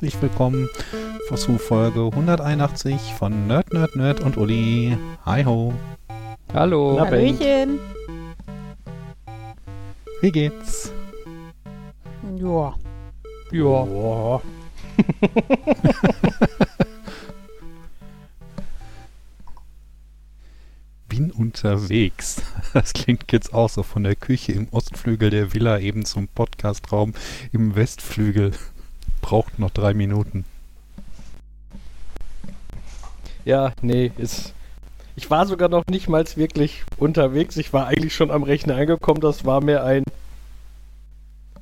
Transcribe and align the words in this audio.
Herzlich 0.00 0.22
willkommen 0.22 0.66
zu 1.36 1.58
Folge 1.58 2.06
181 2.06 3.12
von 3.18 3.46
Nerd, 3.46 3.70
Nerd, 3.74 3.96
Nerd 3.96 4.20
und 4.20 4.38
Uli. 4.38 4.96
Hi 5.26 5.44
ho. 5.44 5.74
Hallo. 6.54 6.98
Hallöchen. 6.98 7.78
Wie 10.22 10.32
geht's? 10.32 10.90
Ja. 12.38 12.74
Ja. 13.52 13.84
Boah. 13.84 14.40
Bin 21.08 21.30
unterwegs. 21.30 22.40
Das 22.72 22.94
klingt 22.94 23.30
jetzt 23.32 23.52
auch 23.52 23.68
so 23.68 23.82
von 23.82 24.04
der 24.04 24.16
Küche 24.16 24.52
im 24.52 24.66
Ostflügel 24.70 25.28
der 25.28 25.52
Villa 25.52 25.78
eben 25.78 26.06
zum 26.06 26.26
Podcastraum 26.28 27.12
im 27.52 27.74
Westflügel. 27.76 28.52
Braucht 29.20 29.58
noch 29.58 29.70
drei 29.70 29.94
Minuten. 29.94 30.44
Ja, 33.44 33.72
nee, 33.82 34.12
ist. 34.18 34.54
Ich 35.16 35.30
war 35.30 35.46
sogar 35.46 35.68
noch 35.68 35.86
nicht 35.86 36.08
mal 36.08 36.24
wirklich 36.36 36.84
unterwegs. 36.96 37.56
Ich 37.56 37.72
war 37.72 37.86
eigentlich 37.86 38.14
schon 38.14 38.30
am 38.30 38.42
Rechner 38.42 38.76
angekommen. 38.76 39.20
Das 39.20 39.44
war 39.44 39.60
mir 39.60 39.84
ein. 39.84 40.04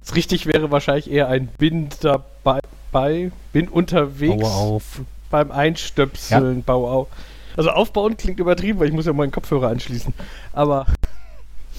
Das 0.00 0.14
richtig 0.14 0.47
wäre 0.47 0.70
wahrscheinlich 0.70 1.10
eher 1.10 1.28
ein 1.28 1.48
Bin 1.58 1.88
dabei, 2.00 3.30
bin 3.52 3.69
unterwegs 3.69 4.42
Baue 4.42 4.50
auf. 4.50 5.00
beim 5.30 5.50
Einstöpseln, 5.50 6.62
Bau 6.62 6.91
auf. 6.91 7.08
Also 7.56 7.70
aufbauen 7.70 8.16
klingt 8.16 8.38
übertrieben, 8.38 8.78
weil 8.78 8.88
ich 8.88 8.94
muss 8.94 9.06
ja 9.06 9.12
meinen 9.12 9.32
Kopfhörer 9.32 9.69
anschließen. 9.69 10.14
Aber. 10.52 10.86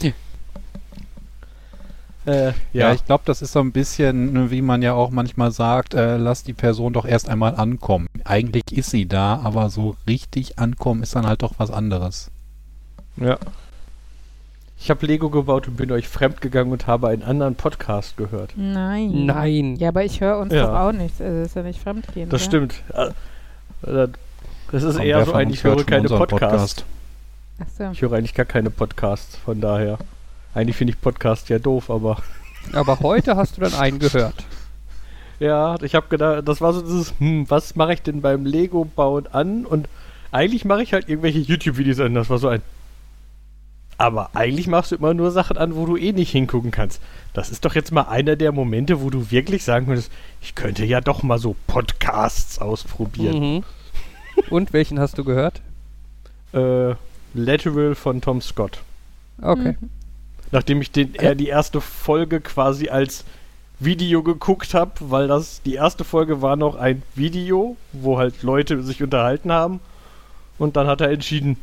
äh, 2.30 2.46
Ja, 2.48 2.54
ja. 2.90 2.94
ich 2.94 3.06
glaube, 3.06 3.24
das 3.26 3.42
ist 3.42 3.52
so 3.54 3.60
ein 3.60 3.72
bisschen, 3.72 4.34
ne, 4.34 4.52
wie 4.52 4.62
man 4.62 4.82
ja 4.82 4.94
auch 4.94 5.10
manchmal 5.12 5.52
sagt, 5.52 5.94
äh, 5.94 6.18
lass 6.18 6.44
die 6.44 6.54
Person 6.54 6.94
doch 6.94 7.06
erst 7.06 7.30
einmal 7.30 7.56
ankommen. 7.56 8.08
Eigentlich 8.26 8.64
ist 8.72 8.92
sie 8.92 9.08
da, 9.08 9.40
aber 9.44 9.70
so 9.70 9.96
richtig 10.08 10.60
ankommen 10.60 11.04
ist 11.04 11.16
dann 11.16 11.26
halt 11.28 11.42
doch 11.42 11.54
was 11.58 11.72
anderes. 11.72 12.32
ja. 13.18 13.38
Ich 14.82 14.90
habe 14.90 15.06
Lego 15.06 15.30
gebaut 15.30 15.68
und 15.68 15.76
bin 15.76 15.92
euch 15.92 16.08
fremdgegangen 16.08 16.72
und 16.72 16.88
habe 16.88 17.10
einen 17.10 17.22
anderen 17.22 17.56
Podcast 17.56 18.16
gehört. 18.16 18.54
Nein. 18.56 19.26
Nein. 19.26 19.76
Ja, 19.76 19.90
aber 19.90 20.06
ich 20.06 20.22
höre 20.22 20.38
uns 20.40 20.54
Ja. 20.54 20.68
doch 20.68 20.74
auch 20.80 20.92
nichts. 20.94 21.20
Also 21.20 21.42
ist 21.42 21.56
ja 21.58 21.64
nicht 21.64 21.82
fremdgehen. 21.82 22.30
Das 22.30 22.44
oder? 22.44 22.50
stimmt. 22.50 22.84
Äh, 22.94 24.08
Das 24.72 24.84
ist 24.84 24.96
Komm, 24.96 25.06
eher 25.06 25.26
so 25.26 25.34
ein, 25.34 25.50
ich 25.50 25.66
höre 25.66 25.84
keine 25.86 26.08
Podcasts. 26.08 26.86
Ach 27.60 27.66
so. 27.78 27.90
Ich 27.92 28.02
höre 28.02 28.14
eigentlich 28.14 28.34
gar 28.36 28.46
keine 28.46 28.70
Podcasts, 28.70 29.36
von 29.36 29.60
daher. 29.60 29.98
Eigentlich 30.54 30.76
finde 30.76 30.94
ich 30.94 31.02
Podcast 31.02 31.50
ja 31.50 31.60
doof, 31.60 31.90
aber. 31.90 32.18
Aber 32.74 33.00
heute 33.00 33.38
hast 33.38 33.58
du 33.58 33.62
dann 33.62 33.74
einen 33.74 34.00
gehört. 34.00 34.36
Ja, 35.40 35.78
ich 35.82 35.96
habe 35.96 36.08
gedacht, 36.10 36.48
das 36.48 36.60
war 36.60 36.74
so 36.74 36.82
dieses, 36.82 37.14
hm, 37.18 37.50
was 37.50 37.76
mache 37.76 37.94
ich 37.94 38.02
denn 38.02 38.22
beim 38.22 38.46
Lego-Bauen 38.46 39.28
an? 39.28 39.66
Und 39.66 39.88
eigentlich 40.32 40.66
mache 40.66 40.84
ich 40.84 40.94
halt 40.94 41.08
irgendwelche 41.08 41.40
YouTube-Videos 41.40 42.02
an. 42.02 42.14
Das 42.14 42.30
war 42.30 42.38
so 42.38 42.50
ein. 42.50 42.62
Aber 43.98 44.30
eigentlich 44.34 44.68
machst 44.68 44.92
du 44.92 44.96
immer 44.96 45.14
nur 45.14 45.32
Sachen 45.32 45.58
an, 45.58 45.76
wo 45.76 45.86
du 45.86 45.98
eh 45.98 46.12
nicht 46.12 46.32
hingucken 46.32 46.72
kannst. 46.72 47.02
Das 47.34 47.50
ist 47.50 47.66
doch 47.66 47.76
jetzt 47.76 47.92
mal 47.92 48.04
einer 48.04 48.36
der 48.36 48.52
Momente, 48.52 49.02
wo 49.02 49.10
du 49.10 49.32
wirklich 49.32 49.64
sagen 49.64 49.88
würdest, 49.88 50.12
ich 50.42 50.56
könnte 50.56 50.86
ja 50.86 51.02
doch 51.02 51.24
mal 51.24 51.38
so 51.38 51.56
Podcasts 51.68 52.60
ausprobieren. 52.60 53.40
Mhm. 53.40 53.64
Und 54.50 54.74
welchen 54.74 55.00
hast 55.00 55.18
du 55.18 55.24
gehört? 55.24 55.62
Äh, 56.54 56.96
Lateral 57.34 57.96
von 57.96 58.22
Tom 58.22 58.42
Scott. 58.42 58.82
Okay. 59.42 59.76
Mhm. 59.80 59.90
Nachdem 60.52 60.82
ich 60.82 60.92
den, 60.92 61.16
er 61.16 61.36
die 61.36 61.48
erste 61.48 61.82
Folge 61.82 62.42
quasi 62.42 62.90
als 62.90 63.24
Video 63.80 64.24
geguckt 64.24 64.74
habe, 64.74 64.92
weil 65.00 65.28
das 65.28 65.62
die 65.62 65.76
erste 65.76 66.04
Folge 66.04 66.42
war 66.42 66.56
noch 66.56 66.76
ein 66.76 67.04
Video, 67.16 67.78
wo 67.94 68.18
halt 68.18 68.44
Leute 68.44 68.82
sich 68.84 69.02
unterhalten 69.02 69.52
haben. 69.52 69.80
Und 70.58 70.76
dann 70.76 70.88
hat 70.88 71.02
er 71.02 71.12
entschieden, 71.12 71.58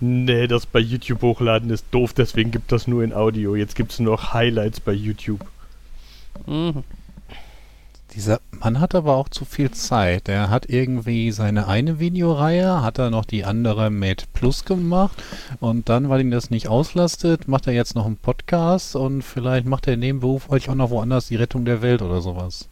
nee, 0.00 0.46
das 0.46 0.66
bei 0.66 0.78
YouTube 0.78 1.22
hochladen 1.22 1.70
ist 1.70 1.86
doof, 1.90 2.12
deswegen 2.12 2.50
gibt 2.50 2.70
das 2.70 2.86
nur 2.86 3.02
in 3.02 3.12
Audio. 3.12 3.56
Jetzt 3.56 3.74
gibt 3.74 3.92
es 3.92 3.98
nur 3.98 4.12
noch 4.12 4.32
Highlights 4.32 4.80
bei 4.80 4.92
YouTube. 4.92 5.44
Mhm. 6.46 6.84
Dieser 8.14 8.40
Mann 8.50 8.80
hat 8.80 8.94
aber 8.94 9.16
auch 9.16 9.28
zu 9.28 9.44
viel 9.44 9.70
Zeit. 9.72 10.28
Er 10.28 10.48
hat 10.48 10.70
irgendwie 10.70 11.32
seine 11.32 11.66
eine 11.68 11.98
Videoreihe, 11.98 12.82
hat 12.82 12.98
er 12.98 13.10
noch 13.10 13.24
die 13.24 13.44
andere 13.44 13.90
mit 13.90 14.32
Plus 14.32 14.64
gemacht 14.64 15.22
und 15.60 15.88
dann, 15.88 16.08
weil 16.08 16.20
ihn 16.20 16.30
das 16.30 16.50
nicht 16.50 16.68
auslastet, 16.68 17.48
macht 17.48 17.66
er 17.66 17.74
jetzt 17.74 17.94
noch 17.94 18.06
einen 18.06 18.16
Podcast 18.16 18.96
und 18.96 19.22
vielleicht 19.22 19.66
macht 19.66 19.86
er 19.86 19.96
nebenberuflich 19.96 20.70
auch 20.70 20.74
noch 20.74 20.90
woanders 20.90 21.28
die 21.28 21.36
Rettung 21.36 21.64
der 21.64 21.82
Welt 21.82 22.00
oder 22.00 22.20
sowas. 22.20 22.68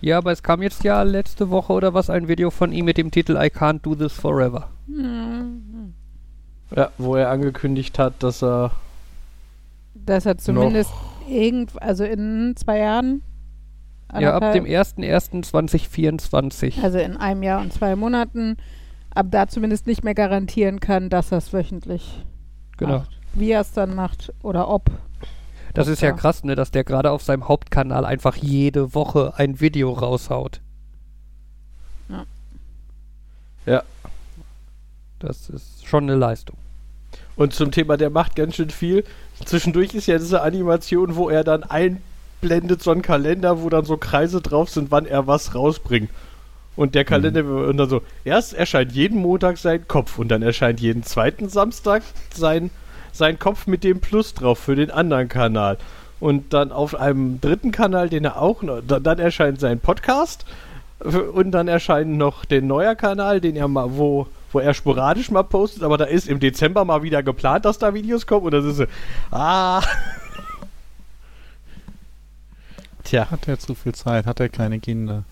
Ja, 0.00 0.18
aber 0.18 0.32
es 0.32 0.42
kam 0.42 0.62
jetzt 0.62 0.82
ja 0.82 1.02
letzte 1.02 1.50
Woche 1.50 1.74
oder 1.74 1.92
was 1.92 2.08
ein 2.08 2.26
Video 2.26 2.50
von 2.50 2.72
ihm 2.72 2.86
mit 2.86 2.96
dem 2.96 3.10
Titel 3.10 3.32
I 3.32 3.50
Can't 3.50 3.80
Do 3.82 3.94
This 3.94 4.14
Forever. 4.14 4.68
Ja, 6.74 6.90
wo 6.96 7.16
er 7.16 7.30
angekündigt 7.30 7.98
hat, 7.98 8.14
dass 8.22 8.42
er. 8.42 8.72
Dass 9.94 10.24
er 10.24 10.38
zumindest 10.38 10.90
irgend, 11.28 11.80
also 11.82 12.04
in 12.04 12.54
zwei 12.56 12.78
Jahren. 12.78 13.22
Ja, 14.18 14.34
ab 14.34 14.52
dem 14.52 14.64
anderthalb- 14.64 14.98
01.01.2024. 14.98 16.82
Also 16.82 16.98
in 16.98 17.16
einem 17.16 17.42
Jahr 17.42 17.60
und 17.60 17.72
zwei 17.72 17.94
Monaten. 17.96 18.56
Ab 19.14 19.26
da 19.30 19.48
zumindest 19.48 19.86
nicht 19.86 20.04
mehr 20.04 20.14
garantieren 20.14 20.78
kann, 20.80 21.08
dass 21.10 21.32
er 21.32 21.38
es 21.38 21.52
wöchentlich 21.52 22.24
Genau. 22.76 22.98
macht. 22.98 23.10
Wie 23.34 23.50
er 23.50 23.60
es 23.60 23.72
dann 23.72 23.94
macht 23.94 24.32
oder 24.42 24.68
ob. 24.68 24.90
Das 25.74 25.86
ist 25.88 26.00
ja 26.02 26.12
krass, 26.12 26.42
ne, 26.44 26.54
dass 26.56 26.70
der 26.72 26.82
gerade 26.84 27.10
auf 27.12 27.22
seinem 27.22 27.46
Hauptkanal 27.46 28.04
einfach 28.04 28.36
jede 28.36 28.94
Woche 28.94 29.34
ein 29.36 29.60
Video 29.60 29.92
raushaut. 29.92 30.60
Ja. 32.08 32.24
Ja. 33.66 33.82
Das 35.20 35.48
ist 35.50 35.86
schon 35.86 36.04
eine 36.04 36.16
Leistung. 36.16 36.56
Und 37.36 37.52
zum 37.54 37.70
Thema, 37.72 37.96
der 37.96 38.10
macht 38.10 38.36
ganz 38.36 38.56
schön 38.56 38.70
viel. 38.70 39.04
Zwischendurch 39.44 39.94
ist 39.94 40.06
ja 40.06 40.18
diese 40.18 40.42
Animation, 40.42 41.16
wo 41.16 41.28
er 41.30 41.44
dann 41.44 41.62
einblendet, 42.40 42.82
so 42.82 42.90
ein 42.90 43.02
Kalender, 43.02 43.62
wo 43.62 43.68
dann 43.68 43.84
so 43.84 43.96
Kreise 43.96 44.40
drauf 44.40 44.70
sind, 44.70 44.90
wann 44.90 45.06
er 45.06 45.26
was 45.26 45.54
rausbringt. 45.54 46.10
Und 46.76 46.94
der 46.94 47.04
Kalender, 47.04 47.44
und 47.44 47.76
dann 47.76 47.88
so, 47.88 48.02
erst 48.24 48.54
erscheint 48.54 48.92
jeden 48.92 49.20
Montag 49.20 49.58
sein 49.58 49.86
Kopf 49.86 50.18
und 50.18 50.28
dann 50.28 50.42
erscheint 50.42 50.80
jeden 50.80 51.02
zweiten 51.02 51.48
Samstag 51.48 52.02
sein, 52.32 52.70
sein 53.12 53.38
Kopf 53.38 53.66
mit 53.66 53.84
dem 53.84 54.00
Plus 54.00 54.34
drauf 54.34 54.58
für 54.58 54.76
den 54.76 54.90
anderen 54.90 55.28
Kanal. 55.28 55.78
Und 56.20 56.52
dann 56.52 56.70
auf 56.72 56.94
einem 56.94 57.40
dritten 57.40 57.72
Kanal, 57.72 58.08
den 58.08 58.24
er 58.24 58.40
auch 58.40 58.62
noch, 58.62 58.80
dann, 58.86 59.02
dann 59.02 59.18
erscheint 59.18 59.60
sein 59.60 59.80
Podcast 59.80 60.44
und 61.00 61.50
dann 61.50 61.66
erscheint 61.66 62.10
noch 62.10 62.44
der 62.44 62.62
neuer 62.62 62.94
Kanal, 62.94 63.40
den 63.40 63.56
er 63.56 63.68
mal, 63.68 63.96
wo, 63.96 64.26
wo 64.52 64.60
er 64.60 64.74
sporadisch 64.74 65.30
mal 65.30 65.42
postet, 65.42 65.82
aber 65.82 65.96
da 65.96 66.04
ist 66.04 66.28
im 66.28 66.40
Dezember 66.40 66.84
mal 66.84 67.02
wieder 67.02 67.22
geplant, 67.22 67.64
dass 67.64 67.78
da 67.78 67.94
Videos 67.94 68.26
kommen 68.26 68.46
und 68.46 68.52
das 68.52 68.64
ist 68.64 68.76
so, 68.76 68.84
ah. 69.30 69.82
Tja. 73.10 73.28
Hat 73.28 73.48
er 73.48 73.58
zu 73.58 73.74
viel 73.74 73.92
Zeit? 73.92 74.24
Hat 74.24 74.38
er 74.38 74.48
kleine 74.48 74.78
Kinder? 74.78 75.24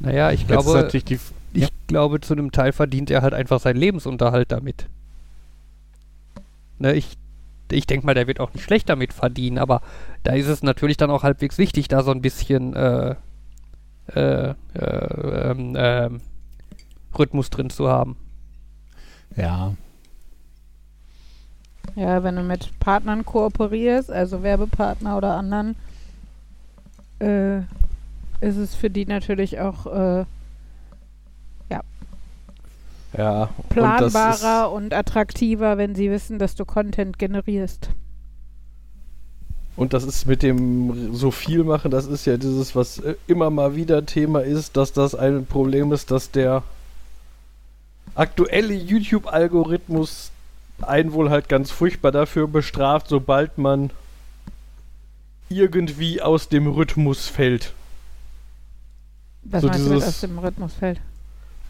Naja, 0.00 0.32
ich 0.32 0.40
Jetzt 0.40 0.48
glaube, 0.48 0.86
die, 0.92 1.18
ich 1.54 1.68
glaube, 1.86 2.20
zu 2.20 2.34
einem 2.34 2.52
Teil 2.52 2.72
verdient 2.72 3.10
er 3.10 3.22
halt 3.22 3.32
einfach 3.32 3.58
seinen 3.58 3.78
Lebensunterhalt 3.78 4.52
damit. 4.52 4.86
Ne, 6.78 6.92
ich 6.92 7.16
ich 7.72 7.86
denke 7.86 8.04
mal, 8.04 8.14
der 8.14 8.26
wird 8.26 8.38
auch 8.38 8.52
nicht 8.52 8.64
schlecht 8.64 8.90
damit 8.90 9.14
verdienen, 9.14 9.56
aber 9.56 9.80
da 10.24 10.34
ist 10.34 10.46
es 10.46 10.62
natürlich 10.62 10.98
dann 10.98 11.10
auch 11.10 11.22
halbwegs 11.22 11.56
wichtig, 11.56 11.88
da 11.88 12.02
so 12.02 12.10
ein 12.10 12.20
bisschen 12.20 12.74
äh, 12.76 13.14
äh, 14.14 14.50
äh, 14.74 15.50
ähm, 15.50 15.74
ähm, 15.76 16.20
Rhythmus 17.18 17.48
drin 17.48 17.70
zu 17.70 17.88
haben. 17.88 18.16
ja, 19.36 19.74
Ja, 21.96 22.22
wenn 22.22 22.36
du 22.36 22.42
mit 22.42 22.78
Partnern 22.78 23.24
kooperierst, 23.24 24.12
also 24.12 24.42
Werbepartner 24.42 25.16
oder 25.16 25.34
anderen, 25.34 25.76
äh, 27.20 27.58
ist 28.40 28.56
es 28.56 28.74
für 28.74 28.90
die 28.90 29.06
natürlich 29.06 29.60
auch 29.60 29.86
äh, 29.86 30.24
Ja. 33.16 33.48
planbarer 33.70 34.70
und, 34.70 34.92
attraktiver, 34.92 35.78
wenn 35.78 35.94
sie 35.94 36.10
wissen, 36.10 36.38
dass 36.38 36.54
du 36.54 36.66
Content 36.66 37.18
generierst. 37.18 37.88
Und 39.76 39.94
das 39.94 40.04
ist 40.04 40.26
mit 40.26 40.42
dem 40.42 41.14
so 41.14 41.30
viel 41.30 41.64
machen, 41.64 41.90
das 41.90 42.06
ist 42.06 42.26
ja 42.26 42.36
dieses, 42.36 42.76
was 42.76 42.98
äh, 42.98 43.14
immer 43.26 43.50
mal 43.50 43.74
wieder 43.74 44.04
Thema 44.04 44.40
ist, 44.40 44.76
dass 44.76 44.92
das 44.92 45.14
ein 45.14 45.46
Problem 45.46 45.92
ist, 45.92 46.10
dass 46.10 46.30
der 46.30 46.62
aktuelle 48.14 48.74
YouTube-Algorithmus 48.74 50.30
einen 50.82 51.12
wohl 51.12 51.30
halt 51.30 51.48
ganz 51.48 51.70
furchtbar 51.70 52.12
dafür 52.12 52.48
bestraft, 52.48 53.08
sobald 53.08 53.56
man 53.58 53.90
irgendwie 55.48 56.20
aus 56.22 56.48
dem 56.48 56.66
Rhythmus 56.66 57.28
fällt. 57.28 57.72
Was 59.44 59.62
So 59.62 59.68
meinst 59.68 59.80
du 59.80 59.88
mit 59.90 59.96
dieses- 60.02 60.08
aus 60.08 60.20
dem 60.20 60.38
Rhythmus 60.38 60.74
fällt? 60.74 61.00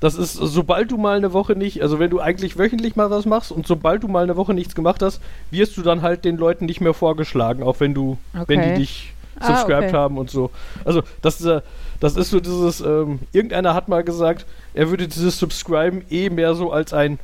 Das 0.00 0.14
ist, 0.14 0.34
sobald 0.34 0.90
du 0.90 0.99
mal 0.99 1.17
eine 1.17 1.32
Woche 1.32 1.55
nicht, 1.56 1.81
also 1.82 1.99
wenn 1.99 2.11
du 2.11 2.20
eigentlich 2.20 2.58
wöchentlich 2.58 2.96
mal 2.96 3.08
was 3.11 3.25
machst 3.25 3.50
und 3.50 3.67
sobald 3.67 4.02
du 4.02 4.08
mal 4.08 4.23
eine 4.23 4.37
Woche 4.37 4.52
nichts 4.52 4.75
gemacht 4.75 5.00
hast, 5.02 5.20
wirst 5.50 5.76
du 5.78 5.82
dann 5.82 6.02
halt 6.02 6.25
den 6.26 6.37
Leuten 6.37 6.67
nicht 6.67 6.82
mehr 6.82 6.93
vorgeschlagen, 6.93 7.62
auch 7.62 7.81
wenn 7.81 7.94
du, 7.94 8.19
wenn 8.46 8.61
Okay. 8.61 8.75
die 8.75 8.81
dich 8.81 9.12
Ah, 9.38 9.46
subscribed 9.56 9.88
okay. 9.88 9.93
haben 9.96 10.19
und 10.19 10.31
so. 10.31 10.50
Also, 10.84 11.02
das, 11.23 11.40
ist, 11.40 11.46
äh, 11.46 11.61
das 12.00 12.17
ist 12.17 12.31
so 12.31 12.40
dieses, 12.40 12.81
ähm, 12.81 13.20
irgendeiner 13.32 13.73
hat 13.75 13.88
mal 13.88 14.02
gesagt, 14.05 14.44
er 14.75 14.88
würde 14.90 15.08
dieses 15.08 15.38
Subscriben 15.38 16.02
eh 16.11 16.28
mehr 16.31 16.55
so 16.55 16.73
als 16.73 16.93
ein, 16.94 17.19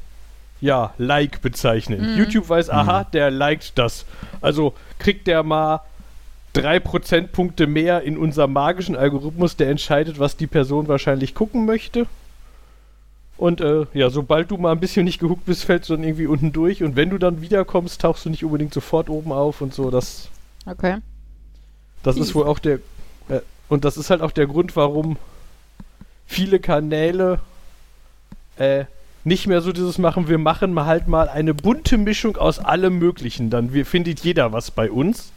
ja, 0.60 0.93
Like 0.99 1.40
bezeichnen. 1.43 2.12
Mhm. 2.12 2.19
YouTube 2.19 2.49
weiß, 2.49 2.69
aha, 2.70 3.00
Mhm. 3.00 3.06
der 3.12 3.31
liked 3.31 3.72
das. 3.76 4.04
Also 4.40 4.75
kriegt 4.99 5.26
der 5.26 5.43
mal 5.43 5.81
drei 6.52 6.81
Prozentpunkte 6.81 7.66
mehr 7.66 8.02
in 8.02 8.19
unserem 8.19 8.52
magischen 8.52 8.96
Algorithmus, 8.96 9.56
der 9.56 9.70
entscheidet, 9.70 10.19
was 10.19 10.37
die 10.37 10.46
Person 10.46 10.88
wahrscheinlich 10.88 11.34
gucken 11.34 11.64
möchte. 11.64 12.06
Und 13.38 13.60
äh, 13.60 13.87
ja, 13.94 14.10
sobald 14.10 14.50
du 14.50 14.56
mal 14.56 14.72
ein 14.72 14.81
bisschen 14.81 15.04
nicht 15.04 15.19
gehuckt 15.19 15.46
bist, 15.46 15.64
fällst 15.64 15.88
du 15.88 15.96
dann 15.96 16.04
irgendwie 16.04 16.26
unten 16.26 16.52
durch. 16.52 16.82
Und 16.82 16.94
wenn 16.94 17.10
du 17.10 17.19
dann 17.19 17.40
wiederkommst, 17.40 18.00
tauchst 18.00 18.25
du 18.25 18.31
nicht 18.31 18.44
unbedingt 18.44 18.72
sofort 18.72 19.08
oben 19.08 19.32
auf 19.32 19.60
und 19.60 19.75
so. 19.75 19.90
Das, 19.90 20.28
Okay. 20.66 20.99
das 22.02 22.16
ist 22.16 22.34
wohl 22.34 22.46
auch 22.46 22.58
der. 22.58 22.76
Äh, 23.28 23.40
und 23.69 23.84
das 23.84 23.96
ist 23.96 24.10
halt 24.10 24.20
auch 24.20 24.31
der 24.31 24.46
Grund, 24.46 24.76
warum 24.76 25.16
viele 26.26 26.60
Kanäle 26.60 27.40
äh, 28.56 28.84
nicht 29.25 29.46
mehr 29.46 29.60
so 29.60 29.72
dieses 29.72 29.99
machen, 29.99 30.28
wir 30.28 30.38
machen 30.38 30.72
mal 30.72 30.87
halt 30.87 31.08
mal 31.08 31.28
eine 31.28 31.54
bunte 31.54 31.96
Mischung 31.99 32.37
aus 32.37 32.58
allem 32.58 32.99
Möglichen. 32.99 33.50
Dann 33.50 33.72
wir, 33.72 33.87
findet 33.87 34.20
jeder 34.20 34.52
was 34.52 34.70
bei 34.70 34.90
uns. 34.90 35.32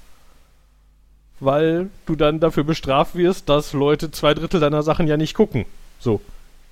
Weil 1.40 1.90
du 2.06 2.16
dann 2.16 2.40
dafür 2.40 2.64
bestraft 2.64 3.16
wirst, 3.16 3.50
dass 3.50 3.74
Leute 3.74 4.12
zwei 4.12 4.34
Drittel 4.34 4.60
deiner 4.60 4.84
Sachen 4.84 5.08
ja 5.08 5.18
nicht 5.18 5.34
gucken. 5.34 5.66
So. 6.00 6.22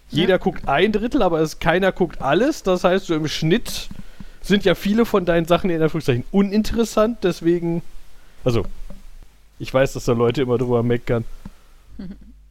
Jeder 0.10 0.38
guckt 0.38 0.68
ein 0.68 0.92
Drittel, 0.92 1.24
aber 1.24 1.42
es, 1.42 1.60
keiner 1.60 1.92
guckt 1.92 2.22
alles. 2.22 2.64
Das 2.64 2.84
heißt, 2.84 3.08
so 3.08 3.16
im 3.16 3.28
Schnitt 3.28 3.90
sind 4.42 4.64
ja 4.64 4.76
viele 4.76 5.06
von 5.06 5.26
deinen 5.26 5.46
Sachen 5.46 5.70
in 5.70 5.82
Anführungszeichen 5.82 6.24
uninteressant. 6.32 7.20
Deswegen, 7.24 7.82
also, 8.44 8.64
ich 9.60 9.74
weiß, 9.74 9.94
dass 9.94 10.06
da 10.06 10.14
Leute 10.14 10.42
immer 10.42 10.58
drüber 10.58 10.84
meckern. 10.84 11.26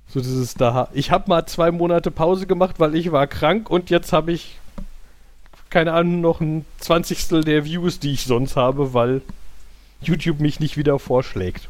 So 0.08 0.20
dieses 0.20 0.52
da. 0.52 0.88
Ich 0.92 1.10
habe 1.10 1.30
mal 1.30 1.46
zwei 1.46 1.70
Monate 1.70 2.10
Pause 2.10 2.46
gemacht, 2.46 2.78
weil 2.78 2.94
ich 2.94 3.12
war 3.12 3.26
krank 3.26 3.70
und 3.70 3.88
jetzt 3.88 4.12
habe 4.12 4.32
ich 4.32 4.58
keine 5.70 5.94
Ahnung 5.94 6.20
noch 6.20 6.42
ein 6.42 6.66
Zwanzigstel 6.78 7.42
der 7.42 7.64
Views, 7.64 7.98
die 7.98 8.12
ich 8.12 8.24
sonst 8.24 8.54
habe, 8.56 8.92
weil 8.92 9.22
YouTube 10.02 10.38
mich 10.38 10.60
nicht 10.60 10.76
wieder 10.76 10.98
vorschlägt. 10.98 11.68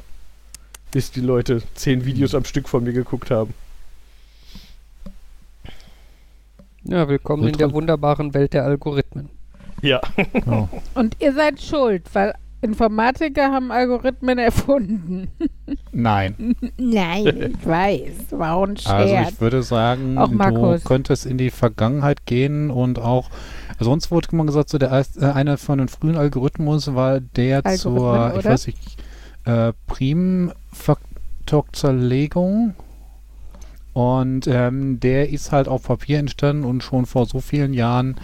Bis 0.93 1.11
die 1.11 1.21
Leute 1.21 1.63
zehn 1.75 2.05
Videos 2.05 2.35
am 2.35 2.45
Stück 2.45 2.69
von 2.69 2.85
mir 2.85 2.93
geguckt 2.93 3.31
haben. 3.31 3.55
Ja, 6.85 7.09
willkommen 7.09 7.49
in 7.49 7.57
der 7.57 7.73
wunderbaren 7.73 8.35
Welt 8.35 8.53
der 8.53 8.65
Algorithmen. 8.65 9.31
Ja. 9.81 10.01
Ja. 10.47 10.69
Und 10.95 11.17
ihr 11.21 11.33
seid 11.33 11.61
schuld, 11.63 12.03
weil 12.13 12.35
Informatiker 12.61 13.51
haben 13.51 13.73
Algorithmen 13.73 14.39
erfunden. 14.39 15.29
Nein. 15.93 16.57
Nein, 16.77 17.53
ich 17.57 17.67
weiß. 17.67 18.13
War 18.33 18.55
auch 18.57 18.65
ein 18.65 18.77
Also 18.85 19.09
Scherz. 19.09 19.33
ich 19.33 19.41
würde 19.41 19.63
sagen, 19.63 20.19
Auch 20.19 20.29
du 20.29 20.35
Markus. 20.35 20.85
könntest 20.85 21.25
in 21.27 21.39
die 21.39 21.51
Vergangenheit 21.51 22.27
gehen 22.27 22.71
und 22.71 22.99
auch, 22.99 23.31
also 23.79 23.87
sonst 23.91 24.11
wurde 24.11 24.29
immer 24.33 24.45
gesagt, 24.45 24.69
so 24.69 24.79
der 24.79 24.93
äh, 24.93 25.25
einer 25.25 25.57
von 25.57 25.79
den 25.79 25.89
frühen 25.89 26.17
Algorithmus 26.17 26.95
war 26.95 27.19
der 27.21 27.65
zur, 27.65 27.93
Algorithmen, 28.13 28.33
ich 28.33 28.39
oder? 28.45 28.51
weiß 28.53 28.67
nicht, 28.69 29.02
äh, 29.45 29.73
Primfaktorzerlegung. 29.87 32.75
Und 33.95 34.47
ähm, 34.47 35.01
der 35.01 35.29
ist 35.29 35.53
halt 35.53 35.69
auf 35.69 35.83
Papier 35.83 36.19
entstanden 36.19 36.65
und 36.65 36.83
schon 36.83 37.05
vor 37.05 37.27
so 37.27 37.41
vielen 37.41 37.75
Jahren, 37.75 38.17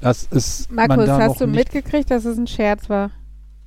es 0.00 0.68
man 0.70 0.88
Markus, 0.88 1.04
da 1.06 1.18
hast 1.20 1.28
noch 1.28 1.36
du 1.38 1.46
nicht, 1.48 1.74
mitgekriegt, 1.74 2.10
dass 2.10 2.24
es 2.24 2.38
ein 2.38 2.46
Scherz 2.46 2.88
war? 2.88 3.10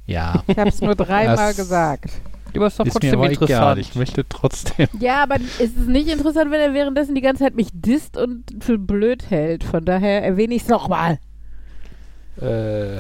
Ja, 0.08 0.44
Ich 0.48 0.58
habe 0.58 0.70
es 0.70 0.82
nur 0.82 0.96
dreimal 0.96 1.36
Das- 1.50 1.58
gesagt. 1.58 2.10
Aber 2.56 2.68
ist 2.68 2.80
doch 2.80 2.86
ist 2.86 2.94
mir 2.94 3.00
trotzdem 3.02 3.20
aber 3.20 3.32
egal. 3.32 3.42
interessant. 3.44 3.80
Ich 3.82 3.96
möchte 3.96 4.26
trotzdem. 4.30 4.88
Ja, 5.02 5.24
aber 5.24 5.36
ist 5.36 5.78
es 5.78 5.88
nicht 5.88 6.08
interessant, 6.08 6.52
wenn 6.52 6.62
er 6.62 6.74
währenddessen 6.74 7.14
die 7.14 7.20
ganze 7.22 7.44
Zeit 7.44 7.56
mich 7.56 7.68
disst 7.74 8.16
und 8.16 8.46
für 8.62 8.78
blöd 8.78 9.30
hält. 9.30 9.66
Von 9.66 9.84
daher 9.84 10.24
erwähne 10.24 10.56
ich 10.56 10.62
es 10.64 10.70
nochmal. 10.70 11.20
Äh, 12.40 12.96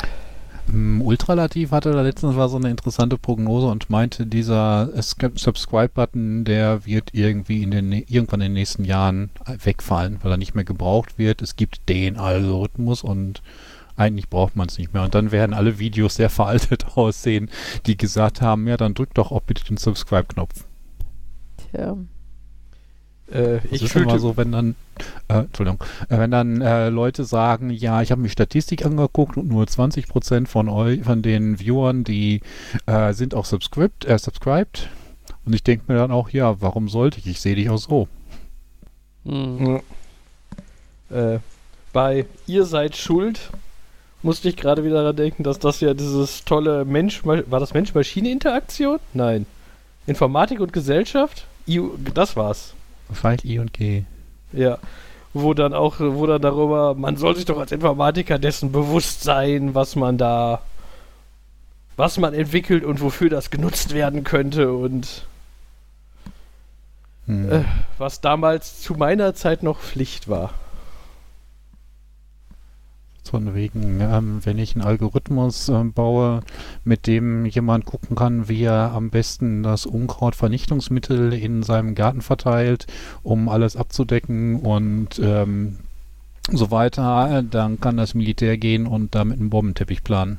Ultralativ 0.74 1.72
hatte 1.72 1.92
da 1.92 2.02
letztens 2.02 2.36
war 2.36 2.50
so 2.50 2.58
eine 2.58 2.72
interessante 2.72 3.18
Prognose 3.18 3.68
und 3.68 3.90
meinte, 3.90 4.26
dieser 4.26 4.90
Subscribe-Button, 5.02 6.44
der 6.44 6.86
wird 6.86 7.10
irgendwie 7.14 7.62
in 7.62 7.72
den, 7.72 7.92
irgendwann 7.92 8.42
in 8.42 8.48
den 8.48 8.54
nächsten 8.54 8.84
Jahren 8.84 9.30
wegfallen, 9.46 10.20
weil 10.22 10.32
er 10.32 10.38
nicht 10.38 10.56
mehr 10.56 10.64
gebraucht 10.64 11.18
wird. 11.18 11.42
Es 11.42 11.56
gibt 11.56 11.88
den 11.88 12.18
Algorithmus 12.18 13.04
und 13.04 13.44
eigentlich 13.96 14.30
braucht 14.30 14.56
man 14.56 14.68
es 14.68 14.78
nicht 14.78 14.94
mehr. 14.94 15.04
Und 15.04 15.16
dann 15.16 15.32
werden 15.32 15.54
alle 15.54 15.80
Videos 15.80 16.16
sehr 16.16 16.30
veraltet 16.30 16.86
aussehen, 16.98 17.50
die 17.86 17.96
gesagt 17.96 18.42
haben, 18.42 18.68
ja, 18.68 18.76
dann 18.76 18.96
drück 18.96 19.14
doch 19.14 19.32
auch 19.32 19.42
bitte 19.42 19.64
den 19.64 19.78
Subscribe-Knopf. 19.78 20.66
Tja. 21.72 21.96
Äh, 23.32 23.60
Das 23.62 23.72
ich 23.72 23.84
ist 23.84 23.96
immer 23.96 24.20
so, 24.20 24.38
wenn 24.38 24.52
dann, 24.52 24.76
äh, 25.28 25.40
Entschuldigung, 25.40 25.84
äh, 26.10 26.20
wenn 26.20 26.32
dann 26.32 26.62
äh, 26.62 26.90
Leute 26.90 27.24
sagen, 27.24 27.70
ja, 27.70 28.02
ich 28.02 28.12
habe 28.12 28.22
mir 28.22 28.30
Statistik 28.30 28.86
angeguckt 28.86 29.38
und 29.38 29.48
nur 29.48 29.66
20% 29.66 30.48
von 30.48 30.70
euch, 30.70 31.04
von 31.04 31.22
den 31.22 31.60
Viewern, 31.60 32.04
die 32.04 32.42
äh, 32.86 33.14
sind 33.14 33.34
auch 33.36 33.46
subscribed, 33.46 34.06
äh, 34.06 34.18
subscribed. 34.18 34.90
Und 35.46 35.54
ich 35.54 35.64
denke 35.64 35.92
mir 35.92 35.98
dann 35.98 36.12
auch, 36.12 36.30
ja, 36.30 36.62
warum 36.62 36.90
sollte 36.90 37.20
ich? 37.20 37.28
Ich 37.28 37.42
sehe 37.42 37.56
dich 37.56 37.70
auch 37.70 37.78
so. 37.78 38.08
Hm. 39.26 39.82
äh, 41.10 41.40
bei 41.94 42.26
Ihr 42.46 42.66
seid 42.66 42.96
schuld 42.96 43.50
musste 44.26 44.50
ich 44.50 44.58
gerade 44.58 44.84
wieder 44.84 44.96
daran 44.96 45.16
denken, 45.16 45.44
dass 45.44 45.60
das 45.60 45.80
ja 45.80 45.94
dieses 45.94 46.44
tolle 46.46 46.84
Mensch, 46.84 47.24
war 47.26 47.60
das 47.60 47.74
Mensch-Maschine-Interaktion? 47.74 49.00
Nein. 49.14 49.46
Informatik 50.08 50.60
und 50.60 50.74
Gesellschaft? 50.74 51.46
Das 52.14 52.36
war's. 52.36 52.74
Vielleicht 53.12 53.46
I 53.46 53.60
und 53.60 53.74
G. 53.74 54.04
Ja. 54.52 54.78
Wo 55.34 55.54
dann 55.54 55.74
auch, 55.74 56.00
wo 56.00 56.26
dann 56.28 56.42
darüber, 56.42 56.96
man 56.96 57.18
soll 57.18 57.36
sich 57.36 57.46
doch 57.46 57.60
als 57.60 57.72
Informatiker 57.72 58.40
dessen 58.40 58.72
bewusst 58.72 59.24
sein, 59.24 59.76
was 59.76 59.96
man 59.96 60.18
da, 60.18 60.62
was 61.98 62.18
man 62.18 62.34
entwickelt 62.34 62.86
und 62.86 63.02
wofür 63.02 63.30
das 63.30 63.50
genutzt 63.50 63.94
werden 63.94 64.24
könnte 64.24 64.72
und 64.72 65.26
Hm. 67.28 67.52
äh, 67.52 67.64
was 67.98 68.22
damals 68.22 68.82
zu 68.82 68.94
meiner 68.94 69.34
Zeit 69.34 69.64
noch 69.64 69.80
Pflicht 69.80 70.28
war. 70.28 70.54
Von 73.30 73.56
wegen, 73.56 74.00
ähm, 74.02 74.40
wenn 74.44 74.60
ich 74.60 74.76
einen 74.76 74.86
Algorithmus 74.86 75.68
ähm, 75.70 75.94
baue, 75.94 76.42
mit 76.84 77.08
dem 77.08 77.46
jemand 77.46 77.86
gucken 77.86 78.16
kann, 78.16 78.48
wie 78.48 78.64
er 78.64 78.92
am 78.94 79.10
besten 79.10 79.64
das 79.64 79.88
Unkrautvernichtungsmittel 79.88 81.34
in 81.34 81.64
seinem 81.64 81.96
Garten 81.96 82.22
verteilt, 82.22 82.86
um 83.24 83.50
alles 83.50 83.76
abzudecken 83.76 84.60
und 84.60 85.20
ähm, 85.20 85.78
so 86.52 86.70
weiter, 86.70 87.44
dann 87.44 87.80
kann 87.80 87.98
das 87.98 88.14
Militär 88.14 88.58
gehen 88.58 88.86
und 88.86 89.16
damit 89.16 89.40
einen 89.40 89.50
Bombenteppich 89.50 90.04
planen. 90.04 90.38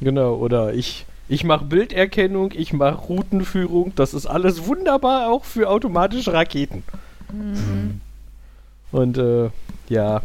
Genau, 0.00 0.34
oder 0.34 0.74
ich, 0.74 1.06
ich 1.28 1.44
mache 1.44 1.64
Bilderkennung, 1.64 2.52
ich 2.54 2.74
mache 2.74 2.96
Routenführung, 2.96 3.92
das 3.96 4.12
ist 4.12 4.26
alles 4.26 4.66
wunderbar 4.66 5.30
auch 5.30 5.44
für 5.44 5.70
automatische 5.70 6.34
Raketen. 6.34 6.82
Mhm. 7.32 8.00
Und 8.92 9.18
äh, 9.18 9.48
ja, 9.88 10.22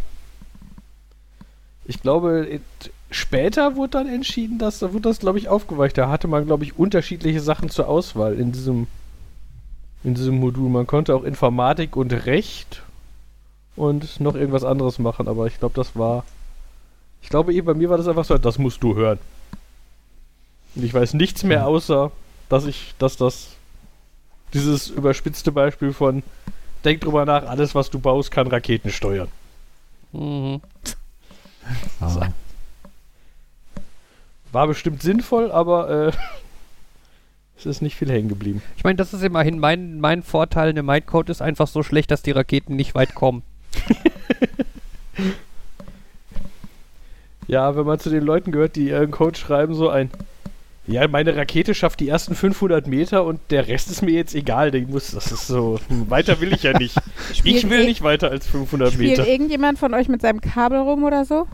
ich 1.91 2.01
glaube, 2.01 2.47
it, 2.49 2.61
später 3.09 3.75
wurde 3.75 3.91
dann 3.91 4.07
entschieden, 4.07 4.57
dass 4.57 4.79
da 4.79 4.93
wurde 4.93 5.09
das, 5.09 5.19
glaube 5.19 5.39
ich, 5.39 5.49
aufgeweicht. 5.49 5.97
Da 5.97 6.09
hatte 6.09 6.29
man, 6.29 6.45
glaube 6.45 6.63
ich, 6.63 6.79
unterschiedliche 6.79 7.41
Sachen 7.41 7.69
zur 7.69 7.89
Auswahl 7.89 8.39
in 8.39 8.53
diesem, 8.53 8.87
in 10.05 10.15
diesem 10.15 10.39
Modul. 10.39 10.69
Man 10.69 10.87
konnte 10.87 11.13
auch 11.13 11.23
Informatik 11.23 11.97
und 11.97 12.13
Recht 12.25 12.81
und 13.75 14.21
noch 14.21 14.35
irgendwas 14.35 14.63
anderes 14.63 14.99
machen, 14.99 15.27
aber 15.27 15.47
ich 15.47 15.59
glaube, 15.59 15.75
das 15.75 15.97
war. 15.97 16.23
Ich 17.21 17.27
glaube, 17.27 17.53
eh, 17.53 17.59
bei 17.59 17.73
mir 17.73 17.89
war 17.89 17.97
das 17.97 18.07
einfach 18.07 18.23
so, 18.23 18.37
das 18.37 18.57
musst 18.57 18.81
du 18.81 18.95
hören. 18.95 19.19
Und 20.75 20.85
ich 20.85 20.93
weiß 20.93 21.13
nichts 21.13 21.43
mehr, 21.43 21.67
außer, 21.67 22.09
dass 22.47 22.65
ich, 22.65 22.95
dass 22.99 23.17
das 23.17 23.49
dieses 24.53 24.87
überspitzte 24.87 25.51
Beispiel 25.51 25.91
von 25.91 26.23
denk 26.85 27.01
drüber 27.01 27.25
nach, 27.25 27.43
alles 27.47 27.75
was 27.75 27.89
du 27.89 27.99
baust, 27.99 28.31
kann 28.31 28.47
Raketen 28.47 28.91
steuern. 28.91 29.27
Mhm. 30.13 30.61
Ah. 31.99 32.29
War 34.51 34.67
bestimmt 34.67 35.01
sinnvoll, 35.01 35.51
aber 35.51 36.07
äh, 36.07 36.11
es 37.57 37.65
ist 37.65 37.81
nicht 37.81 37.95
viel 37.95 38.11
hängen 38.11 38.29
geblieben. 38.29 38.61
Ich 38.77 38.83
meine, 38.83 38.97
das 38.97 39.13
ist 39.13 39.23
immerhin 39.23 39.59
mein, 39.59 39.99
mein 39.99 40.23
Vorteil. 40.23 40.73
Ne, 40.73 40.83
mein 40.83 41.05
Code 41.05 41.31
ist 41.31 41.41
einfach 41.41 41.67
so 41.67 41.83
schlecht, 41.83 42.11
dass 42.11 42.21
die 42.21 42.31
Raketen 42.31 42.75
nicht 42.75 42.95
weit 42.95 43.15
kommen. 43.15 43.43
Ja, 47.51 47.75
wenn 47.75 47.85
man 47.85 47.99
zu 47.99 48.09
den 48.09 48.23
Leuten 48.23 48.53
gehört, 48.53 48.77
die 48.77 48.87
ihren 48.87 49.11
Code 49.11 49.37
schreiben, 49.37 49.73
so 49.73 49.89
ein 49.89 50.09
ja, 50.87 51.07
meine 51.07 51.35
Rakete 51.35 51.75
schafft 51.75 51.99
die 51.99 52.09
ersten 52.09 52.33
500 52.35 52.87
Meter 52.87 53.23
und 53.23 53.39
der 53.51 53.67
Rest 53.67 53.91
ist 53.91 54.01
mir 54.01 54.11
jetzt 54.11 54.33
egal. 54.33 54.71
Die 54.71 54.81
muss, 54.81 55.11
das 55.11 55.31
ist 55.31 55.47
so, 55.47 55.79
weiter 55.89 56.41
will 56.41 56.53
ich 56.53 56.63
ja 56.63 56.77
nicht. 56.77 56.95
ich 57.31 57.37
Spielt 57.37 57.69
will 57.69 57.85
nicht 57.85 58.01
weiter 58.01 58.31
als 58.31 58.47
500 58.47 58.93
Spielt 58.93 59.17
Meter. 59.17 59.27
irgendjemand 59.27 59.77
von 59.77 59.93
euch 59.93 60.07
mit 60.07 60.21
seinem 60.21 60.41
Kabel 60.41 60.79
rum 60.79 61.03
oder 61.03 61.23
so? 61.25 61.47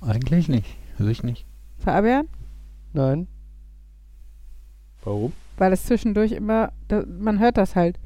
Eigentlich 0.00 0.48
nicht. 0.48 0.66
Also 0.98 1.10
ich 1.10 1.22
nicht. 1.22 1.44
Fabian? 1.78 2.26
Nein. 2.92 3.28
Warum? 5.04 5.32
Weil 5.58 5.72
es 5.72 5.84
zwischendurch 5.84 6.32
immer, 6.32 6.72
da, 6.88 7.04
man 7.06 7.38
hört 7.38 7.56
das 7.56 7.76
halt. 7.76 7.98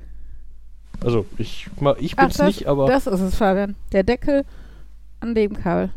Also, 1.02 1.26
ich, 1.36 1.68
ich 1.98 2.14
Ach, 2.16 2.24
bin's 2.24 2.36
das, 2.36 2.46
nicht, 2.46 2.66
aber. 2.66 2.86
das 2.86 3.06
ist 3.06 3.20
es, 3.20 3.36
Fabian. 3.36 3.76
Der 3.92 4.02
Deckel 4.02 4.44
an 5.20 5.34
dem 5.34 5.54
Kabel. 5.54 5.90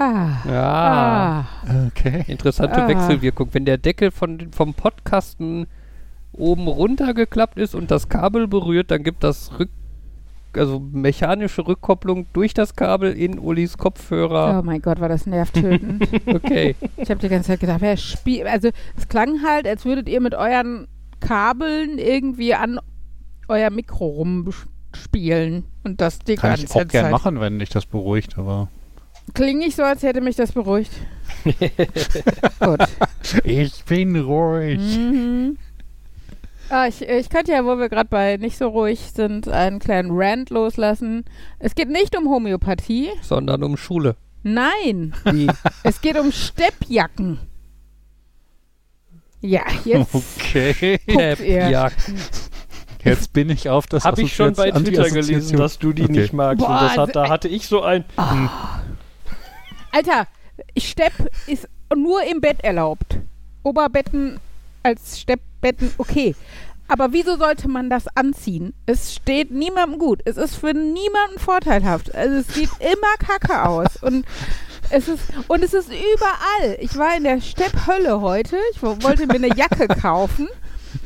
Ah. 0.00 0.28
Ja. 0.48 1.46
Ah. 1.66 1.86
Okay. 1.88 2.24
Interessante 2.26 2.82
Ah. 2.82 2.88
Wechselwirkung. 2.88 3.48
Wenn 3.52 3.64
der 3.66 3.78
Deckel 3.78 4.10
von, 4.10 4.50
vom 4.52 4.74
Podcasten 4.74 5.66
oben 6.32 6.68
runtergeklappt 6.68 7.58
ist 7.58 7.74
und 7.74 7.90
das 7.90 8.08
Kabel 8.08 8.48
berührt, 8.48 8.90
dann 8.90 9.02
gibt 9.02 9.22
das 9.24 9.58
Rück 9.58 9.68
also 10.52 10.80
mechanische 10.80 11.64
Rückkopplung 11.64 12.26
durch 12.32 12.54
das 12.54 12.74
Kabel 12.74 13.12
in 13.12 13.38
Ulis 13.38 13.74
Oh 13.78 13.82
Kopfhörer. 13.82 14.62
mein 14.64 14.82
Gott, 14.82 14.98
war 15.00 15.08
das 15.08 15.26
nervtötend. 15.26 16.08
Okay. 16.26 16.74
ich 16.96 17.08
habe 17.08 17.20
die 17.20 17.28
ganze 17.28 17.48
Zeit 17.48 17.60
gedacht, 17.60 17.80
wer 17.80 17.96
spielt. 17.96 18.48
Also, 18.48 18.70
es 18.96 19.06
klang 19.08 19.44
halt, 19.46 19.68
als 19.68 19.84
würdet 19.84 20.08
ihr 20.08 20.20
mit 20.20 20.34
euren 20.34 20.88
Kabeln 21.20 21.98
irgendwie 21.98 22.54
an 22.54 22.80
euer 23.46 23.70
Mikro 23.70 24.06
rumspielen. 24.08 25.64
Und 25.84 26.00
das 26.00 26.18
die 26.18 26.34
Kann 26.34 26.50
ganze 26.50 26.64
ich 26.64 26.70
auch 26.72 26.88
gern 26.88 27.04
Zeit. 27.04 27.12
machen, 27.12 27.38
wenn 27.40 27.60
dich 27.60 27.68
das 27.68 27.86
beruhigt, 27.86 28.36
aber 28.36 28.66
Klingt 29.34 29.58
nicht 29.60 29.76
so, 29.76 29.82
als 29.82 30.02
hätte 30.02 30.20
mich 30.20 30.36
das 30.36 30.52
beruhigt. 30.52 30.92
Gut. 32.60 32.80
ich 33.44 33.84
bin 33.84 34.16
ruhig. 34.16 34.78
Mhm. 34.78 35.58
Ah, 36.68 36.86
ich, 36.86 37.02
ich 37.02 37.28
könnte 37.30 37.52
ja, 37.52 37.64
wo 37.64 37.76
wir 37.78 37.88
gerade 37.88 38.08
bei 38.08 38.36
nicht 38.36 38.56
so 38.56 38.68
ruhig 38.68 39.00
sind, 39.14 39.48
einen 39.48 39.80
kleinen 39.80 40.10
Rant 40.12 40.50
loslassen. 40.50 41.24
Es 41.58 41.74
geht 41.74 41.88
nicht 41.88 42.16
um 42.16 42.28
Homöopathie. 42.28 43.08
Sondern 43.22 43.64
um 43.64 43.76
Schule. 43.76 44.16
Nein, 44.42 45.14
Die 45.30 45.48
es 45.82 46.00
geht 46.00 46.18
um 46.18 46.30
Steppjacken. 46.32 47.40
Ja, 49.40 49.62
jetzt 49.84 50.14
Okay. 50.14 50.98
guckt 51.06 51.40
ihr. 51.40 51.68
Jacken. 51.70 52.16
Jetzt 53.04 53.32
bin 53.32 53.48
ich 53.48 53.68
auf 53.70 53.86
das 53.86 54.04
Habe 54.04 54.22
ich 54.22 54.34
schon 54.34 54.52
bei 54.52 54.70
Twitter 54.70 55.08
gelesen, 55.08 55.56
dass 55.56 55.78
du 55.78 55.92
die 55.92 56.02
Okay. 56.04 56.12
nicht 56.12 56.32
magst. 56.34 56.64
Boah, 56.64 56.68
und 56.70 56.82
das 56.82 56.96
hat, 56.98 57.16
da 57.16 57.28
hatte 57.30 57.48
ich 57.48 57.66
so 57.66 57.82
ein. 57.82 58.04
Alter, 59.92 60.26
Stepp 60.76 61.12
ist 61.46 61.68
nur 61.94 62.22
im 62.24 62.40
Bett 62.40 62.62
erlaubt. 62.62 63.18
Oberbetten 63.62 64.38
als 64.82 65.20
Steppbetten, 65.20 65.92
okay. 65.98 66.34
Aber 66.88 67.12
wieso 67.12 67.36
sollte 67.36 67.68
man 67.68 67.88
das 67.88 68.06
anziehen? 68.16 68.74
Es 68.86 69.14
steht 69.14 69.50
niemandem 69.52 69.98
gut. 70.00 70.22
Es 70.24 70.36
ist 70.36 70.56
für 70.56 70.72
niemanden 70.74 71.38
vorteilhaft. 71.38 72.12
Also 72.14 72.38
es 72.38 72.48
sieht 72.54 72.70
immer 72.80 73.16
kacke 73.18 73.62
aus. 73.64 73.96
Und 74.02 74.24
es 74.90 75.06
ist, 75.06 75.22
und 75.46 75.62
es 75.62 75.72
ist 75.72 75.88
überall. 75.88 76.76
Ich 76.80 76.96
war 76.98 77.16
in 77.16 77.22
der 77.22 77.40
Stepphölle 77.40 78.20
heute. 78.20 78.56
Ich 78.72 78.82
wo- 78.82 79.00
wollte 79.02 79.26
mir 79.28 79.34
eine 79.34 79.54
Jacke 79.54 79.86
kaufen. 79.86 80.48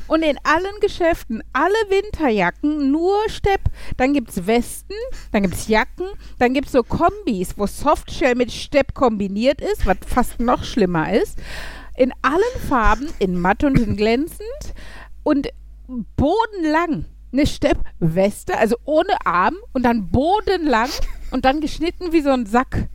Und 0.07 0.23
in 0.23 0.39
allen 0.45 0.81
Geschäften, 0.81 1.43
alle 1.53 1.75
Winterjacken, 1.89 2.91
nur 2.91 3.17
Stepp. 3.29 3.63
Dann 3.97 4.13
gibt 4.13 4.31
es 4.31 4.47
Westen, 4.47 4.95
dann 5.33 5.43
gibt 5.43 5.55
es 5.55 5.69
Jacken, 5.69 6.07
dann 6.39 6.53
gibt 6.53 6.67
es 6.67 6.73
so 6.73 6.83
Kombis, 6.83 7.55
wo 7.57 7.67
Softshell 7.67 8.35
mit 8.35 8.53
Stepp 8.53 8.95
kombiniert 8.95 9.61
ist, 9.61 9.87
was 9.87 9.97
fast 10.07 10.41
noch 10.41 10.65
schlimmer 10.65 11.13
ist. 11.13 11.39
In 11.97 12.13
allen 12.23 12.61
Farben, 12.69 13.09
in 13.19 13.39
matt 13.41 13.65
und 13.65 13.79
in 13.79 13.97
glänzend 13.97 14.75
und 15.23 15.49
bodenlang. 16.17 17.07
Eine 17.33 17.47
Steppweste, 17.47 18.57
also 18.59 18.77
ohne 18.85 19.15
Arm 19.25 19.57
und 19.73 19.85
dann 19.85 20.09
bodenlang 20.09 20.91
und 21.31 21.45
dann 21.45 21.61
geschnitten 21.61 22.13
wie 22.13 22.21
so 22.21 22.31
ein 22.31 22.47
Sack. 22.47 22.89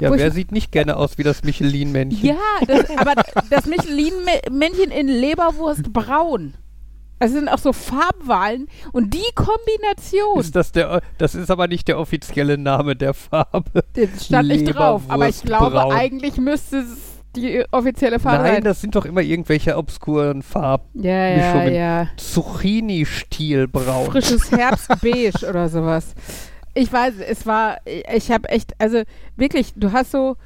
Ja, 0.00 0.10
wer 0.12 0.30
sieht 0.30 0.52
nicht 0.52 0.72
gerne 0.72 0.96
aus 0.96 1.18
wie 1.18 1.22
das 1.22 1.42
Michelin-Männchen? 1.44 2.28
Ja, 2.28 2.36
das, 2.66 2.90
aber 2.96 3.14
das 3.50 3.66
Michelin-Männchen 3.66 4.90
in 4.90 5.08
Leberwurst 5.08 5.92
braun. 5.92 6.54
Also 7.22 7.34
sind 7.34 7.50
auch 7.50 7.58
so 7.58 7.74
Farbwahlen 7.74 8.66
und 8.92 9.12
die 9.12 9.20
Kombination, 9.34 10.40
Ist 10.40 10.56
das 10.56 10.72
der 10.72 11.02
das 11.18 11.34
ist 11.34 11.50
aber 11.50 11.68
nicht 11.68 11.86
der 11.86 11.98
offizielle 11.98 12.56
Name 12.56 12.96
der 12.96 13.12
Farbe. 13.12 13.84
das 13.92 14.24
stand 14.24 14.48
nicht 14.48 14.64
drauf, 14.74 15.02
aber 15.08 15.28
ich 15.28 15.42
glaube, 15.42 15.70
braun. 15.70 15.92
eigentlich 15.92 16.38
müsste 16.38 16.78
es 16.78 16.96
die 17.36 17.62
offizielle 17.70 18.18
Farbe 18.18 18.44
Nein, 18.44 18.54
sein. 18.54 18.64
das 18.64 18.80
sind 18.80 18.96
doch 18.96 19.04
immer 19.04 19.20
irgendwelche 19.20 19.76
obskuren 19.76 20.42
Farben. 20.42 20.88
Ja, 20.94 21.28
ja, 21.28 21.64
ja. 21.68 22.08
Zucchini-Stil-Braun. 22.16 24.10
Frisches 24.10 24.50
Herbstbeige 24.50 25.32
oder 25.48 25.68
sowas. 25.68 26.14
Ich 26.74 26.92
weiß, 26.92 27.14
es 27.28 27.46
war, 27.46 27.78
ich 27.84 28.30
habe 28.30 28.48
echt, 28.48 28.74
also 28.78 29.02
wirklich, 29.36 29.72
du 29.74 29.92
hast 29.92 30.12
so, 30.12 30.36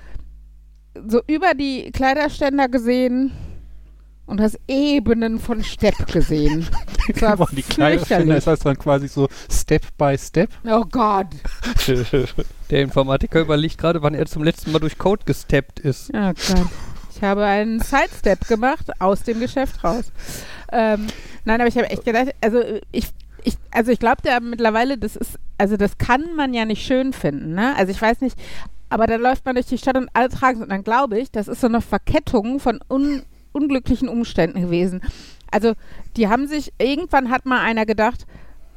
so 1.07 1.21
über 1.27 1.55
die 1.55 1.91
Kleiderständer 1.93 2.69
gesehen 2.69 3.33
und 4.27 4.41
hast 4.41 4.59
Ebenen 4.67 5.39
von 5.39 5.63
Stepp 5.63 6.07
gesehen. 6.13 6.69
Das 7.07 7.21
war 7.21 7.37
Boah, 7.37 7.49
die 7.53 7.63
Kleiderständer 7.63 8.39
ist 8.39 8.47
das 8.47 8.61
dann 8.61 8.79
quasi 8.79 9.09
so 9.09 9.29
Step 9.51 9.83
by 9.99 10.17
Step. 10.17 10.49
Oh 10.65 10.87
Gott. 10.91 11.27
Der 12.71 12.81
Informatiker 12.81 13.43
überlegt 13.43 13.77
gerade, 13.77 14.01
wann 14.01 14.15
er 14.15 14.25
zum 14.25 14.43
letzten 14.43 14.73
Mal 14.73 14.79
durch 14.79 14.97
Code 14.97 15.23
gesteppt 15.27 15.81
ist. 15.81 16.11
Oh 16.15 16.33
Gott. 16.33 16.67
Ich 17.15 17.23
habe 17.23 17.45
einen 17.45 17.81
Sidestep 17.81 18.49
gemacht 18.49 18.87
aus 19.01 19.23
dem 19.23 19.39
Geschäft 19.39 19.85
raus. 19.85 20.13
Ähm, 20.73 21.09
nein, 21.45 21.61
aber 21.61 21.69
ich 21.69 21.77
habe 21.77 21.91
echt 21.91 22.07
gedacht, 22.07 22.35
also 22.41 22.63
ich, 22.91 23.09
ich, 23.45 23.55
also 23.71 23.93
ich 23.93 23.99
glaube 23.99 24.23
ja 24.27 24.41
mittlerweile, 24.41 24.99
das 24.99 25.17
ist, 25.17 25.39
also 25.59 25.77
das 25.77 25.99
kann 25.99 26.35
man 26.35 26.55
ja 26.55 26.65
nicht 26.65 26.85
schön 26.85 27.13
finden, 27.13 27.55
ne? 27.55 27.75
Also 27.77 27.93
ich 27.93 28.01
weiß 28.01 28.21
nicht, 28.21 28.37
aber 28.89 29.07
dann 29.07 29.21
läuft 29.21 29.45
man 29.45 29.55
durch 29.55 29.67
die 29.67 29.79
Stadt 29.79 29.97
und 29.97 30.09
alle 30.15 30.29
tragen 30.29 30.59
es 30.59 30.63
und 30.63 30.71
dann 30.71 30.85
glaube 30.85 31.19
ich, 31.19 31.31
das 31.31 31.49
ist 31.49 31.61
so 31.61 31.67
eine 31.67 31.81
Verkettung 31.81 32.61
von 32.61 32.81
un, 32.89 33.23
unglücklichen 33.53 34.09
Umständen 34.09 34.61
gewesen. 34.61 35.01
Also 35.51 35.75
die 36.17 36.29
haben 36.29 36.47
sich, 36.47 36.73
irgendwann 36.79 37.31
hat 37.31 37.47
mal 37.47 37.61
einer 37.61 37.87
gedacht, 37.87 38.27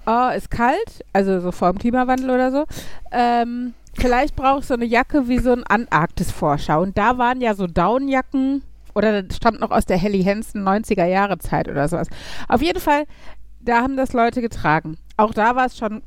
oh, 0.05 0.29
ist 0.35 0.51
kalt, 0.51 1.03
also 1.13 1.39
so 1.39 1.51
vor 1.51 1.71
dem 1.71 1.79
Klimawandel 1.79 2.29
oder 2.29 2.51
so, 2.51 2.65
ähm, 3.11 3.73
vielleicht 3.93 4.35
brauche 4.35 4.59
ich 4.59 4.65
so 4.65 4.73
eine 4.73 4.85
Jacke 4.85 5.27
wie 5.27 5.39
so 5.39 5.51
ein 5.51 5.63
Antarktis-Vorschau. 5.63 6.81
Und 6.81 6.97
da 6.97 7.17
waren 7.17 7.41
ja 7.41 7.53
so 7.53 7.67
Downjacken 7.67 8.63
oder 8.97 9.21
das 9.21 9.37
stammt 9.37 9.59
noch 9.59 9.69
aus 9.71 9.85
der 9.85 9.97
Helly 9.97 10.23
Hansen 10.23 10.67
90er 10.67 11.05
Jahre 11.05 11.37
Zeit 11.37 11.67
oder 11.67 11.87
sowas. 11.87 12.07
Auf 12.47 12.61
jeden 12.61 12.79
Fall, 12.79 13.05
da 13.67 13.81
haben 13.81 13.97
das 13.97 14.13
Leute 14.13 14.41
getragen. 14.41 14.97
Auch 15.17 15.33
da 15.33 15.55
war 15.55 15.65
es 15.65 15.77
schon 15.77 16.03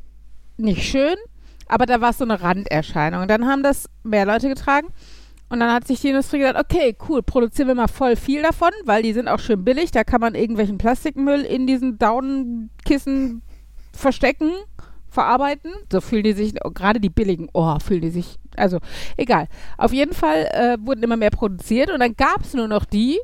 nicht 0.57 0.85
schön, 0.85 1.17
aber 1.69 1.87
da 1.87 2.01
war 2.01 2.11
es 2.11 2.19
so 2.19 2.25
eine 2.25 2.41
Randerscheinung. 2.41 3.23
Und 3.23 3.31
dann 3.31 3.47
haben 3.47 3.63
das 3.63 3.87
mehr 4.03 4.27
Leute 4.27 4.49
getragen. 4.49 4.89
Und 5.49 5.59
dann 5.59 5.73
hat 5.73 5.87
sich 5.87 6.01
die 6.01 6.09
Industrie 6.09 6.39
gedacht, 6.39 6.65
okay, 6.65 6.97
cool, 7.09 7.23
produzieren 7.23 7.69
wir 7.69 7.75
mal 7.75 7.89
voll 7.89 8.15
viel 8.15 8.43
davon, 8.43 8.71
weil 8.85 9.03
die 9.03 9.13
sind 9.13 9.29
auch 9.29 9.41
schön 9.41 9.65
billig. 9.65 9.91
Da 9.91 10.05
kann 10.05 10.21
man 10.21 10.37
irgendwelchen 10.37 10.79
Plastikmüll 10.79 11.41
in 11.41 11.67
diesen 11.67 11.99
Downkissen 11.99 13.43
verstecken, 13.93 14.53
verarbeiten. 15.09 15.73
So 15.91 16.01
fühlen 16.01 16.23
die 16.23 16.35
sich, 16.35 16.55
gerade 16.55 17.01
die 17.01 17.11
billigen, 17.11 17.49
oh, 17.53 17.79
fühlen 17.81 18.03
die 18.03 18.11
sich, 18.11 18.39
also 18.57 18.79
egal. 19.17 19.49
Auf 19.77 19.93
jeden 19.93 20.13
Fall 20.13 20.47
äh, 20.53 20.77
wurden 20.87 21.03
immer 21.03 21.17
mehr 21.17 21.31
produziert 21.31 21.91
und 21.91 21.99
dann 21.99 22.15
gab 22.15 22.43
es 22.43 22.55
nur 22.55 22.69
noch 22.69 22.85
die. 22.85 23.19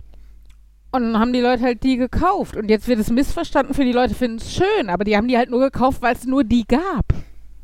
Und 0.93 1.03
dann 1.13 1.19
haben 1.19 1.33
die 1.33 1.41
Leute 1.41 1.63
halt 1.63 1.83
die 1.83 1.97
gekauft. 1.97 2.57
Und 2.57 2.69
jetzt 2.71 2.89
wird 2.89 2.99
es 3.01 3.11
missverstanden 3.11 3.75
für 3.75 3.85
die 3.85 3.93
Leute, 3.93 4.15
finden 4.15 4.39
es 4.39 4.53
schön, 4.53 4.89
aber 4.89 5.05
die 5.05 5.17
haben 5.17 5.29
die 5.29 5.37
halt 5.37 5.51
nur 5.51 5.61
gekauft, 5.61 6.01
weil 6.01 6.15
es 6.15 6.25
nur 6.25 6.45
die 6.45 6.65
gab. 6.67 7.05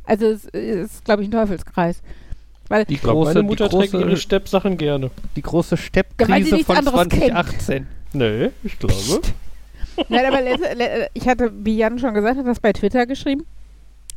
Also 0.05 0.27
es 0.27 0.45
ist, 0.47 1.05
glaube 1.05 1.23
ich, 1.23 1.29
ein 1.29 1.33
Teufelskreis. 1.33 2.03
Weil 2.69 2.85
Die 2.85 2.95
Ich 2.95 3.01
glaube, 3.03 3.21
große, 3.21 3.35
meine 3.35 3.43
Mutter 3.47 3.69
die 3.69 3.77
trägt 3.77 3.95
ihre 3.95 4.05
große, 4.05 4.17
Steppsachen 4.19 4.77
gerne. 4.77 5.11
die 5.37 5.43
große 5.43 5.75
Ja, 5.77 5.81
Steppkrise 5.81 6.55
nichts 6.55 6.67
von 6.67 6.77
anderes 6.77 7.09
kennt. 7.09 7.33
2018. 7.33 7.87
Nee, 8.15 8.51
ich 8.63 8.79
glaube. 8.79 8.95
Nein, 10.09 10.27
aber 10.27 11.09
ich 11.15 11.29
hatte, 11.29 11.53
wie 11.65 11.77
Jan 11.77 11.99
schon 11.99 12.15
gesagt 12.15 12.39
hat, 12.39 12.47
das 12.47 12.61
bei 12.61 12.73
Twitter 12.73 13.07
geschrieben. 13.07 13.47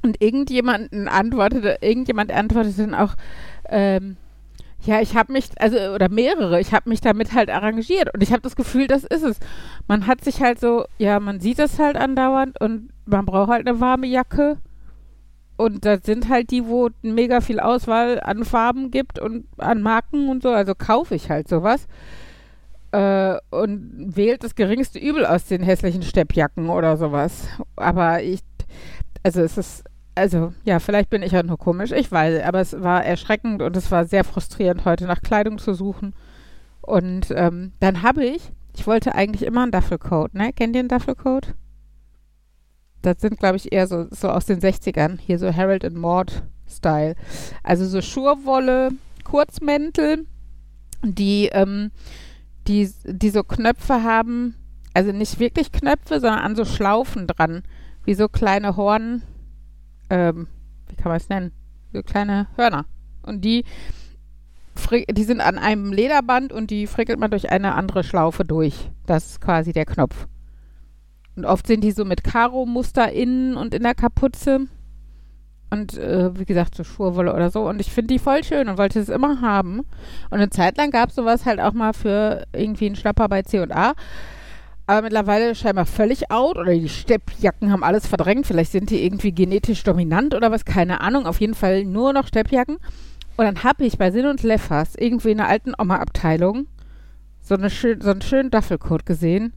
Und 0.02 0.22
irgendjemand 0.22 0.94
antwortete, 0.94 1.78
irgendjemand 1.82 2.32
antwortete 2.32 2.78
dann 2.78 2.94
auch, 2.96 3.16
ähm, 3.70 4.18
ja, 4.86 5.02
ich 5.02 5.16
habe 5.16 5.34
mich, 5.34 5.50
also, 5.60 5.78
oder 5.94 6.10
mehrere, 6.10 6.60
ich 6.60 6.74
habe 6.74 6.90
mich 6.90 7.02
damit 7.02 7.34
halt 7.34 7.50
arrangiert. 7.50 8.14
Und 8.14 8.22
ich 8.22 8.32
habe 8.32 8.42
das 8.42 8.56
Gefühl, 8.56 8.88
das 8.88 9.04
ist 9.04 9.24
es. 9.24 9.40
Man 9.88 10.08
hat 10.08 10.24
sich 10.24 10.42
halt 10.42 10.60
so, 10.60 10.86
ja, 10.98 11.20
man 11.20 11.40
sieht 11.40 11.60
es 11.60 11.80
halt 11.80 11.96
andauernd 11.96 12.60
und 12.62 12.90
man 13.06 13.26
braucht 13.26 13.50
halt 13.50 13.68
eine 13.68 13.80
warme 13.80 14.08
Jacke. 14.08 14.58
Und 15.58 15.86
das 15.86 16.02
sind 16.04 16.30
halt 16.30 16.52
die, 16.52 16.68
wo 16.68 16.90
mega 17.02 17.42
viel 17.42 17.60
Auswahl 17.60 18.20
an 18.20 18.44
Farben 18.44 18.92
gibt 18.92 19.20
und 19.20 19.48
an 19.58 19.82
Marken 19.82 20.30
und 20.30 20.44
so. 20.44 20.50
Also 20.50 20.76
kaufe 20.76 21.16
ich 21.16 21.30
halt 21.30 21.48
sowas 21.48 21.88
äh, 22.92 23.38
und 23.50 24.16
wählt 24.16 24.44
das 24.44 24.56
geringste 24.56 25.00
Übel 25.00 25.26
aus 25.26 25.46
den 25.46 25.64
hässlichen 25.64 26.04
Steppjacken 26.04 26.70
oder 26.70 26.98
sowas. 26.98 27.48
Aber 27.76 28.22
ich, 28.22 28.42
also 29.24 29.42
es 29.42 29.58
ist, 29.58 29.84
also 30.16 30.54
ja, 30.64 30.80
vielleicht 30.80 31.10
bin 31.10 31.22
ich 31.22 31.34
ja 31.34 31.44
nur 31.44 31.58
komisch, 31.58 31.92
ich 31.92 32.12
weiß, 32.12 32.44
aber 32.44 32.62
es 32.62 32.82
war 32.82 33.04
erschreckend 33.06 33.62
und 33.62 33.76
es 33.76 33.92
war 33.92 34.06
sehr 34.06 34.24
frustrierend, 34.24 34.86
heute 34.86 35.06
nach 35.06 35.22
Kleidung 35.22 35.58
zu 35.58 35.74
suchen. 35.74 36.16
Und 36.82 37.32
ähm, 37.36 37.74
dann 37.80 38.02
habe 38.02 38.24
ich, 38.24 38.52
ich 38.76 38.88
wollte 38.88 39.16
eigentlich 39.16 39.44
immer 39.44 39.64
einen 39.64 39.72
Duffelcoat, 39.72 40.34
ne? 40.34 40.54
Kennt 40.54 40.76
ihr 40.76 40.80
einen 40.80 40.90
Duffelcoat? 40.90 41.54
Das 43.02 43.22
sind, 43.22 43.40
glaube 43.40 43.58
ich, 43.58 43.72
eher 43.72 43.88
so, 43.88 44.08
so 44.10 44.30
aus 44.30 44.46
den 44.46 44.60
60ern, 44.60 45.20
hier 45.20 45.38
so 45.38 45.54
Harold 45.54 45.86
and 45.86 45.96
Maud 45.96 46.44
Style. 46.68 47.16
Also 47.64 47.86
so 47.86 48.02
Schurwolle, 48.02 48.92
Kurzmäntel, 49.24 50.26
die, 51.04 51.50
ähm, 51.52 51.92
die, 52.68 52.90
die 53.06 53.30
so 53.30 53.44
Knöpfe 53.44 54.04
haben, 54.04 54.56
also 54.94 55.12
nicht 55.12 55.40
wirklich 55.40 55.72
Knöpfe, 55.72 56.20
sondern 56.20 56.40
an 56.40 56.56
so 56.56 56.66
Schlaufen 56.66 57.28
dran. 57.28 57.64
Wie 58.06 58.14
so 58.14 58.28
kleine 58.28 58.76
Horn, 58.78 59.24
ähm, 60.10 60.48
wie 60.88 60.96
kann 60.96 61.10
man 61.10 61.18
es 61.18 61.30
nennen? 61.30 61.52
So 61.94 62.02
kleine 62.04 62.48
Hörner. 62.56 62.86
Und 63.24 63.42
die, 63.42 63.64
die 65.10 65.24
sind 65.24 65.42
an 65.42 65.58
einem 65.58 65.92
Lederband 65.92 66.54
und 66.54 66.70
die 66.72 66.88
frickelt 66.88 67.20
man 67.20 67.32
durch 67.32 67.52
eine 67.52 67.76
andere 67.76 68.04
Schlaufe 68.04 68.44
durch. 68.44 68.92
Das 69.06 69.26
ist 69.28 69.42
quasi 69.42 69.74
der 69.74 69.86
Knopf. 69.86 70.28
Und 71.36 71.46
oft 71.46 71.68
sind 71.68 71.84
die 71.84 71.92
so 71.92 72.06
mit 72.06 72.24
Karo-Muster 72.24 73.12
innen 73.12 73.58
und 73.58 73.74
in 73.74 73.84
der 73.84 73.96
Kapuze. 73.96 74.68
Und 75.70 75.98
äh, 75.98 76.38
wie 76.40 76.46
gesagt, 76.46 76.76
so 76.76 76.84
Schurwolle 76.84 77.34
oder 77.34 77.50
so. 77.50 77.68
Und 77.68 77.82
ich 77.82 77.92
finde 77.92 78.14
die 78.14 78.20
voll 78.20 78.44
schön 78.44 78.70
und 78.70 78.78
wollte 78.78 79.00
es 79.00 79.10
immer 79.10 79.42
haben. 79.42 79.80
Und 79.80 79.88
eine 80.38 80.50
Zeit 80.50 80.78
lang 80.78 80.92
gab 80.92 81.10
es 81.10 81.16
sowas 81.16 81.46
halt 81.46 81.60
auch 81.60 81.74
mal 81.74 81.94
für 81.94 82.46
irgendwie 82.54 82.86
einen 82.86 82.96
Schnapper 82.96 83.28
bei 83.28 83.42
C&A. 83.42 83.94
Aber 84.88 85.02
mittlerweile 85.02 85.56
scheinbar 85.56 85.86
völlig 85.86 86.30
out 86.30 86.58
oder 86.58 86.74
die 86.74 86.90
Steppjacken 86.90 87.72
haben 87.72 87.84
alles 87.84 88.06
verdrängt. 88.06 88.46
Vielleicht 88.46 88.72
sind 88.72 88.92
die 88.92 89.04
irgendwie 89.04 89.32
genetisch 89.32 89.84
dominant 89.84 90.36
oder 90.36 90.52
was, 90.52 90.64
keine 90.64 91.02
Ahnung. 91.02 91.26
Auf 91.26 91.42
jeden 91.42 91.56
Fall 91.56 91.86
nur 91.86 92.14
noch 92.14 92.28
Steppjacken. 92.28 92.78
Und 93.38 93.46
dann 93.46 93.64
habe 93.64 93.84
ich 93.86 93.98
bei 93.98 94.12
Sinn 94.12 94.28
und 94.28 94.44
Leffers 94.44 94.96
irgendwie 94.96 95.32
in 95.32 95.38
der 95.38 95.50
alten 95.50 95.74
Oma-Abteilung 95.78 96.68
so, 97.42 97.56
eine 97.56 97.70
schön, 97.70 98.02
so 98.02 98.12
einen 98.12 98.22
schönen 98.22 98.50
Duffelcoat 98.50 99.06
gesehen. 99.06 99.54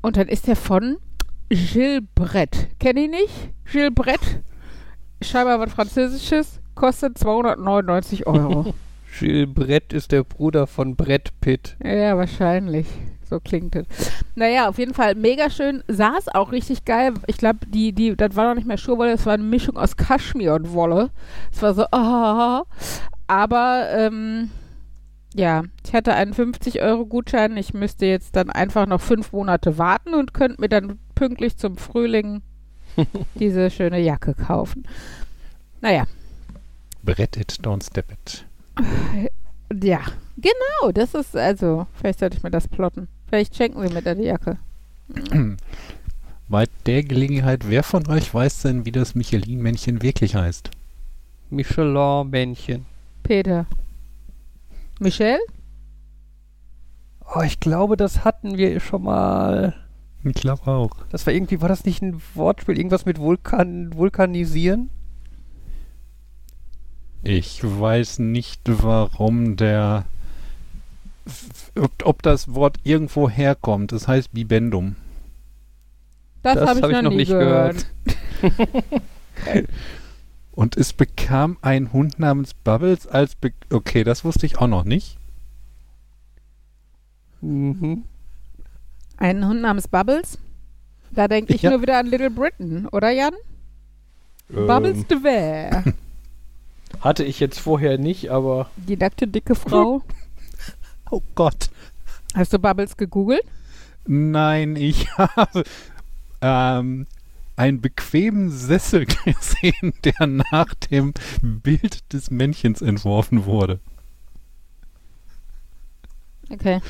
Und 0.00 0.16
dann 0.16 0.28
ist 0.28 0.46
der 0.46 0.56
von 0.56 0.98
Gilles 1.48 2.02
Brett. 2.14 2.68
Kenn 2.78 2.96
ich 2.96 3.10
nicht? 3.10 3.52
Gilles 3.70 3.94
Brett. 3.94 4.42
Scheinbar 5.22 5.58
was 5.60 5.72
Französisches. 5.72 6.60
Kostet 6.74 7.18
299 7.18 8.26
Euro. 8.26 8.74
Gilles 9.18 9.52
Brett 9.52 9.92
ist 9.92 10.12
der 10.12 10.22
Bruder 10.22 10.66
von 10.66 10.96
Brett 10.96 11.32
Pitt. 11.40 11.76
Ja, 11.82 12.16
wahrscheinlich. 12.16 12.86
So 13.28 13.40
klingt 13.40 13.76
es. 13.76 13.86
Naja, 14.34 14.68
auf 14.68 14.78
jeden 14.78 14.94
Fall 14.94 15.14
mega 15.14 15.50
schön. 15.50 15.82
Saß 15.88 16.28
auch 16.28 16.52
richtig 16.52 16.84
geil. 16.84 17.14
Ich 17.26 17.36
glaube, 17.36 17.60
die, 17.66 17.92
die, 17.92 18.16
das 18.16 18.36
war 18.36 18.48
noch 18.48 18.54
nicht 18.54 18.66
mehr 18.66 18.78
Schurwolle, 18.78 19.12
das 19.12 19.26
war 19.26 19.34
eine 19.34 19.42
Mischung 19.42 19.76
aus 19.76 19.96
Kaschmir 19.96 20.54
und 20.54 20.72
Wolle. 20.72 21.10
Es 21.52 21.60
war 21.60 21.74
so, 21.74 21.84
ah. 21.92 22.64
Aber, 23.26 23.88
ähm, 23.90 24.50
ja, 25.34 25.64
ich 25.84 25.92
hatte 25.92 26.14
einen 26.14 26.32
50-Euro-Gutschein. 26.32 27.56
Ich 27.58 27.74
müsste 27.74 28.06
jetzt 28.06 28.34
dann 28.36 28.48
einfach 28.48 28.86
noch 28.86 29.02
fünf 29.02 29.32
Monate 29.32 29.76
warten 29.76 30.14
und 30.14 30.32
könnte 30.32 30.60
mir 30.60 30.70
dann 30.70 30.98
pünktlich 31.14 31.58
zum 31.58 31.76
Frühling 31.76 32.40
diese 33.34 33.70
schöne 33.70 34.00
Jacke 34.00 34.34
kaufen. 34.34 34.84
Naja, 35.82 36.06
Brett 37.02 37.36
it, 37.36 37.58
don't 37.62 37.82
step 37.82 38.12
it. 38.12 38.44
ja, 39.82 40.00
genau. 40.36 40.92
Das 40.92 41.14
ist 41.14 41.36
also, 41.36 41.86
vielleicht 41.94 42.18
sollte 42.18 42.36
ich 42.36 42.42
mir 42.42 42.50
das 42.50 42.68
plotten. 42.68 43.08
Vielleicht 43.28 43.56
schenken 43.56 43.80
mir 43.80 44.02
da 44.02 44.14
die 44.14 44.24
Jacke. 44.24 44.58
Bei 46.48 46.64
der 46.86 47.02
Gelegenheit, 47.04 47.68
wer 47.68 47.82
von 47.82 48.08
euch 48.08 48.32
weiß 48.32 48.62
denn, 48.62 48.84
wie 48.86 48.92
das 48.92 49.14
Michelin-Männchen 49.14 50.02
wirklich 50.02 50.34
heißt? 50.34 50.70
Michelin-Männchen. 51.50 52.86
Peter. 53.22 53.66
Michelle? 54.98 55.40
Oh, 57.34 57.42
ich 57.42 57.60
glaube, 57.60 57.96
das 57.98 58.24
hatten 58.24 58.56
wir 58.56 58.80
schon 58.80 59.02
mal. 59.02 59.74
Ich 60.24 60.34
glaube 60.34 60.66
auch. 60.66 60.96
Das 61.10 61.26
war 61.26 61.34
irgendwie, 61.34 61.60
war 61.60 61.68
das 61.68 61.84
nicht 61.84 62.02
ein 62.02 62.22
Wortspiel? 62.34 62.78
Irgendwas 62.78 63.04
mit 63.04 63.18
Vulkan, 63.18 63.94
Vulkanisieren? 63.94 64.90
Ich 67.22 67.60
weiß 67.62 68.20
nicht, 68.20 68.60
warum 68.64 69.56
der. 69.56 70.04
Ob, 71.78 71.92
ob 72.04 72.22
das 72.22 72.54
Wort 72.54 72.78
irgendwo 72.84 73.28
herkommt. 73.30 73.92
Das 73.92 74.08
heißt 74.08 74.32
Bibendum. 74.32 74.96
Das, 76.42 76.54
Das 76.54 76.68
habe 76.68 76.78
ich, 76.78 76.84
hab 76.84 76.92
ich 76.92 77.02
noch, 77.02 77.10
nicht 77.12 77.28
gehört. 77.30 77.86
Und 80.52 80.76
es 80.76 80.92
bekam 80.92 81.56
ein 81.62 81.92
Hund 81.92 82.18
namens 82.18 82.54
Bubbles 82.54 83.06
als. 83.06 83.34
Be 83.36 83.52
okay, 83.72 84.02
das 84.04 84.24
wusste 84.24 84.46
ich 84.46 84.58
auch 84.58 84.66
noch 84.66 84.84
nicht. 84.84 85.16
Mhm. 87.40 88.04
Einen 89.16 89.46
Hund 89.46 89.62
namens 89.62 89.88
Bubbles? 89.88 90.38
Da 91.10 91.28
denke 91.28 91.54
ich 91.54 91.62
Ja. 91.62 91.70
nur 91.70 91.82
wieder 91.82 91.98
an 91.98 92.06
Little 92.06 92.30
Britain, 92.30 92.86
oder 92.88 93.10
Jan? 93.10 93.34
Bubbles 94.48 95.04
the 95.08 95.16
Bear. 95.16 95.84
Hatte 97.00 97.22
ich 97.24 97.38
jetzt 97.38 97.60
vorher 97.60 97.98
nicht, 97.98 98.30
aber 98.30 98.70
Die 98.76 98.96
nackte, 98.96 99.26
dicke 99.26 99.54
Frau. 99.54 100.02
Oh 101.10 101.22
Gott. 101.34 101.67
Hast 102.38 102.52
du 102.52 102.60
Bubbles 102.60 102.96
gegoogelt? 102.96 103.42
Nein, 104.06 104.76
ich 104.76 105.10
habe 105.18 105.64
ähm, 106.40 107.08
einen 107.56 107.80
bequemen 107.80 108.48
Sessel 108.48 109.06
gesehen, 109.24 109.92
der 110.04 110.24
nach 110.28 110.72
dem 110.74 111.14
Bild 111.42 112.12
des 112.12 112.30
Männchens 112.30 112.80
entworfen 112.80 113.44
wurde. 113.44 113.80
Okay. 116.50 116.80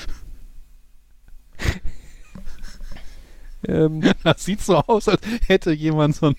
Ähm, 3.67 4.05
Das 4.23 4.45
sieht 4.45 4.61
so 4.61 4.77
aus, 4.77 5.09
als 5.09 5.21
hätte 5.49 5.73
jemand 5.73 6.15
so 6.15 6.27
ein 6.27 6.37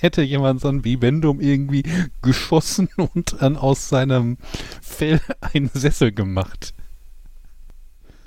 hätte 0.00 0.20
jemand 0.20 0.60
so 0.60 0.68
ein 0.68 0.84
Vivendum 0.84 1.40
irgendwie 1.40 1.84
geschossen 2.20 2.90
und 2.98 3.40
dann 3.40 3.56
aus 3.56 3.88
seinem 3.88 4.36
Fell 4.82 5.22
einen 5.40 5.70
Sessel 5.72 6.12
gemacht. 6.12 6.74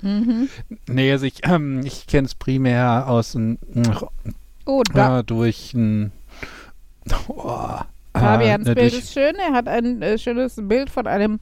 Mhm. 0.02 0.48
Nee, 0.86 1.12
also 1.12 1.26
ich, 1.26 1.46
ähm, 1.46 1.80
ich 1.84 2.06
kenne 2.06 2.26
es 2.26 2.34
primär 2.34 3.08
aus 3.08 3.32
dem 3.32 3.58
Oh, 4.66 4.82
da. 4.92 5.20
äh, 5.20 5.24
durch 5.24 5.74
ein 5.74 6.12
oh, 7.28 7.78
Fabians 8.14 8.66
äh, 8.68 8.74
Bild 8.74 8.92
durch, 8.92 9.02
ist 9.02 9.12
schön. 9.12 9.34
Er 9.36 9.52
hat 9.52 9.68
ein 9.68 10.02
äh, 10.02 10.18
schönes 10.18 10.56
Bild 10.60 10.90
von 10.90 11.06
einem 11.06 11.40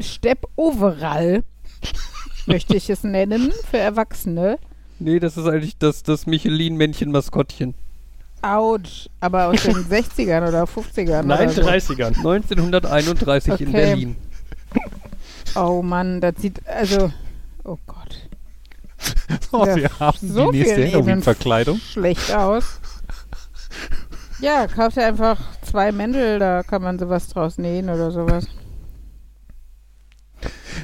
Stepp-Overall, 0.00 1.42
möchte 2.46 2.76
ich 2.76 2.90
es 2.90 3.02
nennen, 3.04 3.52
für 3.70 3.78
Erwachsene. 3.78 4.58
nee, 4.98 5.18
das 5.18 5.36
ist 5.36 5.46
eigentlich 5.46 5.78
das, 5.78 6.02
das 6.02 6.26
Michelin-Männchen-Maskottchen. 6.26 7.74
Autsch. 8.42 9.08
Aber 9.20 9.46
aus 9.48 9.62
den 9.62 9.74
60ern 9.74 10.46
oder 10.48 10.64
50ern. 10.64 11.22
nein, 11.22 11.48
oder 11.48 11.52
so. 11.52 11.62
30ern. 11.62 12.16
1931 12.16 13.60
in 13.62 13.68
Okay. 13.68 13.72
Berlin. 13.76 14.16
Oh 15.56 15.82
Mann, 15.82 16.20
das 16.20 16.34
sieht, 16.38 16.66
also, 16.66 17.10
oh 17.64 17.78
Gott. 17.86 18.28
oh, 19.52 19.64
wir 19.64 19.90
haben 19.98 20.18
so 20.20 20.50
die 20.50 20.58
nächste 20.58 20.86
Halloween-Verkleidung. 20.86 21.78
schlecht 21.78 22.32
aus. 22.32 22.80
Ja, 24.40 24.66
kauft 24.66 24.98
ihr 24.98 25.06
einfach 25.06 25.40
zwei 25.62 25.92
Mäntel, 25.92 26.38
da 26.38 26.62
kann 26.62 26.82
man 26.82 26.98
sowas 26.98 27.28
draus 27.28 27.56
nähen 27.56 27.88
oder 27.88 28.10
sowas. 28.10 28.46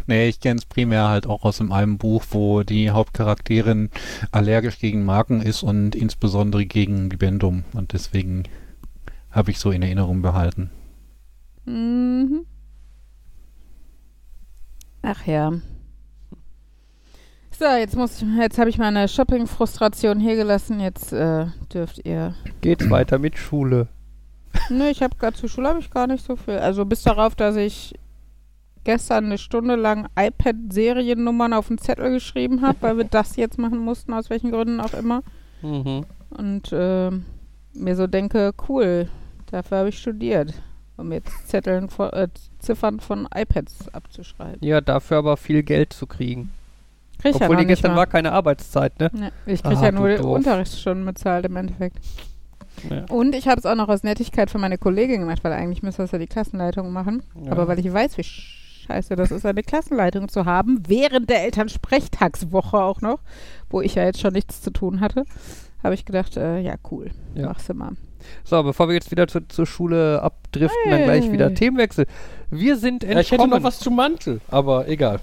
Nee, 0.06 0.28
ich 0.28 0.40
kenne 0.40 0.58
es 0.58 0.64
primär 0.64 1.08
halt 1.08 1.26
auch 1.26 1.44
aus 1.44 1.58
dem 1.58 1.70
einem 1.70 1.98
Buch, 1.98 2.24
wo 2.30 2.62
die 2.62 2.90
Hauptcharakterin 2.90 3.90
allergisch 4.30 4.78
gegen 4.78 5.04
Marken 5.04 5.42
ist 5.42 5.62
und 5.62 5.94
insbesondere 5.94 6.64
gegen 6.64 7.12
Vivendum. 7.12 7.64
Und 7.74 7.92
deswegen 7.92 8.44
habe 9.30 9.50
ich 9.50 9.58
so 9.58 9.70
in 9.70 9.82
Erinnerung 9.82 10.22
behalten. 10.22 10.70
Mhm. 11.66 12.46
Ach 15.02 15.26
ja. 15.26 15.52
So, 17.58 17.64
jetzt 17.66 17.96
muss 17.96 18.20
ich, 18.22 18.28
jetzt 18.38 18.58
habe 18.58 18.70
ich 18.70 18.78
meine 18.78 19.06
Shopping-Frustration 19.08 20.20
hier 20.20 20.36
gelassen. 20.36 20.80
Jetzt 20.80 21.12
äh, 21.12 21.46
dürft 21.72 22.04
ihr. 22.04 22.34
Geht's 22.60 22.88
weiter 22.88 23.18
mit 23.18 23.36
Schule. 23.36 23.88
Nö, 24.68 24.88
ich 24.88 25.02
habe 25.02 25.16
gerade 25.16 25.36
zur 25.36 25.48
Schule 25.48 25.68
habe 25.68 25.80
ich 25.80 25.90
gar 25.90 26.06
nicht 26.06 26.24
so 26.24 26.36
viel. 26.36 26.58
Also 26.58 26.84
bis 26.84 27.02
darauf, 27.02 27.34
dass 27.34 27.56
ich 27.56 27.94
gestern 28.84 29.26
eine 29.26 29.38
Stunde 29.38 29.76
lang 29.76 30.08
iPad-Seriennummern 30.18 31.52
auf 31.52 31.68
den 31.68 31.78
Zettel 31.78 32.10
geschrieben 32.10 32.62
habe, 32.62 32.78
weil 32.80 32.96
wir 32.96 33.04
das 33.04 33.36
jetzt 33.36 33.58
machen 33.58 33.78
mussten, 33.78 34.12
aus 34.12 34.30
welchen 34.30 34.50
Gründen 34.50 34.80
auch 34.80 34.94
immer. 34.94 35.22
Mhm. 35.62 36.04
Und 36.30 36.72
äh, 36.72 37.10
mir 37.74 37.96
so 37.96 38.06
denke, 38.06 38.52
cool, 38.68 39.08
dafür 39.50 39.78
habe 39.78 39.88
ich 39.90 39.98
studiert, 39.98 40.54
um 40.96 41.12
jetzt 41.12 41.48
Zetteln 41.48 41.88
von, 41.88 42.10
äh, 42.10 42.28
Ziffern 42.58 43.00
von 43.00 43.28
iPads 43.34 43.88
abzuschreiben. 43.92 44.58
Ja, 44.60 44.80
dafür 44.80 45.18
aber 45.18 45.36
viel 45.36 45.62
Geld 45.62 45.92
zu 45.92 46.06
kriegen. 46.06 46.50
Krieg 47.20 47.34
ich 47.34 47.40
ja 47.40 47.46
Obwohl 47.46 47.56
nicht 47.56 47.68
gestern 47.68 47.92
mal. 47.92 47.98
war 47.98 48.06
keine 48.06 48.32
Arbeitszeit, 48.32 48.98
ne? 48.98 49.10
Ja, 49.14 49.28
ich 49.46 49.62
kriege 49.62 49.80
ja 49.82 49.92
nur 49.92 50.08
die. 50.08 50.22
Unterrichtsstunden 50.22 51.04
bezahlt 51.06 51.44
im 51.46 51.56
Endeffekt. 51.56 51.98
Ja. 52.90 53.04
Und 53.10 53.34
ich 53.34 53.48
habe 53.48 53.58
es 53.60 53.66
auch 53.66 53.74
noch 53.74 53.88
aus 53.88 54.02
Nettigkeit 54.02 54.50
für 54.50 54.58
meine 54.58 54.78
Kollegin 54.78 55.20
gemacht, 55.20 55.44
weil 55.44 55.52
eigentlich 55.52 55.82
müsste 55.82 56.02
das 56.02 56.10
ja 56.12 56.18
die 56.18 56.26
Klassenleitung 56.26 56.90
machen. 56.92 57.22
Ja. 57.44 57.52
Aber 57.52 57.68
weil 57.68 57.78
ich 57.78 57.92
weiß, 57.92 58.16
wie 58.18 58.24
scheiße 58.24 59.14
das 59.14 59.30
ist, 59.30 59.46
eine 59.46 59.62
Klassenleitung 59.62 60.28
zu 60.28 60.46
haben, 60.46 60.82
während 60.88 61.30
der 61.30 61.44
Elternsprechtagswoche 61.44 62.78
auch 62.82 63.00
noch, 63.00 63.20
wo 63.70 63.80
ich 63.80 63.94
ja 63.94 64.04
jetzt 64.04 64.20
schon 64.20 64.32
nichts 64.32 64.60
zu 64.62 64.70
tun 64.72 65.00
hatte, 65.00 65.24
habe 65.84 65.94
ich 65.94 66.04
gedacht, 66.04 66.36
äh, 66.36 66.58
ja 66.60 66.74
cool, 66.90 67.10
Ja. 67.34 67.46
machst 67.46 67.68
du 67.68 67.74
mal. 67.74 67.92
So, 68.44 68.62
bevor 68.62 68.88
wir 68.88 68.94
jetzt 68.94 69.10
wieder 69.10 69.26
zu, 69.28 69.46
zur 69.48 69.66
Schule 69.66 70.22
abdriften, 70.22 70.90
dann 70.90 71.04
gleich 71.04 71.24
Hey. 71.24 71.32
wieder 71.32 71.54
Themenwechsel. 71.54 72.06
Wir 72.50 72.76
sind 72.76 73.02
Ja, 73.02 73.10
ich 73.10 73.16
hätte 73.30 73.42
entkommen. 73.42 73.50
noch 73.62 73.62
was 73.62 73.78
zu 73.78 73.90
Mantel, 73.90 74.40
aber 74.48 74.88
egal. 74.88 75.20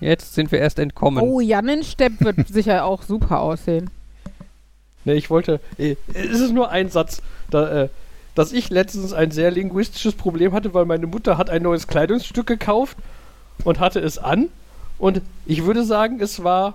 Jetzt 0.00 0.34
sind 0.34 0.52
wir 0.52 0.60
erst 0.60 0.78
entkommen. 0.78 1.22
Oh, 1.22 1.40
Jannenstepp 1.40 2.20
wird 2.20 2.46
sicher 2.52 2.84
auch 2.84 3.02
super 3.02 3.40
aussehen. 3.40 3.90
Ne, 5.04 5.14
ich 5.14 5.30
wollte. 5.30 5.60
Äh, 5.76 5.96
es 6.14 6.40
ist 6.40 6.52
nur 6.52 6.70
ein 6.70 6.88
Satz. 6.90 7.22
Da, 7.50 7.84
äh, 7.84 7.88
dass 8.34 8.52
ich 8.52 8.70
letztens 8.70 9.12
ein 9.12 9.32
sehr 9.32 9.50
linguistisches 9.50 10.14
Problem 10.14 10.52
hatte, 10.52 10.72
weil 10.72 10.84
meine 10.84 11.08
Mutter 11.08 11.38
hat 11.38 11.50
ein 11.50 11.62
neues 11.62 11.88
Kleidungsstück 11.88 12.46
gekauft 12.46 12.96
und 13.64 13.80
hatte 13.80 13.98
es 13.98 14.18
an. 14.18 14.48
Und 14.98 15.22
ich 15.46 15.64
würde 15.64 15.82
sagen, 15.84 16.20
es 16.20 16.44
war 16.44 16.74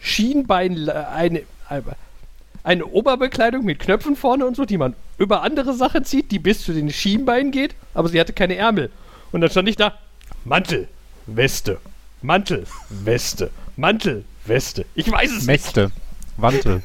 Schienbein, 0.00 0.88
eine, 0.88 1.42
eine 2.64 2.86
Oberbekleidung 2.86 3.64
mit 3.64 3.78
Knöpfen 3.78 4.16
vorne 4.16 4.46
und 4.46 4.56
so, 4.56 4.64
die 4.64 4.78
man 4.78 4.94
über 5.18 5.42
andere 5.42 5.74
Sachen 5.74 6.04
zieht, 6.04 6.30
die 6.30 6.38
bis 6.38 6.64
zu 6.64 6.72
den 6.72 6.90
Schienbeinen 6.90 7.50
geht, 7.50 7.74
aber 7.94 8.08
sie 8.08 8.20
hatte 8.20 8.32
keine 8.32 8.56
Ärmel. 8.56 8.90
Und 9.32 9.40
dann 9.40 9.50
stand 9.50 9.68
ich 9.68 9.76
da, 9.76 9.98
Mantel, 10.44 10.88
Weste, 11.26 11.78
Mantel, 12.20 12.66
Weste, 12.88 13.50
Mantel, 13.76 14.24
Weste. 14.44 14.84
Ich 14.94 15.10
weiß 15.10 15.30
es 15.38 15.44
Mächte. 15.44 15.90
Wantel. 16.36 16.82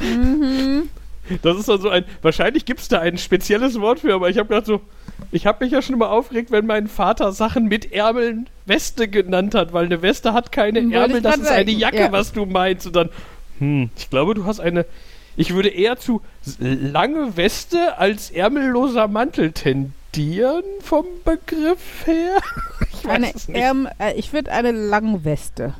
Mhm. 0.00 0.88
nicht. 1.30 1.44
Das 1.44 1.56
ist 1.56 1.68
dann 1.68 1.80
so 1.80 1.88
ein, 1.88 2.04
wahrscheinlich 2.22 2.64
gibt 2.64 2.80
es 2.80 2.88
da 2.88 3.00
ein 3.00 3.18
spezielles 3.18 3.80
Wort 3.80 4.00
für, 4.00 4.14
aber 4.14 4.30
ich 4.30 4.38
habe 4.38 4.48
gedacht 4.48 4.66
so, 4.66 4.80
ich 5.32 5.46
habe 5.46 5.64
mich 5.64 5.72
ja 5.72 5.82
schon 5.82 5.94
immer 5.94 6.10
aufgeregt, 6.10 6.50
wenn 6.50 6.66
mein 6.66 6.88
Vater 6.88 7.32
Sachen 7.32 7.66
mit 7.66 7.92
Ärmeln 7.92 8.48
Weste 8.64 9.08
genannt 9.08 9.54
hat, 9.54 9.72
weil 9.72 9.86
eine 9.86 10.02
Weste 10.02 10.32
hat 10.32 10.52
keine 10.52 10.82
Wollte 10.82 10.96
Ärmel, 10.96 11.22
das 11.22 11.36
ist 11.38 11.50
eine 11.50 11.70
Jacke, 11.70 11.98
ja. 11.98 12.12
was 12.12 12.32
du 12.32 12.46
meinst. 12.46 12.86
Und 12.86 12.96
dann, 12.96 13.10
hm, 13.58 13.90
ich 13.96 14.10
glaube, 14.10 14.34
du 14.34 14.44
hast 14.44 14.60
eine, 14.60 14.84
ich 15.36 15.54
würde 15.54 15.68
eher 15.68 15.98
zu 15.98 16.22
lange 16.58 17.36
Weste 17.36 17.98
als 17.98 18.30
ärmelloser 18.30 19.08
Mantel 19.08 19.52
tendieren 19.52 20.64
vom 20.82 21.04
Begriff 21.24 22.06
her. 22.06 22.36
Ich 22.92 23.08
Eine. 23.08 23.32
Ärm, 23.52 23.88
äh, 23.98 24.14
ich 24.14 24.32
würde 24.32 24.50
eine 24.50 24.72
Langweste. 24.72 25.74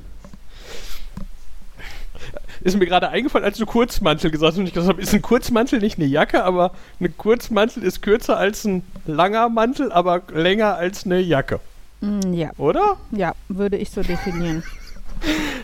Ist 2.62 2.76
mir 2.78 2.86
gerade 2.86 3.08
eingefallen, 3.10 3.44
als 3.44 3.58
du 3.58 3.66
Kurzmantel 3.66 4.30
gesagt 4.30 4.52
hast 4.52 4.58
und 4.58 4.66
ich 4.66 4.72
gesagt 4.72 4.92
habe, 4.92 5.00
ist 5.02 5.12
ein 5.14 5.22
Kurzmantel 5.22 5.78
nicht 5.78 5.98
eine 5.98 6.06
Jacke, 6.06 6.42
aber 6.44 6.72
ein 7.00 7.16
Kurzmantel 7.16 7.82
ist 7.82 8.02
kürzer 8.02 8.36
als 8.38 8.64
ein 8.64 8.82
langer 9.06 9.48
Mantel, 9.48 9.92
aber 9.92 10.22
länger 10.32 10.76
als 10.76 11.04
eine 11.04 11.20
Jacke, 11.20 11.60
Mm, 12.02 12.34
ja, 12.34 12.50
oder? 12.58 12.96
ja, 13.10 13.32
würde 13.48 13.76
ich 13.78 13.90
so 13.90 14.02
definieren. 14.02 14.62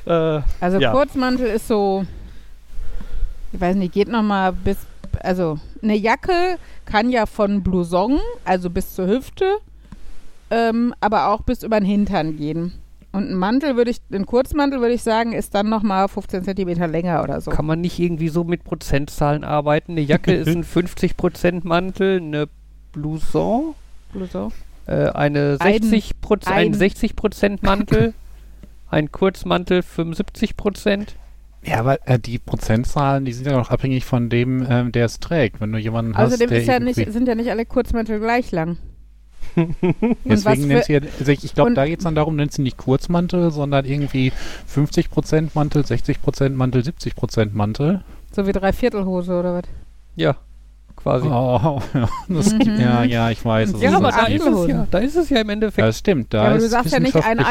Äh, 0.07 0.40
Also 0.61 0.78
Ja. 0.78 0.92
Kurzmantel 0.92 1.46
ist 1.46 1.68
so, 1.68 2.07
ich 3.52 3.60
weiß 3.60 3.76
nicht, 3.76 3.92
geht 3.92 4.08
noch 4.08 4.22
mal 4.22 4.52
bis, 4.52 4.78
also 5.20 5.58
eine 5.82 5.94
Jacke 5.96 6.58
kann 6.84 7.10
ja 7.10 7.26
von 7.26 7.62
Blouson, 7.62 8.18
also 8.44 8.70
bis 8.70 8.94
zur 8.94 9.06
Hüfte, 9.08 9.58
ähm, 10.50 10.94
aber 11.00 11.28
auch 11.28 11.42
bis 11.42 11.62
über 11.62 11.78
den 11.80 11.86
Hintern 11.86 12.36
gehen. 12.36 12.72
Und 13.14 13.28
ein 13.30 13.34
Mantel 13.34 13.76
würde 13.76 13.90
ich, 13.90 13.98
ein 14.10 14.24
Kurzmantel 14.24 14.80
würde 14.80 14.94
ich 14.94 15.02
sagen, 15.02 15.32
ist 15.34 15.54
dann 15.54 15.68
noch 15.68 15.82
mal 15.82 16.08
15 16.08 16.44
Zentimeter 16.44 16.88
länger 16.88 17.22
oder 17.22 17.42
so. 17.42 17.50
Kann 17.50 17.66
man 17.66 17.82
nicht 17.82 17.98
irgendwie 17.98 18.30
so 18.30 18.42
mit 18.44 18.64
Prozentzahlen 18.64 19.44
arbeiten? 19.44 19.92
Eine 19.92 20.00
Jacke 20.00 20.32
ist 20.32 20.48
ein 20.48 20.64
50% 20.64 21.60
Mantel, 21.66 22.16
eine 22.22 22.48
Blouson, 22.92 23.74
Blouson. 24.14 24.50
äh, 24.86 25.08
eine 25.10 25.58
Ein- 25.60 25.82
60 25.82 26.12
ein, 26.46 26.52
ein- 26.52 26.74
60% 26.74 27.58
Mantel, 27.62 28.14
ein 28.90 29.12
Kurzmantel 29.12 29.80
75%. 29.80 31.08
Ja, 31.64 31.79
aber 31.79 31.98
äh, 32.09 32.18
die 32.18 32.38
Prozentzahlen, 32.38 33.25
die 33.25 33.33
sind 33.33 33.46
ja 33.46 33.53
noch 33.57 33.70
abhängig 33.70 34.05
von 34.05 34.29
dem, 34.29 34.66
ähm, 34.68 34.90
der 34.92 35.07
es 35.07 35.20
trägt. 35.20 35.61
Wenn 35.61 35.70
du 35.72 35.79
jemanden 35.79 36.16
hast, 36.16 36.27
Außerdem 36.35 36.48
der 36.51 36.59
ist 36.61 36.66
ja 36.66 36.81
nicht, 36.81 37.12
sind 37.12 37.29
ja 37.29 37.35
nicht 37.37 37.51
alle 37.51 37.64
Kurzmäntel 37.64 38.18
gleich 38.18 38.51
lang. 38.51 38.79
Deswegen 40.25 40.68
nennt 40.68 40.85
sie 40.85 40.94
ja, 40.94 41.01
also 41.18 41.31
ich, 41.33 41.44
ich 41.44 41.55
glaube, 41.55 41.75
da 41.75 41.87
geht 41.87 41.98
es 41.98 42.05
dann 42.05 42.14
darum, 42.14 42.37
nennt 42.37 42.53
sie 42.53 42.62
nicht 42.62 42.77
Kurzmantel, 42.79 43.51
sondern 43.51 43.85
irgendwie 43.85 44.33
50% 44.72 45.51
Mantel, 45.55 45.83
60% 45.83 46.51
Mantel, 46.51 46.83
70% 46.83 47.51
Mantel. 47.53 48.03
So 48.35 48.46
wie 48.46 48.53
Dreiviertelhose 48.53 49.38
oder 49.38 49.55
was? 49.55 49.64
Ja, 50.16 50.37
quasi. 50.96 51.27
Oh, 51.29 51.81
ja, 51.94 52.09
das 52.29 52.51
gibt, 52.59 52.66
Mhm. 52.66 52.81
ja, 52.81 53.05
ja, 53.05 53.31
ich 53.31 53.44
weiß. 53.44 53.72
ja, 53.81 53.88
ist 53.90 53.94
aber 53.94 54.11
da 54.11 54.27
ist 54.27 54.46
es 54.46 54.68
ja. 54.68 54.87
Da 54.90 54.98
ist 54.98 55.16
es 55.16 55.29
ja 55.31 55.40
im 55.40 55.48
Endeffekt 55.51 55.87
das 55.87 55.98
stimmt. 55.98 56.33
Da 56.33 56.44
Ja, 56.44 56.51
aber 56.51 56.59
du 56.59 56.68
sagst 56.68 56.92
ja 56.92 57.01
nicht 57.01 57.14
eine 57.14 57.40
wissenschaftlich- 57.40 57.46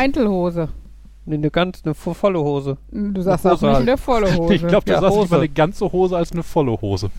Eintelhose. 1.34 1.42
eine 1.42 1.52
ganz 1.52 1.82
eine 1.86 1.94
vo- 1.94 2.14
volle 2.14 2.40
Hose. 2.40 2.78
Du 2.92 3.22
sagst 3.22 3.46
auch 3.48 3.52
nicht 3.54 3.62
halt. 3.64 3.88
eine 3.88 3.98
volle 3.98 4.34
Hose. 4.38 4.54
Ich 4.56 4.68
glaube, 4.68 4.86
du 4.86 4.92
Ja, 4.94 5.02
sagst 5.02 5.16
Hose. 5.16 5.24
lieber 5.26 5.38
eine 5.38 5.50
ganze 5.50 5.92
Hose 5.92 6.18
als 6.18 6.32
eine 6.32 6.44
volle 6.44 6.80
Hose. 6.82 7.10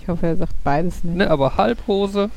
ich 0.00 0.08
hoffe, 0.08 0.26
er 0.26 0.36
sagt 0.36 0.52
beides 0.64 1.02
nicht. 1.04 1.16
Ne, 1.16 1.30
aber 1.30 1.56
Halbhose. 1.56 2.30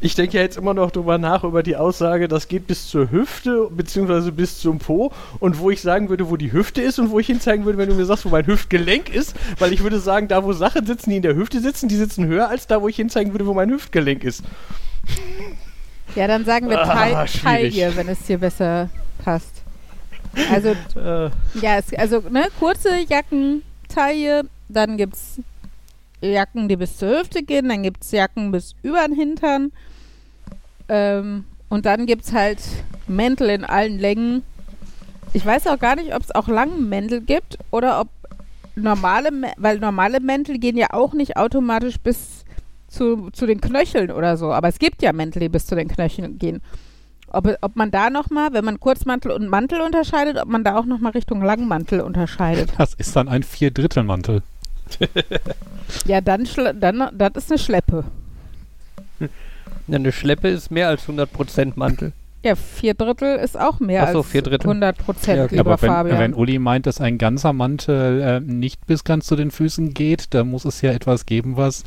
ich 0.00 0.14
denke 0.14 0.36
ja 0.36 0.42
jetzt 0.44 0.56
immer 0.56 0.74
noch 0.74 0.92
drüber 0.92 1.18
nach, 1.18 1.42
über 1.42 1.62
die 1.64 1.74
Aussage, 1.76 2.28
das 2.28 2.46
geht 2.46 2.68
bis 2.68 2.86
zur 2.88 3.10
Hüfte, 3.10 3.68
beziehungsweise 3.70 4.30
bis 4.30 4.60
zum 4.60 4.78
Po. 4.78 5.10
Und 5.40 5.58
wo 5.58 5.70
ich 5.70 5.80
sagen 5.82 6.08
würde, 6.08 6.30
wo 6.30 6.36
die 6.36 6.52
Hüfte 6.52 6.80
ist 6.82 6.98
und 7.00 7.10
wo 7.10 7.18
ich 7.18 7.26
hinzeigen 7.26 7.64
würde, 7.64 7.78
wenn 7.78 7.88
du 7.88 7.96
mir 7.96 8.04
sagst, 8.04 8.24
wo 8.24 8.28
mein 8.28 8.46
Hüftgelenk 8.46 9.12
ist. 9.12 9.34
Weil 9.58 9.72
ich 9.72 9.82
würde 9.82 9.98
sagen, 9.98 10.28
da 10.28 10.44
wo 10.44 10.52
Sachen 10.52 10.86
sitzen, 10.86 11.10
die 11.10 11.16
in 11.16 11.22
der 11.22 11.34
Hüfte 11.34 11.60
sitzen, 11.60 11.88
die 11.88 11.96
sitzen 11.96 12.26
höher 12.26 12.48
als 12.48 12.68
da, 12.68 12.80
wo 12.80 12.86
ich 12.88 12.94
hinzeigen 12.96 13.32
würde, 13.32 13.46
wo 13.46 13.54
mein 13.54 13.70
Hüftgelenk 13.70 14.22
ist. 14.22 14.44
Ja, 16.14 16.26
dann 16.26 16.44
sagen 16.44 16.70
wir 16.70 16.80
Ah, 16.80 16.86
Tal 16.86 17.28
schwierig. 17.28 17.74
Taille, 17.76 17.96
wenn 17.96 18.08
es 18.08 18.20
dir 18.20 18.38
besser 18.38 18.88
passt. 19.24 19.62
Also, 20.50 20.70
Äh, 20.96 21.30
ja, 21.60 21.78
es, 21.78 21.92
also 21.94 22.20
ne, 22.30 22.46
kurze 22.58 22.90
Jacken, 23.08 23.62
Taille, 23.88 24.44
dann 24.68 24.96
gibt 24.96 25.14
es 25.14 25.40
Jacken, 26.20 26.68
die 26.68 26.76
bis 26.76 26.96
zur 26.96 27.20
Hüfte 27.20 27.42
gehen, 27.42 27.68
dann 27.68 27.82
gibt 27.82 28.02
es 28.02 28.10
Jacken 28.10 28.50
bis 28.50 28.74
über 28.82 29.06
den 29.06 29.16
Hintern. 29.16 29.72
Ähm, 30.88 31.44
und 31.68 31.86
dann 31.86 32.06
gibt 32.06 32.24
es 32.24 32.32
halt 32.32 32.60
Mäntel 33.06 33.50
in 33.50 33.64
allen 33.64 33.98
Längen. 33.98 34.42
Ich 35.32 35.44
weiß 35.44 35.66
auch 35.66 35.78
gar 35.78 35.96
nicht, 35.96 36.14
ob 36.14 36.22
es 36.22 36.34
auch 36.34 36.48
lange 36.48 36.76
Mäntel 36.76 37.20
gibt 37.20 37.58
oder 37.70 38.00
ob 38.00 38.08
normale, 38.74 39.30
weil 39.56 39.78
normale 39.78 40.20
Mäntel 40.20 40.58
gehen 40.58 40.76
ja 40.76 40.88
auch 40.92 41.12
nicht 41.12 41.36
automatisch 41.36 41.98
bis 41.98 42.44
zu, 42.88 43.30
zu 43.30 43.46
den 43.46 43.60
Knöcheln 43.60 44.10
oder 44.10 44.36
so. 44.36 44.52
Aber 44.52 44.68
es 44.68 44.78
gibt 44.78 45.02
ja 45.02 45.12
Mäntel, 45.12 45.40
die 45.40 45.48
bis 45.48 45.66
zu 45.66 45.74
den 45.74 45.88
Knöcheln 45.88 46.38
gehen. 46.38 46.62
Ob, 47.30 47.48
ob 47.60 47.76
man 47.76 47.90
da 47.90 48.10
nochmal, 48.10 48.52
wenn 48.52 48.64
man 48.64 48.80
Kurzmantel 48.80 49.30
und 49.30 49.48
Mantel 49.48 49.80
unterscheidet, 49.80 50.38
ob 50.38 50.48
man 50.48 50.64
da 50.64 50.76
auch 50.76 50.86
nochmal 50.86 51.12
Richtung 51.12 51.42
Langmantel 51.42 52.00
unterscheidet. 52.00 52.72
Das 52.78 52.94
ist 52.94 53.14
dann 53.16 53.28
ein 53.28 53.42
Vierdrittelmantel. 53.42 54.42
Ja, 56.06 56.20
dann, 56.20 56.48
dann 56.80 57.10
das 57.16 57.30
ist 57.36 57.50
eine 57.50 57.58
Schleppe. 57.58 58.04
Ja, 59.20 59.96
eine 59.96 60.12
Schleppe 60.12 60.48
ist 60.48 60.70
mehr 60.70 60.88
als 60.88 61.08
100% 61.08 61.72
Mantel. 61.76 62.12
Ja, 62.44 62.54
vier 62.54 62.94
Drittel 62.94 63.36
ist 63.36 63.58
auch 63.58 63.80
mehr 63.80 64.04
Ach 64.04 64.12
so, 64.12 64.18
als 64.18 64.28
vier 64.28 64.42
Drittel. 64.42 64.68
100 64.68 64.96
Prozent, 64.98 65.38
Ja, 65.38 65.44
okay. 65.44 65.56
lieber 65.56 65.72
Aber 65.72 65.82
wenn, 65.82 65.90
Fabian. 65.90 66.18
wenn 66.20 66.34
Uli 66.34 66.60
meint, 66.60 66.86
dass 66.86 67.00
ein 67.00 67.18
ganzer 67.18 67.52
Mantel 67.52 68.20
äh, 68.20 68.40
nicht 68.40 68.86
bis 68.86 69.02
ganz 69.02 69.26
zu 69.26 69.34
den 69.34 69.50
Füßen 69.50 69.92
geht, 69.92 70.34
dann 70.34 70.48
muss 70.48 70.64
es 70.64 70.80
ja 70.80 70.92
etwas 70.92 71.26
geben, 71.26 71.56
was 71.56 71.82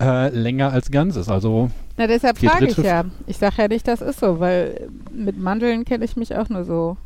äh, 0.00 0.28
länger 0.30 0.72
als 0.72 0.90
ganz 0.90 1.14
ist. 1.14 1.28
Also 1.28 1.70
Na, 1.96 2.08
deshalb 2.08 2.38
frage 2.38 2.66
ich 2.66 2.76
ja. 2.78 3.04
Ich 3.28 3.38
sage 3.38 3.54
ja 3.58 3.68
nicht, 3.68 3.86
das 3.86 4.00
ist 4.02 4.18
so, 4.18 4.40
weil 4.40 4.88
mit 5.12 5.38
Mandeln 5.38 5.84
kenne 5.84 6.04
ich 6.04 6.16
mich 6.16 6.34
auch 6.36 6.48
nur 6.48 6.64
so. 6.64 6.96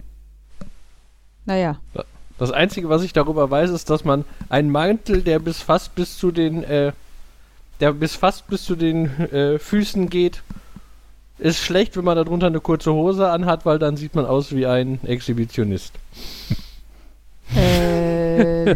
Naja. 1.44 1.78
Das 2.38 2.50
Einzige, 2.50 2.88
was 2.88 3.02
ich 3.02 3.12
darüber 3.12 3.50
weiß, 3.50 3.70
ist, 3.70 3.90
dass 3.90 4.04
man 4.04 4.24
einen 4.48 4.70
Mantel, 4.70 5.22
der 5.22 5.38
bis 5.38 5.60
fast 5.60 5.94
bis 5.94 6.16
zu 6.16 6.30
den, 6.30 6.64
äh, 6.64 6.92
der 7.80 7.92
bis 7.92 8.14
fast 8.16 8.46
bis 8.48 8.64
zu 8.64 8.74
den 8.74 9.06
äh, 9.20 9.58
Füßen 9.58 10.08
geht, 10.08 10.42
ist 11.38 11.58
schlecht, 11.58 11.96
wenn 11.96 12.04
man 12.04 12.16
darunter 12.16 12.46
eine 12.46 12.60
kurze 12.60 12.92
Hose 12.92 13.28
anhat, 13.28 13.66
weil 13.66 13.78
dann 13.78 13.96
sieht 13.96 14.14
man 14.14 14.26
aus 14.26 14.54
wie 14.54 14.66
ein 14.66 15.00
Exhibitionist. 15.04 15.94
Äh, 17.54 18.74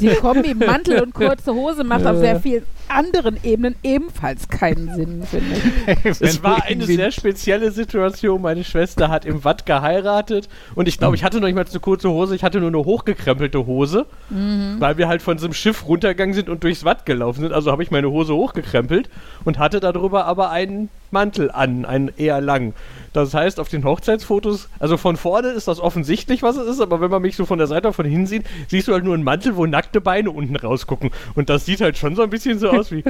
die 0.00 0.14
Kombi 0.20 0.54
Mantel 0.54 1.02
und 1.02 1.14
kurze 1.14 1.54
Hose 1.54 1.84
macht 1.84 2.06
auf 2.06 2.18
sehr 2.18 2.40
vielen 2.40 2.64
anderen 2.90 3.38
Ebenen 3.42 3.74
ebenfalls 3.82 4.48
keinen 4.48 4.94
Sinn, 4.94 5.22
finde 5.24 5.54
ich. 5.54 6.20
Es 6.20 6.42
war 6.42 6.64
eine 6.64 6.84
sehr 6.84 7.10
spezielle 7.10 7.70
Situation. 7.70 8.42
Meine 8.42 8.64
Schwester 8.64 9.08
hat 9.08 9.24
im 9.24 9.44
Watt 9.44 9.66
geheiratet 9.66 10.48
und 10.74 10.88
ich 10.88 10.98
glaube, 10.98 11.16
ich 11.16 11.24
hatte 11.24 11.40
noch 11.40 11.46
nicht 11.46 11.54
mal 11.54 11.64
eine 11.68 11.80
kurze 11.80 12.10
Hose, 12.10 12.34
ich 12.34 12.42
hatte 12.42 12.60
nur 12.60 12.68
eine 12.68 12.78
hochgekrempelte 12.78 13.66
Hose, 13.66 14.06
weil 14.28 14.98
wir 14.98 15.08
halt 15.08 15.22
von 15.22 15.38
so 15.38 15.46
einem 15.46 15.54
Schiff 15.54 15.86
runtergegangen 15.86 16.34
sind 16.34 16.48
und 16.48 16.64
durchs 16.64 16.84
Watt 16.84 17.06
gelaufen 17.06 17.40
sind. 17.40 17.52
Also 17.52 17.70
habe 17.70 17.82
ich 17.82 17.90
meine 17.90 18.10
Hose 18.10 18.34
hochgekrempelt 18.34 19.08
und 19.44 19.58
hatte 19.58 19.80
darüber 19.80 20.26
aber 20.26 20.50
einen 20.50 20.88
Mantel 21.10 21.50
an, 21.50 21.84
einen 21.84 22.10
eher 22.16 22.40
lang. 22.40 22.74
Das 23.12 23.34
heißt, 23.34 23.58
auf 23.58 23.68
den 23.68 23.84
Hochzeitsfotos, 23.84 24.68
also 24.78 24.96
von 24.96 25.16
vorne 25.16 25.48
ist 25.48 25.66
das 25.66 25.80
offensichtlich, 25.80 26.42
was 26.42 26.56
es 26.56 26.68
ist, 26.68 26.80
aber 26.80 27.00
wenn 27.00 27.10
man 27.10 27.22
mich 27.22 27.34
so 27.34 27.44
von 27.44 27.58
der 27.58 27.66
Seite 27.66 27.92
von 27.92 28.06
hinten 28.06 28.26
sieht, 28.26 28.46
siehst 28.68 28.86
du 28.86 28.92
halt 28.92 29.02
nur 29.02 29.14
einen 29.14 29.24
Mantel, 29.24 29.56
wo 29.56 29.66
nackte 29.66 30.00
Beine 30.00 30.30
unten 30.30 30.54
rausgucken. 30.54 31.10
Und 31.34 31.50
das 31.50 31.66
sieht 31.66 31.80
halt 31.80 31.98
schon 31.98 32.14
so 32.14 32.22
ein 32.22 32.30
bisschen 32.30 32.60
so 32.60 32.70
aus 32.70 32.79
wie. 32.90 33.04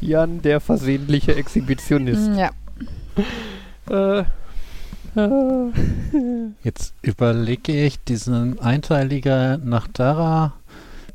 Jan, 0.00 0.42
der 0.42 0.60
versehentliche 0.60 1.34
Exhibitionist. 1.34 2.30
Ja. 2.36 2.50
Äh, 3.90 4.24
Jetzt 6.64 6.94
überlege 7.02 7.84
ich 7.84 8.02
diesen 8.02 8.58
einteiliger 8.58 9.58
Nachtara 9.58 10.54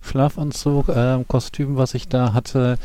Schlafanzug, 0.02 0.88
ähm, 0.90 1.28
Kostüm, 1.28 1.76
was 1.76 1.94
ich 1.94 2.08
da 2.08 2.34
hatte. 2.34 2.78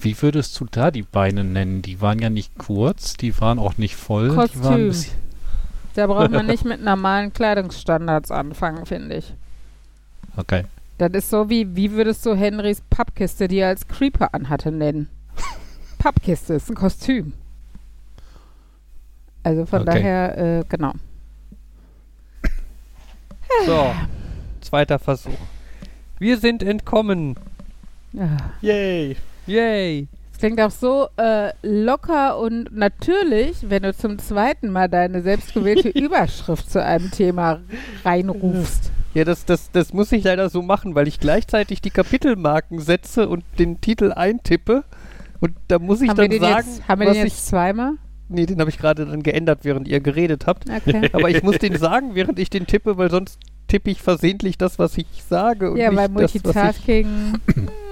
Wie 0.00 0.20
würdest 0.20 0.58
du 0.58 0.66
da 0.68 0.90
die 0.90 1.02
Beine 1.02 1.44
nennen? 1.44 1.82
Die 1.82 2.00
waren 2.00 2.18
ja 2.18 2.30
nicht 2.30 2.58
kurz, 2.58 3.16
die 3.16 3.40
waren 3.40 3.60
auch 3.60 3.78
nicht 3.78 3.94
voll. 3.94 4.30
Die 4.30 4.36
waren 4.36 4.46
ein 4.46 4.88
Kostüm. 4.88 5.12
Da 5.94 6.06
braucht 6.08 6.32
man 6.32 6.46
nicht 6.48 6.64
mit 6.64 6.82
normalen 6.82 7.32
Kleidungsstandards 7.32 8.32
anfangen, 8.32 8.86
finde 8.86 9.16
ich. 9.16 9.34
Okay. 10.36 10.64
Das 10.98 11.10
ist 11.12 11.30
so 11.30 11.50
wie, 11.50 11.76
wie 11.76 11.92
würdest 11.92 12.24
du 12.24 12.34
Henrys 12.34 12.80
Pappkiste, 12.88 13.48
die 13.48 13.58
er 13.58 13.68
als 13.68 13.86
Creeper 13.86 14.32
anhatte, 14.34 14.72
nennen? 14.72 15.08
Pappkiste 15.98 16.54
ist 16.54 16.70
ein 16.70 16.74
Kostüm. 16.74 17.32
Also 19.42 19.66
von 19.66 19.82
Okay. 19.82 19.90
daher, 19.92 20.38
äh, 20.60 20.64
genau. 20.68 20.92
So, 23.64 23.94
zweiter 24.60 24.98
Versuch. 24.98 25.38
Wir 26.18 26.38
sind 26.38 26.62
entkommen. 26.62 27.36
Ja. 28.12 28.36
Yay. 28.60 29.16
Yay. 29.46 30.08
Klingt 30.38 30.60
auch 30.60 30.70
so 30.70 31.08
äh, 31.16 31.52
locker 31.62 32.38
und 32.38 32.76
natürlich, 32.76 33.68
wenn 33.68 33.82
du 33.82 33.94
zum 33.94 34.18
zweiten 34.18 34.70
Mal 34.70 34.88
deine 34.88 35.22
selbstgewählte 35.22 35.88
Überschrift 35.98 36.70
zu 36.70 36.82
einem 36.82 37.10
Thema 37.10 37.60
reinrufst. 38.04 38.92
Ja, 39.14 39.24
das, 39.24 39.46
das, 39.46 39.70
das 39.70 39.94
muss 39.94 40.12
ich 40.12 40.24
leider 40.24 40.50
so 40.50 40.60
machen, 40.60 40.94
weil 40.94 41.08
ich 41.08 41.20
gleichzeitig 41.20 41.80
die 41.80 41.90
Kapitelmarken 41.90 42.80
setze 42.80 43.28
und 43.28 43.44
den 43.58 43.80
Titel 43.80 44.12
eintippe. 44.12 44.84
Und 45.40 45.52
da 45.68 45.78
muss 45.78 46.02
ich 46.02 46.10
haben 46.10 46.16
dann 46.16 46.30
den, 46.30 46.40
sagen, 46.40 46.66
jetzt, 46.68 46.88
haben 46.88 47.00
wir 47.00 47.06
den 47.06 47.26
ich. 47.26 47.32
jetzt 47.32 47.46
zweimal? 47.46 47.92
Nee, 48.28 48.44
den 48.44 48.60
habe 48.60 48.68
ich 48.68 48.78
gerade 48.78 49.06
dann 49.06 49.22
geändert, 49.22 49.60
während 49.62 49.88
ihr 49.88 50.00
geredet 50.00 50.46
habt. 50.46 50.64
Okay. 50.68 51.08
Aber 51.12 51.30
ich 51.30 51.42
muss 51.42 51.58
den 51.58 51.76
sagen, 51.78 52.14
während 52.14 52.38
ich 52.38 52.50
den 52.50 52.66
tippe, 52.66 52.98
weil 52.98 53.10
sonst 53.10 53.38
tippe 53.68 53.90
ich 53.90 54.02
versehentlich 54.02 54.58
das, 54.58 54.78
was 54.78 54.98
ich 54.98 55.06
sage. 55.26 55.70
Und 55.70 55.78
ja, 55.78 55.90
nicht 55.90 55.98
weil 55.98 56.08
das, 56.08 56.22
was 56.22 56.34
ich 56.34 56.44
Multitasking. 56.44 57.08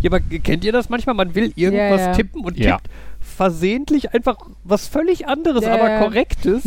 Ja, 0.00 0.10
aber 0.10 0.20
kennt 0.20 0.64
ihr 0.64 0.72
das 0.72 0.88
manchmal? 0.88 1.14
Man 1.14 1.34
will 1.34 1.52
irgendwas 1.56 2.00
Ja, 2.00 2.06
ja. 2.08 2.12
tippen 2.12 2.44
und 2.44 2.58
Ja. 2.58 2.76
tippt 2.76 2.90
versehentlich 3.20 4.14
einfach 4.14 4.36
was 4.64 4.86
völlig 4.88 5.26
anderes, 5.28 5.64
Ja, 5.64 5.74
aber 5.74 5.90
ja. 5.90 5.98
korrektes. 6.00 6.62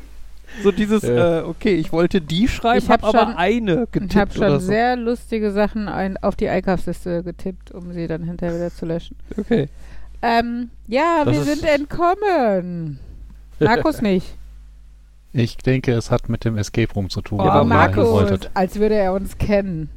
so 0.62 0.70
dieses, 0.72 1.02
Ja. 1.02 1.40
äh, 1.40 1.42
okay, 1.42 1.74
ich 1.74 1.92
wollte 1.92 2.20
die 2.20 2.48
schreiben, 2.48 2.78
Ich 2.84 2.88
hab 2.90 3.02
hab 3.02 3.14
aber 3.14 3.26
schon- 3.28 3.36
eine 3.36 3.82
Ich 3.84 3.90
getippt 3.92 4.16
habe 4.16 4.32
schon 4.32 4.42
oder 4.44 4.60
so. 4.60 4.66
sehr 4.66 4.96
lustige 4.96 5.50
Sachen 5.52 5.88
ein, 5.88 6.16
auf 6.18 6.36
die 6.36 6.48
Einkaufsliste 6.48 7.22
getippt, 7.22 7.72
um 7.72 7.92
sie 7.92 8.06
dann 8.06 8.22
hinterher 8.24 8.54
wieder 8.56 8.70
zu 8.70 8.86
löschen. 8.86 9.16
Okay. 9.36 9.68
Ähm, 10.22 10.70
ja, 10.86 11.22
Das 11.24 11.34
wir 11.34 11.42
sind 11.44 11.64
entkommen. 11.64 12.98
Markus 13.58 14.00
nicht. 14.02 14.34
Ich 15.32 15.56
denke, 15.58 15.92
es 15.92 16.10
hat 16.10 16.28
mit 16.30 16.44
dem 16.46 16.56
Escape 16.56 16.92
Room 16.94 17.10
zu 17.10 17.20
tun. 17.20 17.40
Oh, 17.40 17.44
aber 17.44 17.64
Markus, 17.64 18.48
als 18.54 18.78
würde 18.78 18.94
er 18.94 19.12
uns 19.12 19.36
kennen. 19.36 19.90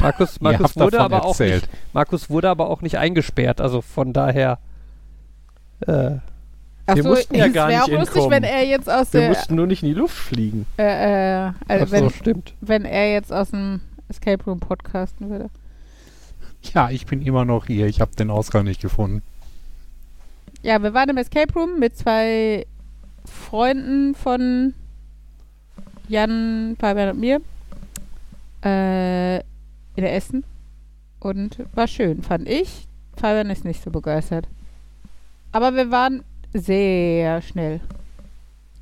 Markus, 0.00 0.40
Markus 0.40 0.76
wurde 0.76 1.00
aber 1.00 1.24
auch 1.24 1.38
nicht, 1.38 1.68
Markus 1.92 2.30
wurde 2.30 2.48
aber 2.50 2.68
auch 2.68 2.82
nicht 2.82 2.98
eingesperrt, 2.98 3.60
also 3.60 3.80
von 3.80 4.12
daher 4.12 4.58
äh, 5.86 6.16
Ach 6.88 6.94
Wir 6.94 7.02
so, 7.02 7.08
mussten 7.08 7.34
ja 7.34 7.46
es 7.46 7.52
gar 7.52 7.68
wäre 7.68 7.82
auch 7.82 7.88
nicht 7.88 7.98
lustig, 7.98 8.16
entkommen. 8.16 8.30
wenn 8.30 8.44
er 8.44 8.64
jetzt 8.64 8.88
aus 8.88 9.12
Wir 9.12 9.20
der, 9.20 9.28
mussten 9.30 9.54
nur 9.56 9.66
nicht 9.66 9.82
in 9.82 9.88
die 9.88 9.94
Luft 9.94 10.14
fliegen. 10.16 10.66
äh, 10.78 11.46
äh, 11.48 11.52
also 11.66 11.84
ach 11.86 11.90
wenn, 11.90 12.04
so, 12.04 12.10
stimmt. 12.10 12.54
wenn 12.60 12.84
er 12.84 13.12
jetzt 13.12 13.32
aus 13.32 13.50
dem 13.50 13.80
Escape 14.08 14.44
Room 14.44 14.60
podcasten 14.60 15.28
würde. 15.28 15.50
Ja, 16.74 16.90
ich 16.90 17.06
bin 17.06 17.22
immer 17.22 17.44
noch 17.44 17.66
hier. 17.66 17.86
Ich 17.86 18.00
habe 18.00 18.14
den 18.16 18.30
Ausgang 18.30 18.64
nicht 18.64 18.80
gefunden. 18.80 19.22
Ja, 20.62 20.80
wir 20.82 20.94
waren 20.94 21.08
im 21.08 21.16
Escape 21.16 21.52
Room 21.54 21.78
mit 21.80 21.96
zwei 21.96 22.66
Freunden 23.24 24.14
von 24.14 24.74
Jan, 26.08 26.76
Fabian 26.78 27.10
und 27.10 27.20
mir 27.20 27.40
äh, 28.62 29.42
in 29.96 30.02
der 30.04 30.14
Essen. 30.14 30.44
Und 31.20 31.58
war 31.74 31.88
schön, 31.88 32.22
fand 32.22 32.48
ich. 32.48 32.86
Fabian 33.16 33.50
ist 33.50 33.64
nicht 33.64 33.82
so 33.82 33.90
begeistert. 33.90 34.46
Aber 35.52 35.74
wir 35.74 35.90
waren 35.90 36.22
sehr 36.52 37.40
schnell. 37.42 37.80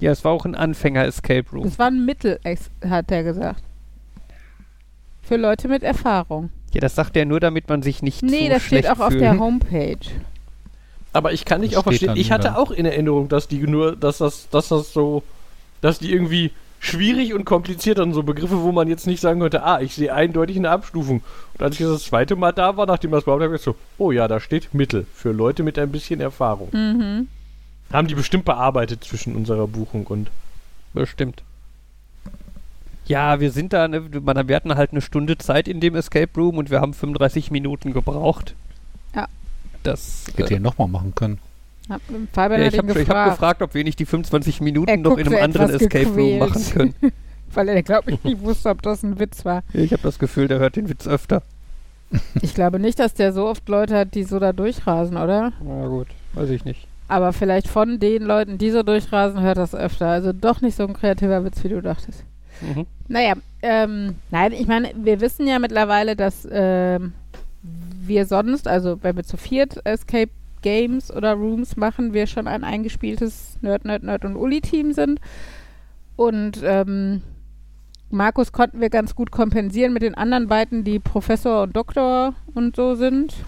Ja, 0.00 0.10
es 0.10 0.24
war 0.24 0.32
auch 0.32 0.44
ein 0.44 0.54
Anfänger-Escape 0.56 1.50
Room. 1.52 1.66
Es 1.66 1.78
war 1.78 1.86
ein 1.86 2.04
Mittel, 2.04 2.40
hat 2.86 3.10
er 3.10 3.22
gesagt. 3.22 3.62
Für 5.22 5.36
Leute 5.36 5.68
mit 5.68 5.82
Erfahrung. 5.82 6.50
Ja, 6.72 6.80
das 6.80 6.96
sagt 6.96 7.16
er 7.16 7.24
nur, 7.24 7.40
damit 7.40 7.68
man 7.68 7.82
sich 7.82 8.02
nicht 8.02 8.22
Nee, 8.22 8.46
zu 8.46 8.50
das 8.54 8.62
steht 8.62 8.88
auch 8.88 8.98
auf 8.98 9.10
fühlt. 9.10 9.22
der 9.22 9.38
Homepage. 9.38 9.96
Aber 11.12 11.32
ich 11.32 11.44
kann 11.44 11.60
nicht 11.60 11.74
Das 11.74 11.78
auch 11.78 11.84
verstehen. 11.84 12.16
Ich 12.16 12.32
hatte 12.32 12.58
auch 12.58 12.72
in 12.72 12.84
Erinnerung, 12.84 13.28
dass 13.28 13.46
die 13.46 13.58
nur, 13.60 13.94
dass 13.94 14.18
das, 14.18 14.48
dass 14.50 14.68
das 14.68 14.92
so, 14.92 15.22
dass 15.80 16.00
die 16.00 16.12
irgendwie 16.12 16.50
schwierig 16.84 17.32
und 17.34 17.44
kompliziert 17.44 17.98
und 17.98 18.12
so 18.12 18.22
Begriffe, 18.22 18.60
wo 18.62 18.72
man 18.72 18.88
jetzt 18.88 19.06
nicht 19.06 19.20
sagen 19.20 19.40
könnte, 19.40 19.62
ah, 19.64 19.80
ich 19.80 19.94
sehe 19.94 20.12
eindeutig 20.14 20.56
eine 20.56 20.70
Abstufung. 20.70 21.22
Und 21.54 21.62
als 21.62 21.80
ich 21.80 21.86
das 21.86 22.04
zweite 22.04 22.36
Mal 22.36 22.52
da 22.52 22.76
war, 22.76 22.86
nachdem 22.86 23.10
das 23.10 23.24
behauptet 23.24 23.46
habe, 23.46 23.56
ich 23.56 23.62
so, 23.62 23.74
oh 23.98 24.12
ja, 24.12 24.28
da 24.28 24.38
steht 24.40 24.74
Mittel 24.74 25.06
für 25.14 25.32
Leute 25.32 25.62
mit 25.62 25.78
ein 25.78 25.90
bisschen 25.90 26.20
Erfahrung. 26.20 26.68
Mhm. 26.72 27.28
Haben 27.92 28.08
die 28.08 28.14
bestimmt 28.14 28.44
bearbeitet 28.44 29.04
zwischen 29.04 29.34
unserer 29.36 29.66
Buchung 29.66 30.06
und. 30.06 30.30
Bestimmt. 30.92 31.42
Ja, 33.06 33.40
wir 33.40 33.50
sind 33.50 33.72
da, 33.72 33.88
ne, 33.88 34.02
man, 34.22 34.48
wir 34.48 34.56
hatten 34.56 34.74
halt 34.74 34.92
eine 34.92 35.02
Stunde 35.02 35.36
Zeit 35.38 35.68
in 35.68 35.80
dem 35.80 35.94
Escape 35.94 36.30
Room 36.36 36.56
und 36.56 36.70
wir 36.70 36.80
haben 36.80 36.94
35 36.94 37.50
Minuten 37.50 37.92
gebraucht. 37.92 38.54
Ja. 39.14 39.26
Das. 39.82 40.24
Hätte 40.36 40.54
Äh, 40.54 40.56
ihr 40.56 40.60
nochmal 40.60 40.88
machen 40.88 41.14
können. 41.14 41.38
Ja, 41.88 41.98
Fabian 42.32 42.62
ja, 42.62 42.68
ich 42.68 42.78
habe 42.78 42.94
gefragt, 42.94 43.08
hab 43.08 43.30
gefragt, 43.32 43.62
ob 43.62 43.74
wir 43.74 43.84
nicht 43.84 43.98
die 43.98 44.06
25 44.06 44.60
Er 44.60 44.64
Minuten 44.64 45.02
noch 45.02 45.18
in 45.18 45.26
einem 45.26 45.42
anderen 45.42 45.70
Escape 45.70 46.06
Room 46.06 46.16
gequält. 46.16 46.40
machen 46.40 46.64
können. 46.72 46.94
weil 47.54 47.68
er, 47.68 47.82
glaube 47.82 48.10
ich, 48.12 48.24
nicht 48.24 48.40
wusste, 48.40 48.70
ob 48.70 48.82
das 48.82 49.02
ein 49.02 49.18
Witz 49.18 49.44
war. 49.44 49.62
Ich 49.72 49.92
habe 49.92 50.02
das 50.02 50.18
Gefühl, 50.18 50.48
der 50.48 50.58
hört 50.58 50.76
den 50.76 50.88
Witz 50.88 51.06
öfter. 51.06 51.42
Ich 52.42 52.54
glaube 52.54 52.78
nicht, 52.78 52.98
dass 52.98 53.14
der 53.14 53.32
so 53.32 53.46
oft 53.46 53.68
Leute 53.68 53.96
hat, 53.96 54.14
die 54.14 54.24
so 54.24 54.38
da 54.38 54.52
durchrasen, 54.52 55.16
oder? 55.16 55.52
Na 55.62 55.86
gut, 55.86 56.08
weiß 56.34 56.50
ich 56.50 56.64
nicht. 56.64 56.86
Aber 57.08 57.32
vielleicht 57.32 57.68
von 57.68 57.98
den 57.98 58.22
Leuten, 58.22 58.58
die 58.58 58.70
so 58.70 58.82
durchrasen, 58.82 59.40
hört 59.40 59.58
das 59.58 59.74
öfter. 59.74 60.08
Also 60.08 60.32
doch 60.32 60.60
nicht 60.60 60.76
so 60.76 60.86
ein 60.86 60.94
kreativer 60.94 61.44
Witz, 61.44 61.62
wie 61.64 61.68
du 61.68 61.82
dachtest. 61.82 62.24
Mhm. 62.60 62.86
Naja, 63.08 63.34
ähm, 63.62 64.16
nein, 64.30 64.52
ich 64.52 64.66
meine, 64.66 64.92
wir 64.96 65.20
wissen 65.20 65.46
ja 65.46 65.58
mittlerweile, 65.58 66.16
dass 66.16 66.46
ähm, 66.50 67.12
wir 67.62 68.26
sonst, 68.26 68.68
also 68.68 69.02
wenn 69.02 69.16
wir 69.16 69.24
zu 69.24 69.36
viert 69.36 69.84
Escape 69.84 70.30
Games 70.64 71.12
oder 71.12 71.34
Rooms 71.34 71.76
machen, 71.76 72.14
wir 72.14 72.26
schon 72.26 72.48
ein 72.48 72.64
eingespieltes 72.64 73.58
Nerd, 73.60 73.84
Nerd, 73.84 74.02
Nerd 74.02 74.24
und 74.24 74.34
Uli-Team 74.34 74.94
sind. 74.94 75.20
Und 76.16 76.60
ähm, 76.64 77.22
Markus 78.10 78.52
konnten 78.52 78.80
wir 78.80 78.88
ganz 78.88 79.14
gut 79.14 79.30
kompensieren 79.30 79.92
mit 79.92 80.02
den 80.02 80.14
anderen 80.14 80.46
beiden, 80.48 80.82
die 80.84 80.98
Professor 80.98 81.64
und 81.64 81.76
Doktor 81.76 82.34
und 82.54 82.74
so 82.74 82.94
sind. 82.94 83.34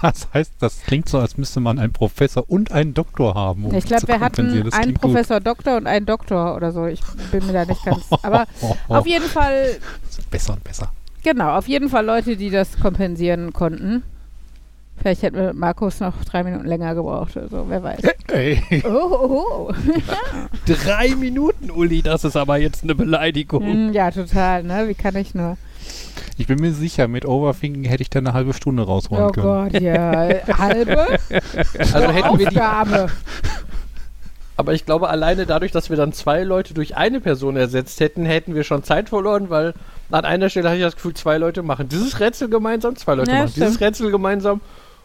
Das 0.00 0.28
heißt, 0.32 0.52
das 0.60 0.82
klingt 0.82 1.08
so, 1.08 1.18
als 1.18 1.36
müsste 1.36 1.58
man 1.58 1.80
einen 1.80 1.92
Professor 1.92 2.48
und 2.48 2.70
einen 2.70 2.94
Doktor 2.94 3.34
haben. 3.34 3.64
um 3.64 3.74
ich 3.74 3.84
glaube, 3.84 4.06
wir 4.06 4.20
hatten 4.20 4.48
einen 4.48 4.70
klingt 4.70 5.00
gut. 5.00 5.10
Professor 5.10 5.40
Doktor 5.40 5.76
und 5.76 5.88
einen 5.88 6.06
Doktor 6.06 6.54
oder 6.54 6.70
so. 6.70 6.86
Ich 6.86 7.00
bin 7.32 7.44
mir 7.46 7.52
da 7.52 7.64
nicht 7.64 7.84
ganz. 7.84 8.04
Aber 8.22 8.46
auf 8.86 9.06
jeden 9.08 9.24
Fall 9.24 9.78
Besser 10.30 10.52
und 10.52 10.62
besser. 10.62 10.92
Genau, 11.24 11.56
auf 11.56 11.66
jeden 11.66 11.88
Fall 11.88 12.06
Leute, 12.06 12.36
die 12.36 12.50
das 12.50 12.78
kompensieren 12.78 13.52
konnten. 13.52 14.04
Vielleicht 15.00 15.22
hätten 15.22 15.36
wir 15.36 15.46
mit 15.48 15.56
Markus 15.56 15.98
noch 16.00 16.24
drei 16.24 16.44
Minuten 16.44 16.64
länger 16.66 16.94
gebraucht 16.94 17.36
oder 17.36 17.48
so, 17.48 17.64
wer 17.68 17.82
weiß. 17.82 18.00
Ey. 18.32 18.62
Oh, 18.84 18.88
oh, 19.10 19.44
oh. 19.68 19.72
Drei 20.66 21.14
Minuten, 21.16 21.70
Uli, 21.72 22.02
das 22.02 22.22
ist 22.24 22.36
aber 22.36 22.58
jetzt 22.58 22.84
eine 22.84 22.94
Beleidigung. 22.94 23.64
Hm, 23.64 23.92
ja, 23.92 24.10
total, 24.12 24.62
ne? 24.62 24.86
Wie 24.88 24.94
kann 24.94 25.16
ich 25.16 25.34
nur? 25.34 25.56
Ich 26.38 26.46
bin 26.46 26.60
mir 26.60 26.72
sicher, 26.72 27.08
mit 27.08 27.26
Overthinking 27.26 27.84
hätte 27.84 28.02
ich 28.02 28.10
da 28.10 28.20
eine 28.20 28.32
halbe 28.32 28.54
Stunde 28.54 28.84
rausholen 28.84 29.24
Oh 29.24 29.30
können. 29.30 29.70
Gott, 29.72 29.80
ja. 29.82 30.28
Halbe 30.58 31.18
Also 31.78 32.08
hätten 32.12 32.38
wir 32.38 32.48
die. 32.48 32.60
Aber 34.56 34.74
ich 34.74 34.84
glaube, 34.86 35.08
alleine 35.08 35.46
dadurch, 35.46 35.72
dass 35.72 35.90
wir 35.90 35.96
dann 35.96 36.12
zwei 36.12 36.42
Leute 36.44 36.74
durch 36.74 36.96
eine 36.96 37.20
Person 37.20 37.56
ersetzt 37.56 37.98
hätten, 38.00 38.24
hätten 38.24 38.54
wir 38.54 38.64
schon 38.64 38.84
Zeit 38.84 39.08
verloren, 39.08 39.50
weil 39.50 39.74
an 40.10 40.24
einer 40.24 40.50
Stelle 40.50 40.68
hatte 40.68 40.78
ich 40.78 40.84
das 40.84 40.94
Gefühl, 40.94 41.14
zwei 41.14 41.38
Leute 41.38 41.62
machen 41.62 41.88
dieses 41.88 42.20
Rätsel 42.20 42.48
gemeinsam, 42.48 42.94
zwei 42.96 43.14
Leute 43.14 43.30
Ja, 43.30 43.38
machen 43.38 43.52
dieses 43.54 43.74
stimmt. 43.74 43.80
Rätsel 43.80 44.10
gemeinsam 44.10 44.60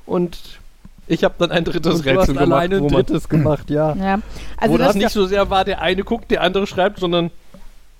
und 0.07 0.59
ich 1.07 1.23
habe 1.23 1.35
dann 1.37 1.51
ein 1.51 1.63
drittes 1.63 1.95
Und 1.95 2.05
du 2.05 2.09
Rätsel 2.09 2.19
hast 2.19 2.27
gemacht, 2.27 2.51
alleine 2.51 2.81
wo, 2.81 2.87
ein 2.87 2.91
man, 2.91 3.05
drittes 3.05 3.29
gemacht, 3.29 3.69
ja. 3.69 3.95
Ja. 3.95 4.19
Also 4.57 4.73
wo 4.73 4.77
das 4.77 4.87
das, 4.87 4.95
nicht 4.95 5.09
so 5.11 5.25
sehr 5.25 5.49
war, 5.49 5.63
der 5.63 5.81
eine 5.81 6.03
guckt, 6.03 6.31
der 6.31 6.41
andere 6.41 6.67
schreibt, 6.67 6.99
sondern 6.99 7.31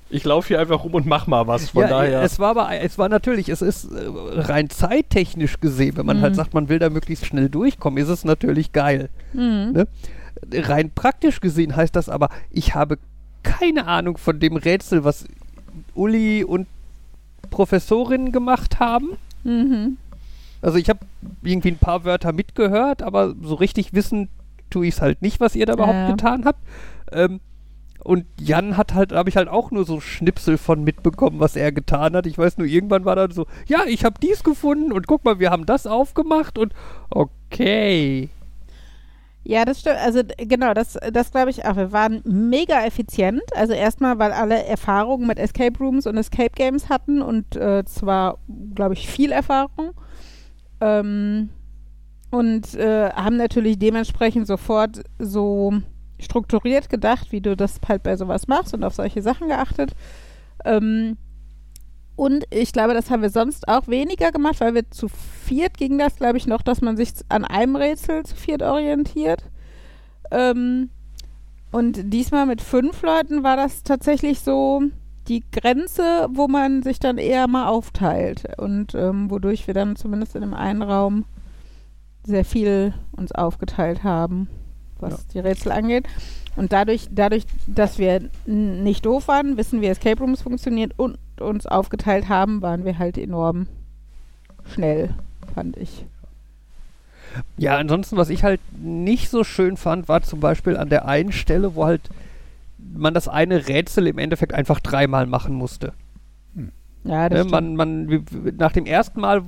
ich 0.10 0.24
laufe 0.24 0.48
hier 0.50 0.60
einfach 0.60 0.84
rum 0.84 0.94
und 0.94 1.06
mach 1.06 1.28
mal 1.28 1.48
was. 1.48 1.70
Von 1.72 1.82
ja, 1.84 1.90
daher. 1.90 2.22
es 2.22 2.40
war 2.40 2.52
aber, 2.52 2.72
es 2.80 2.98
war 2.98 3.10
natürlich, 3.10 3.50
es 3.50 3.62
ist 3.62 3.86
äh, 3.86 4.08
rein 4.36 4.70
zeittechnisch 4.70 5.60
gesehen, 5.60 5.98
wenn 5.98 6.06
man 6.06 6.22
halt 6.22 6.34
Mhm. 6.34 6.38
sagt, 6.38 6.54
man 6.54 6.70
will 6.70 6.80
da 6.80 6.90
möglichst 6.90 7.26
schnell 7.26 7.50
durchkommen, 7.50 8.02
ist 8.02 8.10
es 8.10 8.24
natürlich 8.26 8.72
geil. 8.72 9.10
Mhm. 9.34 9.72
Ne? 9.74 9.88
Rein 10.54 10.92
praktisch 10.94 11.42
gesehen 11.42 11.76
heißt 11.76 11.96
das 11.96 12.10
aber, 12.10 12.30
ich 12.52 12.74
habe 12.76 12.98
keine 13.44 13.88
Ahnung 13.88 14.18
von 14.18 14.40
dem 14.40 14.56
Rätsel, 14.56 15.04
was 15.04 15.26
Uli 15.94 16.44
und 16.44 16.68
Professorinnen 17.50 18.32
gemacht 18.32 18.80
haben. 18.80 19.18
Mhm. 19.44 19.98
Also 20.68 20.80
ich 20.80 20.90
habe 20.90 21.00
irgendwie 21.44 21.70
ein 21.72 21.78
paar 21.78 22.04
Wörter 22.04 22.34
mitgehört, 22.34 23.02
aber 23.02 23.34
so 23.42 23.56
richtig 23.56 23.94
wissen 23.94 24.28
tue 24.70 24.88
ich 24.88 24.96
es 24.96 25.02
halt 25.02 25.22
nicht, 25.22 25.40
was 25.40 25.56
ihr 25.56 25.66
da 25.66 25.72
überhaupt 25.72 25.96
Ja. 25.96 26.12
getan 26.12 26.44
habt. 26.44 26.60
Ähm, 27.14 27.40
und 28.04 28.26
Jan 28.38 28.76
hat 28.76 28.94
halt, 28.94 29.14
habe 29.14 29.30
ich 29.30 29.38
halt 29.38 29.48
auch 29.48 29.72
nur 29.72 29.86
so 29.86 30.02
Schnipsel 30.02 30.58
von 30.58 30.84
mitbekommen, 30.84 31.40
was 31.40 31.56
er 31.56 31.72
getan 31.72 32.18
hat. 32.18 32.28
Ich 32.28 32.38
weiß 32.38 32.58
nur, 32.58 32.68
irgendwann 32.68 33.06
war 33.06 33.16
dann 33.16 33.32
so, 33.32 33.46
ja, 33.68 33.86
ich 33.88 34.04
habe 34.04 34.20
dies 34.22 34.44
gefunden 34.44 34.92
und 34.92 35.08
guck 35.08 35.24
mal, 35.24 35.40
wir 35.40 35.52
haben 35.52 35.66
das 35.66 35.88
aufgemacht 35.88 36.58
und 36.58 36.74
okay. 37.12 38.28
Ja, 39.46 39.64
das 39.64 39.80
stimmt. 39.80 40.00
Also 40.04 40.20
genau, 40.38 40.74
das, 40.74 40.98
das 41.14 41.32
glaube 41.32 41.50
ich 41.50 41.64
auch. 41.64 41.78
Wir 41.78 41.94
waren 41.94 42.22
mega 42.26 42.84
effizient. 42.86 43.42
Also 43.56 43.72
erstmal, 43.72 44.20
weil 44.20 44.34
alle 44.34 44.66
Erfahrungen 44.66 45.28
mit 45.28 45.40
Escape 45.40 45.80
Rooms 45.80 46.08
und 46.08 46.18
Escape 46.18 46.52
Games 46.56 46.90
hatten 46.90 47.22
und 47.22 47.56
äh, 47.56 47.86
zwar, 47.86 48.40
glaube 48.76 48.96
ich, 48.96 49.08
viel 49.10 49.32
Erfahrung. 49.32 49.92
Ähm, 50.82 51.50
und 52.30 52.76
äh, 52.76 53.10
haben 53.12 53.38
natürlich 53.38 53.80
dementsprechend 53.80 54.48
sofort 54.48 55.04
so 55.18 55.74
strukturiert 56.20 56.90
gedacht, 56.90 57.32
wie 57.32 57.42
du 57.42 57.56
das 57.56 57.80
halt 57.88 58.04
bei 58.04 58.18
sowas 58.18 58.48
machst 58.48 58.74
und 58.74 58.84
auf 58.84 58.96
solche 58.96 59.22
Sachen 59.22 59.48
geachtet. 59.48 59.92
Ähm, 60.66 61.18
und 62.16 62.46
ich 62.50 62.74
glaube, 62.74 62.96
das 62.96 63.12
haben 63.12 63.22
wir 63.22 63.30
sonst 63.30 63.68
auch 63.68 63.88
weniger 63.88 64.32
gemacht, 64.32 64.60
weil 64.60 64.74
wir 64.74 64.90
zu 64.90 65.08
viert 65.08 65.78
ging 65.78 66.00
das, 66.00 66.16
glaube 66.16 66.38
ich, 66.38 66.48
noch, 66.48 66.64
dass 66.64 66.82
man 66.82 66.98
sich 66.98 67.12
an 67.30 67.46
einem 67.46 67.76
Rätsel 67.76 68.26
zu 68.26 68.36
viert 68.36 68.64
orientiert. 68.64 69.44
Ähm, 70.32 70.90
und 71.72 72.12
diesmal 72.12 72.48
mit 72.48 72.62
fünf 72.62 73.04
Leuten 73.04 73.44
war 73.44 73.56
das 73.56 73.84
tatsächlich 73.84 74.40
so 74.40 74.82
die 75.28 75.44
Grenze, 75.52 76.28
wo 76.32 76.48
man 76.48 76.84
sich 76.84 77.00
dann 77.00 77.18
eher 77.18 77.48
mal 77.48 77.68
aufteilt 77.68 78.44
und 78.58 78.96
ähm, 78.96 79.30
wodurch 79.30 79.68
wir 79.68 79.74
dann 79.74 79.96
zumindest 79.96 80.36
in 80.36 80.42
dem 80.42 80.54
einen 80.54 80.82
Raum 80.82 81.26
sehr 82.24 82.46
viel 82.46 82.94
uns 83.12 83.32
aufgeteilt 83.32 84.04
haben, 84.04 84.50
was 85.00 85.14
Ja. 85.14 85.20
die 85.34 85.40
Rätsel 85.40 85.72
angeht. 85.72 86.06
Und 86.56 86.74
dadurch, 86.74 87.08
dadurch, 87.12 87.46
dass 87.68 88.00
wir 88.00 88.30
nicht 88.46 89.06
doof 89.06 89.28
waren, 89.28 89.58
wissen, 89.58 89.82
wie 89.82 89.86
Escape 89.88 90.20
Rooms 90.22 90.42
funktioniert 90.42 90.94
und 90.98 91.18
uns 91.40 91.68
aufgeteilt 91.68 92.30
haben, 92.30 92.62
waren 92.62 92.84
wir 92.84 92.98
halt 92.98 93.18
enorm 93.18 93.68
schnell, 94.74 95.14
fand 95.54 95.78
ich. 95.78 96.06
Ja, 97.58 97.78
ansonsten, 97.78 98.18
was 98.18 98.30
ich 98.30 98.44
halt 98.44 98.60
nicht 98.78 99.30
so 99.30 99.44
schön 99.44 99.78
fand, 99.78 100.08
war 100.10 100.24
zum 100.24 100.40
Beispiel 100.40 100.76
an 100.78 100.90
der 100.90 101.06
einen 101.08 101.32
Stelle, 101.32 101.76
wo 101.76 101.86
halt 101.86 102.02
man 102.94 103.14
das 103.14 103.28
eine 103.28 103.68
Rätsel 103.68 104.08
im 104.08 104.18
Endeffekt 104.18 104.54
einfach 104.54 104.80
dreimal 104.80 105.26
machen 105.26 105.56
musste. 105.56 105.94
Ja, 107.04 107.30
das 107.30 107.46
Ne, 107.46 107.52
man, 107.52 107.76
man, 107.76 108.26
nach 108.58 108.74
dem 108.74 108.86
ersten 108.86 109.22
Mal 109.22 109.42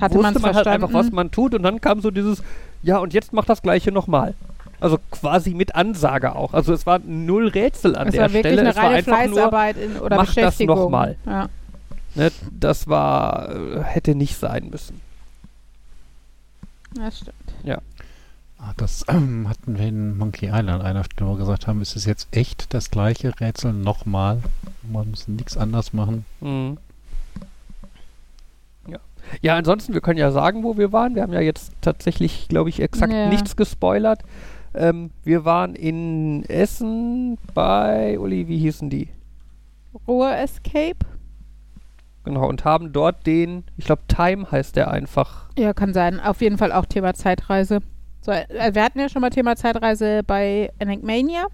Hatte 0.00 0.14
wusste 0.14 0.38
man 0.40 0.54
halt 0.54 0.66
einfach, 0.66 0.92
was 0.92 1.12
man 1.12 1.30
tut 1.30 1.54
und 1.54 1.62
dann 1.62 1.80
kam 1.80 2.00
so 2.00 2.10
dieses, 2.10 2.42
ja 2.82 2.98
und 2.98 3.12
jetzt 3.12 3.32
mach 3.32 3.44
das 3.44 3.62
gleiche 3.62 3.92
nochmal. 3.92 4.34
Also 4.80 4.98
quasi 5.10 5.54
mit 5.54 5.76
Ansage 5.76 6.34
auch. 6.34 6.54
Also 6.54 6.72
es 6.72 6.86
war 6.86 6.98
null 6.98 7.48
Rätsel 7.48 7.94
an 7.96 8.08
es 8.08 8.14
der 8.14 8.22
war 8.22 8.28
Stelle. 8.30 8.60
eine 8.62 8.70
Es 8.70 8.76
war 8.76 8.84
reine 8.84 8.96
einfach 8.96 9.26
nur, 9.26 9.34
Fleißarbeit 9.34 9.76
in, 9.76 9.96
oder 9.98 10.16
mach 10.16 10.26
das 10.26 10.34
Beschäftigung. 10.34 10.76
noch 10.76 10.88
mal. 10.88 11.16
Ja. 11.26 11.48
ne, 12.14 12.32
das 12.50 12.88
war, 12.88 13.54
äh, 13.54 13.82
hätte 13.84 14.14
nicht 14.14 14.36
sein 14.36 14.70
müssen. 14.70 15.00
Das 16.94 17.18
stimmt. 17.18 17.36
Ah, 17.64 17.78
Das 18.76 19.04
ähm, 19.08 19.48
hatten 19.48 19.78
wir 19.78 19.86
in 19.86 20.16
Monkey 20.16 20.46
Island 20.46 20.70
an 20.70 20.82
einer 20.82 21.04
Stelle 21.04 21.28
wo 21.28 21.34
wir 21.34 21.38
gesagt 21.38 21.66
haben, 21.66 21.80
ist 21.82 21.96
es 21.96 22.04
jetzt 22.04 22.28
echt 22.30 22.72
das 22.72 22.90
gleiche 22.90 23.38
Rätsel 23.40 23.72
nochmal? 23.72 24.40
Man 24.82 25.10
muss 25.10 25.28
nichts 25.28 25.56
anders 25.56 25.92
machen. 25.92 26.24
Mhm. 26.40 26.78
Ja. 28.88 28.98
ja, 29.40 29.56
ansonsten, 29.56 29.94
wir 29.94 30.00
können 30.00 30.18
ja 30.18 30.30
sagen, 30.30 30.62
wo 30.62 30.76
wir 30.76 30.92
waren. 30.92 31.14
Wir 31.14 31.22
haben 31.22 31.32
ja 31.32 31.40
jetzt 31.40 31.72
tatsächlich, 31.80 32.48
glaube 32.48 32.70
ich, 32.70 32.80
exakt 32.80 33.12
Ja. 33.12 33.28
nichts 33.28 33.56
gespoilert. 33.56 34.22
Ähm, 34.74 35.10
wir 35.22 35.44
waren 35.44 35.74
in 35.74 36.44
Essen 36.48 37.38
bei, 37.54 38.18
Uli, 38.18 38.48
wie 38.48 38.58
hießen 38.58 38.88
die? 38.88 39.08
Ruhe 40.08 40.34
Escape? 40.34 40.98
Genau, 42.24 42.48
und 42.48 42.64
haben 42.64 42.92
dort 42.92 43.26
den, 43.26 43.64
ich 43.76 43.84
glaube, 43.84 44.02
Time 44.08 44.50
heißt 44.50 44.76
der 44.76 44.90
einfach. 44.90 45.46
Ja, 45.58 45.74
kann 45.74 45.92
sein. 45.92 46.20
Auf 46.20 46.40
jeden 46.40 46.56
Fall 46.56 46.72
auch 46.72 46.86
Thema 46.86 47.14
Zeitreise. 47.14 47.80
So, 48.22 48.30
äh, 48.32 48.72
wir 48.72 48.82
hatten 48.84 48.98
ja 49.00 49.08
schon 49.08 49.20
mal 49.20 49.30
Thema 49.30 49.56
Zeitreise 49.56 50.22
bei 50.26 50.70
Enigmania. 50.78 51.46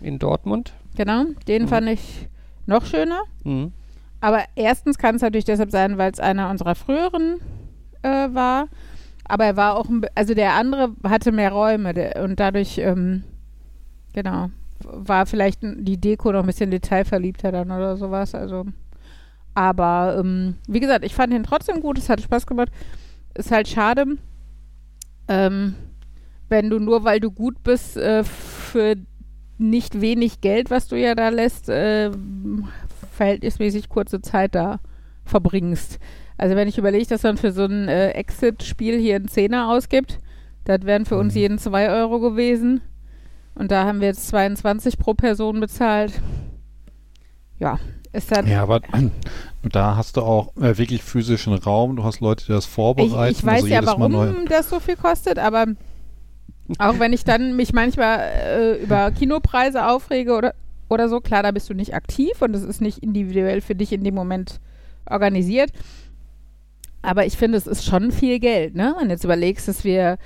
in 0.00 0.18
Dortmund. 0.18 0.72
Genau. 0.96 1.24
Den 1.48 1.62
Mhm. 1.64 1.68
fand 1.68 1.88
ich 1.88 2.28
noch 2.66 2.84
schöner. 2.86 3.22
Mhm. 3.44 3.72
Aber 4.20 4.44
erstens 4.56 4.96
kann 4.98 5.16
es 5.16 5.22
natürlich 5.22 5.44
deshalb 5.44 5.70
sein, 5.70 5.98
weil 5.98 6.10
es 6.12 6.18
einer 6.20 6.50
unserer 6.50 6.74
früheren 6.74 7.40
äh, 8.02 8.28
war. 8.32 8.68
Aber 9.24 9.44
er 9.44 9.56
war 9.56 9.76
auch, 9.76 9.88
ein, 9.88 10.06
also 10.14 10.34
der 10.34 10.54
andere 10.54 10.92
hatte 11.04 11.32
mehr 11.32 11.52
Räume 11.52 11.92
der, 11.94 12.22
und 12.24 12.38
dadurch, 12.40 12.78
ähm, 12.78 13.24
genau, 14.14 14.50
war 14.84 15.26
vielleicht 15.26 15.60
die 15.62 16.00
Deko 16.00 16.32
noch 16.32 16.40
ein 16.40 16.46
bisschen 16.46 16.70
detailverliebter 16.70 17.50
dann 17.52 17.70
oder 17.72 17.96
sowas. 17.96 18.34
Also, 18.34 18.64
aber 19.54 20.16
ähm, 20.20 20.54
wie 20.68 20.80
gesagt, 20.80 21.04
ich 21.04 21.14
fand 21.14 21.34
ihn 21.34 21.42
trotzdem 21.44 21.80
gut. 21.80 21.98
Es 21.98 22.08
hat 22.08 22.20
Spaß 22.20 22.46
gemacht. 22.46 22.70
Ist 23.34 23.50
halt 23.50 23.66
schade, 23.68 24.06
ähm, 25.28 25.74
wenn 26.48 26.70
du 26.70 26.78
nur, 26.78 27.04
weil 27.04 27.20
du 27.20 27.30
gut 27.30 27.62
bist, 27.62 27.96
äh, 27.96 28.24
für 28.24 28.96
nicht 29.58 30.00
wenig 30.00 30.40
Geld, 30.40 30.70
was 30.70 30.88
du 30.88 30.96
ja 30.96 31.14
da 31.14 31.28
lässt, 31.30 31.68
äh, 31.68 32.10
verhältnismäßig 33.12 33.88
kurze 33.88 34.20
Zeit 34.20 34.54
da 34.54 34.80
verbringst. 35.24 35.98
Also 36.36 36.54
wenn 36.54 36.68
ich 36.68 36.78
überlege, 36.78 37.06
dass 37.06 37.24
man 37.24 37.36
für 37.36 37.50
so 37.52 37.64
ein 37.64 37.88
äh, 37.88 38.10
Exit-Spiel 38.10 38.98
hier 38.98 39.16
einen 39.16 39.28
Zehner 39.28 39.68
ausgibt, 39.70 40.20
das 40.64 40.82
wären 40.84 41.04
für 41.06 41.16
uns 41.18 41.34
Mhm. 41.34 41.40
jeden 41.40 41.58
2 41.58 41.90
Euro 41.90 42.20
gewesen. 42.20 42.80
Und 43.54 43.72
da 43.72 43.84
haben 43.84 44.00
wir 44.00 44.08
jetzt 44.08 44.28
22 44.28 44.98
pro 44.98 45.14
Person 45.14 45.58
bezahlt. 45.58 46.12
Ja, 47.58 47.80
ist 48.12 48.30
dann. 48.30 48.46
Ja, 48.46 48.62
aber 48.62 48.80
da 49.72 49.96
hast 49.96 50.16
du 50.16 50.22
auch 50.22 50.56
äh, 50.56 50.78
wirklich 50.78 51.02
physischen 51.02 51.54
Raum. 51.54 51.96
Du 51.96 52.04
hast 52.04 52.20
Leute, 52.20 52.44
die 52.46 52.52
das 52.52 52.66
Ich, 52.66 52.70
vorbereiten. 52.70 53.36
ich 53.36 53.44
weiß 53.44 53.62
also 53.64 53.66
ja, 53.66 53.80
jedes 53.80 53.96
Mal 53.96 54.08
neu. 54.08 54.28
warum 54.28 54.46
das 54.46 54.70
so 54.70 54.78
viel 54.78 54.94
kostet, 54.96 55.38
aber 55.40 55.66
auch 56.78 56.98
wenn 56.98 57.12
ich 57.12 57.24
dann 57.24 57.56
mich 57.56 57.72
manchmal 57.72 58.20
äh, 58.20 58.82
über 58.82 59.10
Kinopreise 59.10 59.86
aufrege 59.86 60.36
oder, 60.36 60.54
oder 60.88 61.08
so, 61.08 61.20
klar, 61.20 61.42
da 61.42 61.50
bist 61.50 61.70
du 61.70 61.74
nicht 61.74 61.94
aktiv 61.94 62.42
und 62.42 62.54
es 62.54 62.62
ist 62.62 62.80
nicht 62.80 62.98
individuell 62.98 63.60
für 63.60 63.74
dich 63.74 63.92
in 63.92 64.04
dem 64.04 64.14
Moment 64.14 64.60
organisiert. 65.08 65.72
Aber 67.00 67.24
ich 67.24 67.36
finde, 67.36 67.56
es 67.56 67.66
ist 67.66 67.84
schon 67.84 68.10
viel 68.10 68.38
Geld, 68.38 68.74
ne? 68.74 68.94
Wenn 68.98 69.08
du 69.08 69.14
jetzt 69.14 69.24
überlegst, 69.24 69.68
dass 69.68 69.84
wir 69.84 70.18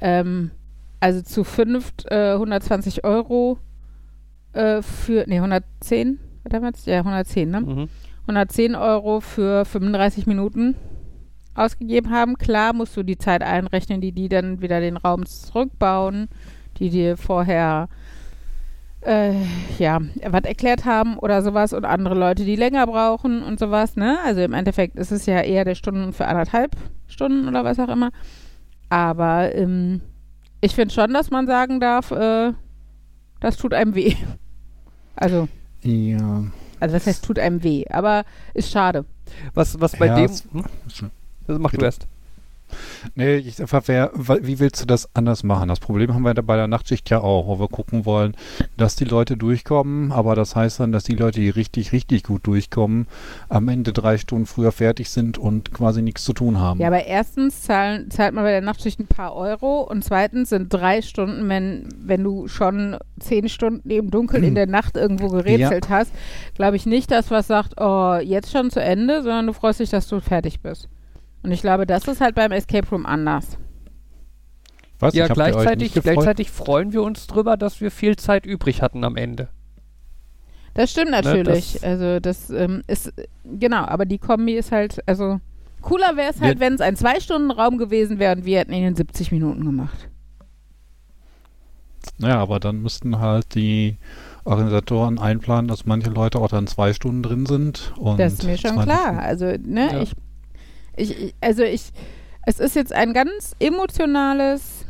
ähm, 0.00 0.52
also 1.00 1.22
zu 1.22 1.44
fünft 1.44 2.06
äh, 2.10 2.32
120 2.32 3.04
Euro 3.04 3.58
äh, 4.52 4.80
für, 4.82 5.24
nee, 5.26 5.36
110, 5.36 6.18
was 6.44 6.54
haben 6.54 6.62
wir 6.62 6.68
jetzt? 6.68 6.86
Ja, 6.86 6.98
110, 6.98 7.50
ne? 7.50 7.60
Mhm. 7.60 7.88
110 8.22 8.74
Euro 8.74 9.20
für 9.20 9.64
35 9.64 10.26
Minuten 10.26 10.76
ausgegeben 11.54 12.10
haben. 12.10 12.36
Klar 12.36 12.72
musst 12.72 12.96
du 12.96 13.02
die 13.02 13.18
Zeit 13.18 13.42
einrechnen, 13.42 14.00
die 14.00 14.12
die 14.12 14.28
dann 14.28 14.60
wieder 14.62 14.80
den 14.80 14.96
Raum 14.96 15.26
zurückbauen, 15.26 16.28
die 16.78 16.90
dir 16.90 17.16
vorher 17.16 17.88
äh, 19.02 19.32
ja, 19.78 19.98
was 20.28 20.44
erklärt 20.44 20.84
haben 20.84 21.16
oder 21.18 21.42
sowas 21.42 21.72
und 21.72 21.84
andere 21.84 22.14
Leute, 22.14 22.44
die 22.44 22.56
länger 22.56 22.86
brauchen 22.86 23.42
und 23.42 23.58
sowas, 23.58 23.96
ne? 23.96 24.18
Also 24.24 24.42
im 24.42 24.52
Endeffekt 24.52 24.96
ist 24.96 25.10
es 25.10 25.24
ja 25.26 25.40
eher 25.40 25.64
der 25.64 25.74
Stunden 25.74 26.12
für 26.12 26.26
anderthalb 26.26 26.76
Stunden 27.06 27.48
oder 27.48 27.64
was 27.64 27.78
auch 27.78 27.88
immer. 27.88 28.10
Aber 28.90 29.54
ähm, 29.54 30.02
ich 30.60 30.74
finde 30.74 30.92
schon, 30.92 31.12
dass 31.14 31.30
man 31.30 31.46
sagen 31.46 31.80
darf, 31.80 32.10
äh, 32.10 32.52
das 33.40 33.56
tut 33.56 33.74
einem 33.74 33.94
weh. 33.94 34.14
Also, 35.16 35.48
Ja. 35.82 36.44
also 36.78 36.94
das 36.94 37.06
heißt, 37.06 37.22
tut 37.24 37.38
einem 37.38 37.62
weh, 37.62 37.84
aber 37.90 38.24
ist 38.54 38.70
schade. 38.70 39.04
Was, 39.52 39.78
was 39.78 39.94
bei 39.96 40.06
Ja, 40.06 40.14
dem. 40.14 40.30
Hm? 40.30 40.64
Das 41.52 41.58
mach 41.58 41.72
du 41.72 41.84
erst. 41.84 42.06
Nee, 43.14 43.36
ich 43.36 43.60
einfach, 43.60 43.82
wer, 43.86 44.10
wie 44.14 44.58
willst 44.58 44.82
du 44.82 44.86
das 44.86 45.08
anders 45.14 45.42
machen? 45.42 45.68
Das 45.68 45.80
Problem 45.80 46.14
haben 46.14 46.22
wir 46.22 46.34
da 46.34 46.42
bei 46.42 46.56
der 46.56 46.66
Nachtschicht 46.66 47.10
ja 47.10 47.20
auch, 47.20 47.46
wo 47.46 47.58
wir 47.58 47.68
gucken 47.68 48.04
wollen, 48.04 48.36
dass 48.76 48.96
die 48.96 49.04
Leute 49.04 49.36
durchkommen, 49.36 50.12
aber 50.12 50.34
das 50.34 50.56
heißt 50.56 50.80
dann, 50.80 50.92
dass 50.92 51.04
die 51.04 51.16
Leute, 51.16 51.40
die 51.40 51.50
richtig, 51.50 51.92
richtig 51.92 52.24
gut 52.24 52.46
durchkommen, 52.46 53.06
am 53.48 53.68
Ende 53.68 53.92
drei 53.92 54.18
Stunden 54.18 54.46
früher 54.46 54.72
fertig 54.72 55.10
sind 55.10 55.38
und 55.38 55.72
quasi 55.72 56.02
nichts 56.02 56.24
zu 56.24 56.32
tun 56.32 56.58
haben. 56.58 56.80
Ja, 56.80 56.88
aber 56.88 57.04
erstens 57.04 57.62
zahlen, 57.62 58.10
zahlt 58.10 58.34
man 58.34 58.44
bei 58.44 58.52
der 58.52 58.60
Nachtschicht 58.60 59.00
ein 59.00 59.06
paar 59.06 59.34
Euro 59.34 59.82
und 59.82 60.04
zweitens 60.04 60.50
sind 60.50 60.72
drei 60.72 61.02
Stunden, 61.02 61.48
wenn, 61.48 61.88
wenn 61.98 62.22
du 62.22 62.48
schon 62.48 62.96
zehn 63.18 63.48
Stunden 63.48 63.88
im 63.90 64.10
Dunkeln 64.10 64.44
in 64.44 64.54
der 64.54 64.66
Nacht 64.70 64.96
irgendwo 64.96 65.28
gerätselt 65.28 65.88
hast, 65.88 66.12
glaube 66.54 66.76
ich 66.76 66.86
nicht, 66.86 67.10
dass 67.10 67.30
was 67.30 67.46
sagt, 67.46 67.80
oh, 67.80 68.18
jetzt 68.22 68.52
schon 68.52 68.70
zu 68.70 68.80
Ende, 68.80 69.22
sondern 69.22 69.46
du 69.46 69.52
freust 69.52 69.80
dich, 69.80 69.90
dass 69.90 70.06
du 70.06 70.20
fertig 70.20 70.60
bist. 70.60 70.88
Und 71.42 71.52
ich 71.52 71.60
glaube, 71.62 71.86
das 71.86 72.06
ist 72.06 72.20
halt 72.20 72.34
beim 72.34 72.52
Escape 72.52 72.88
Room 72.90 73.06
anders. 73.06 73.56
Was? 74.98 75.14
Ja, 75.14 75.28
gleichzeitig, 75.28 75.94
gleichzeitig 75.94 76.50
freuen 76.50 76.92
wir 76.92 77.02
uns 77.02 77.26
drüber, 77.26 77.56
dass 77.56 77.80
wir 77.80 77.90
viel 77.90 78.16
Zeit 78.16 78.44
übrig 78.44 78.82
hatten 78.82 79.02
am 79.04 79.16
Ende. 79.16 79.48
Das 80.74 80.90
stimmt 80.90 81.10
natürlich. 81.10 81.72
das- 81.74 81.82
also 81.84 82.20
das 82.20 82.50
ähm, 82.50 82.82
ist, 82.86 83.12
genau, 83.44 83.84
aber 83.84 84.04
die 84.04 84.18
Kombi 84.18 84.52
ist 84.56 84.70
halt, 84.72 84.98
also 85.08 85.40
cooler 85.80 86.16
wäre 86.16 86.30
es 86.30 86.40
halt, 86.42 86.60
wenn 86.60 86.74
es 86.74 86.80
ein 86.82 86.96
Zwei-Stunden-Raum 86.96 87.78
gewesen 87.78 88.18
wäre 88.18 88.36
und 88.36 88.44
wir 88.44 88.58
hätten 88.58 88.72
ihn 88.74 88.84
in 88.84 88.94
70 88.94 89.32
Minuten 89.32 89.64
gemacht. 89.64 90.08
Ja, 92.18 92.36
aber 92.38 92.60
dann 92.60 92.82
müssten 92.82 93.18
halt 93.18 93.54
die 93.54 93.96
Organisatoren 94.44 95.18
einplanen, 95.18 95.68
dass 95.68 95.86
manche 95.86 96.10
Leute 96.10 96.38
auch 96.38 96.48
dann 96.48 96.66
zwei 96.66 96.92
Stunden 96.92 97.22
drin 97.22 97.46
sind. 97.46 97.92
Und 97.98 98.18
Das 98.20 98.34
ist 98.34 98.44
mir 98.44 98.58
schon 98.58 98.74
20 98.74 98.84
klar. 98.94 99.18
Also, 99.18 99.46
ne, 99.46 99.92
Ja. 99.92 100.02
ich, 100.02 100.12
ich, 100.96 101.18
ich, 101.18 101.34
also 101.40 101.62
ich, 101.62 101.92
es 102.46 102.60
ist 102.60 102.76
jetzt 102.76 102.92
ein 102.92 103.12
ganz 103.12 103.54
emotionales 103.60 104.86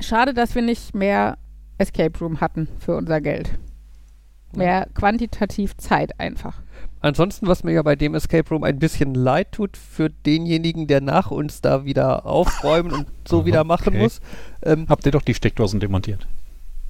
schade, 0.00 0.34
dass 0.34 0.54
wir 0.54 0.62
nicht 0.62 0.94
mehr 0.94 1.38
Escape 1.78 2.18
Room 2.18 2.40
hatten 2.40 2.68
für 2.78 2.96
unser 2.96 3.20
Geld. 3.20 3.58
Mehr 4.56 4.88
quantitativ 4.94 5.76
Zeit 5.76 6.18
einfach. 6.18 6.62
Ansonsten, 7.00 7.46
was 7.46 7.62
mir 7.64 7.72
ja 7.72 7.82
bei 7.82 7.96
dem 7.96 8.14
Escape 8.14 8.48
Room 8.48 8.64
ein 8.64 8.78
bisschen 8.78 9.14
leid 9.14 9.52
tut 9.52 9.76
für 9.76 10.08
denjenigen, 10.08 10.86
der 10.86 11.00
nach 11.00 11.30
uns 11.30 11.60
da 11.60 11.84
wieder 11.84 12.26
aufräumen 12.26 12.92
und 12.92 13.06
so 13.26 13.44
wieder 13.46 13.62
machen 13.64 13.88
okay. 13.88 13.98
muss. 13.98 14.20
Ähm, 14.62 14.86
Habt 14.88 15.06
ihr 15.06 15.12
doch 15.12 15.22
die 15.22 15.34
Steckdosen 15.34 15.80
demontiert? 15.80 16.26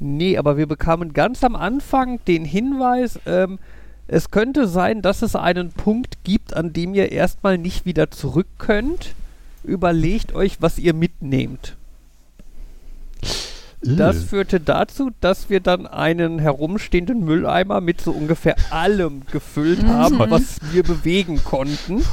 nee, 0.01 0.39
aber 0.39 0.57
wir 0.57 0.67
bekamen 0.67 1.13
ganz 1.13 1.43
am 1.43 1.57
Anfang 1.57 2.21
den 2.27 2.45
Hinweis, 2.45 3.19
ähm, 3.27 3.59
es 4.09 4.31
könnte 4.31 4.67
sein, 4.67 5.03
dass 5.03 5.23
es 5.23 5.37
einen 5.37 5.71
Punkt 5.71 6.19
gibt, 6.25 6.55
an 6.55 6.73
dem 6.73 6.95
ihr 6.95 7.13
erstmal 7.13 7.59
nicht 7.59 7.85
wieder 7.87 8.11
zurück 8.11 8.47
könnt. 8.59 9.15
Überlegt 9.65 10.35
euch, 10.35 10.61
was 10.61 10.79
ihr 10.79 10.95
mitnehmt. 10.95 11.77
Das 13.83 14.17
Äh. 14.17 14.21
führte 14.21 14.59
dazu, 14.61 15.11
dass 15.21 15.51
wir 15.51 15.61
dann 15.61 15.87
einen 15.87 16.39
herumstehenden 16.41 17.25
Mülleimer 17.25 17.81
mit 17.81 18.01
so 18.01 18.11
ungefähr 18.11 18.57
allem 18.71 19.23
gefüllt 19.31 19.83
Mhm. 19.85 19.89
haben, 19.91 20.19
was 20.19 20.57
wir 20.73 20.83
bewegen 20.83 21.43
konnten. 21.45 22.03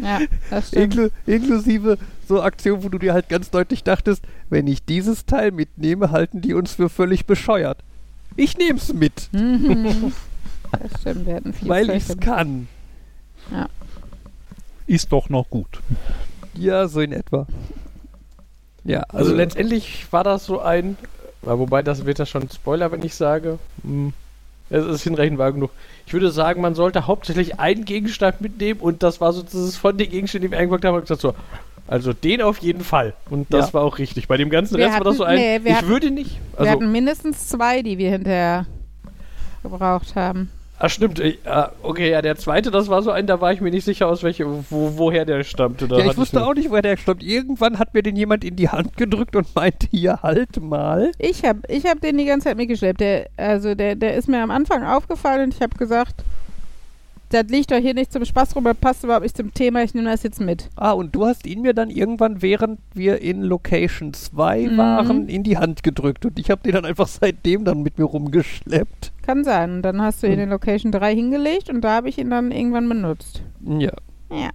Ja, 0.00 0.20
das 0.50 0.68
stimmt. 0.68 0.94
Inklu 0.94 1.08
inklusive 1.26 1.98
so 2.28 2.40
Aktionen, 2.40 2.84
wo 2.84 2.88
du 2.88 2.98
dir 2.98 3.12
halt 3.14 3.28
ganz 3.28 3.50
deutlich 3.50 3.82
dachtest, 3.82 4.22
wenn 4.48 4.68
ich 4.68 4.84
dieses 4.84 5.26
Teil 5.26 5.50
mitnehme, 5.50 6.12
halten 6.12 6.40
die 6.40 6.54
uns 6.54 6.72
für 6.74 6.88
völlig 6.88 7.26
bescheuert. 7.26 7.78
Ich 8.38 8.56
nehm's 8.56 8.92
mit, 8.92 9.28
Mhm. 9.32 10.12
Das 10.70 11.00
stimmt, 11.00 11.26
wir 11.26 11.34
hatten 11.34 11.52
viel 11.52 11.68
weil 11.68 11.90
ich's 11.90 12.06
damit. 12.08 12.20
kann. 12.24 12.68
Ist 14.86 15.12
doch 15.12 15.28
noch 15.28 15.48
gut. 15.50 15.80
Ja, 16.54 16.88
so 16.88 17.00
in 17.00 17.12
etwa. 17.12 17.46
Ja, 18.84 19.00
Also 19.08 19.34
letztendlich 19.34 20.06
war 20.12 20.24
das 20.24 20.46
so 20.46 20.60
ein, 20.60 20.96
ja, 21.44 21.58
wobei 21.58 21.82
das 21.82 22.06
wird 22.06 22.18
ja 22.18 22.26
schon 22.26 22.48
Spoiler, 22.50 22.90
wenn 22.92 23.02
ich 23.02 23.14
sage. 23.14 23.58
Hm, 23.82 24.12
es 24.70 24.84
ist 24.86 25.02
hinreichend 25.02 25.38
wahr 25.38 25.52
genug. 25.52 25.70
Ich 26.06 26.12
würde 26.12 26.30
sagen, 26.30 26.60
man 26.60 26.74
sollte 26.74 27.06
hauptsächlich 27.06 27.58
einen 27.58 27.84
Gegenstand 27.84 28.40
mitnehmen 28.40 28.80
und 28.80 29.02
das 29.02 29.20
war 29.20 29.32
so 29.32 29.42
dieses 29.42 29.76
von 29.76 29.96
den 29.98 30.10
Gegenständen, 30.10 30.48
die 30.48 30.52
wir 30.52 30.58
eingepackt 30.58 30.84
haben, 30.84 30.94
hab 30.94 31.02
ich 31.02 31.08
gesagt 31.08 31.22
so, 31.22 31.34
also 31.88 32.12
den 32.12 32.42
auf 32.42 32.58
jeden 32.58 32.82
Fall. 32.84 33.14
Und 33.30 33.52
das 33.52 33.68
Ja. 33.68 33.74
war 33.74 33.82
auch 33.82 33.98
richtig. 33.98 34.28
Bei 34.28 34.36
dem 34.36 34.50
ganzen 34.50 34.76
Wir 34.78 34.86
Rest 34.86 34.98
war 34.98 35.04
das 35.04 35.16
so 35.16 35.24
hatten- 35.26 35.38
ein, 35.38 35.38
nee, 35.40 35.60
wir 35.64 35.70
ich 35.72 35.76
hatten- 35.78 35.88
würde 35.88 36.10
nicht, 36.10 36.38
wir 36.52 36.60
also, 36.60 36.72
hatten 36.72 36.92
mindestens 36.92 37.48
zwei, 37.48 37.82
die 37.82 37.98
wir 37.98 38.10
hinterher 38.10 38.66
gebraucht 39.62 40.14
haben. 40.14 40.50
ah 40.78 40.88
stimmt, 40.88 41.18
ich, 41.18 41.38
ah, 41.44 41.72
okay, 41.82 42.10
ja, 42.10 42.22
der 42.22 42.36
zweite, 42.36 42.70
das 42.70 42.88
war 42.88 43.02
so 43.02 43.10
ein, 43.10 43.26
da 43.26 43.40
war 43.40 43.52
ich 43.52 43.60
mir 43.60 43.70
nicht 43.72 43.84
sicher, 43.84 44.06
aus 44.06 44.22
welche, 44.22 44.46
wo, 44.70 44.92
woher 44.96 45.24
der 45.24 45.42
stammte. 45.42 45.88
Da 45.88 45.98
ja, 45.98 46.06
ich 46.10 46.16
wusste 46.16 46.36
nur- 46.38 46.46
auch 46.48 46.54
nicht, 46.54 46.70
woher 46.70 46.82
der 46.82 46.96
stammt. 46.96 47.22
Irgendwann 47.24 47.78
hat 47.80 47.94
mir 47.94 48.02
den 48.04 48.14
jemand 48.14 48.44
in 48.44 48.54
die 48.54 48.68
Hand 48.68 48.96
gedrückt 48.96 49.34
und 49.34 49.52
meinte, 49.56 49.88
hier, 49.90 50.20
halt 50.22 50.60
mal. 50.62 51.10
Ich 51.18 51.44
habe 51.44 51.60
ich 51.68 51.84
hab 51.84 52.00
den 52.00 52.16
die 52.16 52.26
ganze 52.26 52.44
Zeit 52.48 52.56
mitgeschleppt. 52.56 53.00
Der, 53.00 53.26
also 53.36 53.74
der, 53.74 53.96
der 53.96 54.14
ist 54.14 54.28
mir 54.28 54.40
am 54.40 54.52
Anfang 54.52 54.84
aufgefallen 54.84 55.44
und 55.46 55.54
ich 55.54 55.60
habe 55.62 55.76
gesagt, 55.76 56.22
das 57.30 57.44
liegt 57.48 57.70
doch 57.70 57.76
hier 57.78 57.94
nicht 57.94 58.12
zum 58.12 58.24
Spaß 58.24 58.56
rum, 58.56 58.64
das 58.64 58.76
passt 58.76 59.04
überhaupt 59.04 59.22
nicht 59.24 59.36
zum 59.36 59.52
Thema, 59.52 59.82
ich 59.82 59.94
nehme 59.94 60.10
das 60.10 60.22
jetzt 60.22 60.40
mit. 60.40 60.68
Ah, 60.76 60.92
und 60.92 61.14
du 61.14 61.26
hast 61.26 61.46
ihn 61.46 61.60
mir 61.62 61.74
dann 61.74 61.90
irgendwann, 61.90 62.40
während 62.42 62.80
wir 62.94 63.20
in 63.20 63.42
Location 63.42 64.14
2 64.14 64.68
Mhm. 64.68 64.76
waren, 64.78 65.28
in 65.28 65.42
die 65.42 65.58
Hand 65.58 65.82
gedrückt. 65.82 66.24
Und 66.24 66.38
ich 66.38 66.50
habe 66.50 66.62
den 66.62 66.72
dann 66.72 66.84
einfach 66.84 67.06
seitdem 67.08 67.64
dann 67.64 67.82
mit 67.82 67.98
mir 67.98 68.04
rumgeschleppt. 68.04 69.12
Kann 69.22 69.44
sein. 69.44 69.72
Und 69.76 69.82
dann 69.82 70.00
hast 70.00 70.22
du 70.22 70.26
ihn 70.26 70.34
Hm. 70.34 70.40
in 70.40 70.48
Location 70.50 70.92
3 70.92 71.14
hingelegt 71.14 71.68
und 71.70 71.82
da 71.82 71.96
habe 71.96 72.08
ich 72.08 72.18
ihn 72.18 72.30
dann 72.30 72.50
irgendwann 72.50 72.88
benutzt. 72.88 73.42
Ja. 73.64 73.92
Ja. 74.30 74.50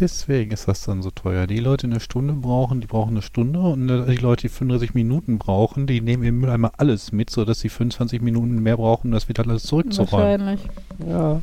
Deswegen 0.00 0.52
ist 0.52 0.68
das 0.68 0.84
dann 0.84 1.02
so 1.02 1.10
teuer. 1.10 1.46
Die 1.46 1.58
Leute 1.58 1.86
eine 1.86 2.00
Stunde 2.00 2.34
brauchen, 2.34 2.80
die 2.80 2.86
brauchen 2.86 3.10
eine 3.10 3.22
Stunde 3.22 3.58
und 3.58 3.88
die 3.88 4.16
Leute, 4.16 4.42
die 4.42 4.48
35 4.48 4.94
Minuten 4.94 5.38
brauchen, 5.38 5.86
die 5.86 6.00
nehmen 6.00 6.22
im 6.22 6.40
Mülleimer 6.40 6.72
alles 6.76 7.10
mit, 7.10 7.30
sodass 7.30 7.60
sie 7.60 7.68
25 7.68 8.22
Minuten 8.22 8.62
mehr 8.62 8.76
brauchen, 8.76 9.08
um 9.08 9.12
das 9.12 9.28
wieder 9.28 9.44
alles 9.44 9.64
zurückzuräumen. 9.64 10.46
Wahrscheinlich. 10.46 10.60
Ja. 11.08 11.42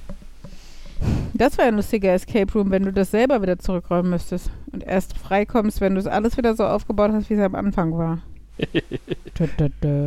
Das 1.34 1.58
wäre 1.58 1.68
ein 1.68 1.76
lustiger 1.76 2.14
Escape 2.14 2.52
Room, 2.54 2.72
wenn 2.72 2.84
du 2.84 2.94
das 2.94 3.12
selber 3.12 3.42
wieder 3.42 3.60
zurückräumen 3.60 4.10
müsstest. 4.12 4.50
Und 4.72 4.84
erst 4.84 5.18
freikommst, 5.18 5.82
wenn 5.82 5.96
du 5.96 6.00
es 6.00 6.08
alles 6.08 6.38
wieder 6.38 6.56
so 6.56 6.66
aufgebaut 6.66 7.12
hast, 7.12 7.30
wie 7.30 7.34
es 7.34 7.42
am 7.42 7.56
Anfang 7.56 7.98
war. 7.98 8.20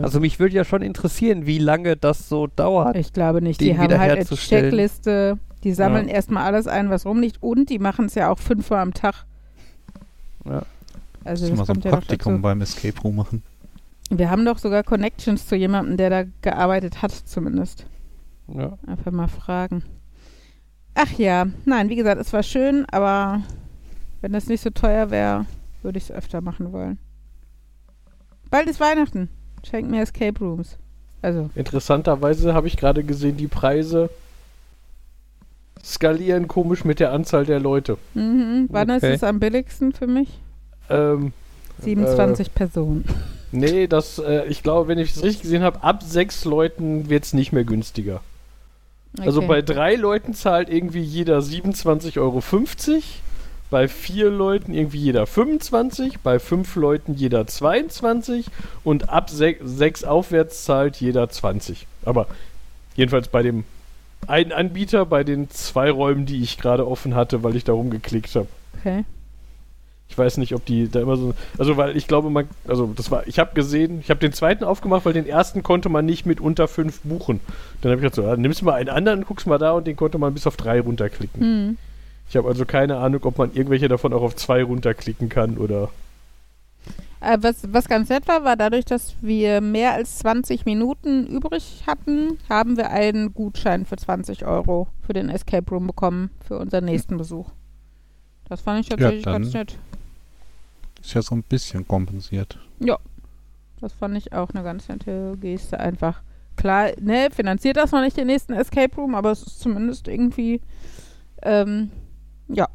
Also 0.02 0.20
mich 0.20 0.40
würde 0.40 0.54
ja 0.54 0.64
schon 0.64 0.80
interessieren, 0.80 1.44
wie 1.44 1.58
lange 1.58 1.96
das 1.96 2.30
so 2.30 2.46
dauert. 2.46 2.96
Ich 2.96 3.12
glaube 3.12 3.42
nicht. 3.42 3.60
Die 3.60 3.76
haben 3.76 3.98
halt 3.98 4.12
eine. 4.12 4.24
Checkliste. 4.24 5.38
Die 5.64 5.72
sammeln 5.72 6.08
Ja. 6.08 6.14
erstmal 6.14 6.44
alles 6.44 6.66
ein, 6.66 6.90
was 6.90 7.04
rumliegt. 7.06 7.42
Und 7.42 7.68
die 7.70 7.78
machen 7.78 8.06
es 8.06 8.14
ja 8.14 8.30
auch 8.30 8.38
fünfmal 8.38 8.80
am 8.80 8.94
Tag. 8.94 9.24
Ja. 10.44 10.62
Also 11.24 11.46
Muss 11.48 11.50
das 11.50 11.58
mal 11.58 11.64
so 11.66 11.72
ein 11.72 11.74
kommt 11.74 11.84
ja 11.84 11.90
Praktikum 11.90 12.32
dazu. 12.34 12.42
beim 12.42 12.60
Escape 12.60 13.00
Room 13.02 13.16
machen. 13.16 13.42
Wir 14.10 14.30
haben 14.30 14.44
doch 14.44 14.58
sogar 14.58 14.82
Connections 14.84 15.46
zu 15.46 15.56
jemandem, 15.56 15.96
der 15.96 16.10
da 16.10 16.24
gearbeitet 16.42 17.02
hat, 17.02 17.12
zumindest. 17.12 17.86
Ja. 18.46 18.78
Einfach 18.86 19.12
mal 19.12 19.28
fragen. 19.28 19.82
Ach 20.94 21.10
ja, 21.18 21.46
nein, 21.66 21.90
wie 21.90 21.96
gesagt, 21.96 22.20
es 22.20 22.32
war 22.32 22.42
schön, 22.42 22.86
aber 22.90 23.42
wenn 24.22 24.32
das 24.32 24.46
nicht 24.46 24.62
so 24.62 24.70
teuer 24.70 25.10
wäre, 25.10 25.44
würde 25.82 25.98
ich 25.98 26.04
es 26.04 26.10
öfter 26.10 26.40
machen 26.40 26.72
wollen. 26.72 26.98
Bald 28.50 28.68
ist 28.68 28.80
Weihnachten. 28.80 29.28
Schenkt 29.68 29.90
mir 29.90 30.02
Escape 30.02 30.38
Rooms. 30.40 30.78
Also, 31.20 31.50
Interessanterweise 31.54 32.54
habe 32.54 32.68
ich 32.68 32.76
gerade 32.76 33.04
gesehen, 33.04 33.36
die 33.36 33.48
Preise 33.48 34.08
skalieren 35.84 36.48
komisch 36.48 36.84
mit 36.84 37.00
der 37.00 37.12
Anzahl 37.12 37.44
der 37.46 37.60
Leute. 37.60 37.98
mhm. 38.14 38.66
wann 38.70 38.90
Okay. 38.90 39.12
ist 39.14 39.16
es 39.16 39.24
am 39.24 39.40
billigsten 39.40 39.92
für 39.92 40.06
mich? 40.06 40.28
Ähm, 40.90 41.32
27 41.80 42.54
Personen. 42.54 43.04
nee, 43.52 43.86
das, 43.86 44.18
äh, 44.18 44.46
ich 44.46 44.62
glaube, 44.62 44.88
wenn 44.88 44.98
ich 44.98 45.10
es 45.16 45.22
richtig 45.22 45.42
gesehen 45.42 45.62
habe, 45.62 45.82
ab 45.82 46.02
sechs 46.02 46.44
Leuten 46.44 47.08
wird 47.08 47.24
es 47.24 47.32
nicht 47.32 47.52
mehr 47.52 47.64
günstiger. 47.64 48.20
Also 49.20 49.38
Okay. 49.40 49.48
bei 49.48 49.62
drei 49.62 49.94
Leuten 49.94 50.34
zahlt 50.34 50.68
irgendwie 50.68 51.00
jeder 51.00 51.38
27,50 51.40 52.18
Euro. 52.20 52.42
Bei 53.70 53.86
vier 53.86 54.30
Leuten 54.30 54.72
irgendwie 54.72 54.98
jeder 54.98 55.26
25, 55.26 56.20
bei 56.20 56.38
fünf 56.38 56.74
Leuten 56.76 57.14
jeder 57.14 57.46
22 57.46 58.46
und 58.82 59.10
ab 59.10 59.28
se 59.28 59.56
sechs 59.62 60.04
aufwärts 60.04 60.64
zahlt 60.64 60.96
jeder 60.96 61.28
20. 61.28 61.86
Aber 62.04 62.26
jedenfalls 62.96 63.28
bei 63.28 63.42
dem 63.42 63.64
einen 64.26 64.52
Anbieter, 64.52 65.06
bei 65.06 65.24
den 65.24 65.50
zwei 65.50 65.90
Räumen, 65.90 66.26
die 66.26 66.42
ich 66.42 66.58
gerade 66.58 66.86
offen 66.86 67.14
hatte, 67.14 67.42
weil 67.42 67.56
ich 67.56 67.64
da 67.64 67.72
rumgeklickt 67.72 68.34
habe. 68.34 68.48
Okay. 68.78 69.04
Ich 70.10 70.16
weiß 70.16 70.38
nicht, 70.38 70.54
ob 70.54 70.64
die 70.64 70.90
da 70.90 71.00
immer 71.00 71.16
so. 71.16 71.34
Also, 71.58 71.76
weil 71.76 71.96
ich 71.96 72.06
glaube, 72.06 72.30
man. 72.30 72.48
Also, 72.66 72.92
das 72.96 73.10
war. 73.10 73.26
Ich 73.26 73.38
habe 73.38 73.54
gesehen, 73.54 74.00
ich 74.00 74.10
habe 74.10 74.20
den 74.20 74.32
zweiten 74.32 74.64
aufgemacht, 74.64 75.04
weil 75.04 75.12
den 75.12 75.26
ersten 75.26 75.62
konnte 75.62 75.90
man 75.90 76.06
nicht 76.06 76.24
mit 76.24 76.40
unter 76.40 76.66
fünf 76.66 77.00
buchen. 77.02 77.40
Dann 77.82 77.92
habe 77.92 78.00
ich 78.00 78.02
gesagt, 78.02 78.16
so, 78.16 78.22
dann 78.22 78.40
nimmst 78.40 78.62
du 78.62 78.64
mal 78.64 78.74
einen 78.74 78.88
anderen, 78.88 79.24
guckst 79.24 79.46
mal 79.46 79.58
da 79.58 79.72
und 79.72 79.86
den 79.86 79.96
konnte 79.96 80.18
man 80.18 80.32
bis 80.32 80.46
auf 80.46 80.56
drei 80.56 80.80
runterklicken. 80.80 81.40
Hm. 81.40 81.76
Ich 82.28 82.36
habe 82.36 82.48
also 82.48 82.64
keine 82.64 82.96
Ahnung, 82.98 83.20
ob 83.24 83.38
man 83.38 83.52
irgendwelche 83.54 83.88
davon 83.88 84.12
auch 84.12 84.22
auf 84.22 84.34
zwei 84.34 84.62
runterklicken 84.62 85.28
kann 85.28 85.58
oder. 85.58 85.90
Äh, 87.20 87.38
was, 87.40 87.72
was 87.72 87.88
ganz 87.88 88.08
nett 88.08 88.28
war, 88.28 88.44
war 88.44 88.56
dadurch, 88.56 88.84
dass 88.84 89.16
wir 89.22 89.60
mehr 89.60 89.92
als 89.94 90.18
20 90.18 90.64
Minuten 90.66 91.26
übrig 91.26 91.82
hatten, 91.86 92.38
haben 92.48 92.76
wir 92.76 92.90
einen 92.90 93.34
Gutschein 93.34 93.86
für 93.86 93.96
20 93.96 94.44
Euro 94.46 94.86
für 95.04 95.12
den 95.12 95.28
Escape 95.28 95.68
Room 95.70 95.86
bekommen 95.88 96.30
für 96.46 96.58
unseren 96.58 96.84
nächsten 96.84 97.16
Besuch. 97.16 97.50
Das 98.48 98.60
fand 98.60 98.80
ich 98.80 98.88
tatsächlich 98.88 99.24
dann- 99.24 99.42
ganz 99.42 99.52
nett. 99.52 99.78
Ist 101.00 101.14
ja 101.14 101.22
so 101.22 101.34
ein 101.34 101.42
bisschen 101.42 101.86
kompensiert. 101.86 102.58
Das 103.80 103.92
fand 103.92 104.16
ich 104.16 104.32
auch 104.32 104.50
eine 104.50 104.64
ganz 104.64 104.88
nette 104.88 105.36
Geste 105.40 105.78
einfach. 105.78 106.20
Klar, 106.56 106.88
ne, 107.00 107.28
finanziert 107.30 107.76
das 107.76 107.92
noch 107.92 108.00
nicht 108.00 108.16
den 108.16 108.26
nächsten 108.26 108.52
Escape 108.52 108.96
Room, 108.96 109.14
aber 109.14 109.30
es 109.30 109.42
ist 109.44 109.60
zumindest 109.60 110.08
irgendwie, 110.08 110.60
ähm, 111.42 111.90
ja, 112.48 112.66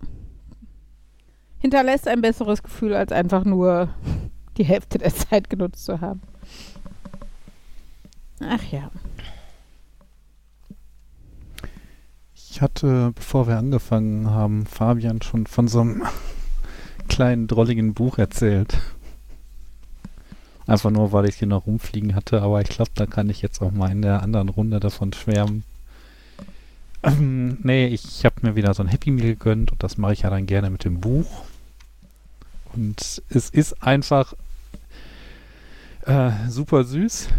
hinterlässt 1.59 2.07
ein 2.07 2.21
besseres 2.21 2.63
Gefühl, 2.63 2.93
als 2.93 3.11
einfach 3.11 3.43
nur 3.43 3.89
die 4.57 4.65
Hälfte 4.65 4.97
der 4.97 5.13
Zeit 5.13 5.49
genutzt 5.49 5.85
zu 5.85 6.01
haben. 6.01 6.21
Ach 8.39 8.63
ja. 8.71 8.91
Ich 12.35 12.61
hatte, 12.61 13.11
bevor 13.15 13.47
wir 13.47 13.57
angefangen 13.57 14.29
haben, 14.29 14.65
Fabian 14.65 15.21
schon 15.21 15.47
von 15.47 15.67
so 15.67 15.81
einem 15.81 16.03
kleinen, 17.07 17.47
drolligen 17.47 17.93
Buch 17.93 18.17
erzählt. 18.17 18.77
Einfach 20.65 20.91
nur, 20.91 21.11
weil 21.11 21.27
ich 21.27 21.37
hier 21.37 21.47
noch 21.47 21.65
rumfliegen 21.65 22.15
hatte, 22.15 22.41
aber 22.41 22.61
ich 22.61 22.69
glaube, 22.69 22.91
da 22.95 23.05
kann 23.05 23.29
ich 23.29 23.41
jetzt 23.41 23.61
auch 23.61 23.71
mal 23.71 23.91
in 23.91 24.01
der 24.01 24.21
anderen 24.21 24.49
Runde 24.49 24.79
davon 24.79 25.11
schwärmen. 25.11 25.63
Ähm, 27.03 27.57
nee, 27.63 27.87
ich 27.87 28.23
habe 28.23 28.35
mir 28.43 28.55
wieder 28.55 28.73
so 28.73 28.81
ein 28.81 28.87
Happy 28.87 29.11
Meal 29.11 29.29
gegönnt 29.29 29.71
und 29.73 29.83
das 29.83 29.97
mache 29.97 30.13
ich 30.13 30.21
ja 30.21 30.29
dann 30.29 30.45
gerne 30.45 30.69
mit 30.69 30.85
dem 30.85 31.01
Buch. 31.01 31.43
Und 32.73 33.21
es 33.29 33.49
ist 33.49 33.83
einfach 33.83 34.33
äh, 36.05 36.31
super 36.49 36.83
süß. 36.83 37.29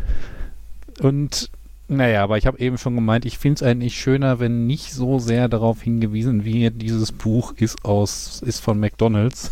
Und 1.01 1.51
naja, 1.89 2.23
aber 2.23 2.39
ich 2.39 2.47
habe 2.47 2.59
eben 2.61 2.79
schon 2.79 2.95
gemeint, 2.95 3.27
ich 3.27 3.39
finde 3.39 3.57
es 3.57 3.63
eigentlich 3.63 3.99
schöner, 4.01 4.41
wenn 4.41 4.67
nicht 4.67 4.93
so 4.93 5.19
sehr 5.19 5.49
darauf 5.49 5.83
hingewiesen 5.83 6.45
wird, 6.45 6.81
dieses 6.81 7.13
Buch 7.13 7.53
ist 7.57 7.85
aus, 7.85 8.41
ist 8.43 8.61
von 8.61 8.81
McDonalds. 8.81 9.51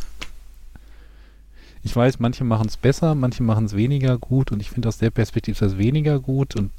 Ich 1.84 1.94
weiß, 1.94 2.20
manche 2.20 2.44
machen 2.44 2.68
es 2.68 2.76
besser, 2.76 3.14
manche 3.14 3.42
machen 3.42 3.66
es 3.66 3.76
weniger 3.76 4.16
gut 4.16 4.52
und 4.52 4.60
ich 4.60 4.70
finde 4.70 4.88
aus 4.88 4.98
der 4.98 5.10
Perspektive 5.10 5.58
das 5.58 5.78
weniger 5.78 6.20
gut 6.20 6.56
und 6.56 6.70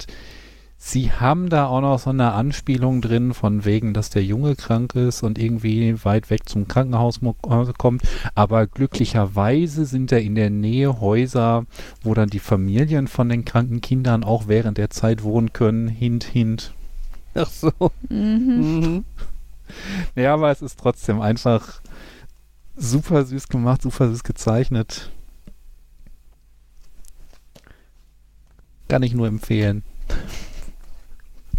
sie 0.86 1.10
haben 1.12 1.48
da 1.48 1.66
auch 1.66 1.80
noch 1.80 1.98
so 1.98 2.10
eine 2.10 2.32
Anspielung 2.32 3.00
drin 3.00 3.32
von 3.32 3.64
wegen, 3.64 3.94
dass 3.94 4.10
der 4.10 4.22
Junge 4.22 4.54
krank 4.54 4.94
ist 4.94 5.22
und 5.22 5.38
irgendwie 5.38 6.04
weit 6.04 6.28
weg 6.28 6.46
zum 6.46 6.68
Krankenhaus 6.68 7.20
äh, 7.22 7.72
kommt, 7.78 8.02
aber 8.34 8.66
glücklicherweise 8.66 9.86
sind 9.86 10.12
da 10.12 10.16
in 10.16 10.34
der 10.34 10.50
Nähe 10.50 11.00
Häuser, 11.00 11.64
wo 12.02 12.12
dann 12.12 12.28
die 12.28 12.38
Familien 12.38 13.08
von 13.08 13.30
den 13.30 13.46
kranken 13.46 13.80
Kindern 13.80 14.24
auch 14.24 14.46
während 14.46 14.76
der 14.76 14.90
Zeit 14.90 15.22
wohnen 15.22 15.54
können, 15.54 15.88
hint, 15.88 16.24
hint. 16.24 16.74
Ach 17.34 17.48
so. 17.48 17.72
Mhm. 18.10 18.82
Mhm. 18.82 19.04
Ja, 20.14 20.34
aber 20.34 20.50
es 20.50 20.60
ist 20.60 20.78
trotzdem 20.78 21.22
einfach 21.22 21.80
super 22.76 23.24
süß 23.24 23.48
gemacht, 23.48 23.80
super 23.80 24.10
süß 24.10 24.22
gezeichnet. 24.22 25.10
Kann 28.86 29.02
ich 29.02 29.14
nur 29.14 29.26
empfehlen. 29.26 29.82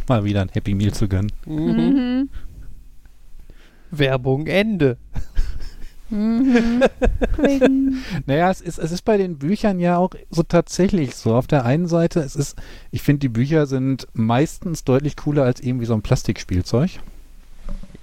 Mal 0.07 0.23
wieder 0.23 0.41
ein 0.41 0.49
Happy 0.49 0.75
Meal 0.75 0.93
zu 0.93 1.07
gönnen. 1.07 1.31
Mhm. 1.45 2.29
Werbung 3.91 4.47
Ende. 4.47 4.97
Mhm. 6.09 6.83
Naja, 8.25 8.51
es 8.51 8.61
ist, 8.61 8.77
es 8.77 8.91
ist 8.91 9.01
bei 9.03 9.17
den 9.17 9.37
Büchern 9.37 9.79
ja 9.79 9.97
auch 9.97 10.11
so 10.29 10.43
tatsächlich 10.43 11.15
so. 11.15 11.35
Auf 11.35 11.47
der 11.47 11.65
einen 11.65 11.87
Seite, 11.87 12.19
es 12.19 12.35
ist, 12.35 12.55
ich 12.91 13.01
finde, 13.01 13.19
die 13.19 13.29
Bücher 13.29 13.65
sind 13.65 14.07
meistens 14.13 14.83
deutlich 14.83 15.15
cooler 15.15 15.43
als 15.43 15.61
irgendwie 15.61 15.85
so 15.85 15.93
ein 15.93 16.01
Plastikspielzeug. 16.01 16.91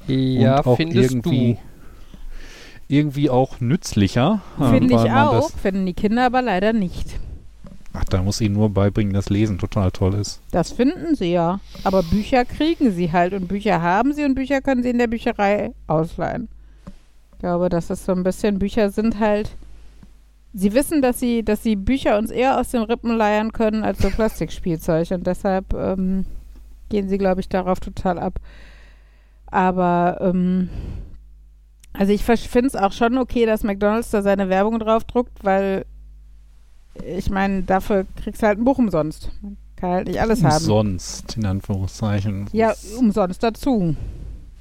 Ja, 0.06 0.58
und 0.58 0.66
auch 0.66 0.76
findest 0.76 1.12
irgendwie, 1.12 1.54
du. 1.54 2.94
irgendwie 2.94 3.30
auch 3.30 3.60
nützlicher. 3.60 4.42
Finde 4.58 4.94
weil 4.94 5.06
ich 5.06 5.12
auch, 5.12 5.50
finden 5.50 5.86
die 5.86 5.94
Kinder 5.94 6.26
aber 6.26 6.42
leider 6.42 6.72
nicht. 6.72 7.18
Ach, 7.92 8.04
da 8.04 8.22
muss 8.22 8.40
ich 8.40 8.50
nur 8.50 8.70
beibringen, 8.70 9.12
dass 9.12 9.30
Lesen 9.30 9.58
total 9.58 9.90
toll 9.90 10.14
ist. 10.14 10.40
Das 10.50 10.72
finden 10.72 11.14
sie 11.14 11.32
ja. 11.32 11.60
Aber 11.84 12.02
Bücher 12.02 12.44
kriegen 12.44 12.92
sie 12.92 13.12
halt 13.12 13.32
und 13.32 13.48
Bücher 13.48 13.82
haben 13.82 14.12
sie 14.12 14.24
und 14.24 14.34
Bücher 14.34 14.60
können 14.60 14.82
sie 14.82 14.90
in 14.90 14.98
der 14.98 15.06
Bücherei 15.06 15.72
ausleihen. 15.86 16.48
Ich 17.32 17.38
glaube, 17.40 17.68
das 17.68 17.90
ist 17.90 18.04
so 18.04 18.12
ein 18.12 18.22
bisschen, 18.22 18.58
Bücher 18.58 18.90
sind 18.90 19.18
halt. 19.18 19.50
Sie 20.54 20.74
wissen, 20.74 21.00
dass 21.00 21.18
sie, 21.18 21.42
dass 21.42 21.62
sie 21.62 21.76
Bücher 21.76 22.18
uns 22.18 22.30
eher 22.30 22.60
aus 22.60 22.70
den 22.70 22.82
Rippen 22.82 23.16
leiern 23.16 23.52
können 23.52 23.84
als 23.84 24.00
so 24.00 24.10
Plastikspielzeug 24.10 25.10
und 25.12 25.26
deshalb 25.26 25.72
ähm, 25.72 26.26
gehen 26.90 27.08
sie, 27.08 27.16
glaube 27.16 27.40
ich, 27.40 27.48
darauf 27.48 27.80
total 27.80 28.18
ab. 28.18 28.38
Aber 29.46 30.18
ähm, 30.20 30.68
also 31.94 32.12
ich 32.12 32.22
finde 32.22 32.66
es 32.66 32.76
auch 32.76 32.92
schon 32.92 33.18
okay, 33.18 33.46
dass 33.46 33.64
McDonalds 33.64 34.10
da 34.10 34.22
seine 34.22 34.48
Werbung 34.48 34.78
drauf 34.78 35.04
druckt, 35.04 35.42
weil 35.42 35.84
ich 36.94 37.30
meine, 37.30 37.62
dafür 37.62 38.06
kriegst 38.22 38.42
du 38.42 38.46
halt 38.46 38.58
ein 38.58 38.64
Buch 38.64 38.78
umsonst. 38.78 39.30
Man 39.42 39.56
kann 39.76 39.90
halt 39.90 40.08
nicht 40.08 40.20
alles 40.20 40.42
haben. 40.44 40.64
Sonst, 40.64 41.36
in 41.36 41.46
Anführungszeichen. 41.46 42.48
Ja, 42.52 42.74
umsonst 42.98 43.42
dazu. 43.42 43.96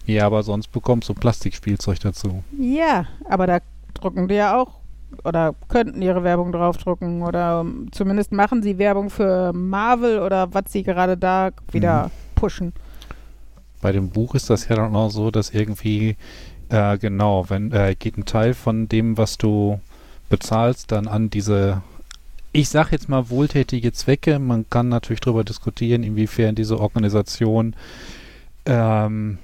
Ja, 0.05 0.25
aber 0.25 0.43
sonst 0.43 0.71
bekommst 0.71 1.09
du 1.09 1.13
Plastikspielzeug 1.13 1.99
dazu. 1.99 2.43
Ja, 2.57 3.05
aber 3.29 3.47
da 3.47 3.59
drucken 3.93 4.27
die 4.27 4.35
ja 4.35 4.59
auch 4.59 4.81
oder 5.23 5.53
könnten 5.67 6.01
ihre 6.01 6.23
Werbung 6.23 6.51
draufdrucken 6.51 7.21
oder 7.21 7.61
um, 7.61 7.91
zumindest 7.91 8.31
machen 8.31 8.63
sie 8.63 8.77
Werbung 8.77 9.09
für 9.09 9.53
Marvel 9.53 10.19
oder 10.19 10.53
was 10.53 10.65
sie 10.69 10.83
gerade 10.83 11.17
da 11.17 11.51
wieder 11.71 12.11
pushen. 12.35 12.73
Bei 13.81 13.91
dem 13.91 14.09
Buch 14.09 14.35
ist 14.35 14.49
das 14.49 14.67
ja 14.67 14.75
dann 14.75 14.95
auch 14.95 15.09
so, 15.09 15.31
dass 15.31 15.51
irgendwie, 15.51 16.15
äh, 16.69 16.97
genau, 16.97 17.49
wenn 17.49 17.71
äh, 17.71 17.95
geht 17.97 18.17
ein 18.17 18.25
Teil 18.25 18.53
von 18.53 18.87
dem, 18.87 19.17
was 19.17 19.37
du 19.37 19.79
bezahlst, 20.29 20.91
dann 20.91 21.07
an 21.07 21.29
diese, 21.29 21.81
ich 22.53 22.69
sag 22.69 22.91
jetzt 22.91 23.09
mal 23.09 23.29
wohltätige 23.29 23.93
Zwecke. 23.93 24.39
Man 24.39 24.69
kann 24.69 24.89
natürlich 24.89 25.21
darüber 25.21 25.43
diskutieren, 25.43 26.03
inwiefern 26.03 26.55
diese 26.55 26.79
Organisation, 26.79 27.75
ähm, 28.65 29.37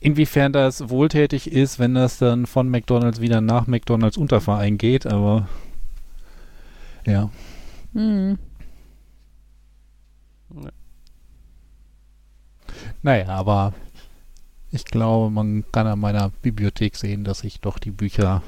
inwiefern 0.00 0.52
das 0.52 0.88
wohltätig 0.88 1.52
ist, 1.52 1.78
wenn 1.78 1.94
das 1.94 2.18
dann 2.18 2.46
von 2.46 2.68
McDonalds 2.68 3.20
wieder 3.20 3.40
nach 3.40 3.66
McDonalds 3.66 4.16
Unterverein 4.16 4.78
geht, 4.78 5.06
aber 5.06 5.48
ja. 7.06 7.30
Hm. 7.92 8.38
Naja, 13.02 13.28
aber 13.28 13.74
ich 14.70 14.84
glaube, 14.84 15.30
man 15.30 15.64
kann 15.72 15.86
an 15.86 15.98
meiner 15.98 16.30
Bibliothek 16.42 16.96
sehen, 16.96 17.24
dass 17.24 17.44
ich 17.44 17.60
doch 17.60 17.78
die 17.78 17.90
Bücher 17.90 18.42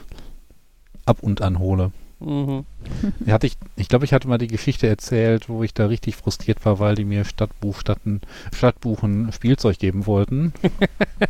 ab 1.05 1.23
und 1.23 1.43
an 1.43 1.59
hole. 1.59 1.93
Mhm. 2.25 2.65
Hatte 3.27 3.47
ich 3.47 3.57
ich 3.77 3.89
glaube, 3.89 4.05
ich 4.05 4.13
hatte 4.13 4.29
mal 4.29 4.39
die 4.39 4.47
Geschichte 4.47 4.87
erzählt, 4.87 5.49
wo 5.49 5.63
ich 5.63 5.75
da 5.75 5.87
richtig 5.87 6.17
frustriert 6.17 6.65
war, 6.65 6.79
weil 6.79 6.95
die 6.95 7.05
mir 7.05 7.25
Stadtbuch 7.25 7.81
statten, 7.81 8.21
Stadtbuchen 8.55 9.33
Spielzeug 9.33 9.79
geben 9.79 10.07
wollten. 10.07 10.53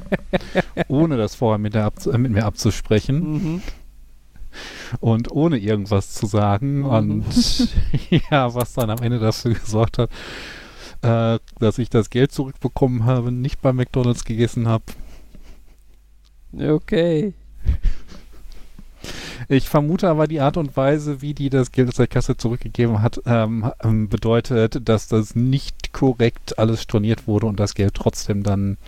ohne 0.89 1.17
das 1.17 1.35
vorher 1.35 1.59
mit, 1.59 1.75
der 1.75 1.93
mit 2.19 2.33
mir 2.33 2.45
abzusprechen 2.45 3.33
Mhm. 3.33 3.63
und 5.01 5.31
ohne 5.33 5.59
irgendwas 5.59 6.13
zu 6.13 6.27
sagen. 6.27 6.81
Mhm. 6.81 6.85
Und 6.87 7.69
ja, 8.31 8.55
was 8.55 8.75
dann 8.75 8.91
am 8.91 9.03
Ende 9.03 9.19
dafür 9.19 9.55
gesorgt 9.55 9.99
hat, 9.99 10.11
äh, 11.03 11.39
dass 11.59 11.79
ich 11.79 11.89
das 11.91 12.11
Geld 12.11 12.33
zurückbekommen 12.33 13.05
habe, 13.05 13.33
nicht 13.33 13.63
bei 13.63 13.73
McDonalds 13.73 14.25
gegessen 14.25 14.69
habe. 14.69 14.85
Okay. 16.59 17.33
Ich 19.53 19.69
vermute 19.69 20.09
aber 20.09 20.27
die 20.29 20.41
Art 20.41 20.57
und 20.57 20.79
Weise, 20.79 21.21
wie 21.21 21.35
die 21.35 21.51
das 21.51 21.73
Geld 21.73 21.91
aus 21.91 21.97
der 21.97 22.07
Kasse 22.07 22.39
zurückgegeben 22.39 23.03
hat, 23.03 23.21
ähm, 23.27 23.71
ähm, 23.85 24.09
bedeutet, 24.09 24.89
dass 24.89 25.09
das 25.09 25.35
nicht 25.35 25.93
korrekt 25.93 26.59
alles 26.59 26.81
storniert 26.81 27.27
wurde 27.27 27.45
und 27.45 27.61
das 27.61 27.75
Geld 27.75 27.93
trotzdem 27.93 28.45
dann 28.45 28.79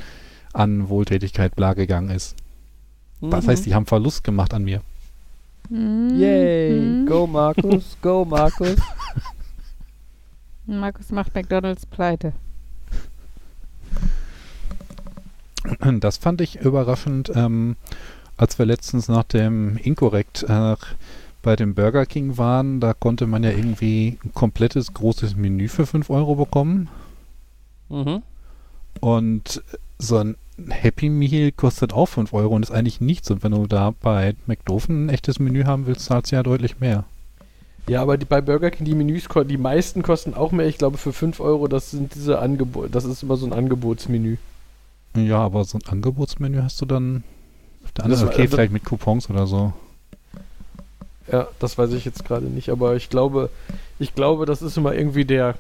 an 0.55 0.89
Wohltätigkeit 0.89 1.55
bla 1.55 1.75
gegangen 1.75 2.09
ist. 2.09 2.35
Das 3.21 3.45
Mhm. 3.45 3.51
heißt, 3.51 3.67
die 3.67 3.75
haben 3.75 3.85
Verlust 3.85 4.25
gemacht 4.25 4.55
an 4.55 4.65
mir. 4.65 4.81
Hm. 5.69 6.19
Yay. 6.19 6.71
Hm. 6.81 7.07
Go, 7.07 7.27
Markus. 7.27 7.99
Go, 8.01 8.25
Markus. 8.25 8.77
Markus 10.67 11.11
macht 11.11 11.35
McDonalds 11.35 11.85
pleite. 11.85 12.33
Das 16.01 16.19
fand 16.19 16.41
ich 16.43 16.57
überraschend, 16.61 17.33
ähm, 17.35 17.77
als 18.37 18.59
wir 18.59 18.67
letztens 18.67 19.09
nach 19.09 19.25
dem 19.25 19.77
Inkorrekt 19.77 20.45
äh, 20.49 20.77
bei 21.43 21.57
dem 21.57 21.75
Burger 21.75 22.07
King 22.07 22.37
waren. 22.39 22.81
Da 22.81 22.95
konnte 22.95 23.27
man 23.27 23.45
ja 23.45 23.51
irgendwie 23.51 24.19
ein 24.25 24.33
komplettes 24.35 24.93
großes 24.93 25.37
Menü 25.37 25.69
für 25.69 25.87
5 25.87 26.11
Euro 26.11 26.35
bekommen. 26.35 26.89
Mhm. 27.89 28.23
Und 29.01 29.63
so 29.99 30.19
ein 30.19 30.37
Happy 30.69 31.09
Meal 31.09 31.53
kostet 31.53 31.93
auch 31.93 32.07
5 32.07 32.33
Euro 32.33 32.55
und 32.55 32.63
ist 32.63 32.71
eigentlich 32.71 33.01
nichts. 33.01 33.31
Und 33.31 33.45
wenn 33.45 33.53
du 33.53 33.67
da 33.67 33.93
bei 34.03 34.35
McDofen 34.47 35.07
ein 35.07 35.09
echtes 35.11 35.39
Menü 35.39 35.65
haben 35.65 35.87
willst, 35.87 36.07
zahlst 36.07 36.33
du 36.33 36.37
ja 36.37 36.43
deutlich 36.43 36.81
mehr. 36.81 37.05
Ja, 37.87 38.01
aber 38.01 38.17
die, 38.17 38.25
bei 38.25 38.41
Burger 38.41 38.71
King, 38.71 38.87
die 38.87 38.95
Menüs, 38.95 39.29
die 39.47 39.59
meisten 39.59 40.03
kosten 40.03 40.33
auch 40.33 40.53
mehr. 40.53 40.67
Ich 40.67 40.79
glaube, 40.79 40.97
für 40.97 41.13
5 41.13 41.39
Euro, 41.41 41.69
das 41.69 41.91
sind 41.91 42.15
diese 42.15 42.39
Angebote, 42.39 42.89
das 42.89 43.05
ist 43.05 43.23
immer 43.23 43.37
so 43.37 43.45
ein 43.45 43.53
Angebotsmenü. 43.53 44.39
Ja, 45.17 45.39
aber 45.39 45.65
so 45.65 45.79
ein 45.79 45.87
Angebotsmenü 45.87 46.63
hast 46.63 46.81
du 46.81 46.87
dann 46.87 47.25
der 47.97 48.05
Das 48.05 48.05
anderen, 48.05 48.27
war- 48.27 48.35
okay, 48.35 48.43
das- 48.45 48.51
vielleicht 48.55 48.73
mit 48.73 48.85
Coupons 48.85 49.31
oder 49.31 49.47
so. 49.47 49.73
Ja, 51.31 51.49
das 51.59 51.79
weiß 51.79 51.93
ich 51.93 52.05
jetzt 52.05 52.25
gerade 52.27 52.47
nicht, 52.47 52.69
aber 52.69 52.97
ich 52.97 53.09
glaube, 53.09 53.49
ich 53.99 54.15
glaube, 54.15 54.45
das 54.47 54.61
ist 54.63 54.77
immer 54.77 54.95
irgendwie 54.95 55.25
der. 55.25 55.55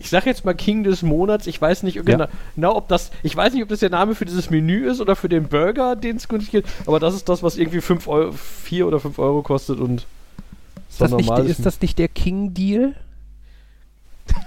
Ich 0.00 0.08
sag 0.10 0.26
jetzt 0.26 0.44
mal 0.44 0.54
King 0.54 0.84
des 0.84 1.02
Monats. 1.02 1.46
Ich 1.48 1.60
weiß 1.60 1.82
nicht 1.82 1.96
Ja. 1.96 2.02
genau, 2.02 2.26
genau, 2.54 2.76
ob 2.76 2.88
das. 2.88 3.10
Ich 3.22 3.36
weiß 3.36 3.52
nicht, 3.52 3.62
ob 3.64 3.68
das 3.68 3.80
der 3.80 3.90
Name 3.90 4.14
für 4.14 4.24
dieses 4.24 4.48
Menü 4.48 4.88
ist 4.88 5.00
oder 5.00 5.14
für 5.16 5.28
den 5.28 5.48
Burger, 5.48 5.96
den 5.96 6.16
es 6.16 6.28
günstig 6.28 6.52
gibt. 6.52 6.68
Aber 6.86 7.00
das 7.00 7.14
ist 7.14 7.28
das, 7.28 7.42
was 7.42 7.56
irgendwie 7.58 7.80
5 7.80 8.06
Euro, 8.06 8.32
4 8.32 8.86
oder 8.86 9.00
5 9.00 9.18
Euro 9.18 9.42
kostet 9.42 9.78
und 9.80 10.06
Ist 10.88 11.00
das, 11.00 11.10
nicht, 11.12 11.28
ist 11.30 11.66
das 11.66 11.80
nicht 11.80 11.98
der 11.98 12.08
King-Deal? 12.08 12.94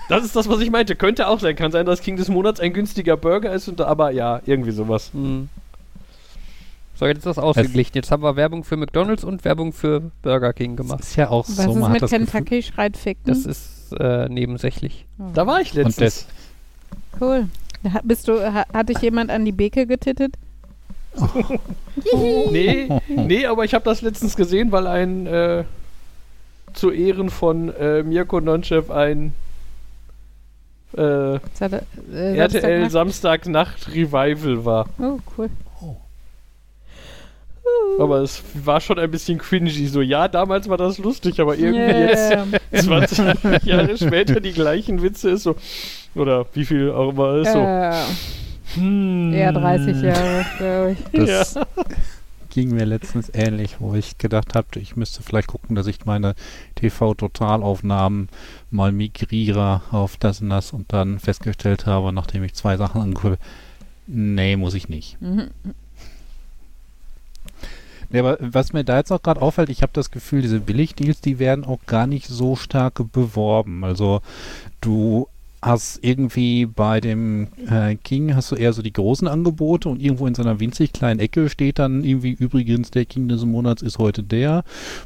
Das 0.09 0.23
ist 0.23 0.35
das, 0.35 0.47
was 0.47 0.59
ich 0.61 0.71
meinte. 0.71 0.95
Könnte 0.95 1.27
auch 1.27 1.39
sein. 1.39 1.55
Kann 1.55 1.71
sein, 1.71 1.85
dass 1.85 2.01
King 2.01 2.15
des 2.15 2.29
Monats 2.29 2.59
ein 2.59 2.71
günstiger 2.73 3.17
Burger 3.17 3.51
ist, 3.53 3.67
und, 3.67 3.81
aber 3.81 4.11
ja, 4.11 4.41
irgendwie 4.45 4.71
sowas. 4.71 5.09
Hm. 5.13 5.49
So, 7.01 7.07
jetzt 7.07 7.17
ist 7.17 7.25
das 7.25 7.39
ausgeglichen. 7.39 7.93
Jetzt 7.95 8.11
haben 8.11 8.21
wir 8.21 8.35
Werbung 8.35 8.63
für 8.63 8.77
McDonalds 8.77 9.23
und 9.23 9.43
Werbung 9.43 9.73
für 9.73 10.11
Burger 10.21 10.53
King 10.53 10.75
Das 10.75 10.85
gemacht. 10.85 10.99
ist 11.01 11.15
ja 11.15 11.29
auch 11.31 11.47
Was 11.49 11.55
so, 11.55 11.71
ist 11.71 11.75
man 11.75 11.83
hat 11.85 11.93
mit 11.93 12.01
das 12.03 12.11
Kentucky 12.11 12.61
schreit 12.61 12.95
ficken? 12.95 13.23
Das 13.25 13.47
ist 13.47 13.91
äh, 13.99 14.29
nebensächlich. 14.29 15.07
Oh. 15.17 15.23
Da 15.33 15.47
war 15.47 15.61
ich 15.61 15.73
letztens. 15.73 16.27
das- 16.27 16.27
cool. 17.19 17.47
Ha- 17.91 18.01
Bist 18.03 18.27
du, 18.27 18.39
ha, 18.53 18.65
hat 18.71 18.89
dich 18.89 18.99
jemand 18.99 19.31
an 19.31 19.43
die 19.45 19.51
Beke 19.51 19.87
getittet? 19.87 20.35
Nee, 22.51 22.87
nee, 23.09 23.45
aber 23.47 23.65
ich 23.65 23.73
habe 23.73 23.83
das 23.83 24.01
letztens 24.01 24.35
gesehen, 24.35 24.71
weil 24.71 24.87
ein 24.87 25.25
äh, 25.27 25.63
zu 26.73 26.91
Ehren 26.91 27.29
von 27.29 27.69
äh, 27.75 28.01
Mirko 28.03 28.39
Nonchev 28.39 28.91
ein 28.93 29.33
äh, 30.93 30.97
Das 30.97 31.39
er- 31.59 31.81
äh, 32.13 32.37
RTL 32.37 32.85
Samstagnacht- 32.85 32.89
Samstagnacht 32.91 33.87
Revival 33.89 34.65
war. 34.65 34.85
Oh, 34.99 35.17
cool. 35.37 35.49
Aber 37.99 38.19
es 38.21 38.41
war 38.53 38.79
schon 38.81 38.97
ein 38.99 39.11
bisschen 39.11 39.37
cringy. 39.37 39.87
So, 39.87 40.01
ja, 40.01 40.27
damals 40.27 40.67
war 40.69 40.77
das 40.77 40.97
lustig, 40.97 41.39
aber 41.39 41.57
irgendwie 41.57 41.81
jetzt 41.81 42.31
Yeah. 42.31 42.45
20 42.81 43.63
Jahre 43.65 43.97
später 43.97 44.39
die 44.39 44.53
gleichen 44.53 45.01
Witze 45.01 45.31
ist 45.31 45.43
so. 45.43 45.55
Oder 46.15 46.45
wie 46.53 46.65
viel 46.65 46.91
auch 46.91 47.09
immer 47.11 47.35
ist 47.37 47.51
so. 47.51 47.59
Äh, 47.59 47.93
Hm. 48.75 49.33
eher 49.33 49.51
30 49.51 50.01
Jahre, 50.01 50.45
glaube 50.57 50.91
ich. 51.11 51.19
Das 51.27 51.59
ging 52.49 52.73
mir 52.73 52.85
letztens 52.85 53.29
ähnlich, 53.33 53.77
wo 53.79 53.95
ich 53.95 54.17
gedacht 54.17 54.55
habe, 54.55 54.67
ich 54.79 54.95
müsste 54.95 55.23
vielleicht 55.23 55.47
gucken, 55.47 55.75
dass 55.75 55.87
ich 55.87 56.05
meine 56.05 56.35
TV-Totalaufnahmen 56.75 58.29
mal 58.69 58.91
migriere 58.91 59.81
auf 59.91 60.17
das 60.17 60.41
und 60.41 60.49
das 60.49 60.71
und 60.73 60.91
dann 60.93 61.19
festgestellt 61.19 61.85
habe, 61.85 62.13
nachdem 62.13 62.43
ich 62.43 62.53
zwei 62.53 62.77
Sachen 62.77 63.01
angucke, 63.01 63.37
nee, 64.07 64.55
muss 64.55 64.73
ich 64.73 64.89
nicht. 64.89 65.21
Mhm. 65.21 65.49
Nee, 68.11 68.19
aber 68.19 68.37
was 68.39 68.73
mir 68.73 68.83
da 68.83 68.97
jetzt 68.97 69.11
auch 69.11 69.21
gerade 69.21 69.41
auffällt, 69.41 69.69
ich 69.69 69.81
habe 69.81 69.93
das 69.93 70.11
Gefühl, 70.11 70.41
diese 70.41 70.59
Billigdeals, 70.59 71.21
die 71.21 71.39
werden 71.39 71.63
auch 71.63 71.79
gar 71.85 72.07
nicht 72.07 72.27
so 72.27 72.55
stark 72.55 73.01
beworben. 73.11 73.83
Also 73.83 74.21
du 74.81 75.27
hast 75.61 75.99
irgendwie 76.01 76.65
bei 76.65 76.99
dem 76.99 77.49
äh, 77.69 77.95
King 77.95 78.35
hast 78.35 78.51
du 78.51 78.55
eher 78.55 78.73
so 78.73 78.81
die 78.81 78.93
großen 78.93 79.27
Angebote 79.27 79.89
und 79.89 80.01
irgendwo 80.01 80.25
in 80.25 80.33
so 80.33 80.41
einer 80.41 80.59
winzig 80.59 80.91
kleinen 80.91 81.19
Ecke 81.19 81.49
steht 81.49 81.77
dann 81.77 82.03
irgendwie 82.03 82.31
übrigens 82.31 82.89
der 82.89 83.05
King 83.05 83.27
des 83.27 83.45
Monats 83.45 83.83
ist 83.83 83.99
heute 83.99 84.23
der. 84.23 84.63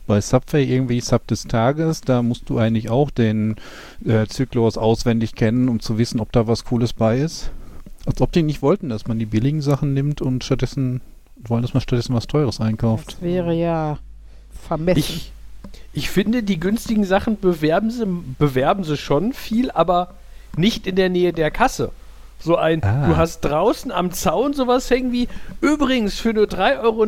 Bei 0.08 0.22
Subway 0.22 0.64
irgendwie 0.64 1.02
Sub 1.02 1.28
des 1.28 1.44
Tages, 1.44 2.02
da 2.02 2.24
musst 2.24 2.50
du 2.50 2.58
eigentlich 2.58 2.90
auch 2.90 3.12
den 3.12 3.58
äh, 4.06 4.26
Zyklus 4.28 4.78
auswendig 4.78 5.36
kennen, 5.36 5.68
um 5.68 5.82
zu 5.82 5.98
wissen, 5.98 6.22
ob 6.22 6.32
da 6.32 6.48
was 6.48 6.64
Cooles 6.64 6.94
bei 6.94 7.20
ist. 7.20 7.52
Als 8.06 8.22
ob 8.22 8.32
die 8.32 8.44
nicht 8.44 8.62
wollten, 8.62 8.90
dass 8.90 9.08
man 9.08 9.20
die 9.20 9.26
billigen 9.26 9.62
Sachen 9.62 9.94
nimmt 9.94 10.22
und 10.22 10.44
stattdessen 10.44 11.02
wollen, 11.50 11.62
dass 11.62 11.74
man 11.74 11.82
stattdessen 11.82 12.14
was 12.16 12.28
Teures 12.28 12.60
einkauft. 12.62 13.14
Das 13.14 13.22
wäre 13.22 13.54
ja 13.54 13.98
vermessen. 14.68 15.00
Ich, 15.00 15.32
ich 15.94 16.10
finde, 16.10 16.44
die 16.44 16.60
günstigen 16.60 17.04
Sachen 17.04 17.40
bewerben 17.40 17.90
sie, 17.92 18.06
bewerben 18.40 18.84
sie 18.84 18.98
schon 18.98 19.34
viel, 19.34 19.72
aber 19.72 20.14
nicht 20.58 20.88
in 20.88 20.96
der 20.96 21.10
Nähe 21.10 21.34
der 21.34 21.52
Kasse. 21.52 21.92
So 22.40 22.58
ein, 22.58 22.84
Ah. 22.84 23.08
du 23.08 23.18
hast 23.18 23.42
draußen 23.42 23.92
am 23.92 24.12
Zaun 24.12 24.54
sowas 24.54 24.90
hängen 24.90 25.12
wie, 25.12 25.28
übrigens 25.62 26.16
für 26.20 26.34
nur 26.34 26.46
3,99 26.46 26.84
Euro 26.84 27.06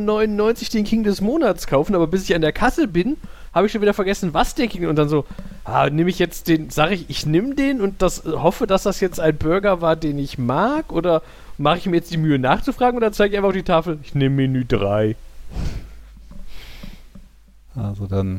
den 0.73 0.83
King 0.85 1.03
des 1.03 1.21
Monats 1.21 1.67
kaufen, 1.67 1.95
aber 1.95 2.07
bis 2.07 2.23
ich 2.23 2.33
an 2.35 2.41
der 2.41 2.53
Kasse 2.53 2.87
bin, 2.87 3.17
habe 3.53 3.65
ich 3.67 3.71
schon 3.73 3.81
wieder 3.81 3.93
vergessen, 3.93 4.33
was 4.33 4.55
der 4.55 4.67
King 4.67 4.87
und 4.87 4.95
dann 4.95 5.09
so, 5.09 5.25
ah, 5.65 5.89
nehme 5.89 6.09
ich 6.09 6.19
jetzt 6.19 6.47
den, 6.47 6.69
sage 6.69 6.95
ich, 6.95 7.05
ich 7.09 7.25
nehme 7.25 7.55
den 7.55 7.81
und 7.81 8.01
das 8.01 8.23
hoffe, 8.25 8.67
dass 8.67 8.83
das 8.83 8.99
jetzt 8.99 9.19
ein 9.19 9.37
Burger 9.37 9.81
war, 9.81 9.95
den 9.95 10.17
ich 10.17 10.37
mag 10.37 10.91
oder 10.91 11.21
mache 11.57 11.77
ich 11.79 11.85
mir 11.85 11.97
jetzt 11.97 12.11
die 12.11 12.17
Mühe 12.17 12.39
nachzufragen 12.39 12.97
oder 12.97 13.11
zeige 13.11 13.33
ich 13.33 13.37
einfach 13.37 13.49
auf 13.49 13.55
die 13.55 13.63
Tafel, 13.63 13.99
ich 14.03 14.15
nehme 14.15 14.35
Menü 14.35 14.65
3. 14.65 15.15
Also 17.75 18.07
dann, 18.07 18.37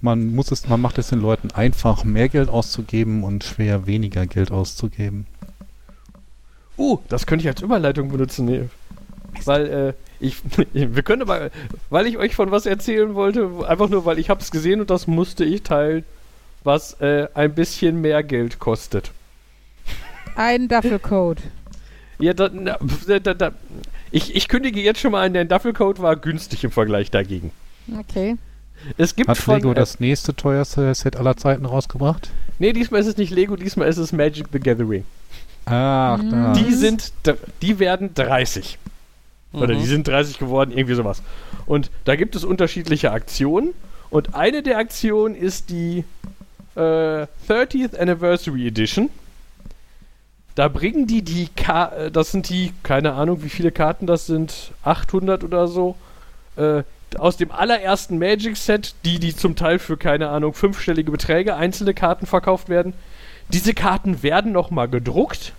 man 0.00 0.34
muss 0.34 0.50
es, 0.50 0.68
man 0.68 0.80
macht 0.80 0.98
es 0.98 1.08
den 1.08 1.20
Leuten 1.20 1.50
einfach, 1.52 2.04
mehr 2.04 2.28
Geld 2.28 2.48
auszugeben 2.48 3.24
und 3.24 3.44
schwer 3.44 3.86
weniger 3.86 4.26
Geld 4.26 4.50
auszugeben. 4.50 5.26
Uh, 6.78 6.98
das 7.08 7.26
könnte 7.26 7.42
ich 7.42 7.48
als 7.48 7.62
Überleitung 7.62 8.10
benutzen. 8.10 8.46
Nee. 8.46 8.68
Weil, 9.44 9.66
äh, 9.66 9.92
ich, 10.20 10.36
wir 10.72 11.02
können 11.02 11.22
aber, 11.22 11.50
weil 11.90 12.06
ich 12.06 12.18
euch 12.18 12.34
von 12.34 12.50
was 12.50 12.66
erzählen 12.66 13.14
wollte, 13.14 13.50
einfach 13.66 13.88
nur, 13.88 14.04
weil 14.04 14.18
ich 14.18 14.30
hab's 14.30 14.50
gesehen 14.50 14.80
und 14.80 14.90
das 14.90 15.06
musste 15.06 15.44
ich 15.44 15.62
teilen, 15.62 16.04
was 16.64 17.00
äh, 17.00 17.28
ein 17.34 17.54
bisschen 17.54 18.00
mehr 18.00 18.22
Geld 18.22 18.58
kostet. 18.58 19.12
Ein 20.36 20.68
Duffelcoat. 20.68 21.38
Ja, 22.18 22.32
da, 22.32 22.50
na, 22.52 22.78
da, 23.20 23.34
da, 23.34 23.52
ich, 24.10 24.34
ich 24.34 24.48
kündige 24.48 24.80
jetzt 24.80 25.00
schon 25.00 25.12
mal 25.12 25.24
an, 25.24 25.32
der 25.34 25.44
Duffelcoat 25.44 26.00
war 26.00 26.16
günstig 26.16 26.64
im 26.64 26.70
Vergleich 26.70 27.10
dagegen. 27.10 27.52
Okay. 27.98 28.36
Es 28.96 29.16
gibt 29.16 29.28
Hat 29.28 29.38
von, 29.38 29.56
Lego 29.56 29.72
äh, 29.72 29.74
das 29.74 30.00
nächste 30.00 30.34
teuerste 30.34 30.94
Set 30.94 31.16
aller 31.16 31.36
Zeiten 31.36 31.66
rausgebracht? 31.66 32.30
Nee, 32.58 32.72
diesmal 32.72 33.00
ist 33.00 33.06
es 33.06 33.16
nicht 33.16 33.30
Lego, 33.30 33.56
diesmal 33.56 33.88
ist 33.88 33.98
es 33.98 34.12
Magic 34.12 34.46
the 34.52 34.58
Gathering. 34.60 35.04
Ach, 35.66 36.20
da. 36.30 36.52
Die 36.52 36.72
sind, 36.72 37.12
die 37.60 37.78
werden 37.78 38.14
30. 38.14 38.78
Oder 39.52 39.74
Mhm. 39.74 39.78
die 39.80 39.86
sind 39.86 40.08
30 40.08 40.38
geworden, 40.38 40.70
irgendwie 40.70 40.94
sowas. 40.94 41.22
Und 41.66 41.90
da 42.04 42.14
gibt 42.16 42.36
es 42.36 42.44
unterschiedliche 42.44 43.10
Aktionen. 43.12 43.72
Und 44.10 44.34
eine 44.34 44.62
der 44.62 44.78
Aktionen 44.78 45.34
ist 45.34 45.70
die 45.70 46.04
äh, 46.76 46.80
30th 47.48 47.98
Anniversary 47.98 48.68
Edition. 48.68 49.10
Da 50.56 50.68
bringen 50.68 51.06
die 51.06 51.22
die, 51.22 51.48
Ka 51.54 51.92
äh, 51.92 52.10
das 52.10 52.32
sind 52.32 52.48
die, 52.48 52.72
keine 52.82 53.12
Ahnung, 53.12 53.44
wie 53.44 53.50
viele 53.50 53.70
Karten 53.70 54.06
das 54.06 54.26
sind, 54.26 54.72
800 54.82 55.44
oder 55.44 55.68
so, 55.68 55.96
äh, 56.56 56.82
aus 57.18 57.36
dem 57.36 57.52
allerersten 57.52 58.18
Magic 58.18 58.56
Set, 58.56 58.94
die, 59.04 59.18
die 59.20 59.36
zum 59.36 59.54
Teil 59.54 59.78
für, 59.78 59.98
keine 59.98 60.30
Ahnung, 60.30 60.54
fünfstellige 60.54 61.10
Beträge, 61.10 61.56
einzelne 61.56 61.92
Karten 61.92 62.26
verkauft 62.26 62.70
werden. 62.70 62.94
Diese 63.50 63.74
Karten 63.74 64.22
werden 64.22 64.50
nochmal 64.50 64.88
gedruckt, 64.88 65.52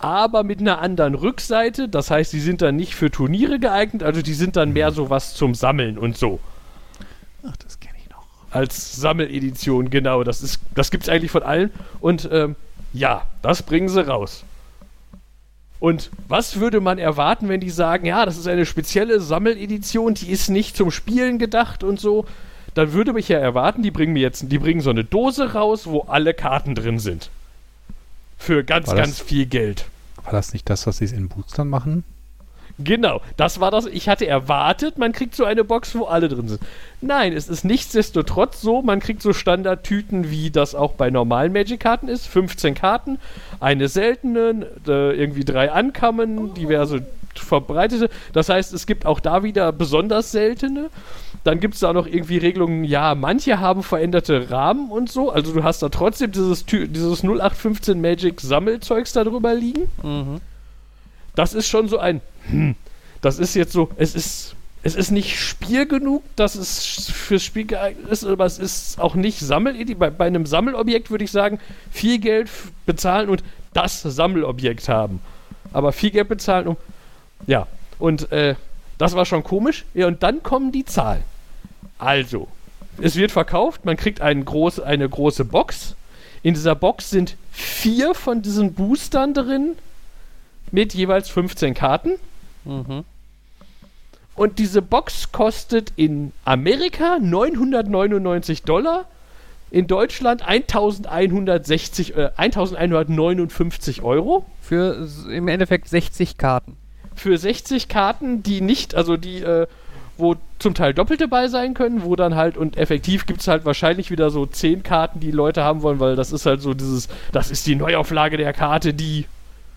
aber 0.00 0.42
mit 0.42 0.58
einer 0.58 0.80
anderen 0.80 1.14
Rückseite. 1.14 1.88
Das 1.88 2.10
heißt, 2.10 2.32
die 2.32 2.40
sind 2.40 2.62
dann 2.62 2.74
nicht 2.74 2.96
für 2.96 3.12
Turniere 3.12 3.60
geeignet, 3.60 4.02
also 4.02 4.22
die 4.22 4.34
sind 4.34 4.56
dann 4.56 4.72
mehr 4.72 4.90
sowas 4.90 5.34
zum 5.34 5.54
Sammeln 5.54 5.98
und 5.98 6.18
so. 6.18 6.40
Ach, 7.46 7.56
das 7.58 7.78
kenne 7.78 7.94
ich 8.02 8.10
noch. 8.10 8.26
Als 8.50 8.96
Sammeledition, 8.96 9.88
genau. 9.88 10.24
Das, 10.24 10.42
ist, 10.42 10.60
das 10.74 10.90
gibt 10.90 11.04
es 11.04 11.08
eigentlich 11.08 11.30
von 11.30 11.44
allen. 11.44 11.70
Und 12.00 12.28
ähm, 12.32 12.56
ja, 12.96 13.22
das 13.42 13.62
bringen 13.62 13.88
sie 13.88 14.06
raus. 14.06 14.44
Und 15.78 16.10
was 16.26 16.58
würde 16.58 16.80
man 16.80 16.98
erwarten, 16.98 17.48
wenn 17.48 17.60
die 17.60 17.70
sagen, 17.70 18.06
ja, 18.06 18.24
das 18.24 18.38
ist 18.38 18.48
eine 18.48 18.64
spezielle 18.64 19.20
Sammeledition, 19.20 20.14
die 20.14 20.30
ist 20.30 20.48
nicht 20.48 20.76
zum 20.76 20.90
Spielen 20.90 21.38
gedacht 21.38 21.84
und 21.84 22.00
so? 22.00 22.24
Dann 22.74 22.92
würde 22.92 23.12
mich 23.12 23.28
ja 23.28 23.38
erwarten, 23.38 23.82
die 23.82 23.90
bringen 23.90 24.14
mir 24.14 24.20
jetzt, 24.22 24.50
die 24.50 24.58
bringen 24.58 24.80
so 24.80 24.90
eine 24.90 25.04
Dose 25.04 25.52
raus, 25.52 25.86
wo 25.86 26.00
alle 26.02 26.34
Karten 26.34 26.74
drin 26.74 26.98
sind. 26.98 27.30
Für 28.38 28.64
ganz, 28.64 28.88
War 28.88 28.96
das- 28.96 29.04
ganz 29.06 29.20
viel 29.20 29.46
Geld. 29.46 29.86
War 30.24 30.32
das 30.32 30.52
nicht 30.52 30.68
das, 30.68 30.86
was 30.86 30.98
sie 30.98 31.04
in 31.06 31.28
Boostern 31.28 31.68
machen? 31.68 32.04
Genau, 32.78 33.22
das 33.36 33.58
war 33.60 33.70
das. 33.70 33.86
Ich 33.86 34.08
hatte 34.08 34.26
erwartet, 34.26 34.98
man 34.98 35.12
kriegt 35.12 35.34
so 35.34 35.44
eine 35.44 35.64
Box, 35.64 35.94
wo 35.94 36.04
alle 36.04 36.28
drin 36.28 36.48
sind. 36.48 36.60
Nein, 37.00 37.32
es 37.32 37.48
ist 37.48 37.64
nichtsdestotrotz 37.64 38.60
so, 38.60 38.82
man 38.82 39.00
kriegt 39.00 39.22
so 39.22 39.32
Standardtüten, 39.32 40.30
wie 40.30 40.50
das 40.50 40.74
auch 40.74 40.92
bei 40.92 41.08
normalen 41.10 41.52
Magic-Karten 41.52 42.08
ist. 42.08 42.26
15 42.26 42.74
Karten, 42.74 43.18
eine 43.60 43.88
seltene, 43.88 44.66
irgendwie 44.86 45.44
drei 45.44 45.72
Ankamen, 45.72 46.52
diverse 46.54 47.06
verbreitete. 47.34 48.08
Das 48.32 48.48
heißt, 48.48 48.72
es 48.72 48.86
gibt 48.86 49.06
auch 49.06 49.20
da 49.20 49.42
wieder 49.42 49.72
besonders 49.72 50.32
seltene. 50.32 50.90
Dann 51.44 51.60
gibt 51.60 51.74
es 51.74 51.80
da 51.80 51.92
noch 51.92 52.06
irgendwie 52.06 52.38
Regelungen, 52.38 52.84
ja, 52.84 53.14
manche 53.14 53.60
haben 53.60 53.82
veränderte 53.82 54.50
Rahmen 54.50 54.90
und 54.90 55.10
so. 55.10 55.30
Also 55.30 55.52
du 55.52 55.62
hast 55.62 55.82
da 55.82 55.88
trotzdem 55.90 56.32
dieses, 56.32 56.66
dieses 56.66 57.22
0815 57.22 58.00
Magic 58.00 58.40
Sammelzeugs 58.40 59.12
da 59.12 59.24
drüber 59.24 59.54
liegen 59.54 59.88
Mhm. 60.02 60.40
Das 61.36 61.54
ist 61.54 61.68
schon 61.68 61.88
so 61.88 61.98
ein, 61.98 62.20
hm, 62.48 62.74
das 63.20 63.38
ist 63.38 63.54
jetzt 63.54 63.72
so, 63.72 63.90
es 63.96 64.16
ist, 64.16 64.56
es 64.82 64.94
ist 64.94 65.10
nicht 65.10 65.38
Spiel 65.38 65.86
genug, 65.86 66.22
dass 66.34 66.54
es 66.54 67.08
fürs 67.08 67.44
Spiel 67.44 67.66
geeignet 67.66 68.08
ist, 68.08 68.24
aber 68.24 68.44
es 68.46 68.58
ist 68.58 69.00
auch 69.00 69.14
nicht 69.14 69.38
Sammel. 69.40 69.84
Bei, 69.96 70.10
bei 70.10 70.26
einem 70.26 70.46
Sammelobjekt 70.46 71.10
würde 71.10 71.24
ich 71.24 71.30
sagen, 71.30 71.60
viel 71.90 72.18
Geld 72.18 72.50
bezahlen 72.86 73.28
und 73.28 73.44
das 73.74 74.02
Sammelobjekt 74.02 74.88
haben. 74.88 75.20
Aber 75.72 75.92
viel 75.92 76.10
Geld 76.10 76.28
bezahlen, 76.28 76.68
um, 76.68 76.76
ja, 77.46 77.66
und 77.98 78.30
äh, 78.32 78.54
das 78.98 79.14
war 79.14 79.26
schon 79.26 79.44
komisch. 79.44 79.84
Ja, 79.94 80.06
und 80.06 80.22
dann 80.22 80.42
kommen 80.42 80.72
die 80.72 80.84
Zahlen. 80.84 81.22
Also, 81.98 82.48
es 83.00 83.16
wird 83.16 83.32
verkauft, 83.32 83.84
man 83.84 83.96
kriegt 83.96 84.20
groß, 84.20 84.80
eine 84.80 85.08
große 85.08 85.44
Box. 85.44 85.96
In 86.42 86.54
dieser 86.54 86.74
Box 86.74 87.10
sind 87.10 87.36
vier 87.50 88.14
von 88.14 88.40
diesen 88.40 88.72
Boostern 88.74 89.34
drin 89.34 89.76
mit 90.72 90.94
jeweils 90.94 91.28
15 91.28 91.74
Karten. 91.74 92.12
Mhm. 92.64 93.04
Und 94.34 94.58
diese 94.58 94.82
Box 94.82 95.32
kostet 95.32 95.92
in 95.96 96.32
Amerika 96.44 97.18
999 97.20 98.62
Dollar, 98.62 99.06
in 99.70 99.86
Deutschland 99.86 100.46
1160, 100.46 102.16
äh, 102.16 102.30
1159 102.36 104.02
Euro. 104.02 104.44
Für 104.60 105.08
im 105.30 105.48
Endeffekt 105.48 105.88
60 105.88 106.36
Karten. 106.38 106.76
Für 107.14 107.38
60 107.38 107.88
Karten, 107.88 108.42
die 108.42 108.60
nicht, 108.60 108.94
also 108.94 109.16
die, 109.16 109.42
äh, 109.42 109.66
wo 110.18 110.36
zum 110.58 110.74
Teil 110.74 110.92
Doppelte 110.92 111.28
bei 111.28 111.48
sein 111.48 111.74
können, 111.74 112.02
wo 112.04 112.14
dann 112.14 112.34
halt, 112.34 112.56
und 112.56 112.76
effektiv 112.76 113.26
gibt 113.26 113.40
es 113.40 113.48
halt 113.48 113.64
wahrscheinlich 113.64 114.10
wieder 114.10 114.30
so 114.30 114.46
10 114.46 114.82
Karten, 114.82 115.20
die 115.20 115.30
Leute 115.30 115.62
haben 115.62 115.82
wollen, 115.82 116.00
weil 116.00 116.16
das 116.16 116.32
ist 116.32 116.46
halt 116.46 116.60
so 116.60 116.74
dieses, 116.74 117.08
das 117.32 117.50
ist 117.50 117.66
die 117.66 117.74
Neuauflage 117.74 118.36
der 118.36 118.52
Karte, 118.52 118.92
die 118.94 119.26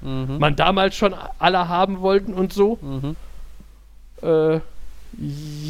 Mhm. 0.01 0.37
man 0.39 0.55
damals 0.55 0.95
schon 0.95 1.13
alle 1.39 1.67
haben 1.67 1.99
wollten 2.01 2.33
und 2.33 2.53
so. 2.53 2.77
Mhm. 2.81 3.15
Äh, 4.21 4.59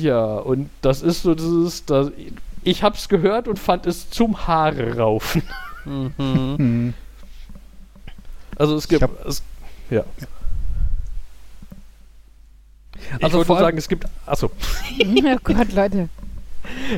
ja, 0.02 0.36
und 0.38 0.70
das 0.82 1.02
ist 1.02 1.24
so 1.24 1.34
dieses, 1.36 1.86
das, 1.86 2.12
ich 2.64 2.84
hab's 2.84 3.08
gehört 3.10 3.48
und 3.48 3.58
fand 3.58 3.86
es 3.86 4.10
zum 4.10 4.48
Haare 4.48 4.98
raufen. 4.98 5.44
Mhm. 5.86 6.12
Hm. 6.18 6.94
Also 8.58 8.76
es 8.76 8.88
gibt, 8.90 9.02
hab- 9.02 9.26
es, 9.26 9.42
ja. 9.90 10.04
Ich 13.18 13.24
Also 13.24 13.38
wollte 13.48 13.64
sagen, 13.64 13.78
es 13.78 13.88
gibt, 13.88 14.06
achso, 14.26 14.48
oh 15.02 15.38
Gott, 15.44 15.72
Leute. 15.74 16.10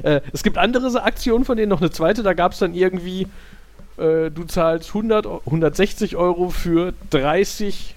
äh, 0.03 0.21
es 0.33 0.41
gibt 0.43 0.57
andere 0.57 1.03
Aktionen 1.03 1.45
von 1.45 1.57
denen, 1.57 1.69
noch 1.69 1.79
eine 1.79 1.91
zweite, 1.91 2.23
da 2.23 2.33
gab 2.33 2.53
es 2.53 2.59
dann 2.59 2.73
irgendwie, 2.73 3.27
äh, 4.01 4.29
du 4.31 4.43
zahlst 4.45 4.89
100, 4.89 5.25
Eu- 5.25 5.39
160 5.45 6.15
Euro 6.15 6.49
für 6.49 6.93
30, 7.11 7.95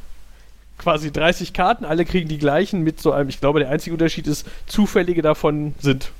quasi 0.79 1.11
30 1.13 1.53
Karten, 1.53 1.85
alle 1.85 2.05
kriegen 2.05 2.29
die 2.29 2.39
gleichen 2.39 2.83
mit 2.83 3.01
so 3.01 3.13
einem, 3.13 3.29
ich 3.29 3.41
glaube, 3.41 3.61
der 3.61 3.71
einzige 3.71 3.95
Unterschied 3.95 4.27
ist, 4.27 4.47
zufällige 4.67 5.23
davon 5.23 5.75
sind 5.81 6.11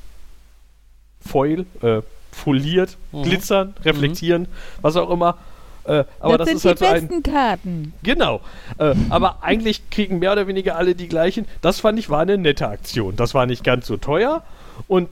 Foil, 1.27 1.65
äh, 1.83 2.03
foliert, 2.33 2.97
Mhm. 3.13 3.23
glitzern, 3.23 3.75
reflektieren, 3.85 4.47
was 4.83 4.97
auch 4.97 5.11
immer. 5.11 5.39
Äh, 5.85 6.05
aber 6.19 6.39
das, 6.39 6.49
sind 6.49 6.57
ist 6.57 6.65
halt 6.65 6.81
die 6.81 6.85
so 6.85 6.91
ein. 6.91 7.09
besten 7.09 7.23
Karten. 7.23 7.93
Genau. 8.03 8.41
Äh, 8.79 8.95
aber 9.11 9.43
eigentlich 9.43 9.91
kriegen 9.91 10.19
mehr 10.19 10.33
oder 10.33 10.47
weniger 10.47 10.77
alle 10.77 10.95
die 10.95 11.09
gleichen. 11.09 11.47
Das 11.61 11.81
fand 11.81 11.99
ich 11.99 12.09
war 12.09 12.21
eine 12.21 12.39
nette 12.39 12.67
Aktion. 12.69 13.17
Das 13.17 13.35
war 13.35 13.45
nicht 13.47 13.65
ganz 13.65 13.87
so 13.87 13.97
teuer. 13.99 14.43
Und 14.89 15.09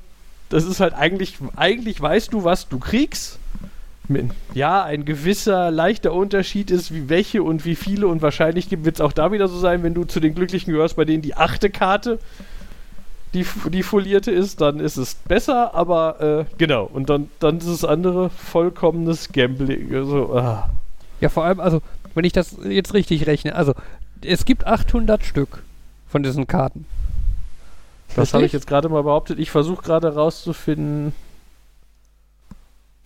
das 0.49 0.65
ist 0.65 0.81
halt 0.81 0.95
eigentlich, 0.95 1.37
eigentlich 1.57 2.01
weißt 2.01 2.33
du, 2.33 2.45
was 2.45 2.69
du 2.69 2.79
kriegst. 2.79 3.39
Ja, 4.55 4.83
ein 4.83 5.05
gewisser 5.05 5.71
leichter 5.71 6.13
Unterschied 6.13 6.71
ist, 6.71 6.93
wie 6.93 7.09
welche 7.09 7.43
und 7.43 7.65
wie 7.65 7.77
viele 7.77 8.09
und 8.09 8.21
wahrscheinlich 8.21 8.69
wird 8.71 8.97
es 8.97 9.01
auch 9.01 9.13
da 9.13 9.33
wieder 9.33 9.49
so 9.49 9.59
sein, 9.59 9.83
wenn 9.83 9.95
du 9.95 10.05
zu 10.05 10.21
den 10.21 10.35
Glücklichen 10.35 10.73
gehörst, 10.73 10.97
bei 10.97 11.05
denen 11.05 11.23
die 11.23 11.35
achte 11.35 11.71
Karte 11.71 12.19
die, 13.35 13.47
die 13.71 13.83
folierte 13.83 14.31
ist, 14.31 14.61
dann 14.61 14.79
ist 14.79 14.97
es 14.97 15.15
besser, 15.15 15.75
aber 15.75 16.21
äh, 16.21 16.45
genau, 16.59 16.89
und 16.93 17.09
dann, 17.09 17.31
dann 17.39 17.59
ist 17.59 17.69
das 17.69 17.85
andere 17.85 18.31
vollkommenes 18.31 19.33
Gambling. 19.33 19.95
Also, 19.95 20.35
ah. 20.37 20.71
Ja, 21.21 21.29
vor 21.29 21.45
allem, 21.45 21.61
also, 21.61 21.81
wenn 22.15 22.25
ich 22.25 22.33
das 22.33 22.57
jetzt 22.65 22.93
richtig 22.95 23.27
rechne, 23.27 23.55
also, 23.55 23.75
es 24.23 24.45
gibt 24.45 24.67
800 24.67 25.25
Stück 25.25 25.63
von 26.09 26.23
diesen 26.23 26.47
Karten. 26.47 26.85
Das 28.15 28.35
habe 28.35 28.45
ich 28.45 28.53
jetzt 28.53 28.67
gerade 28.67 28.91
mal 28.91 29.03
behauptet. 29.03 29.39
Ich 29.39 29.51
versuche 29.51 29.83
gerade 29.83 30.15
rauszufinden. 30.15 31.15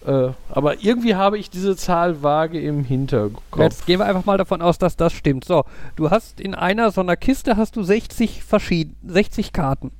Äh, 0.06 0.28
aber 0.50 0.82
irgendwie 0.84 1.16
habe 1.16 1.36
ich 1.36 1.50
diese 1.50 1.76
Zahl 1.76 2.22
vage 2.22 2.60
im 2.60 2.84
Hinterkopf. 2.84 3.58
Jetzt 3.58 3.86
gehen 3.86 3.98
wir 3.98 4.06
einfach 4.06 4.24
mal 4.24 4.38
davon 4.38 4.62
aus, 4.62 4.78
dass 4.78 4.96
das 4.96 5.12
stimmt. 5.12 5.44
So, 5.44 5.64
du 5.96 6.10
hast 6.10 6.40
in 6.40 6.54
einer 6.54 6.92
so 6.92 7.00
einer 7.00 7.16
Kiste 7.16 7.56
hast 7.56 7.74
du 7.74 7.82
60 7.82 8.44
verschieden, 8.44 8.96
60 9.04 9.52
Karten. 9.52 9.90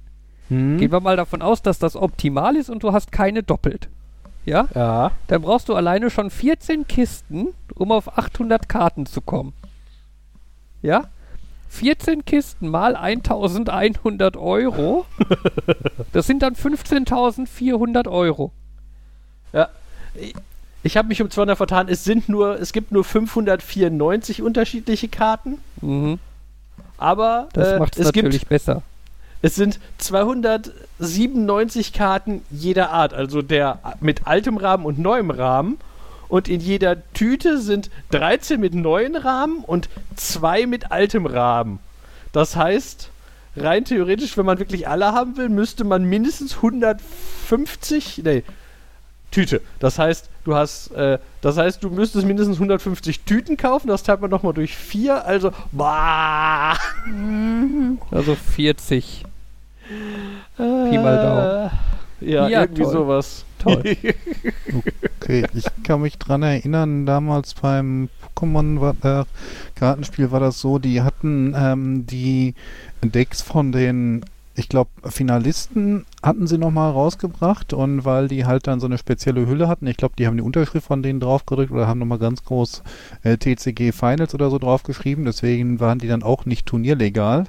Hm? 0.49 0.79
Gehen 0.79 0.93
wir 0.93 1.01
mal 1.01 1.17
davon 1.17 1.43
aus, 1.43 1.61
dass 1.61 1.81
das 1.81 1.97
optimal 1.97 2.55
ist 2.55 2.71
und 2.71 2.85
du 2.85 2.93
hast 2.93 3.11
keine 3.11 3.43
doppelt. 3.43 3.89
Ja? 4.45 4.69
Ja. 4.75 5.11
Dann 5.27 5.43
brauchst 5.43 5.69
du 5.69 5.75
alleine 5.75 6.09
schon 6.09 6.31
14 6.31 6.87
Kisten, 6.87 7.49
um 7.75 7.91
auf 7.91 8.17
800 8.17 8.69
Karten 8.69 9.07
zu 9.07 9.21
kommen. 9.21 9.55
Ja? 10.83 11.07
14 11.69 12.25
Kisten 12.25 12.69
mal 12.69 12.95
1100 12.95 14.37
Euro. 14.37 15.05
Das 16.13 16.27
sind 16.27 16.43
dann 16.43 16.55
15.400 16.55 18.09
Euro. 18.09 18.53
Ja. 19.53 19.69
Ich- 20.83 20.97
habe 20.97 21.09
mich 21.09 21.21
um 21.21 21.31
200 21.31 21.57
vertan. 21.57 21.89
Es 21.89 22.05
sind 22.05 22.29
nur, 22.29 22.61
es 22.61 22.73
gibt 22.73 22.93
nur 22.93 23.03
594 23.05 24.41
unterschiedliche 24.43 25.09
Karten. 25.09 25.59
Mhm. 25.81 26.19
Aber 26.99 27.49
Das 27.53 27.69
äh, 27.73 27.79
macht 27.79 27.97
es 27.99 28.07
es 28.07 28.13
gibt 28.13 28.25
natürlich 28.25 28.47
besser. 28.47 28.83
Es 29.43 29.55
sind 29.55 29.79
297 29.99 31.93
Karten 31.93 32.43
jeder 32.51 32.91
Art, 32.91 33.13
also 33.15 33.43
der 33.43 33.79
mit 34.01 34.27
altem 34.27 34.57
Rahmen 34.57 34.85
und 34.87 34.99
neuem 34.99 35.31
Rahmen. 35.31 35.79
Und 36.29 36.49
in 36.49 36.61
jeder 36.61 36.97
Tüte 37.13 37.59
sind 37.61 37.89
13 38.11 38.59
mit 38.61 38.75
neuen 38.75 39.15
Rahmen 39.15 39.59
und 39.65 39.89
2 40.17 40.67
mit 40.67 40.91
altem 40.91 41.25
Rahmen. 41.27 41.79
Das 42.33 42.57
heißt, 42.57 43.11
rein 43.57 43.85
theoretisch, 43.85 44.37
wenn 44.37 44.45
man 44.47 44.59
wirklich 44.59 44.89
alle 44.89 45.13
haben 45.13 45.37
will, 45.37 45.49
müsste 45.49 45.85
man 45.85 46.05
mindestens 46.05 46.57
150, 46.57 48.23
nee, 48.25 48.43
Tüte. 49.37 49.61
Das 49.81 49.99
heißt, 49.99 50.31
du 50.45 50.55
hast, 50.55 50.93
äh, 50.93 51.19
das 51.43 51.59
heißt, 51.59 51.85
du 51.85 51.91
müsstest 51.91 52.27
mindestens 52.27 52.57
150 52.57 53.21
Tüten 53.21 53.59
kaufen. 53.59 53.89
Das 53.89 54.03
teilt 54.03 54.23
man 54.23 54.31
nochmal 54.31 54.55
durch 54.55 54.75
4. 54.75 55.27
Also, 55.27 55.53
bah, 55.73 56.73
Also 58.11 58.35
40. 58.35 59.25
Pi 60.57 60.99
mal 60.99 61.17
Daumen. 61.19 61.71
Äh, 62.23 62.31
Ja, 62.33 62.49
Ja, 62.49 62.61
irgendwie 62.63 62.83
toll. 62.85 62.93
sowas. 62.93 63.45
Toll. 63.59 63.83
Okay, 65.21 65.45
ich 65.55 65.65
kann 65.85 66.01
mich 66.01 66.17
dran 66.19 66.43
erinnern, 66.43 67.05
damals 67.05 67.53
beim 67.55 68.09
Pokémon 68.35 68.81
war, 68.81 69.21
äh, 69.21 69.25
Kartenspiel 69.75 70.31
war 70.31 70.41
das 70.41 70.61
so, 70.61 70.79
die 70.79 71.03
hatten 71.03 71.55
ähm, 71.57 72.07
die 72.07 72.55
Decks 73.03 73.43
von 73.43 73.71
den, 73.73 74.25
ich 74.57 74.71
glaube, 74.71 74.91
Finalisten 75.05 76.07
hatten 76.23 76.47
sie 76.47 76.57
nochmal 76.57 76.91
rausgebracht 76.91 77.75
und 77.75 78.07
weil 78.07 78.27
die 78.27 78.47
halt 78.47 78.67
dann 78.67 78.81
so 78.81 78.87
eine 78.87 78.97
spezielle 78.97 79.47
Hülle 79.47 79.69
hatten, 79.69 79.87
ich 79.87 79.99
glaube, 79.99 80.15
die 80.19 80.27
haben 80.27 80.39
die 80.39 80.43
Unterschrift 80.43 80.87
von 80.87 81.03
denen 81.03 81.21
draufgedrückt 81.21 81.71
oder 81.71 81.87
haben 81.87 81.99
nochmal 81.99 82.19
ganz 82.19 82.43
groß 82.43 82.83
äh, 83.23 83.37
TCG 83.37 83.93
Finals 83.93 84.35
oder 84.35 84.49
so 84.49 84.59
draufgeschrieben, 84.59 85.27
deswegen 85.27 85.79
waren 85.79 85.99
die 85.99 86.09
dann 86.09 86.23
auch 86.23 86.47
nicht 86.47 86.67
turnierlegal. 86.67 87.45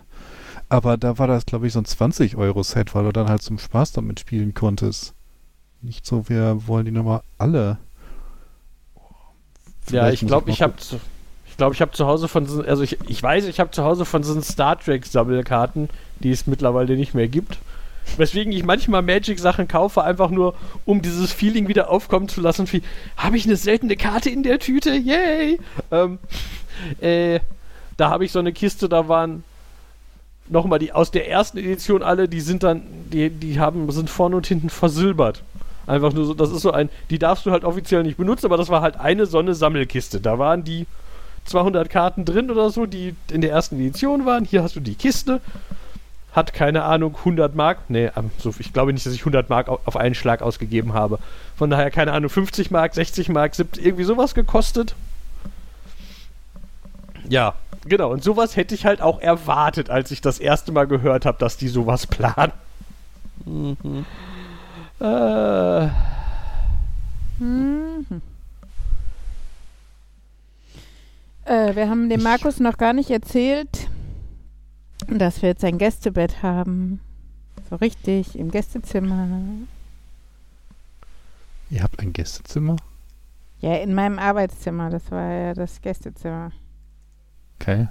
Aber 0.69 0.97
da 0.97 1.17
war 1.17 1.27
das, 1.27 1.45
glaube 1.45 1.67
ich, 1.67 1.73
so 1.73 1.79
ein 1.79 1.85
20-Euro-Set, 1.85 2.93
weil 2.93 3.05
du 3.05 3.13
dann 3.13 3.29
halt 3.29 3.41
zum 3.41 3.57
Spaß 3.57 3.93
damit 3.93 4.19
spielen 4.19 4.53
konntest. 4.53 5.13
Nicht 5.81 6.05
so, 6.05 6.27
wir 6.27 6.67
wollen 6.67 6.85
die 6.85 6.91
nochmal 6.91 7.21
alle. 7.37 7.77
Ja, 8.95 9.01
Vielleicht 9.79 10.15
ich 10.15 10.21
muss 10.23 10.29
glaube, 10.29 10.51
ich 10.51 10.61
habe 10.61 10.73
ich 11.57 11.59
glaube, 11.59 11.73
ich 11.73 11.81
habe 11.81 11.91
zu 11.91 12.05
Hause 12.05 12.27
von 12.27 12.45
so, 12.45 12.61
also 12.61 12.83
ich, 12.83 12.99
ich 13.07 13.23
weiß, 13.23 13.45
ich 13.45 13.59
habe 13.59 13.71
zu 13.71 13.83
Hause 13.83 14.05
von 14.05 14.21
so 14.21 14.39
Star 14.41 14.79
Trek 14.79 15.07
Sammelkarten, 15.07 15.89
die 16.19 16.29
es 16.29 16.45
mittlerweile 16.45 16.95
nicht 16.95 17.15
mehr 17.15 17.27
gibt. 17.27 17.57
Weswegen 18.15 18.53
ich 18.53 18.63
manchmal 18.63 19.01
Magic 19.01 19.39
Sachen 19.39 19.67
kaufe, 19.67 20.03
einfach 20.03 20.29
nur 20.29 20.53
um 20.85 21.01
dieses 21.01 21.33
Feeling 21.33 21.67
wieder 21.67 21.89
aufkommen 21.89 22.29
zu 22.29 22.41
lassen, 22.41 22.71
wie 22.71 22.83
habe 23.17 23.37
ich 23.37 23.45
eine 23.45 23.55
seltene 23.55 23.95
Karte 23.95 24.29
in 24.29 24.43
der 24.43 24.59
Tüte? 24.59 24.91
Yay! 24.93 25.59
Ähm, 25.89 26.19
äh, 27.01 27.39
da 27.97 28.11
habe 28.11 28.23
ich 28.23 28.31
so 28.31 28.37
eine 28.37 28.53
Kiste, 28.53 28.87
da 28.87 29.07
waren 29.07 29.43
nochmal 30.49 30.77
die 30.77 30.93
aus 30.93 31.09
der 31.09 31.27
ersten 31.27 31.57
Edition 31.57 32.03
alle, 32.03 32.29
die 32.29 32.41
sind 32.41 32.61
dann, 32.61 32.83
die, 33.11 33.31
die 33.31 33.59
haben, 33.59 33.91
sind 33.91 34.11
vorne 34.11 34.35
und 34.35 34.45
hinten 34.45 34.69
versilbert. 34.69 35.41
Einfach 35.87 36.13
nur 36.13 36.27
so, 36.27 36.35
das 36.35 36.51
ist 36.51 36.61
so 36.61 36.69
ein, 36.69 36.89
die 37.09 37.17
darfst 37.17 37.47
du 37.47 37.51
halt 37.51 37.63
offiziell 37.63 38.03
nicht 38.03 38.17
benutzen, 38.17 38.45
aber 38.45 38.57
das 38.57 38.69
war 38.69 38.81
halt 38.81 38.99
eine 38.99 39.25
so 39.25 39.39
eine 39.39 39.55
Sammelkiste. 39.55 40.21
Da 40.21 40.37
waren 40.37 40.63
die 40.63 40.85
200 41.47 41.89
Karten 41.89 42.25
drin 42.25 42.51
oder 42.51 42.69
so, 42.69 42.85
die 42.85 43.15
in 43.31 43.41
der 43.41 43.51
ersten 43.51 43.79
Edition 43.79 44.25
waren. 44.25 44.45
Hier 44.45 44.63
hast 44.63 44.75
du 44.75 44.79
die 44.79 44.95
Kiste. 44.95 45.41
Hat 46.33 46.53
keine 46.53 46.83
Ahnung, 46.83 47.15
100 47.17 47.55
Mark. 47.55 47.79
Nee, 47.89 48.11
ähm, 48.15 48.29
ich 48.59 48.71
glaube 48.73 48.93
nicht, 48.93 49.05
dass 49.05 49.13
ich 49.13 49.21
100 49.21 49.49
Mark 49.49 49.69
au- 49.69 49.79
auf 49.85 49.97
einen 49.97 50.13
Schlag 50.13 50.41
ausgegeben 50.43 50.93
habe. 50.93 51.17
Von 51.57 51.69
daher, 51.71 51.89
keine 51.89 52.11
Ahnung, 52.13 52.29
50 52.29 52.69
Mark, 52.69 52.93
60 52.93 53.29
Mark, 53.29 53.55
70, 53.55 53.83
irgendwie 53.83 54.03
sowas 54.03 54.35
gekostet. 54.35 54.93
Ja, 57.27 57.55
genau. 57.85 58.11
Und 58.11 58.23
sowas 58.23 58.55
hätte 58.55 58.75
ich 58.75 58.85
halt 58.85 59.01
auch 59.01 59.19
erwartet, 59.19 59.89
als 59.89 60.11
ich 60.11 60.21
das 60.21 60.39
erste 60.39 60.71
Mal 60.71 60.85
gehört 60.87 61.25
habe, 61.25 61.39
dass 61.39 61.57
die 61.57 61.67
sowas 61.69 62.05
planen. 62.07 62.51
Mhm. 63.45 64.05
Äh, 64.99 65.87
Mhm. 67.39 68.21
Äh, 71.47 71.75
wir 71.75 71.89
haben 71.89 72.09
dem 72.09 72.23
Markus 72.23 72.59
noch 72.59 72.77
gar 72.77 72.91
nicht 72.91 73.09
erzählt, 73.09 73.89
dass 75.07 75.41
wir 75.41 75.49
jetzt 75.49 75.63
ein 75.63 75.77
Gästebett 75.77 76.43
haben. 76.43 76.99
So 77.69 77.77
richtig, 77.77 78.37
im 78.37 78.51
Gästezimmer. 78.51 79.27
Ihr 81.69 81.83
habt 81.83 81.99
ein 81.99 82.11
Gästezimmer? 82.11 82.75
Ja, 83.59 83.75
in 83.75 83.93
meinem 83.93 84.19
Arbeitszimmer. 84.19 84.89
Das 84.89 85.09
war 85.09 85.31
ja 85.31 85.53
das 85.53 85.81
Gästezimmer. 85.81 86.51
Okay. 87.59 87.87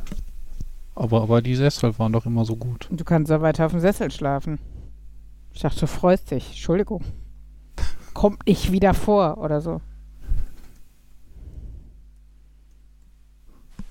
Aber, 0.95 1.23
aber 1.23 1.41
die 1.41 1.57
Sessel 1.57 1.99
waren 1.99 2.13
doch 2.13 2.27
immer 2.27 2.45
so 2.45 2.57
gut. 2.57 2.89
Du 2.91 3.05
kannst 3.05 3.29
so 3.29 3.41
weiter 3.41 3.67
auf 3.67 3.73
dem 3.73 3.81
Sessel 3.81 4.11
schlafen. 4.11 4.59
Ich 5.53 5.63
dachte, 5.63 5.81
du 5.81 5.87
freust 5.87 6.31
dich. 6.31 6.49
Entschuldigung. 6.49 7.03
Kommt 8.13 8.47
nicht 8.47 8.71
wieder 8.71 8.93
vor 8.93 9.39
oder 9.39 9.63
so. 9.63 9.81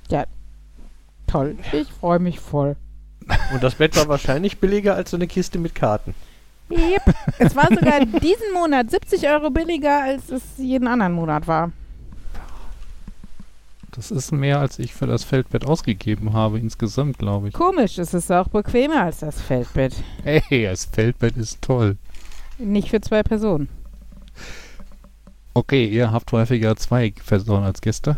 Ja, 0.10 0.26
toll. 1.28 1.58
Ich 1.72 1.92
freue 1.92 2.20
mich 2.20 2.40
voll. 2.40 2.76
und 3.54 3.64
das 3.64 3.76
Bett 3.76 3.96
war 3.96 4.08
wahrscheinlich 4.08 4.60
billiger 4.60 4.96
als 4.96 5.12
so 5.12 5.18
eine 5.18 5.28
Kiste 5.28 5.58
mit 5.58 5.74
Karten. 5.74 6.14
Yep. 6.70 7.14
Es 7.40 7.56
war 7.56 7.68
sogar 7.68 8.06
diesen 8.06 8.54
Monat 8.54 8.90
70 8.90 9.28
Euro 9.30 9.50
billiger, 9.50 10.04
als 10.04 10.30
es 10.30 10.44
jeden 10.58 10.88
anderen 10.88 11.14
Monat 11.14 11.48
war. 11.48 11.72
Das 13.92 14.12
ist 14.12 14.32
mehr, 14.32 14.60
als 14.60 14.78
ich 14.78 14.94
für 14.94 15.08
das 15.08 15.24
Feldbett 15.24 15.66
ausgegeben 15.66 16.34
habe 16.34 16.60
insgesamt, 16.60 17.18
glaube 17.18 17.48
ich. 17.48 17.54
Komisch, 17.54 17.98
es 17.98 18.14
ist 18.14 18.32
auch 18.32 18.50
bequemer 18.50 19.04
als 19.04 19.20
das 19.20 19.40
Feldbett. 19.42 19.94
Hey, 20.24 20.64
das 20.64 20.86
Feldbett 20.86 21.38
ist 21.38 21.62
toll. 21.62 21.98
Nicht 22.58 22.90
für 22.90 23.00
zwei 23.00 23.24
Personen. 23.24 23.70
Okay, 25.54 25.88
ihr 25.88 26.12
habt 26.12 26.32
häufiger 26.34 26.76
zwei 26.76 27.14
Personen 27.26 27.64
als 27.64 27.80
Gäste. 27.80 28.18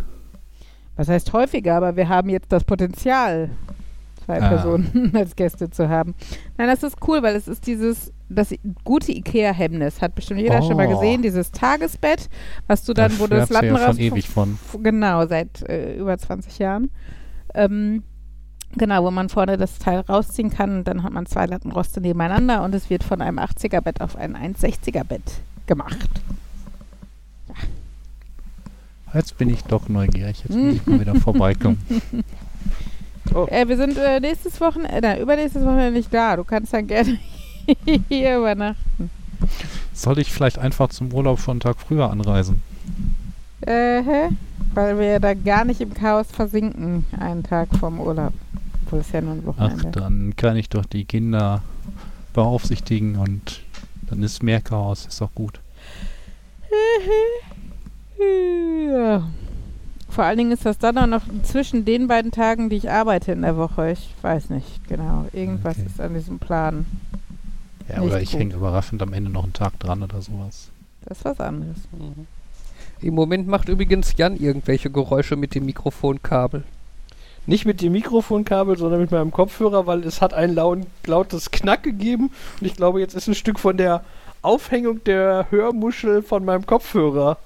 Was 0.97 1.07
heißt 1.09 1.31
häufiger, 1.33 1.75
aber 1.77 1.95
wir 1.95 2.09
haben 2.09 2.29
jetzt 2.29 2.51
das 2.51 2.63
Potenzial, 2.63 3.49
zwei 4.25 4.41
Ah. 4.41 4.49
Personen 4.49 5.11
als 5.15 5.35
Gäste 5.35 5.69
zu 5.69 5.87
haben. 5.89 6.15
Nein, 6.57 6.67
das 6.67 6.83
ist 6.83 6.97
cool, 7.07 7.23
weil 7.23 7.35
es 7.35 7.47
ist 7.47 7.65
dieses, 7.67 8.11
das 8.29 8.53
gute 8.83 9.11
Ikea-Hemmnis. 9.13 10.01
Hat 10.01 10.15
bestimmt 10.15 10.41
jeder 10.41 10.61
schon 10.61 10.75
mal 10.75 10.87
Oh. 10.87 10.99
gesehen, 10.99 11.21
dieses 11.21 11.51
Tagesbett, 11.51 12.29
was 12.67 12.83
du 12.83 12.93
dann, 12.93 13.11
Da 13.11 13.19
wo 13.19 13.27
du 13.27 13.37
das 13.37 13.47
du 13.49 13.55
ja 13.65 13.77
schon 13.77 13.99
ewig 13.99 14.27
von. 14.27 14.57
Genau, 14.83 15.25
seit 15.27 15.61
äh, 15.69 15.95
über 15.97 16.17
20 16.17 16.59
Jahren. 16.59 16.89
Ähm, 17.53 18.03
genau, 18.75 19.03
wo 19.03 19.11
man 19.11 19.29
vorne 19.29 19.55
das 19.57 19.77
Teil 19.79 19.99
rausziehen 20.01 20.49
kann. 20.49 20.83
Dann 20.83 21.03
hat 21.03 21.13
man 21.13 21.25
zwei 21.27 21.45
Lattenroste 21.45 22.01
nebeneinander 22.01 22.63
und 22.63 22.73
es 22.75 22.89
wird 22.89 23.03
von 23.03 23.21
einem 23.21 23.37
80er-Bett 23.39 24.01
auf 24.01 24.15
ein 24.17 24.35
1,60er-Bett 24.35 25.21
gemacht. 25.67 26.09
Jetzt 29.13 29.37
bin 29.37 29.49
ich 29.49 29.63
doch 29.63 29.89
neugierig. 29.89 30.43
Jetzt 30.43 30.55
muss 30.57 30.75
ich 30.75 30.85
mal 30.85 30.99
wieder 30.99 31.15
vorbeikommen. 31.15 31.79
Äh, 33.51 33.67
wir 33.67 33.75
sind 33.75 33.97
äh, 33.97 34.21
nächstes 34.21 34.59
Wochenende, 34.61 35.01
nein, 35.01 35.19
übernächstes 35.19 35.61
Wochenende 35.61 35.91
nicht 35.91 36.11
da. 36.13 36.37
Du 36.37 36.45
kannst 36.45 36.73
dann 36.73 36.87
gerne 36.87 37.19
hier 38.07 38.37
übernachten. 38.37 39.09
Soll 39.93 40.17
ich 40.19 40.31
vielleicht 40.31 40.57
einfach 40.57 40.87
zum 40.89 41.13
Urlaub 41.13 41.39
schon 41.41 41.55
einen 41.55 41.59
Tag 41.59 41.75
früher 41.77 42.09
anreisen? 42.09 42.63
Äh, 43.61 44.01
hä? 44.01 44.29
weil 44.77 44.99
wir 44.99 45.19
da 45.19 45.33
gar 45.33 45.65
nicht 45.65 45.81
im 45.81 45.91
Chaos 45.95 46.27
versinken, 46.31 47.03
einen 47.19 47.41
Tag 47.41 47.67
vorm 47.79 47.99
Urlaub. 47.99 48.33
Obwohl 48.85 48.99
es 48.99 49.11
ja 49.11 49.21
nur 49.21 49.33
ein 49.33 49.43
Ach, 49.57 49.71
Wochenende. 49.71 49.99
dann 49.99 50.35
kann 50.35 50.55
ich 50.55 50.69
doch 50.69 50.85
die 50.85 51.03
Kinder 51.05 51.63
beaufsichtigen 52.33 53.15
und 53.15 53.61
dann 54.07 54.21
ist 54.21 54.43
mehr 54.43 54.61
Chaos. 54.61 55.07
Ist 55.07 55.19
doch 55.19 55.33
gut. 55.33 55.59
Ja. 58.19 59.27
Vor 60.09 60.23
allen 60.23 60.37
Dingen 60.37 60.51
ist 60.51 60.65
das 60.65 60.77
dann 60.77 60.97
auch 60.97 61.05
noch 61.07 61.21
zwischen 61.43 61.85
den 61.85 62.07
beiden 62.07 62.31
Tagen, 62.31 62.69
die 62.69 62.77
ich 62.77 62.89
arbeite 62.89 63.33
in 63.33 63.41
der 63.43 63.57
Woche. 63.57 63.91
Ich 63.91 64.09
weiß 64.21 64.49
nicht 64.49 64.87
genau. 64.87 65.25
Irgendwas 65.33 65.77
Okay. 65.77 65.85
ist 65.87 66.01
an 66.01 66.13
diesem 66.13 66.39
Plan. 66.39 66.85
Ja, 67.89 67.99
Nicht 67.99 68.09
oder 68.09 68.21
ich 68.21 68.33
hänge 68.33 68.55
überraschend 68.55 69.01
am 69.01 69.13
Ende 69.13 69.29
noch 69.29 69.43
einen 69.43 69.53
Tag 69.53 69.79
dran 69.79 70.01
oder 70.03 70.21
sowas. 70.21 70.69
Das 71.05 71.19
ist 71.19 71.25
was 71.25 71.39
anderes. 71.39 71.77
Im 73.01 73.13
Moment 73.13 73.47
macht 73.47 73.69
übrigens 73.69 74.15
Jan 74.17 74.37
irgendwelche 74.37 74.89
Geräusche 74.89 75.35
mit 75.35 75.53
dem 75.55 75.65
Mikrofonkabel. 75.65 76.63
Nicht 77.45 77.65
mit 77.65 77.81
dem 77.81 77.93
Mikrofonkabel, 77.93 78.77
sondern 78.77 78.99
mit 78.99 79.11
meinem 79.11 79.31
Kopfhörer, 79.31 79.85
weil 79.87 80.03
es 80.03 80.21
hat 80.21 80.33
ein 80.33 80.53
laut, 80.55 80.79
lautes 81.05 81.51
Knack 81.51 81.83
gegeben 81.83 82.31
und 82.59 82.67
ich 82.67 82.75
glaube, 82.75 82.99
jetzt 82.99 83.13
ist 83.13 83.27
ein 83.27 83.35
Stück 83.35 83.59
von 83.59 83.77
der 83.77 84.03
Aufhängung 84.41 85.01
der 85.05 85.45
Hörmuschel 85.49 86.23
von 86.23 86.43
meinem 86.43 86.65
Kopfhörer 86.65 87.37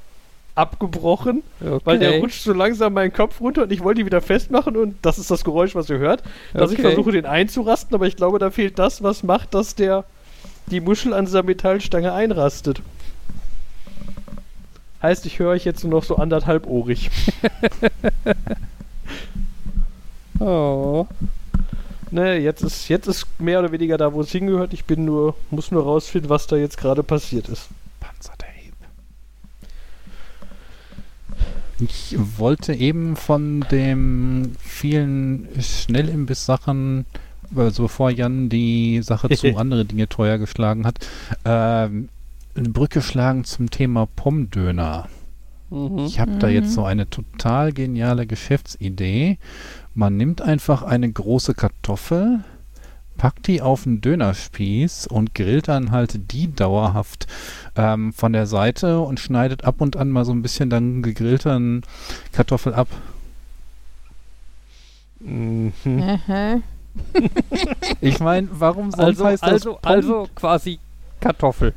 abgebrochen, 0.62 1.44
weil 1.84 2.00
der 2.00 2.20
rutscht 2.20 2.44
so 2.44 2.54
langsam 2.54 2.94
meinen 2.94 3.12
Kopf 3.12 3.42
runter 3.42 3.64
und 3.64 3.72
ich 3.72 3.84
wollte 3.84 4.02
ihn 4.02 4.06
wieder 4.06 4.22
festmachen 4.22 4.78
und 4.78 4.96
das 5.02 5.18
ist 5.20 5.32
das 5.32 5.44
Geräusch, 5.44 5.76
was 5.76 5.90
ihr 5.90 5.98
hört, 5.98 6.24
dass 6.54 6.72
ich 6.72 6.80
Okay. 6.80 6.88
versuche, 6.90 7.12
den 7.12 7.26
einzurasten, 7.26 7.94
aber 7.96 8.08
ich 8.08 8.16
glaube, 8.16 8.40
da 8.40 8.52
fehlt 8.52 8.80
das, 8.80 9.02
was 9.04 9.24
macht, 9.24 9.54
dass 9.54 9.76
der 9.76 10.04
die 10.68 10.80
Muschel 10.80 11.14
an 11.14 11.26
dieser 11.26 11.44
Metallstange 11.44 12.14
einrastet. 12.14 12.82
Heißt, 15.02 15.26
ich 15.26 15.40
höre 15.40 15.50
euch 15.50 15.66
jetzt 15.66 15.84
nur 15.84 15.92
noch 15.92 16.04
so 16.04 16.16
anderthalbohrig. 16.18 17.10
Oh. 20.40 21.06
Ne, 22.10 22.38
jetzt 22.40 22.64
ist, 22.64 22.90
jetzt 22.90 23.08
ist 23.08 23.28
mehr 23.40 23.60
oder 23.60 23.72
weniger 23.72 23.98
da, 23.98 24.12
wo 24.14 24.22
es 24.22 24.32
hingehört. 24.32 24.74
Ich 24.74 24.86
bin 24.86 25.06
nur, 25.06 25.36
muss 25.50 25.72
nur 25.72 25.84
rausfinden, 25.84 26.30
was 26.30 26.48
da 26.48 26.56
jetzt 26.56 26.78
gerade 26.78 27.04
passiert 27.04 27.48
ist. 27.48 27.68
Ich 31.82 32.16
wollte 32.38 32.74
eben 32.74 33.16
von 33.16 33.66
dem 33.72 34.52
vielen 34.60 35.48
Schnellimbiss-Sachen, 35.60 37.06
also 37.56 37.84
bevor 37.84 38.10
Jan 38.12 38.50
die 38.50 39.02
Sache 39.02 39.30
zu 39.30 39.48
andere 39.58 39.86
Dinge 39.86 40.08
teuer 40.08 40.38
geschlagen 40.38 40.86
hat, 40.86 41.00
ähm, 41.44 42.10
eine 42.56 42.70
Brücke 42.70 43.02
schlagen 43.02 43.44
zum 43.44 43.70
Thema 43.72 44.06
Pommdöner. 44.16 45.08
Mhm. 45.70 46.00
Ich 46.00 46.20
habe 46.20 46.34
da 46.38 46.50
jetzt 46.50 46.68
Mhm. 46.70 46.74
so 46.74 46.84
eine 46.84 47.10
total 47.10 47.72
geniale 47.72 48.28
Geschäftsidee. 48.28 49.38
Man 49.96 50.18
nimmt 50.18 50.42
einfach 50.42 50.84
eine 50.84 51.12
große 51.12 51.54
Kartoffel, 51.54 52.44
packt 53.22 53.46
die 53.46 53.62
auf 53.62 53.86
einen 53.86 54.02
Dönerspieß 54.02 55.06
und 55.06 55.36
grillt 55.36 55.68
dann 55.68 55.92
halt 55.92 56.32
die 56.32 56.52
dauerhaft 56.52 57.28
ähm, 57.76 58.14
von 58.14 58.34
der 58.34 58.48
Seite 58.48 59.00
und 59.02 59.20
schneidet 59.20 59.64
ab 59.64 59.76
und 59.78 59.96
an 59.96 60.10
mal 60.10 60.26
so 60.26 60.32
ein 60.32 60.42
bisschen 60.42 60.72
dann 60.72 61.04
gegrillten 61.04 61.84
Kartoffel 62.32 62.74
ab. 62.74 62.88
Mhm. 65.20 65.72
Ich 68.02 68.20
meine, 68.20 68.50
warum 68.52 68.90
sonst 68.92 69.22
Also, 69.22 69.26
heißt 69.26 69.44
das 69.44 69.52
also, 69.52 69.80
also 69.84 70.28
quasi 70.36 70.80
Kartoffel. 71.22 71.74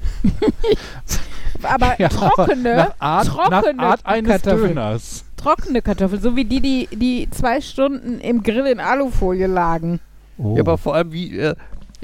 Aber 1.63 2.01
Ja, 2.01 2.09
trockene, 2.09 2.75
nach 2.75 2.95
Art, 2.99 3.27
trockene 3.29 3.75
nach 3.75 3.85
Art 3.91 4.01
eines 4.07 4.31
Kartoffeln. 4.31 4.69
Döners. 4.75 5.25
trockene 5.37 5.83
Kartoffeln, 5.83 6.21
so 6.23 6.35
wie 6.35 6.47
die, 6.47 6.61
die, 6.61 6.89
die 6.91 7.29
zwei 7.31 7.61
Stunden 7.61 8.19
im 8.19 8.43
Grill 8.43 8.67
in 8.67 8.81
Alufolie 8.81 9.47
lagen. 9.47 10.01
Oh. 10.39 10.55
Ja, 10.57 10.61
aber 10.63 10.79
vor 10.79 10.95
allem 10.95 11.13
wie. 11.13 11.39
Äh, 11.39 11.55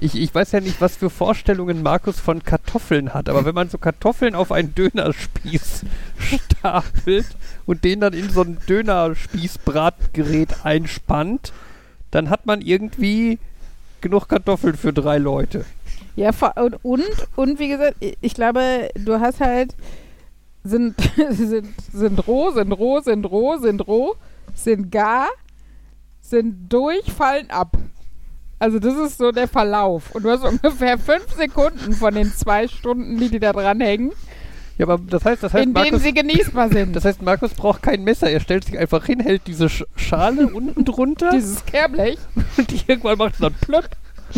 ich, 0.02 0.14
ich 0.18 0.34
weiß 0.34 0.52
ja 0.52 0.60
nicht, 0.60 0.80
was 0.80 0.96
für 0.96 1.10
Vorstellungen 1.10 1.82
Markus 1.82 2.18
von 2.20 2.42
Kartoffeln 2.42 3.12
hat, 3.12 3.28
aber 3.28 3.44
wenn 3.44 3.54
man 3.54 3.68
so 3.68 3.76
Kartoffeln 3.76 4.34
auf 4.34 4.50
einen 4.50 4.74
Dönerspieß 4.74 5.84
stapelt 6.18 7.26
und 7.66 7.84
den 7.84 8.00
dann 8.00 8.14
in 8.14 8.30
so 8.30 8.40
ein 8.42 8.56
Dönerspießbratgerät 8.66 10.64
einspannt, 10.64 11.52
dann 12.10 12.30
hat 12.30 12.46
man 12.46 12.62
irgendwie 12.62 13.38
genug 14.00 14.28
Kartoffeln 14.28 14.76
für 14.76 14.92
drei 14.94 15.18
Leute. 15.18 15.66
Ja, 16.16 16.30
und, 16.56 16.76
und, 16.82 17.04
und 17.36 17.58
wie 17.58 17.68
gesagt, 17.68 17.96
ich- 18.00 18.16
ich 18.22 18.34
glaube, 18.34 18.88
du 18.94 19.20
hast 19.20 19.40
halt, 19.40 19.74
sind, 20.64 20.94
sind, 21.30 21.68
sind 21.92 22.26
roh, 22.26 22.50
sind 22.52 22.72
roh, 22.72 23.00
sind 23.00 23.24
roh, 23.26 23.58
sind 23.58 23.86
roh, 23.86 24.14
sind 24.54 24.90
gar, 24.90 25.28
sind 26.22 26.72
durch, 26.72 27.12
fallen 27.12 27.50
ab. 27.50 27.76
Also 28.60 28.78
das 28.78 28.94
ist 28.94 29.18
so 29.18 29.32
der 29.32 29.48
Verlauf. 29.48 30.14
Und 30.14 30.22
du 30.24 30.30
hast 30.30 30.44
ungefähr 30.44 30.98
fünf 30.98 31.32
Sekunden 31.36 31.92
von 31.94 32.14
den 32.14 32.32
zwei 32.32 32.68
Stunden, 32.68 33.18
die, 33.18 33.28
die 33.30 33.40
da 33.40 33.52
dran 33.52 33.80
hängen, 33.80 34.12
Ja, 34.78 34.86
aber 34.86 34.98
das 35.04 35.24
heißt, 35.24 35.42
das 35.42 35.52
heißt, 35.54 35.64
in 35.64 35.74
denen 35.74 35.84
Markus, 35.86 36.02
sie 36.02 36.12
genießbar 36.14 36.68
sind. 36.72 36.94
das 36.94 37.04
heißt, 37.04 37.22
Markus 37.22 37.52
braucht 37.54 37.82
kein 37.82 38.04
Messer. 38.04 38.30
Er 38.30 38.40
stellt 38.40 38.64
sich 38.64 38.78
einfach 38.78 39.04
hin, 39.06 39.18
hält 39.20 39.46
diese 39.46 39.68
Sch 39.68 39.84
Schale 39.96 40.46
unten 40.46 40.84
drunter 40.84 41.30
Dieses 41.32 41.64
Kehrblech. 41.64 42.18
und 42.58 42.88
irgendwann 42.88 43.18
macht 43.18 43.34
es 43.34 43.40
dann 43.40 43.54
plöpp 43.60 43.88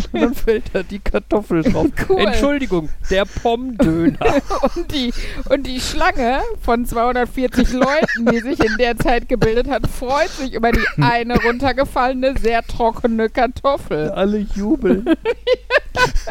und 0.11 0.21
dann 0.21 0.33
fällt 0.33 0.65
da 0.73 0.83
die 0.83 0.99
Kartoffel 0.99 1.63
drauf. 1.63 1.87
Cool. 2.09 2.19
Entschuldigung, 2.19 2.89
der 3.09 3.25
Pommdöner. 3.25 4.17
Und 4.75 4.91
die, 4.91 5.13
und 5.49 5.67
die 5.67 5.79
Schlange 5.79 6.41
von 6.61 6.85
240 6.85 7.73
Leuten, 7.73 8.25
die 8.31 8.39
sich 8.39 8.59
in 8.59 8.77
der 8.77 8.97
Zeit 8.97 9.27
gebildet 9.27 9.69
hat, 9.69 9.87
freut 9.87 10.29
sich 10.29 10.53
über 10.53 10.71
die 10.71 10.85
eine 11.01 11.41
runtergefallene, 11.41 12.35
sehr 12.39 12.63
trockene 12.63 13.29
Kartoffel. 13.29 14.09
Alle 14.11 14.39
jubeln. 14.55 15.05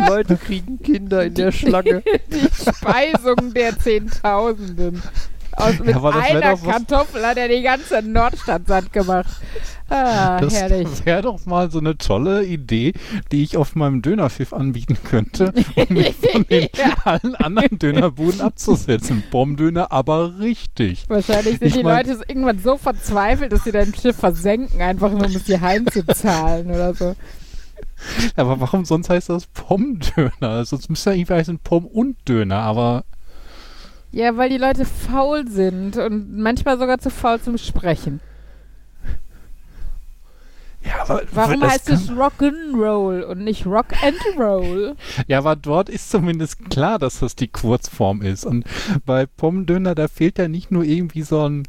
Leute 0.08 0.36
kriegen 0.36 0.80
Kinder 0.82 1.24
in 1.24 1.34
der 1.34 1.52
Schlange. 1.52 2.02
Die 2.32 2.48
Speisung 2.52 3.54
der 3.54 3.78
Zehntausenden. 3.78 5.02
Aus, 5.56 5.78
mit 5.78 5.88
Ja, 5.94 6.00
das 6.00 6.14
einer 6.30 6.56
Kartoffel 6.56 7.26
hat 7.26 7.36
er 7.36 7.48
die 7.48 7.62
ganze 7.62 8.00
Nordstadt 8.02 8.66
satt 8.66 8.92
gemacht. 8.92 9.28
Ah, 9.90 10.40
Das 10.40 10.54
herrlich. 10.54 10.88
wäre 11.04 11.20
doch 11.22 11.44
mal 11.44 11.70
so 11.70 11.78
eine 11.78 11.98
tolle 11.98 12.44
Idee, 12.44 12.94
die 13.30 13.42
ich 13.42 13.56
auf 13.58 13.74
meinem 13.74 14.00
Dönerschiff 14.00 14.52
anbieten 14.54 14.96
könnte, 15.04 15.52
um 15.76 15.86
mich 15.94 16.14
von 16.14 16.46
den 16.46 16.68
Ja. 16.76 16.94
allen 17.04 17.34
anderen 17.34 17.78
Dönerbuden 17.78 18.40
abzusetzen. 18.40 19.22
Bombdöner, 19.30 19.92
aber 19.92 20.38
richtig. 20.38 21.04
Wahrscheinlich 21.08 21.58
sind 21.58 21.68
Ich 21.68 21.74
die 21.74 21.82
mein- 21.82 21.98
Leute 21.98 22.16
so 22.16 22.22
irgendwann 22.26 22.58
so 22.58 22.78
verzweifelt, 22.78 23.52
dass 23.52 23.64
sie 23.64 23.72
dein 23.72 23.92
Schiff 23.94 24.16
versenken, 24.16 24.80
einfach 24.80 25.10
nur 25.10 25.26
um 25.26 25.34
es 25.36 25.44
dir 25.44 25.60
heimzuzahlen 25.60 26.70
oder 26.70 26.94
so. 26.94 27.14
Aber 28.36 28.58
warum 28.60 28.84
sonst 28.84 29.10
heißt 29.10 29.28
das 29.28 29.46
Pommdöner? 29.46 30.64
Sonst 30.64 30.88
müsste 30.88 31.10
ja 31.10 31.16
irgendwie 31.16 31.34
heißen 31.34 31.58
Pomm 31.58 31.86
und 31.86 32.16
Döner, 32.28 32.58
aber 32.60 33.04
Ja, 34.12 34.36
weil 34.36 34.50
die 34.50 34.58
Leute 34.58 34.84
faul 34.84 35.48
sind 35.48 35.96
und 35.96 36.36
manchmal 36.36 36.78
sogar 36.78 36.98
zu 36.98 37.08
faul 37.08 37.40
zum 37.40 37.56
Sprechen. 37.56 38.20
ja, 40.84 41.00
aber 41.00 41.22
Warum 41.32 41.62
heißt 41.62 41.88
es 41.88 42.10
Rock'n'Roll 42.10 43.22
und 43.22 43.42
nicht 43.42 43.64
Rock 43.64 43.86
and 44.02 44.18
Roll? 44.38 44.96
Ja, 45.28 45.38
aber 45.38 45.56
dort 45.56 45.88
ist 45.88 46.10
zumindest 46.10 46.68
klar, 46.68 46.98
dass 46.98 47.20
das 47.20 47.36
die 47.36 47.48
Kurzform 47.48 48.20
ist. 48.20 48.44
Und 48.44 48.64
bei 49.06 49.24
Pommdöner, 49.24 49.94
da 49.94 50.08
fehlt 50.08 50.36
ja 50.38 50.46
nicht 50.46 50.70
nur 50.70 50.84
irgendwie 50.84 51.22
so 51.22 51.48
ein 51.48 51.62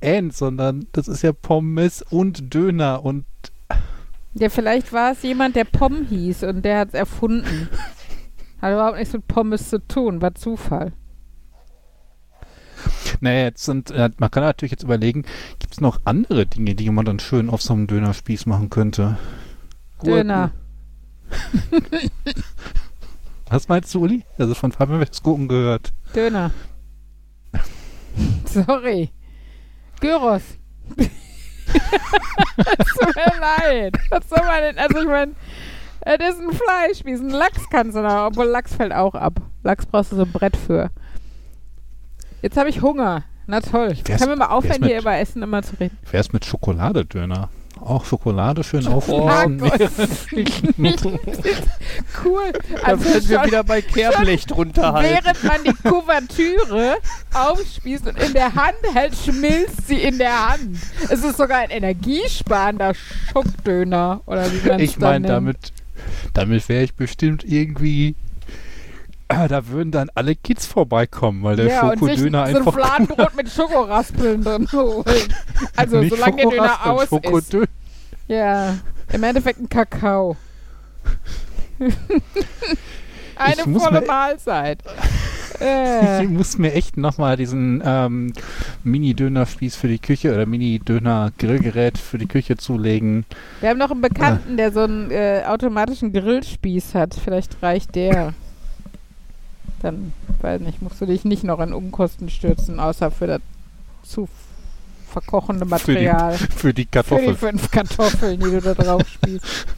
End, 0.00 0.36
sondern 0.36 0.86
das 0.92 1.08
ist 1.08 1.22
ja 1.22 1.32
Pommes 1.32 2.02
und 2.02 2.54
Döner 2.54 3.04
und 3.04 3.24
Ja, 4.34 4.48
vielleicht 4.50 4.92
war 4.92 5.12
es 5.12 5.22
jemand, 5.22 5.56
der 5.56 5.64
Pom 5.64 6.06
hieß 6.08 6.44
und 6.44 6.64
der 6.64 6.78
hat 6.78 6.88
es 6.88 6.94
erfunden. 6.94 7.68
Hat 8.60 8.72
überhaupt 8.74 8.96
nichts 8.96 9.12
mit 9.12 9.26
Pommes 9.26 9.70
zu 9.70 9.84
tun, 9.88 10.22
war 10.22 10.36
Zufall. 10.36 10.92
Naja, 13.22 13.44
jetzt 13.44 13.64
sind, 13.64 13.92
äh, 13.92 14.10
man 14.18 14.32
kann 14.32 14.42
natürlich 14.42 14.72
jetzt 14.72 14.82
überlegen, 14.82 15.24
gibt 15.60 15.74
es 15.74 15.80
noch 15.80 16.00
andere 16.04 16.44
Dinge, 16.44 16.74
die 16.74 16.90
man 16.90 17.04
dann 17.04 17.20
schön 17.20 17.50
auf 17.50 17.62
so 17.62 17.72
einem 17.72 17.86
Dönerspieß 17.86 18.46
machen 18.46 18.68
könnte? 18.68 19.16
Döner. 20.04 20.50
Was 23.48 23.68
meinst 23.68 23.94
du, 23.94 24.02
Uli? 24.02 24.24
Also 24.38 24.54
von 24.54 24.72
Fabian 24.72 24.98
wird 24.98 25.10
das 25.10 25.22
Gurken 25.22 25.46
gehört. 25.46 25.92
Döner. 26.16 26.50
Sorry. 28.44 29.12
Gyros. 30.00 30.42
Tut 30.96 31.06
mir 33.14 33.40
leid. 33.40 33.96
Was 34.10 34.28
soll 34.28 34.44
man 34.44 34.62
denn? 34.62 34.78
Also 34.78 35.00
ich 35.00 35.06
meine, 35.06 35.32
das 36.04 36.34
ist 36.34 36.40
ein 36.40 36.52
Fleischspieß. 36.52 37.20
Ein 37.20 37.30
Lachs 37.30 37.70
kannst 37.70 37.96
du 37.96 38.00
noch, 38.02 38.26
obwohl 38.26 38.46
Lachs 38.46 38.74
fällt 38.74 38.92
auch 38.92 39.14
ab. 39.14 39.40
Lachs 39.62 39.86
brauchst 39.86 40.10
du 40.10 40.16
so 40.16 40.22
ein 40.22 40.32
Brett 40.32 40.56
für. 40.56 40.90
Jetzt 42.42 42.56
habe 42.56 42.68
ich 42.68 42.82
Hunger. 42.82 43.22
Na 43.46 43.60
toll. 43.60 43.94
Können 44.04 44.20
wir 44.28 44.36
mal 44.36 44.46
aufhören, 44.46 44.82
hier 44.84 44.96
mit- 44.96 45.02
über 45.02 45.16
Essen 45.16 45.42
immer 45.42 45.62
zu 45.62 45.74
reden? 45.80 45.96
Wer 46.10 46.20
ist 46.20 46.32
mit 46.32 46.44
Schokoladedöner? 46.44 47.48
Auch 47.80 48.04
Schokolade 48.04 48.62
schön 48.62 48.86
Oh 48.86 48.92
aufschneiden. 48.92 49.60
cool. 52.24 52.52
Dann 52.52 52.84
Also 52.84 53.04
werden 53.04 53.28
wir 53.28 53.44
wieder 53.44 53.64
bei 53.64 53.82
Kehrblech 53.82 54.46
drunter 54.46 54.92
halten. 54.92 55.10
Während 55.24 55.42
man 55.44 55.64
die 55.64 55.74
Kuvertüre 55.88 56.96
aufspießt 57.34 58.06
und 58.06 58.18
in 58.22 58.32
der 58.34 58.54
Hand 58.54 58.76
hält, 58.94 59.16
schmilzt 59.16 59.88
sie 59.88 60.00
in 60.02 60.18
der 60.18 60.50
Hand. 60.50 60.76
Es 61.10 61.24
ist 61.24 61.36
sogar 61.36 61.58
ein 61.58 61.70
energiesparender 61.70 62.92
Schockdöner. 62.94 64.20
Oder 64.26 64.46
wie 64.52 64.82
Ich 64.82 64.98
meine, 64.98 65.26
damit, 65.26 65.72
damit 66.34 66.68
wäre 66.68 66.84
ich 66.84 66.94
bestimmt 66.94 67.42
irgendwie. 67.44 68.14
Ah, 69.32 69.48
da 69.48 69.66
würden 69.68 69.90
dann 69.90 70.10
alle 70.14 70.34
Kids 70.36 70.66
vorbeikommen, 70.66 71.42
weil 71.42 71.56
der 71.56 71.66
ja, 71.66 71.80
Schokodöner 71.80 72.46
so 72.46 72.50
ein 72.50 72.56
einfach. 72.56 72.74
Fladenbrot 72.74 73.36
mit 73.36 73.48
Schokoraspeln 73.52 74.42
drin 74.44 74.68
holen. 74.72 75.04
Also 75.76 75.98
nicht 75.98 76.14
solange 76.14 76.36
der 76.36 76.50
Döner 76.50 76.86
aus 76.86 77.08
ist. 77.10 77.56
Ja, 78.28 78.74
im 79.12 79.22
Endeffekt 79.22 79.60
ein 79.60 79.68
Kakao. 79.68 80.36
Eine 83.36 83.62
volle 83.78 84.00
mir- 84.00 84.06
Mahlzeit. 84.06 84.78
Äh, 85.60 86.24
Ich 86.24 86.30
muss 86.30 86.58
mir 86.58 86.72
echt 86.72 86.96
nochmal 86.96 87.36
diesen 87.36 87.82
ähm, 87.84 88.32
Mini-Dönerspieß 88.82 89.76
für 89.76 89.86
die 89.86 90.00
Küche 90.00 90.32
oder 90.34 90.44
Mini-Döner-Grillgerät 90.44 91.98
für 91.98 92.18
die 92.18 92.26
Küche 92.26 92.56
zulegen. 92.56 93.24
wir 93.60 93.68
haben 93.68 93.78
noch 93.78 93.92
einen 93.92 94.00
Bekannten, 94.00 94.56
der 94.56 94.72
so 94.72 94.80
einen 94.80 95.10
äh, 95.12 95.42
automatischen 95.46 96.12
Grillspieß 96.12 96.94
hat. 96.96 97.14
Vielleicht 97.14 97.62
reicht 97.62 97.94
der. 97.94 98.32
Dann, 99.82 100.12
weiß 100.40 100.60
nicht, 100.60 100.80
musst 100.80 101.00
du 101.00 101.06
dich 101.06 101.24
nicht 101.24 101.44
noch 101.44 101.60
in 101.60 101.72
Unkosten 101.72 102.30
stürzen, 102.30 102.78
außer 102.80 103.10
für 103.10 103.26
das 103.26 103.40
zu 104.02 104.28
verkochende 105.08 105.66
Für 105.66 105.66
die 105.66 105.70
Material. 105.70 106.32
Für 106.38 106.46
die 106.46 106.56
Für 106.56 106.72
die 106.74 106.86
Kartoffeln. 106.86 107.36
fünf 107.36 107.70
Kartoffeln, 107.70 108.40
die 108.40 108.50
du 108.50 108.60
da 108.60 108.74
drauf 108.74 109.06
spießt. 109.08 109.66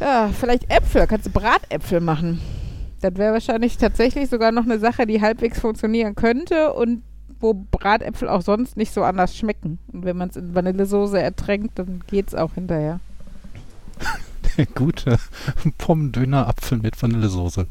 Ja, 0.00 0.30
vielleicht 0.32 0.70
Äpfel. 0.70 1.06
Kannst 1.06 1.26
du 1.26 1.30
Bratäpfel 1.30 2.00
machen. 2.00 2.40
Das 3.02 3.16
wäre 3.16 3.34
wahrscheinlich 3.34 3.76
tatsächlich 3.76 4.30
sogar 4.30 4.50
noch 4.50 4.64
eine 4.64 4.78
Sache, 4.78 5.06
die 5.06 5.20
halbwegs 5.20 5.60
funktionieren 5.60 6.14
könnte 6.14 6.72
und 6.72 7.02
wo 7.38 7.52
Bratäpfel 7.52 8.28
auch 8.28 8.40
sonst 8.40 8.78
nicht 8.78 8.94
so 8.94 9.02
anders 9.02 9.36
schmecken. 9.36 9.78
Und 9.92 10.06
wenn 10.06 10.16
man 10.16 10.30
es 10.30 10.36
in 10.36 10.54
Vanillesoße 10.54 11.20
ertränkt, 11.20 11.78
dann 11.78 12.02
geht's 12.06 12.34
auch 12.34 12.54
hinterher. 12.54 13.00
Der 14.56 14.66
gute 14.66 15.18
Pommendöner-Apfel 15.78 16.78
mit 16.78 17.00
Vanillesoße. 17.00 17.66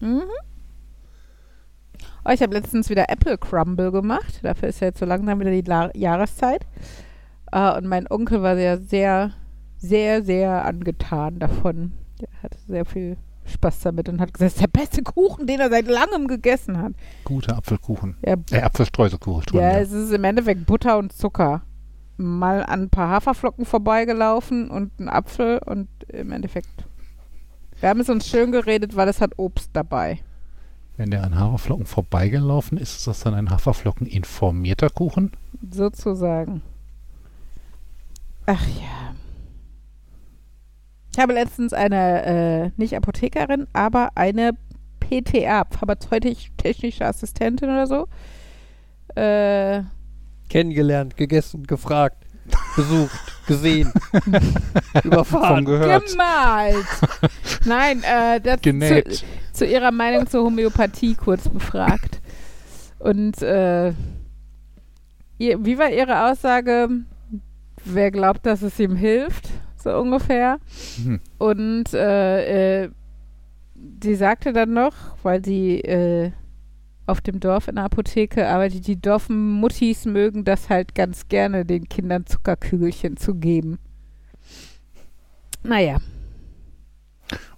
Mhm. 0.00 0.22
Oh, 2.24 2.30
ich 2.30 2.42
habe 2.42 2.54
letztens 2.54 2.90
wieder 2.90 3.08
Apple 3.08 3.38
Crumble 3.38 3.90
gemacht. 3.90 4.40
Dafür 4.42 4.68
ist 4.68 4.80
ja 4.80 4.88
jetzt 4.88 4.98
so 5.00 5.06
langsam 5.06 5.40
wieder 5.40 5.50
die 5.50 5.62
La 5.62 5.90
Jahreszeit. 5.94 6.66
Äh, 7.52 7.76
und 7.78 7.86
mein 7.86 8.06
Onkel 8.10 8.42
war 8.42 8.54
sehr, 8.56 8.78
sehr, 8.78 9.32
sehr, 9.78 10.22
sehr 10.22 10.64
angetan 10.64 11.38
davon. 11.38 11.92
Der 12.20 12.28
hatte 12.42 12.58
sehr 12.66 12.84
viel 12.84 13.16
Spaß 13.46 13.80
damit 13.80 14.08
und 14.10 14.20
hat 14.20 14.34
gesagt, 14.34 14.52
das 14.52 14.56
ist 14.56 14.62
der 14.62 14.80
beste 14.80 15.02
Kuchen, 15.02 15.46
den 15.46 15.58
er 15.60 15.70
seit 15.70 15.86
langem 15.88 16.26
gegessen 16.28 16.78
hat. 16.78 16.92
Guter 17.24 17.56
Apfelkuchen. 17.56 18.16
Ja, 18.24 18.34
Äh, 18.50 18.60
Apfelstreuselkuchen. 18.62 19.44
ja, 19.54 19.70
Entschuldigung, 19.70 19.82
es 20.00 20.08
ist 20.08 20.12
im 20.14 20.24
Endeffekt 20.24 20.66
Butter 20.66 20.98
und 20.98 21.12
Zucker. 21.12 21.62
Mal 22.18 22.62
an 22.64 22.82
ein 22.82 22.90
paar 22.90 23.08
Haferflocken 23.10 23.64
vorbeigelaufen 23.64 24.68
und 24.70 24.98
ein 25.00 25.08
Apfel 25.08 25.60
und 25.64 25.88
im 26.08 26.32
Endeffekt. 26.32 26.84
Wir 27.80 27.88
haben 27.88 28.00
es 28.00 28.08
uns 28.08 28.28
schön 28.28 28.50
geredet, 28.50 28.96
weil 28.96 29.08
es 29.08 29.20
hat 29.20 29.32
Obst 29.36 29.70
dabei. 29.72 30.18
Wenn 30.96 31.12
der 31.12 31.22
an 31.22 31.38
Haferflocken 31.38 31.86
vorbeigelaufen 31.86 32.76
ist, 32.76 32.96
ist 32.96 33.06
das 33.06 33.20
dann 33.20 33.34
ein 33.34 33.50
Haferflocken-informierter 33.50 34.90
Kuchen? 34.90 35.30
Sozusagen. 35.70 36.62
Ach 38.46 38.66
ja. 38.66 39.14
Ich 41.12 41.18
habe 41.20 41.34
letztens 41.34 41.72
eine, 41.72 42.24
äh, 42.24 42.70
nicht 42.76 42.96
Apothekerin, 42.96 43.68
aber 43.72 44.10
eine 44.16 44.52
PTA, 44.98 45.64
pharmazeutisch-technische 45.70 47.04
Assistentin 47.04 47.70
oder 47.70 47.86
so. 47.86 48.08
Äh, 49.14 49.82
Kennengelernt, 50.48 51.16
gegessen, 51.16 51.64
gefragt, 51.64 52.17
besucht, 52.76 53.46
gesehen, 53.46 53.92
überfahren. 55.04 55.56
Von 55.56 55.64
gehört. 55.64 56.06
gemalt. 56.10 56.86
Nein, 57.64 58.02
äh, 58.02 58.40
das 58.40 58.60
Genäht. 58.60 59.12
Zu, 59.12 59.24
zu 59.52 59.66
ihrer 59.66 59.90
Meinung 59.90 60.26
zur 60.26 60.44
Homöopathie 60.44 61.14
kurz 61.14 61.48
befragt. 61.48 62.20
Und 62.98 63.42
äh, 63.42 63.88
ihr, 65.38 65.64
wie 65.64 65.78
war 65.78 65.90
ihre 65.90 66.30
Aussage? 66.30 66.88
Wer 67.84 68.10
glaubt, 68.10 68.44
dass 68.44 68.62
es 68.62 68.78
ihm 68.78 68.96
hilft? 68.96 69.48
So 69.76 69.90
ungefähr. 69.96 70.58
Hm. 71.02 71.20
Und 71.38 71.94
äh, 71.94 72.82
äh, 72.84 72.90
sie 74.02 74.14
sagte 74.14 74.52
dann 74.52 74.72
noch, 74.72 74.94
weil 75.22 75.44
sie 75.44 75.80
äh, 75.80 76.32
auf 77.08 77.20
dem 77.20 77.40
Dorf 77.40 77.68
in 77.68 77.76
der 77.76 77.84
Apotheke 77.84 78.48
arbeitet, 78.48 78.86
die 78.86 79.00
Dorfmuttis 79.00 80.04
mögen 80.04 80.44
das 80.44 80.68
halt 80.68 80.94
ganz 80.94 81.28
gerne, 81.28 81.64
den 81.64 81.88
Kindern 81.88 82.26
Zuckerkügelchen 82.26 83.16
zu 83.16 83.34
geben. 83.34 83.78
Naja, 85.62 85.98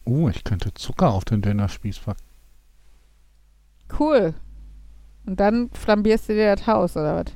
Oh, 0.05 0.29
ich 0.29 0.43
könnte 0.45 0.75
Zucker 0.75 1.13
auf 1.13 1.25
den 1.25 1.43
Dönerspieß 1.43 2.01
packen. 2.01 2.23
cool. 3.99 4.35
Und 5.27 5.39
dann 5.39 5.71
flambierst 5.73 6.29
du 6.29 6.35
dir 6.35 6.57
das 6.57 6.67
Haus, 6.67 6.97
oder 6.97 7.17
was? 7.25 7.33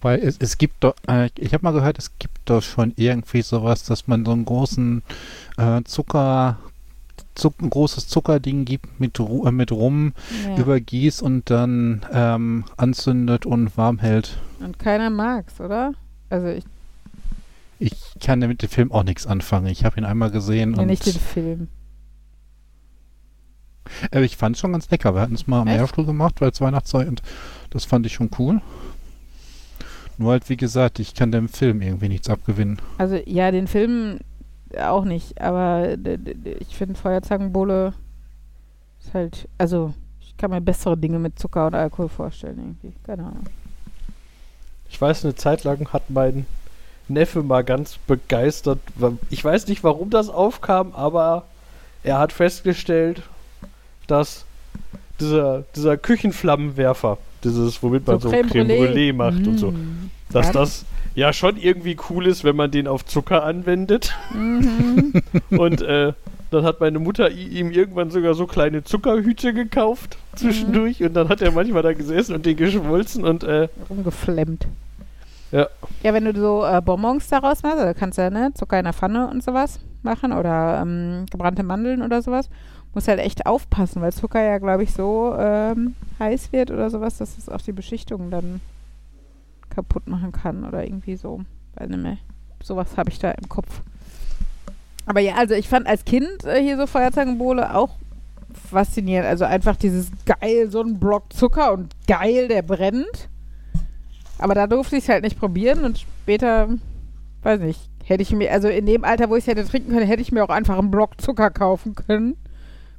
Weil 0.00 0.18
es, 0.20 0.36
es 0.38 0.58
gibt 0.58 0.82
doch, 0.84 0.94
äh, 1.08 1.30
ich 1.38 1.54
habe 1.54 1.64
mal 1.64 1.72
gehört, 1.72 1.98
es 1.98 2.18
gibt 2.18 2.38
doch 2.44 2.60
schon 2.62 2.92
irgendwie 2.96 3.42
sowas, 3.42 3.84
dass 3.84 4.06
man 4.06 4.24
so 4.24 4.32
einen 4.32 4.44
großen 4.44 5.02
äh, 5.56 5.82
Zucker, 5.84 6.58
Zuck, 7.34 7.60
ein 7.60 7.70
großes 7.70 8.06
Zuckerding 8.08 8.64
gibt 8.64 9.00
mit, 9.00 9.18
äh, 9.18 9.50
mit 9.50 9.72
Rum, 9.72 10.12
Ja. 10.46 10.56
übergießt 10.58 11.22
und 11.22 11.50
dann 11.50 12.04
ähm, 12.12 12.64
anzündet 12.76 13.44
und 13.46 13.76
warm 13.76 13.98
hält. 13.98 14.38
Und 14.60 14.78
keiner 14.78 15.10
mag's, 15.10 15.60
oder? 15.60 15.94
Also 16.30 16.46
ich 16.48 16.64
Ich 17.80 17.92
kann 18.20 18.38
mit 18.38 18.62
dem 18.62 18.68
Film 18.68 18.92
auch 18.92 19.02
nichts 19.04 19.26
anfangen. 19.26 19.66
Ich 19.66 19.84
habe 19.84 19.98
ihn 19.98 20.04
einmal 20.04 20.30
gesehen 20.30 20.70
nenne 20.70 20.82
und 20.82 20.88
nicht 20.88 21.04
den 21.06 21.12
Film. 21.14 21.68
äh, 24.12 24.22
ich 24.24 24.36
fand 24.36 24.56
es 24.56 24.60
schon 24.60 24.72
ganz 24.72 24.90
lecker. 24.90 25.14
Wir 25.14 25.20
hatten 25.20 25.34
es 25.34 25.46
mal 25.46 25.60
am 25.60 25.68
Echt? 25.68 25.76
Meerstuhl 25.78 26.06
gemacht, 26.06 26.40
weil 26.40 26.50
es 26.50 26.60
Weihnachtszeit 26.60 27.08
und 27.08 27.22
das 27.70 27.84
fand 27.84 28.06
ich 28.06 28.14
schon 28.14 28.30
cool. 28.38 28.60
Nur 30.16 30.30
halt, 30.30 30.48
wie 30.48 30.56
gesagt, 30.56 31.00
ich 31.00 31.14
kann 31.14 31.32
dem 31.32 31.48
Film 31.48 31.82
irgendwie 31.82 32.08
nichts 32.08 32.30
abgewinnen. 32.30 32.78
Also 32.98 33.16
ja, 33.26 33.50
den 33.50 33.66
Film 33.66 34.18
auch 34.78 35.04
nicht, 35.04 35.40
aber 35.40 35.96
ich 36.60 36.76
finde 36.76 36.94
Feuerzangenbowle 36.94 37.92
ist 39.00 39.14
halt, 39.14 39.48
also 39.58 39.92
ich 40.20 40.36
kann 40.36 40.50
mir 40.50 40.60
bessere 40.60 40.96
Dinge 40.96 41.18
mit 41.18 41.38
Zucker 41.38 41.66
und 41.66 41.74
Alkohol 41.74 42.08
vorstellen 42.08 42.58
irgendwie. 42.58 42.96
Keine 43.04 43.22
Ahnung. 43.24 43.44
Ich 44.88 45.00
weiß, 45.00 45.24
eine 45.24 45.34
Zeit 45.34 45.64
lang 45.64 45.92
hat 45.92 46.08
mein 46.10 46.46
Neffe 47.08 47.42
mal 47.42 47.64
ganz 47.64 47.98
begeistert. 48.06 48.78
Ich 49.30 49.44
weiß 49.44 49.66
nicht, 49.68 49.84
warum 49.84 50.10
das 50.10 50.28
aufkam, 50.28 50.92
aber 50.94 51.44
er 52.02 52.18
hat 52.18 52.32
festgestellt, 52.32 53.22
dass 54.06 54.44
dieser, 55.20 55.64
dieser 55.76 55.96
Küchenflammenwerfer, 55.96 57.18
dieses, 57.42 57.82
womit 57.82 58.06
man 58.06 58.20
so, 58.20 58.30
Creme, 58.30 58.68
Brûlée. 58.68 59.12
macht 59.12 59.46
und 59.46 59.58
so, 59.58 59.70
Mm. 59.70 60.10
dass 60.30 60.46
Ja. 60.46 60.52
das 60.52 60.84
ja 61.14 61.32
schon 61.32 61.56
irgendwie 61.56 61.96
cool 62.10 62.26
ist, 62.26 62.44
wenn 62.44 62.56
man 62.56 62.70
den 62.70 62.88
auf 62.88 63.04
Zucker 63.04 63.44
anwendet. 63.44 64.14
Mhm. 64.32 65.12
Und 65.50 65.82
äh, 65.82 66.12
dann 66.50 66.64
hat 66.64 66.80
meine 66.80 66.98
Mutter 66.98 67.30
ihm 67.30 67.70
irgendwann 67.70 68.10
sogar 68.10 68.34
so 68.34 68.46
kleine 68.46 68.84
Zuckerhüte 68.84 69.52
gekauft 69.52 70.16
zwischendurch 70.36 71.02
und 71.02 71.14
dann 71.14 71.28
hat 71.28 71.42
er 71.42 71.50
manchmal 71.50 71.82
da 71.82 71.92
gesessen 71.92 72.34
und 72.34 72.46
den 72.46 72.56
geschmolzen 72.56 73.24
und 73.24 73.42
äh, 73.42 73.68
Rumgeflemmt. 73.90 74.66
Ja. 75.50 75.68
Ja, 76.02 76.14
wenn 76.14 76.24
du 76.24 76.38
so 76.38 76.64
äh, 76.64 76.80
Bonbons 76.80 77.28
daraus 77.28 77.62
machst, 77.62 77.78
also 77.78 77.98
kannst 77.98 78.18
du 78.18 78.22
ja 78.22 78.30
ne, 78.30 78.52
Zucker 78.54 78.78
in 78.78 78.84
der 78.84 78.92
Pfanne 78.92 79.28
und 79.28 79.42
sowas 79.42 79.80
machen 80.02 80.32
oder 80.32 80.80
ähm, 80.80 81.26
gebrannte 81.30 81.64
Mandeln 81.64 82.02
oder 82.02 82.22
sowas, 82.22 82.48
musst 82.94 83.08
halt 83.08 83.20
echt 83.20 83.46
aufpassen, 83.46 84.00
weil 84.00 84.12
Zucker 84.12 84.40
ja, 84.40 84.58
glaube 84.58 84.84
ich, 84.84 84.92
so 84.92 85.34
ähm, 85.36 85.94
heiß 86.20 86.52
wird 86.52 86.70
oder 86.70 86.90
sowas, 86.90 87.18
dass 87.18 87.36
es 87.36 87.48
auch 87.48 87.60
die 87.60 87.72
Beschichtung 87.72 88.30
dann 88.30 88.60
kaputt 89.74 90.06
machen 90.06 90.32
kann 90.32 90.64
oder 90.64 90.84
irgendwie 90.84 91.16
so. 91.16 91.40
Weiß 91.74 91.88
nicht 91.88 92.02
mehr. 92.02 92.18
sowas 92.62 92.96
habe 92.96 93.10
ich 93.10 93.18
da 93.18 93.30
im 93.32 93.48
Kopf. 93.48 93.82
Aber 95.06 95.20
ja, 95.20 95.34
also 95.34 95.54
ich 95.54 95.68
fand 95.68 95.86
als 95.86 96.04
Kind 96.04 96.44
äh, 96.44 96.62
hier 96.62 96.76
so 96.76 96.86
Feuerzangenbowle 96.86 97.74
auch 97.74 97.90
faszinierend. 98.70 99.28
Also 99.28 99.44
einfach 99.44 99.76
dieses 99.76 100.10
geil, 100.24 100.70
so 100.70 100.80
ein 100.80 100.98
Block 100.98 101.32
Zucker 101.32 101.72
und 101.72 101.94
geil, 102.06 102.48
der 102.48 102.62
brennt. 102.62 103.28
Aber 104.38 104.54
da 104.54 104.66
durfte 104.66 104.96
ich 104.96 105.04
es 105.04 105.08
halt 105.08 105.24
nicht 105.24 105.38
probieren 105.38 105.84
und 105.84 105.98
später, 105.98 106.68
weiß 107.42 107.60
nicht, 107.60 107.80
hätte 108.04 108.22
ich 108.22 108.32
mir, 108.32 108.52
also 108.52 108.68
in 108.68 108.86
dem 108.86 109.04
Alter, 109.04 109.30
wo 109.30 109.36
ich 109.36 109.44
es 109.44 109.48
hätte 109.48 109.64
trinken 109.64 109.92
können, 109.92 110.06
hätte 110.06 110.22
ich 110.22 110.32
mir 110.32 110.44
auch 110.44 110.48
einfach 110.50 110.78
einen 110.78 110.90
Block 110.90 111.20
Zucker 111.20 111.50
kaufen 111.50 111.94
können. 111.94 112.36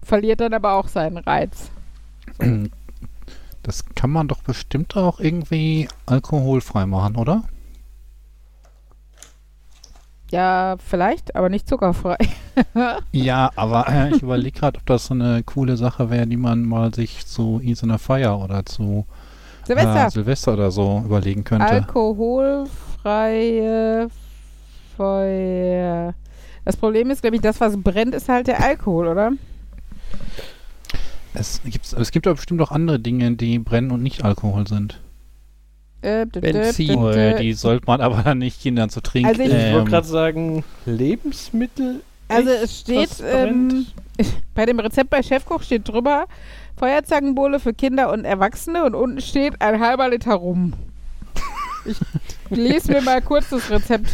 Verliert 0.01 0.39
dann 0.39 0.53
aber 0.53 0.73
auch 0.73 0.87
seinen 0.87 1.17
Reiz. 1.17 1.71
Das 3.65 3.83
kann 3.95 4.11
man 4.11 4.27
doch 4.27 4.43
bestimmt 4.43 4.95
auch 4.95 5.19
irgendwie 5.19 5.87
alkoholfrei 6.05 6.85
machen, 6.85 7.15
oder? 7.15 7.41
Ja, 10.29 10.75
vielleicht, 10.77 11.35
aber 11.35 11.49
nicht 11.49 11.67
zuckerfrei. 11.67 12.17
Ja, 13.11 13.51
aber 13.55 13.89
äh, 13.89 14.15
ich 14.15 14.21
überlege 14.21 14.59
gerade, 14.59 14.77
ob 14.77 14.85
das 14.85 15.07
so 15.07 15.13
eine 15.13 15.43
coole 15.43 15.75
Sache 15.77 16.09
wäre, 16.09 16.25
die 16.27 16.37
man 16.37 16.63
mal 16.63 16.93
sich 16.93 17.25
zu 17.25 17.59
so 17.73 17.85
einer 17.85 17.99
Feier 17.99 18.39
oder 18.39 18.65
zu 18.65 19.05
Silvester. 19.65 20.05
Äh, 20.05 20.09
Silvester 20.11 20.53
oder 20.53 20.71
so 20.71 21.01
überlegen 21.03 21.43
könnte. 21.43 21.65
Alkoholfreie 21.65 24.07
Feuer. 24.95 26.13
Das 26.63 26.77
Problem 26.77 27.09
ist, 27.09 27.23
glaube 27.23 27.35
ich, 27.35 27.41
das, 27.41 27.59
was 27.59 27.75
brennt, 27.81 28.15
ist 28.15 28.29
halt 28.29 28.47
der 28.47 28.63
Alkohol, 28.63 29.07
oder? 29.07 29.33
Es 31.35 31.61
gibt, 31.63 31.93
es 31.93 32.11
gibt 32.11 32.27
aber 32.27 32.35
bestimmt 32.35 32.61
auch 32.61 32.71
andere 32.71 32.99
Dinge, 32.99 33.31
die 33.35 33.59
brennen 33.59 33.91
und 33.91 34.01
nicht 34.03 34.23
Alkohol 34.23 34.67
sind. 34.67 34.99
Äh, 36.01 36.25
Benzin. 36.25 36.95
Oh, 36.97 37.09
äh, 37.09 37.41
die 37.41 37.53
sollte 37.53 37.85
man 37.87 38.01
aber 38.01 38.21
dann 38.23 38.37
nicht 38.39 38.61
Kindern 38.61 38.89
zu 38.89 39.01
trinken. 39.01 39.27
Also 39.29 39.41
ich- 39.41 39.47
Ich 39.49 39.53
wollte 39.53 39.77
ähm, 39.77 39.85
gerade 39.85 40.07
sagen, 40.07 40.63
Lebensmittel. 40.85 42.01
Also 42.27 42.49
es 42.49 42.79
steht, 42.79 43.09
ähm, 43.23 43.67
brennt? 44.17 44.33
bei 44.55 44.65
dem 44.65 44.79
Rezept 44.79 45.09
bei 45.09 45.21
Chefkoch 45.23 45.61
steht 45.63 45.87
drüber, 45.87 46.25
Feuerzangenbowle 46.77 47.59
für 47.59 47.73
Kinder 47.73 48.11
und 48.11 48.25
Erwachsene 48.25 48.83
und 48.85 48.95
unten 48.95 49.21
steht 49.21 49.61
ein 49.61 49.79
halber 49.79 50.09
Liter 50.09 50.33
rum. 50.35 50.73
Ich 51.85 51.97
lese 52.49 52.91
mir 52.91 53.01
mal 53.01 53.21
kurz 53.21 53.49
das 53.49 53.69
Rezept. 53.69 54.09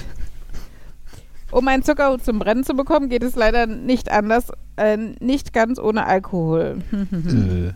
Um 1.51 1.67
einen 1.67 1.83
Zuckerhut 1.83 2.23
zum 2.23 2.39
Brennen 2.39 2.63
zu 2.63 2.73
bekommen, 2.73 3.09
geht 3.09 3.23
es 3.23 3.35
leider 3.35 3.67
nicht 3.67 4.09
anders, 4.09 4.51
äh, 4.77 4.97
nicht 4.97 5.53
ganz 5.53 5.79
ohne 5.79 6.05
Alkohol. 6.05 6.81
äh, 6.91 7.73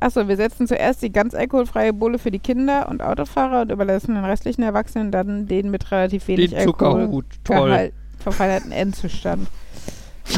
Achso, 0.00 0.28
wir 0.28 0.36
setzen 0.36 0.66
zuerst 0.66 1.02
die 1.02 1.10
ganz 1.10 1.34
alkoholfreie 1.34 1.94
Bohle 1.94 2.18
für 2.18 2.30
die 2.30 2.38
Kinder 2.38 2.88
und 2.90 3.02
Autofahrer 3.02 3.62
und 3.62 3.72
überlassen 3.72 4.14
den 4.14 4.24
restlichen 4.24 4.62
Erwachsenen 4.62 5.10
dann 5.10 5.46
den 5.46 5.70
mit 5.70 5.90
relativ 5.90 6.28
wenig 6.28 6.50
Den 6.50 6.58
Alkohol 6.58 7.02
Zuckerhut. 7.04 7.24
Toll. 7.44 7.68
gehalt, 7.70 7.92
verfeinerten 8.18 8.70
Endzustand. 8.70 9.48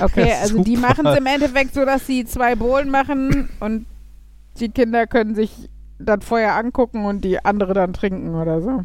Okay, 0.00 0.32
also 0.40 0.62
die 0.62 0.76
machen 0.76 1.06
es 1.06 1.18
im 1.18 1.26
Endeffekt 1.26 1.74
so, 1.74 1.84
dass 1.84 2.06
sie 2.06 2.24
zwei 2.24 2.54
Bohlen 2.54 2.90
machen 2.90 3.48
und 3.58 3.86
die 4.60 4.68
Kinder 4.68 5.08
können 5.08 5.34
sich 5.34 5.68
das 5.98 6.24
Feuer 6.24 6.54
angucken 6.54 7.04
und 7.04 7.24
die 7.24 7.44
andere 7.44 7.74
dann 7.74 7.92
trinken 7.92 8.36
oder 8.36 8.60
so. 8.60 8.84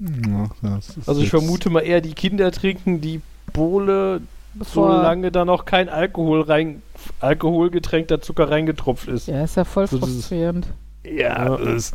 Ja, 0.00 0.48
das 0.62 0.96
ist 0.96 1.08
Also 1.08 1.20
ich 1.20 1.30
vermute 1.30 1.70
mal 1.70 1.80
eher, 1.80 2.00
die 2.00 2.14
Kinder 2.14 2.50
trinken 2.50 3.00
die 3.00 3.20
Bohle, 3.52 4.22
solange 4.58 5.30
da 5.30 5.44
noch 5.44 5.64
kein 5.64 5.88
Alkohol 5.88 6.42
rein, 6.42 6.82
alkoholgetränkter 7.20 8.20
Zucker 8.20 8.50
reingetropft 8.50 9.08
ist. 9.08 9.28
Ja, 9.28 9.44
ist 9.44 9.56
ja 9.56 9.64
voll 9.64 9.86
frustrierend. 9.86 10.68
Ja, 11.04 11.56
das, 11.56 11.92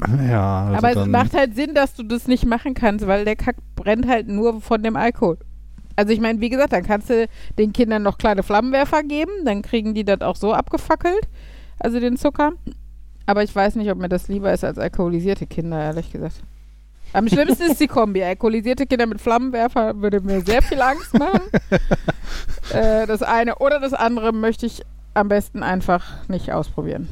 ja 0.00 0.66
also 0.66 0.78
Aber 0.78 1.02
es 1.02 1.08
macht 1.08 1.34
halt 1.34 1.54
Sinn, 1.54 1.74
dass 1.74 1.94
du 1.94 2.02
das 2.02 2.26
nicht 2.26 2.46
machen 2.46 2.74
kannst, 2.74 3.06
weil 3.06 3.24
der 3.24 3.36
Kack 3.36 3.56
brennt 3.76 4.06
halt 4.06 4.28
nur 4.28 4.60
von 4.60 4.82
dem 4.82 4.96
Alkohol. 4.96 5.38
Also 5.96 6.12
ich 6.12 6.20
meine, 6.20 6.40
wie 6.40 6.50
gesagt, 6.50 6.72
dann 6.72 6.84
kannst 6.84 7.08
du 7.08 7.26
den 7.58 7.72
Kindern 7.72 8.02
noch 8.02 8.18
kleine 8.18 8.42
Flammenwerfer 8.42 9.02
geben, 9.02 9.32
dann 9.44 9.62
kriegen 9.62 9.94
die 9.94 10.04
das 10.04 10.20
auch 10.20 10.36
so 10.36 10.52
abgefackelt, 10.52 11.26
also 11.78 12.00
den 12.00 12.16
Zucker. 12.16 12.52
Aber 13.24 13.42
ich 13.42 13.54
weiß 13.54 13.76
nicht, 13.76 13.90
ob 13.90 13.98
mir 13.98 14.08
das 14.08 14.28
lieber 14.28 14.52
ist 14.52 14.62
als 14.62 14.78
alkoholisierte 14.78 15.46
Kinder, 15.46 15.82
ehrlich 15.82 16.12
gesagt. 16.12 16.42
Am 17.12 17.28
schlimmsten 17.28 17.70
ist 17.70 17.80
die 17.80 17.86
Kombi. 17.86 18.22
Alkoholisierte 18.22 18.86
Kinder 18.86 19.06
mit 19.06 19.20
Flammenwerfer 19.20 20.00
würde 20.00 20.20
mir 20.20 20.42
sehr 20.42 20.62
viel 20.62 20.80
Angst 20.80 21.14
machen. 21.14 21.40
äh, 22.72 23.06
das 23.06 23.22
eine 23.22 23.56
oder 23.56 23.80
das 23.80 23.94
andere 23.94 24.32
möchte 24.32 24.66
ich 24.66 24.82
am 25.14 25.28
besten 25.28 25.62
einfach 25.62 26.28
nicht 26.28 26.52
ausprobieren. 26.52 27.08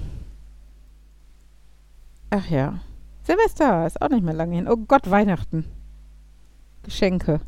Ach 2.31 2.49
ja. 2.51 2.81
Silvester 3.23 3.87
ist 3.87 4.03
auch 4.03 4.11
nicht 4.11 4.25
mehr 4.25 4.35
lange 4.35 4.57
hin. 4.57 4.69
Oh 4.69 4.77
Gott, 4.77 5.11
Weihnachten. 5.11 5.65
Geschenke. 6.83 7.41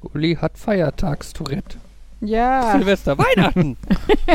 Uli 0.00 0.36
hat 0.36 0.58
Feiertagstourette. 0.58 1.78
Ja, 2.20 2.72
Silvester, 2.72 3.18
Weihnachten, 3.18 3.76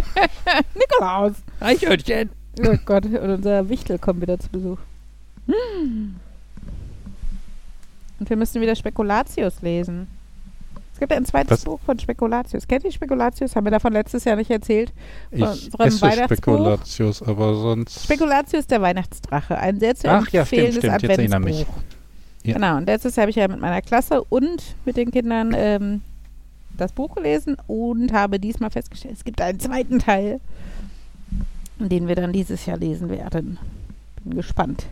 Nikolaus. 0.75 1.35
Eichhörnchen. 1.61 2.29
Oh 2.59 2.75
Gott, 2.85 3.05
und 3.05 3.15
unser 3.17 3.69
Wichtel 3.69 3.97
kommt 3.97 4.21
wieder 4.21 4.37
zu 4.39 4.49
Besuch. 4.49 4.77
Hm. 5.47 6.15
Und 8.19 8.29
wir 8.29 8.37
müssen 8.37 8.61
wieder 8.61 8.75
Spekulatius 8.75 9.61
lesen. 9.61 10.07
Es 10.93 10.99
gibt 10.99 11.13
ein 11.13 11.25
zweites 11.25 11.51
Was? 11.51 11.63
Buch 11.63 11.79
von 11.85 11.99
Spekulatius. 11.99 12.67
Kennt 12.67 12.83
ihr 12.83 12.91
Spekulatius? 12.91 13.55
Haben 13.55 13.67
wir 13.67 13.71
davon 13.71 13.93
letztes 13.93 14.23
Jahr 14.23 14.35
nicht 14.35 14.49
erzählt? 14.49 14.91
ich 15.29 15.43
unserem 15.43 15.89
esse? 15.89 16.23
Spekulatius, 16.23 17.21
aber 17.21 17.53
sonst... 17.53 18.03
Spekulatius, 18.05 18.65
der 18.65 18.81
Weihnachtsdrache. 18.81 19.59
Ein 19.59 19.79
sehr 19.79 19.95
zu 19.95 20.09
Ach 20.09 20.27
ja, 20.29 20.43
stimmt, 20.43 20.73
stimmt, 20.73 21.01
jetzt 21.01 21.03
erinnere 21.03 21.39
mich. 21.39 21.61
Adventsbuch. 21.61 21.83
Ja. 22.43 22.53
Genau, 22.55 22.77
und 22.77 22.87
letztes 22.87 23.15
Jahr 23.15 23.23
habe 23.23 23.29
ich 23.29 23.35
ja 23.35 23.47
mit 23.47 23.59
meiner 23.59 23.81
Klasse 23.83 24.23
und 24.23 24.75
mit 24.85 24.97
den 24.97 25.11
Kindern 25.11 25.53
ähm, 25.55 26.01
das 26.77 26.93
Buch 26.93 27.13
gelesen 27.13 27.57
und 27.67 28.11
habe 28.11 28.39
diesmal 28.39 28.71
festgestellt, 28.71 29.15
es 29.17 29.23
gibt 29.23 29.39
einen 29.39 29.59
zweiten 29.59 29.99
Teil, 29.99 30.39
den 31.77 32.07
wir 32.07 32.15
dann 32.15 32.33
dieses 32.33 32.65
Jahr 32.65 32.77
lesen 32.77 33.09
werden. 33.09 33.59
Bin 34.23 34.35
gespannt. 34.35 34.87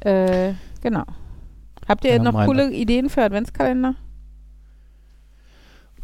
Äh, 0.00 0.52
genau. 0.82 1.04
Habt 1.88 2.04
ihr 2.04 2.12
Ja, 2.16 2.22
noch 2.22 2.32
meine- 2.32 2.46
coole 2.46 2.70
Ideen 2.72 3.08
für 3.10 3.22
Adventskalender? 3.22 3.94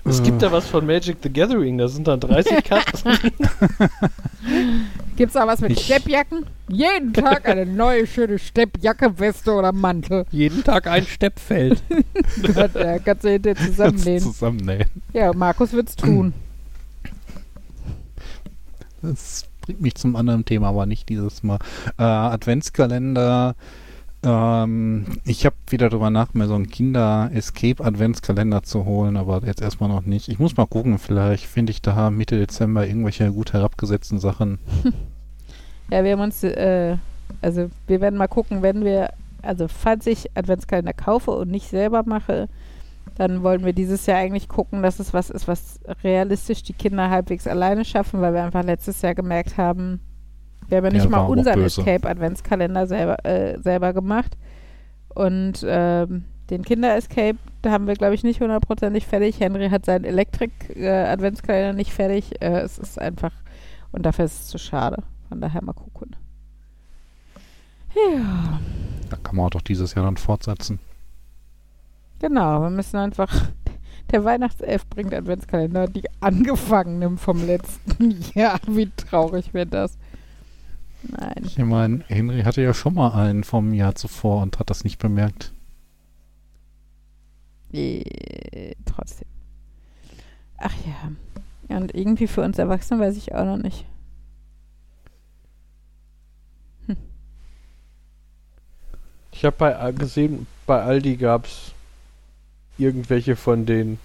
Es 0.06 0.20
Äh, 0.20 0.24
gibt 0.24 0.42
da 0.42 0.52
was 0.52 0.66
von 0.66 0.84
Magic 0.84 1.16
the 1.22 1.32
Gathering, 1.32 1.78
da 1.78 1.88
sind 1.88 2.06
dann 2.06 2.20
30 2.20 2.62
Karten. 2.64 3.18
Gibt's 5.16 5.32
da 5.34 5.46
was 5.46 5.60
mit 5.60 5.72
Ich- 5.72 5.84
Steppjacken? 5.84 6.44
Jeden 6.68 7.12
Tag 7.14 7.48
eine 7.48 7.64
neue 7.66 8.06
schöne 8.06 8.38
Steppjacke, 8.38 9.18
Weste 9.18 9.52
oder 9.52 9.72
Mantel. 9.72 10.26
Jeden 10.30 10.62
Tag 10.64 10.86
ein 10.86 11.04
Steppfeld. 11.06 11.82
Da 12.74 12.98
kannst 12.98 13.24
du 13.24 13.30
hinterher 13.30 13.56
zusammennehmen. 13.66 14.20
zusammennähen. 14.20 14.88
Ja, 15.12 15.32
Markus 15.32 15.72
wird's 15.72 15.94
tun. 15.96 16.32
Das 19.02 19.46
bringt 19.62 19.80
mich 19.80 19.94
zum 19.94 20.16
anderen 20.16 20.44
Thema, 20.44 20.68
aber 20.68 20.86
nicht 20.86 21.08
dieses 21.08 21.42
Mal. 21.42 21.58
Äh, 21.98 22.02
Adventskalender. 22.02 23.54
Ähm, 24.24 25.04
ich 25.24 25.44
habe 25.44 25.56
wieder 25.68 25.90
drüber 25.90 26.10
nach, 26.10 26.32
mir 26.34 26.46
so 26.46 26.54
einen 26.54 26.68
Kinder-Escape-Adventskalender 26.68 28.62
zu 28.62 28.84
holen, 28.84 29.16
aber 29.16 29.42
jetzt 29.44 29.60
erstmal 29.60 29.88
noch 29.88 30.02
nicht. 30.02 30.28
Ich 30.28 30.38
muss 30.38 30.56
mal 30.56 30.66
gucken, 30.66 30.98
vielleicht 30.98 31.44
finde 31.44 31.72
ich 31.72 31.82
da 31.82 32.10
Mitte 32.10 32.38
Dezember 32.38 32.86
irgendwelche 32.86 33.30
gut 33.32 33.52
herabgesetzten 33.52 34.18
Sachen. 34.18 34.58
Ja, 35.90 36.02
wir 36.02 36.12
haben 36.12 36.22
uns, 36.22 36.42
äh, 36.42 36.96
also 37.42 37.70
wir 37.86 38.00
werden 38.00 38.16
mal 38.16 38.26
gucken, 38.26 38.62
wenn 38.62 38.84
wir, 38.84 39.10
also 39.42 39.68
falls 39.68 40.06
ich 40.06 40.34
Adventskalender 40.34 40.94
kaufe 40.94 41.30
und 41.30 41.50
nicht 41.50 41.68
selber 41.68 42.02
mache, 42.06 42.48
dann 43.16 43.42
wollen 43.42 43.66
wir 43.66 43.74
dieses 43.74 44.06
Jahr 44.06 44.18
eigentlich 44.18 44.48
gucken, 44.48 44.82
dass 44.82 44.98
es 44.98 45.12
was 45.12 45.28
ist, 45.28 45.46
was 45.46 45.78
realistisch 46.02 46.62
die 46.62 46.72
Kinder 46.72 47.10
halbwegs 47.10 47.46
alleine 47.46 47.84
schaffen, 47.84 48.22
weil 48.22 48.32
wir 48.32 48.44
einfach 48.44 48.64
letztes 48.64 49.02
Jahr 49.02 49.14
gemerkt 49.14 49.58
haben, 49.58 50.00
wir 50.68 50.78
haben 50.78 50.84
ja 50.86 50.90
Ja, 50.90 50.98
nicht 50.98 51.10
mal 51.10 51.18
war 51.18 51.24
auch 51.24 51.28
unseren 51.30 51.54
böse. 51.60 51.80
Escape-Adventskalender 51.80 52.86
selber, 52.86 53.24
äh, 53.24 53.60
selber 53.60 53.92
gemacht. 53.92 54.36
Und 55.14 55.64
ähm, 55.66 56.24
den 56.50 56.62
Kinder-Escape, 56.62 57.38
da 57.62 57.70
haben 57.70 57.86
wir, 57.86 57.94
glaube 57.94 58.14
ich, 58.14 58.22
nicht 58.24 58.40
hundertprozentig 58.40 59.06
fertig. 59.06 59.40
Henry 59.40 59.70
hat 59.70 59.84
seinen 59.86 60.04
Elektrik-Adventskalender 60.04 61.72
nicht 61.72 61.92
fertig. 61.92 62.40
Äh, 62.42 62.60
es 62.60 62.78
ist 62.78 63.00
einfach, 63.00 63.32
und 63.92 64.04
dafür 64.04 64.24
ist 64.26 64.40
es 64.40 64.46
zu 64.48 64.58
schade. 64.58 65.02
Von 65.28 65.40
daher 65.40 65.62
mal 65.62 65.72
gucken. 65.72 66.16
Ja, 67.94 68.60
Da 69.08 69.16
kann 69.16 69.36
man 69.36 69.46
auch 69.46 69.50
doch 69.50 69.62
dieses 69.62 69.94
Jahr 69.94 70.04
dann 70.04 70.16
fortsetzen. 70.16 70.80
genau. 72.18 72.62
Wir 72.62 72.70
müssen 72.70 72.96
einfach. 72.96 73.32
Der 74.10 74.22
Weihnachtself 74.24 74.86
bringt 74.88 75.14
Adventskalender, 75.14 75.86
die 75.86 76.02
angefangenen 76.20 77.16
vom 77.16 77.44
letzten 77.46 78.20
Jahr. 78.34 78.60
Wie 78.66 78.90
traurig 78.96 79.54
wäre 79.54 79.66
das? 79.66 79.96
Nein. 81.10 81.44
Ich 81.44 81.58
meine, 81.58 82.04
Henry 82.08 82.42
hatte 82.42 82.62
ja 82.62 82.74
schon 82.74 82.94
mal 82.94 83.12
einen 83.12 83.44
vom 83.44 83.72
Jahr 83.74 83.94
zuvor 83.94 84.42
und 84.42 84.58
hat 84.58 84.70
das 84.70 84.84
nicht 84.84 84.98
bemerkt. 84.98 85.52
Äh, 87.72 88.74
trotzdem. 88.84 89.28
Ach 90.58 90.74
ja. 90.86 91.12
ja. 91.68 91.76
Und 91.76 91.94
irgendwie 91.94 92.26
für 92.26 92.42
uns 92.42 92.58
Erwachsene 92.58 93.00
weiß 93.00 93.16
ich 93.16 93.34
auch 93.34 93.44
noch 93.44 93.58
nicht. 93.58 93.84
Ich 99.34 99.44
habe 99.44 99.56
bei 99.58 99.92
gesehen, 99.92 100.46
bei 100.64 100.80
Aldi 100.80 101.16
gab's 101.16 101.72
irgendwelche 102.78 103.34
von 103.34 103.66
den 103.66 103.98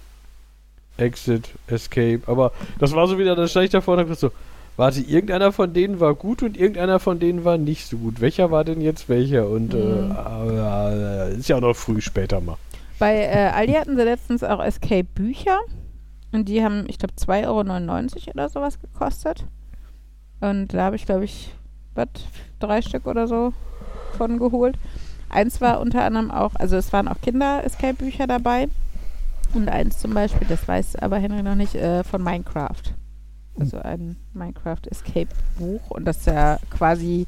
Exit, 0.96 1.50
Escape, 1.68 2.22
aber 2.26 2.52
das 2.78 2.92
war 2.92 3.06
so 3.06 3.16
wieder, 3.16 3.36
da 3.36 3.46
stand 3.46 3.66
ich 3.66 3.70
davor 3.70 3.94
und 3.94 4.00
hab 4.00 4.08
gesagt 4.08 4.20
so, 4.20 4.32
warte, 4.80 5.00
irgendeiner 5.02 5.52
von 5.52 5.72
denen 5.72 6.00
war 6.00 6.14
gut 6.14 6.42
und 6.42 6.56
irgendeiner 6.56 6.98
von 6.98 7.20
denen 7.20 7.44
war 7.44 7.58
nicht 7.58 7.86
so 7.86 7.98
gut. 7.98 8.20
Welcher 8.20 8.50
war 8.50 8.64
denn 8.64 8.80
jetzt 8.80 9.08
welcher? 9.08 9.48
Und 9.48 9.74
Mhm. 9.74 10.16
äh, 10.16 11.30
äh, 11.30 11.36
ist 11.36 11.48
ja 11.48 11.56
auch 11.56 11.60
noch 11.60 11.76
früh 11.76 12.00
später 12.00 12.40
mal. 12.40 12.56
Bei 12.98 13.14
äh, 13.14 13.50
Aldi 13.54 13.74
hatten 13.74 13.96
sie 13.96 14.02
letztens 14.02 14.42
auch 14.42 14.62
Escape-Bücher. 14.62 15.58
Und 16.32 16.48
die 16.48 16.64
haben, 16.64 16.84
ich 16.88 16.98
glaube, 16.98 17.14
2,99 17.14 18.28
Euro 18.28 18.30
oder 18.34 18.48
sowas 18.48 18.80
gekostet. 18.80 19.44
Und 20.40 20.72
da 20.72 20.84
habe 20.84 20.96
ich, 20.96 21.04
glaube 21.04 21.24
ich, 21.24 21.52
was, 21.94 22.08
drei 22.58 22.80
Stück 22.82 23.06
oder 23.06 23.28
so 23.28 23.52
von 24.16 24.38
geholt. 24.38 24.76
Eins 25.28 25.60
war 25.60 25.80
unter 25.80 26.02
anderem 26.04 26.30
auch, 26.30 26.54
also 26.54 26.76
es 26.76 26.92
waren 26.92 27.06
auch 27.08 27.20
Kinder-Escape-Bücher 27.20 28.26
dabei. 28.26 28.68
Und 29.54 29.68
eins 29.68 29.98
zum 29.98 30.14
Beispiel, 30.14 30.46
das 30.48 30.66
weiß 30.66 30.96
aber 30.96 31.18
Henry 31.18 31.42
noch 31.42 31.54
nicht, 31.56 31.74
äh, 31.74 32.02
von 32.04 32.22
Minecraft. 32.22 32.94
Also 33.58 33.78
ein 33.78 34.16
Minecraft-Escape-Buch. 34.34 35.90
Und 35.90 36.04
das 36.04 36.18
ist 36.18 36.26
ja 36.26 36.58
quasi 36.70 37.26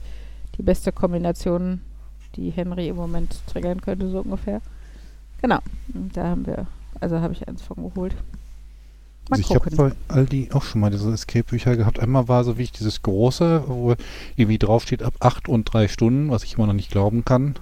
die 0.56 0.62
beste 0.62 0.92
Kombination, 0.92 1.80
die 2.36 2.50
Henry 2.50 2.88
im 2.88 2.96
Moment 2.96 3.36
triggern 3.46 3.80
könnte, 3.80 4.08
so 4.10 4.20
ungefähr. 4.20 4.60
Genau. 5.40 5.58
Und 5.92 6.16
da 6.16 6.28
haben 6.28 6.46
wir, 6.46 6.66
also 7.00 7.20
habe 7.20 7.32
ich 7.34 7.46
eins 7.48 7.62
von 7.62 7.76
geholt. 7.76 8.14
Mal 9.28 9.36
Also 9.38 9.42
ich 9.42 9.54
habe 9.54 9.76
bei 9.76 9.92
Aldi 10.08 10.50
auch 10.52 10.62
schon 10.62 10.80
mal 10.80 10.90
diese 10.90 11.12
Escape-Bücher 11.12 11.76
gehabt. 11.76 12.00
Einmal 12.00 12.28
war 12.28 12.44
so 12.44 12.58
wie 12.58 12.62
ich 12.62 12.72
dieses 12.72 13.02
große, 13.02 13.64
wo 13.66 13.94
irgendwie 14.36 14.58
draufsteht 14.58 15.02
ab 15.02 15.14
8 15.20 15.48
und 15.48 15.64
3 15.64 15.88
Stunden, 15.88 16.30
was 16.30 16.44
ich 16.44 16.54
immer 16.54 16.66
noch 16.66 16.72
nicht 16.72 16.90
glauben 16.90 17.24
kann. 17.24 17.56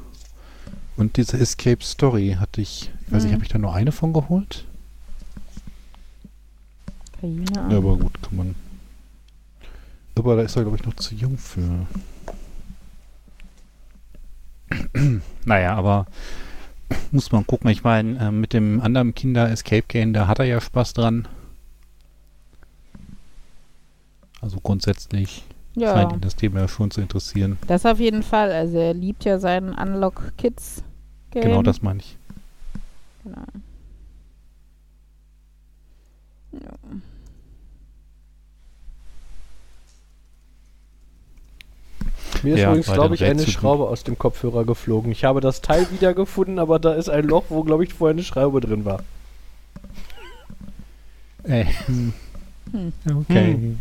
Und 0.96 1.16
diese 1.16 1.38
Escape 1.38 1.82
Story 1.82 2.36
hatte 2.38 2.60
ich, 2.60 2.90
ich 3.06 3.12
weiß 3.12 3.22
nicht, 3.24 3.32
Mhm. 3.32 3.34
habe 3.36 3.44
ich 3.44 3.50
da 3.50 3.58
nur 3.58 3.74
eine 3.74 3.92
von 3.92 4.12
geholt? 4.12 4.66
Keine 7.20 7.44
Ja, 7.54 7.62
Ahnung. 7.62 7.76
aber 7.76 7.96
gut, 7.96 8.22
kann 8.22 8.36
man. 8.36 8.54
Aber 10.16 10.36
da 10.36 10.42
ist 10.42 10.56
er, 10.56 10.62
glaube 10.62 10.76
ich, 10.76 10.84
noch 10.84 10.94
zu 10.96 11.14
jung 11.14 11.38
für. 11.38 11.86
naja, 15.44 15.74
aber 15.74 16.06
muss 17.10 17.32
man 17.32 17.46
gucken. 17.46 17.70
Ich 17.70 17.82
meine, 17.84 18.18
äh, 18.18 18.30
mit 18.30 18.52
dem 18.52 18.80
anderen 18.80 19.14
Kinder-Escape-Game, 19.14 20.12
da 20.12 20.26
hat 20.26 20.38
er 20.38 20.44
ja 20.44 20.60
Spaß 20.60 20.92
dran. 20.92 21.26
Also 24.42 24.58
grundsätzlich 24.60 25.44
ja, 25.74 25.92
scheint 25.94 26.12
ihn 26.14 26.20
das 26.20 26.36
Thema 26.36 26.60
ja 26.60 26.68
schon 26.68 26.90
zu 26.90 27.00
interessieren. 27.00 27.58
das 27.66 27.84
auf 27.86 27.98
jeden 28.00 28.22
Fall. 28.22 28.50
Also 28.52 28.78
er 28.78 28.94
liebt 28.94 29.24
ja 29.24 29.38
seinen 29.38 29.74
Unlock 29.74 30.32
Kids 30.38 30.82
Game. 31.30 31.42
Genau 31.44 31.62
das 31.62 31.82
meine 31.82 32.00
ich. 32.00 32.16
Genau. 33.24 33.42
Ja. 36.52 36.70
Mir 42.42 42.54
ist 42.54 42.60
Ja, 42.60 42.68
übrigens, 42.68 42.92
glaube 42.92 43.14
ich, 43.14 43.24
eine. 43.24 43.46
Schraube 43.46 43.88
aus 43.88 44.04
dem 44.04 44.18
Kopfhörer 44.18 44.64
geflogen. 44.64 45.12
Ich 45.12 45.24
habe 45.24 45.40
das 45.40 45.60
Teil 45.60 45.86
wiedergefunden, 45.90 46.58
aber 46.58 46.78
da 46.78 46.94
ist 46.94 47.08
ein 47.10 47.24
Loch, 47.26 47.44
wo, 47.48 47.62
glaube 47.64 47.84
ich, 47.84 47.92
vorher 47.94 48.14
eine 48.14 48.22
Schraube 48.22 48.60
drin 48.60 48.84
war. 48.84 49.02
Äh, 51.44 51.64
Hm. 51.86 52.12
okay. 53.16 53.52
Hm. 53.54 53.80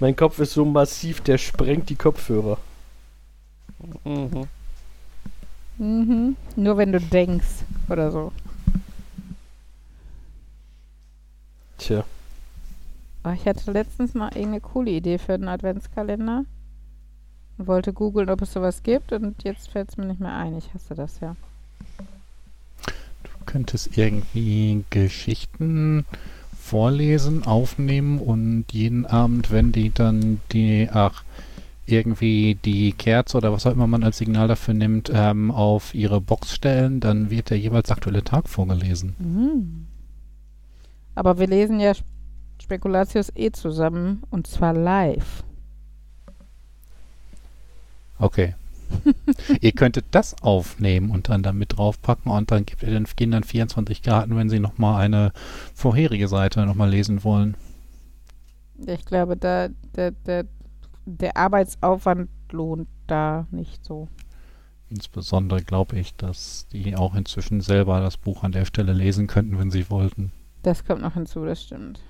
Mein 0.00 0.16
Kopf 0.16 0.38
ist 0.38 0.52
so 0.54 0.64
massiv, 0.64 1.20
der 1.20 1.38
sprengt 1.38 1.88
die 1.90 1.94
Kopfhörer. 1.96 2.58
Mhm. 4.04 4.46
Mhm. 5.78 6.36
Nur 6.56 6.76
wenn 6.78 6.92
du 6.92 7.00
denkst 7.00 7.64
oder 7.88 8.10
so. 8.10 8.32
Tja. 11.78 12.04
Oh, 13.24 13.30
ich 13.30 13.46
hatte 13.46 13.70
letztens 13.72 14.14
mal 14.14 14.28
irgendeine 14.28 14.60
coole 14.60 14.90
Idee 14.90 15.18
für 15.18 15.34
einen 15.34 15.48
Adventskalender. 15.48 16.44
Wollte 17.58 17.92
googeln, 17.92 18.28
ob 18.30 18.42
es 18.42 18.52
sowas 18.52 18.82
gibt 18.82 19.12
und 19.12 19.42
jetzt 19.44 19.70
fällt 19.70 19.88
es 19.90 19.96
mir 19.96 20.06
nicht 20.06 20.20
mehr 20.20 20.34
ein. 20.36 20.56
Ich 20.58 20.72
hasse 20.74 20.94
das 20.94 21.20
ja. 21.20 21.36
Du 23.22 23.30
könntest 23.46 23.96
irgendwie 23.96 24.84
Geschichten 24.90 26.04
vorlesen, 26.60 27.44
aufnehmen 27.46 28.18
und 28.18 28.66
jeden 28.72 29.06
Abend, 29.06 29.50
wenn 29.50 29.72
die 29.72 29.90
dann 29.90 30.40
die, 30.52 30.88
ach, 30.92 31.22
irgendwie 31.86 32.56
die 32.64 32.92
Kerze 32.92 33.36
oder 33.36 33.52
was 33.52 33.64
auch 33.66 33.72
immer 33.72 33.86
man 33.86 34.02
als 34.02 34.18
Signal 34.18 34.48
dafür 34.48 34.74
nimmt, 34.74 35.10
ähm, 35.14 35.52
auf 35.52 35.94
ihre 35.94 36.20
Box 36.20 36.52
stellen, 36.52 36.98
dann 36.98 37.30
wird 37.30 37.50
der 37.50 37.58
jeweils 37.58 37.90
aktuelle 37.90 38.24
Tag 38.24 38.48
vorgelesen. 38.48 39.14
Mhm. 39.18 39.86
Aber 41.14 41.38
wir 41.38 41.46
lesen 41.46 41.78
ja 41.80 41.92
Sp- 41.94 42.04
Spekulatius 42.60 43.30
eh 43.36 43.52
zusammen 43.52 44.24
und 44.30 44.46
zwar 44.48 44.72
live. 44.72 45.44
Okay. 48.18 48.54
ihr 49.60 49.72
könntet 49.72 50.06
das 50.12 50.40
aufnehmen 50.42 51.10
und 51.10 51.28
dann 51.28 51.42
da 51.42 51.52
mit 51.52 51.76
draufpacken 51.76 52.30
und 52.30 52.50
dann 52.50 52.64
gibt 52.66 52.82
ihr 52.82 52.90
den 52.90 53.04
Kindern 53.04 53.42
24 53.42 54.02
Karten, 54.02 54.36
wenn 54.36 54.48
sie 54.48 54.60
nochmal 54.60 55.02
eine 55.02 55.32
vorherige 55.74 56.28
Seite 56.28 56.64
nochmal 56.66 56.90
lesen 56.90 57.24
wollen. 57.24 57.56
Ich 58.86 59.04
glaube, 59.04 59.36
da, 59.36 59.68
der, 59.96 60.12
der, 60.12 60.46
der 61.04 61.36
Arbeitsaufwand 61.36 62.28
lohnt 62.52 62.88
da 63.06 63.46
nicht 63.50 63.84
so. 63.84 64.08
Insbesondere 64.88 65.62
glaube 65.62 65.98
ich, 65.98 66.14
dass 66.14 66.68
die 66.68 66.94
auch 66.94 67.14
inzwischen 67.14 67.60
selber 67.60 68.00
das 68.00 68.16
Buch 68.16 68.44
an 68.44 68.52
der 68.52 68.66
Stelle 68.66 68.92
lesen 68.92 69.26
könnten, 69.26 69.58
wenn 69.58 69.70
sie 69.70 69.90
wollten. 69.90 70.30
Das 70.62 70.84
kommt 70.84 71.02
noch 71.02 71.14
hinzu, 71.14 71.44
das 71.44 71.62
stimmt. 71.62 72.00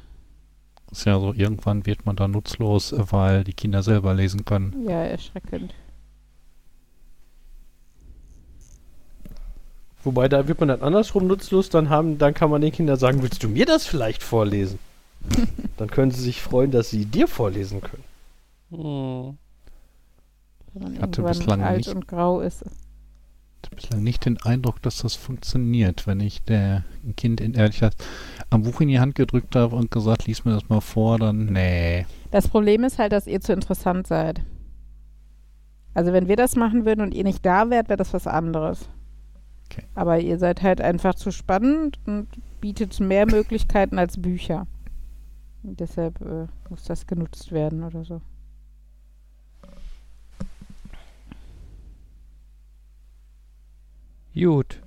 Ist 0.91 1.05
ja 1.05 1.19
so, 1.19 1.33
irgendwann 1.33 1.87
wird 1.87 2.07
man 2.07 2.17
da 2.17 2.29
nutzlos, 2.29 2.93
äh, 2.93 3.05
weil 3.11 3.45
die 3.45 3.55
Kinder 3.55 3.83
selber 3.83 4.15
lesen 4.15 4.45
können. 4.45 4.87
Ja, 4.87 5.03
erschreckend. 5.03 5.75
Wobei, 10.07 10.29
da 10.29 10.47
wird 10.47 10.61
man 10.61 10.69
dann 10.69 10.83
andersrum 10.83 11.27
nutzlos, 11.27 11.69
dann 11.69 11.91
haben, 11.91 12.17
dann 12.17 12.33
kann 12.33 12.49
man 12.49 12.61
den 12.61 12.71
Kindern 12.71 12.97
sagen, 12.97 13.23
willst 13.23 13.43
du 13.43 13.49
mir 13.49 13.67
das 13.67 13.87
vielleicht 13.87 14.23
vorlesen? 14.23 14.79
dann 15.79 15.91
können 15.91 16.13
sie 16.13 16.23
sich 16.23 16.41
freuen, 16.41 16.71
dass 16.71 16.91
sie 16.91 17.07
dir 17.07 17.27
vorlesen 17.27 17.81
können. 17.81 19.37
Ich 20.95 21.03
hatte 21.03 21.23
bislang 21.23 21.61
alt 21.61 21.79
nicht- 21.79 21.89
und 21.89 22.07
grau 22.07 22.41
ist. 22.41 22.63
Ich 22.63 23.67
habe 23.67 23.75
bislang 23.75 24.05
nicht 24.05 24.25
den 24.25 24.41
Eindruck, 24.43 24.81
dass 24.81 24.99
das 24.99 25.17
funktioniert, 25.17 26.07
wenn 26.07 26.21
ich 26.21 26.45
der 26.45 26.85
ein 27.05 27.17
Kind 27.17 27.41
in 27.41 27.55
ehrlich 27.55 27.81
gesagt 27.81 28.05
am 28.49 28.63
Buch 28.63 28.81
in 28.81 28.87
die 28.87 29.01
Hand 29.01 29.17
gedrückt 29.17 29.57
habe 29.57 29.75
und 29.75 29.91
gesagt, 29.91 30.29
lies 30.29 30.45
mir 30.45 30.53
das 30.53 30.69
mal 30.69 30.81
vor, 30.81 31.19
dann 31.19 31.47
nee. 31.47 32.07
Das 32.31 32.47
Problem 32.47 32.85
ist 32.85 33.01
halt, 33.01 33.11
dass 33.11 33.27
ihr 33.27 33.41
zu 33.41 33.53
interessant 33.53 34.07
seid. 34.07 34.41
Also 35.95 36.13
wenn 36.13 36.29
wir 36.29 36.37
das 36.37 36.55
machen 36.55 36.85
würden 36.85 37.01
und 37.01 37.13
ihr 37.13 37.25
nicht 37.25 37.45
da 37.45 37.71
wärt, 37.71 37.89
wäre 37.89 37.97
das 37.97 38.13
was 38.13 38.29
anderes. 38.29 38.89
Okay. 39.71 39.85
Aber 39.95 40.19
ihr 40.19 40.39
seid 40.39 40.63
halt 40.63 40.81
einfach 40.81 41.15
zu 41.15 41.31
spannend 41.31 41.99
und 42.07 42.29
bietet 42.61 42.99
mehr 43.01 43.27
Möglichkeiten 43.27 43.99
als 43.99 44.21
Bücher. 44.21 44.67
Und 45.63 45.81
deshalb 45.81 46.21
äh, 46.21 46.47
muss 46.71 46.85
das 46.85 47.07
genutzt 47.07 47.53
werden 47.53 47.83
oder 47.83 48.05
so. 48.05 48.21
Gut. 54.35 54.83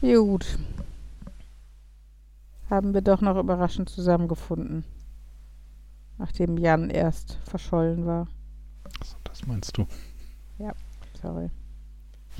Gut. 0.00 0.58
Haben 2.68 2.94
wir 2.94 3.00
doch 3.00 3.20
noch 3.20 3.38
überraschend 3.38 3.88
zusammengefunden. 3.88 4.84
Nachdem 6.18 6.58
Jan 6.58 6.90
erst 6.90 7.38
verschollen 7.44 8.06
war. 8.06 8.26
So, 9.04 9.16
das 9.24 9.46
meinst 9.46 9.78
du. 9.78 9.86
Sorry. 11.22 11.50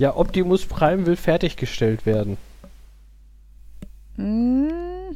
Ja, 0.01 0.15
Optimus 0.15 0.65
Prime 0.65 1.05
will 1.05 1.15
fertiggestellt 1.15 2.07
werden. 2.07 2.37
Mhm. 4.17 5.11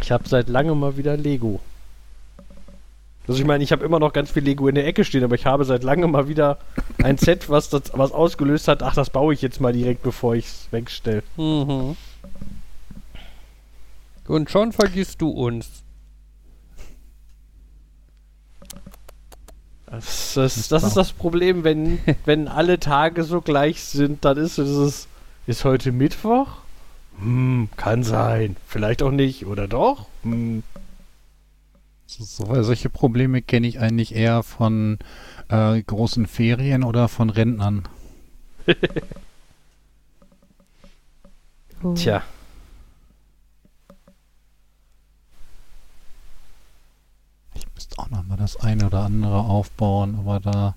Ich 0.00 0.10
habe 0.10 0.26
seit 0.26 0.48
langem 0.48 0.80
mal 0.80 0.96
wieder 0.96 1.18
Lego. 1.18 1.60
Also 3.28 3.38
ich 3.38 3.46
meine, 3.46 3.62
ich 3.62 3.70
habe 3.70 3.84
immer 3.84 3.98
noch 3.98 4.14
ganz 4.14 4.30
viel 4.30 4.42
Lego 4.42 4.66
in 4.66 4.76
der 4.76 4.86
Ecke 4.86 5.04
stehen, 5.04 5.24
aber 5.24 5.34
ich 5.34 5.44
habe 5.44 5.66
seit 5.66 5.82
langem 5.82 6.12
mal 6.12 6.26
wieder 6.26 6.56
ein 7.02 7.18
Set, 7.18 7.50
was 7.50 7.68
das 7.68 7.92
was 7.92 8.12
ausgelöst 8.12 8.66
hat. 8.66 8.82
Ach, 8.82 8.94
das 8.94 9.10
baue 9.10 9.34
ich 9.34 9.42
jetzt 9.42 9.60
mal 9.60 9.74
direkt, 9.74 10.02
bevor 10.02 10.34
ich 10.34 10.46
es 10.46 10.68
wegstelle. 10.70 11.22
Mhm. 11.36 11.98
Und 14.26 14.50
schon 14.50 14.72
vergisst 14.72 15.20
du 15.20 15.28
uns. 15.28 15.81
Also, 19.92 20.40
das, 20.40 20.56
ist 20.56 20.72
das, 20.72 20.84
ist 20.84 20.96
das 20.96 21.12
Problem, 21.12 21.64
wenn, 21.64 21.98
wenn 22.24 22.48
alle 22.48 22.80
Tage 22.80 23.24
so 23.24 23.42
gleich 23.42 23.84
sind, 23.84 24.24
dann 24.24 24.38
ist 24.38 24.56
es, 24.56 25.06
ist 25.46 25.64
heute 25.66 25.92
Mittwoch? 25.92 26.48
Hm, 27.20 27.68
kann 27.76 28.02
sein. 28.02 28.56
Vielleicht 28.66 29.02
auch 29.02 29.10
nicht, 29.10 29.44
oder 29.46 29.68
doch? 29.68 30.06
Hm. 30.22 30.62
So, 32.06 32.62
solche 32.62 32.88
Probleme 32.88 33.42
kenne 33.42 33.66
ich 33.66 33.80
eigentlich 33.80 34.14
eher 34.14 34.42
von 34.42 34.98
äh, 35.48 35.82
großen 35.82 36.26
Ferien 36.26 36.84
oder 36.84 37.08
von 37.08 37.28
Rentnern. 37.28 37.82
Tja. 41.94 42.22
Oh. 42.24 42.41
Müsste 47.92 48.02
auch 48.02 48.10
noch 48.10 48.26
mal 48.26 48.36
das 48.36 48.56
eine 48.56 48.86
oder 48.86 49.00
andere 49.04 49.40
aufbauen, 49.40 50.16
aber 50.18 50.40
da 50.40 50.74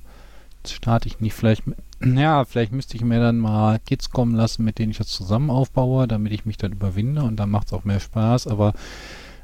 starte 0.68 1.08
ich 1.08 1.22
nicht. 1.22 1.34
Vielleicht, 1.34 1.64
ja, 2.04 2.44
vielleicht 2.44 2.74
müsste 2.74 2.98
ich 2.98 3.04
mir 3.04 3.20
dann 3.22 3.38
mal 3.38 3.80
Kids 3.80 4.10
kommen 4.10 4.36
lassen, 4.36 4.66
mit 4.66 4.80
denen 4.80 4.92
ich 4.92 4.98
das 4.98 5.08
zusammen 5.08 5.50
aufbaue, 5.50 6.08
damit 6.08 6.34
ich 6.34 6.46
mich 6.46 6.58
dann 6.58 6.74
überwinde 6.74 7.24
und 7.24 7.38
dann 7.38 7.50
macht 7.50 7.68
es 7.68 7.74
auch 7.74 7.86
mehr 7.86 8.02
Spaß. 8.02 8.48
Aber 8.48 8.74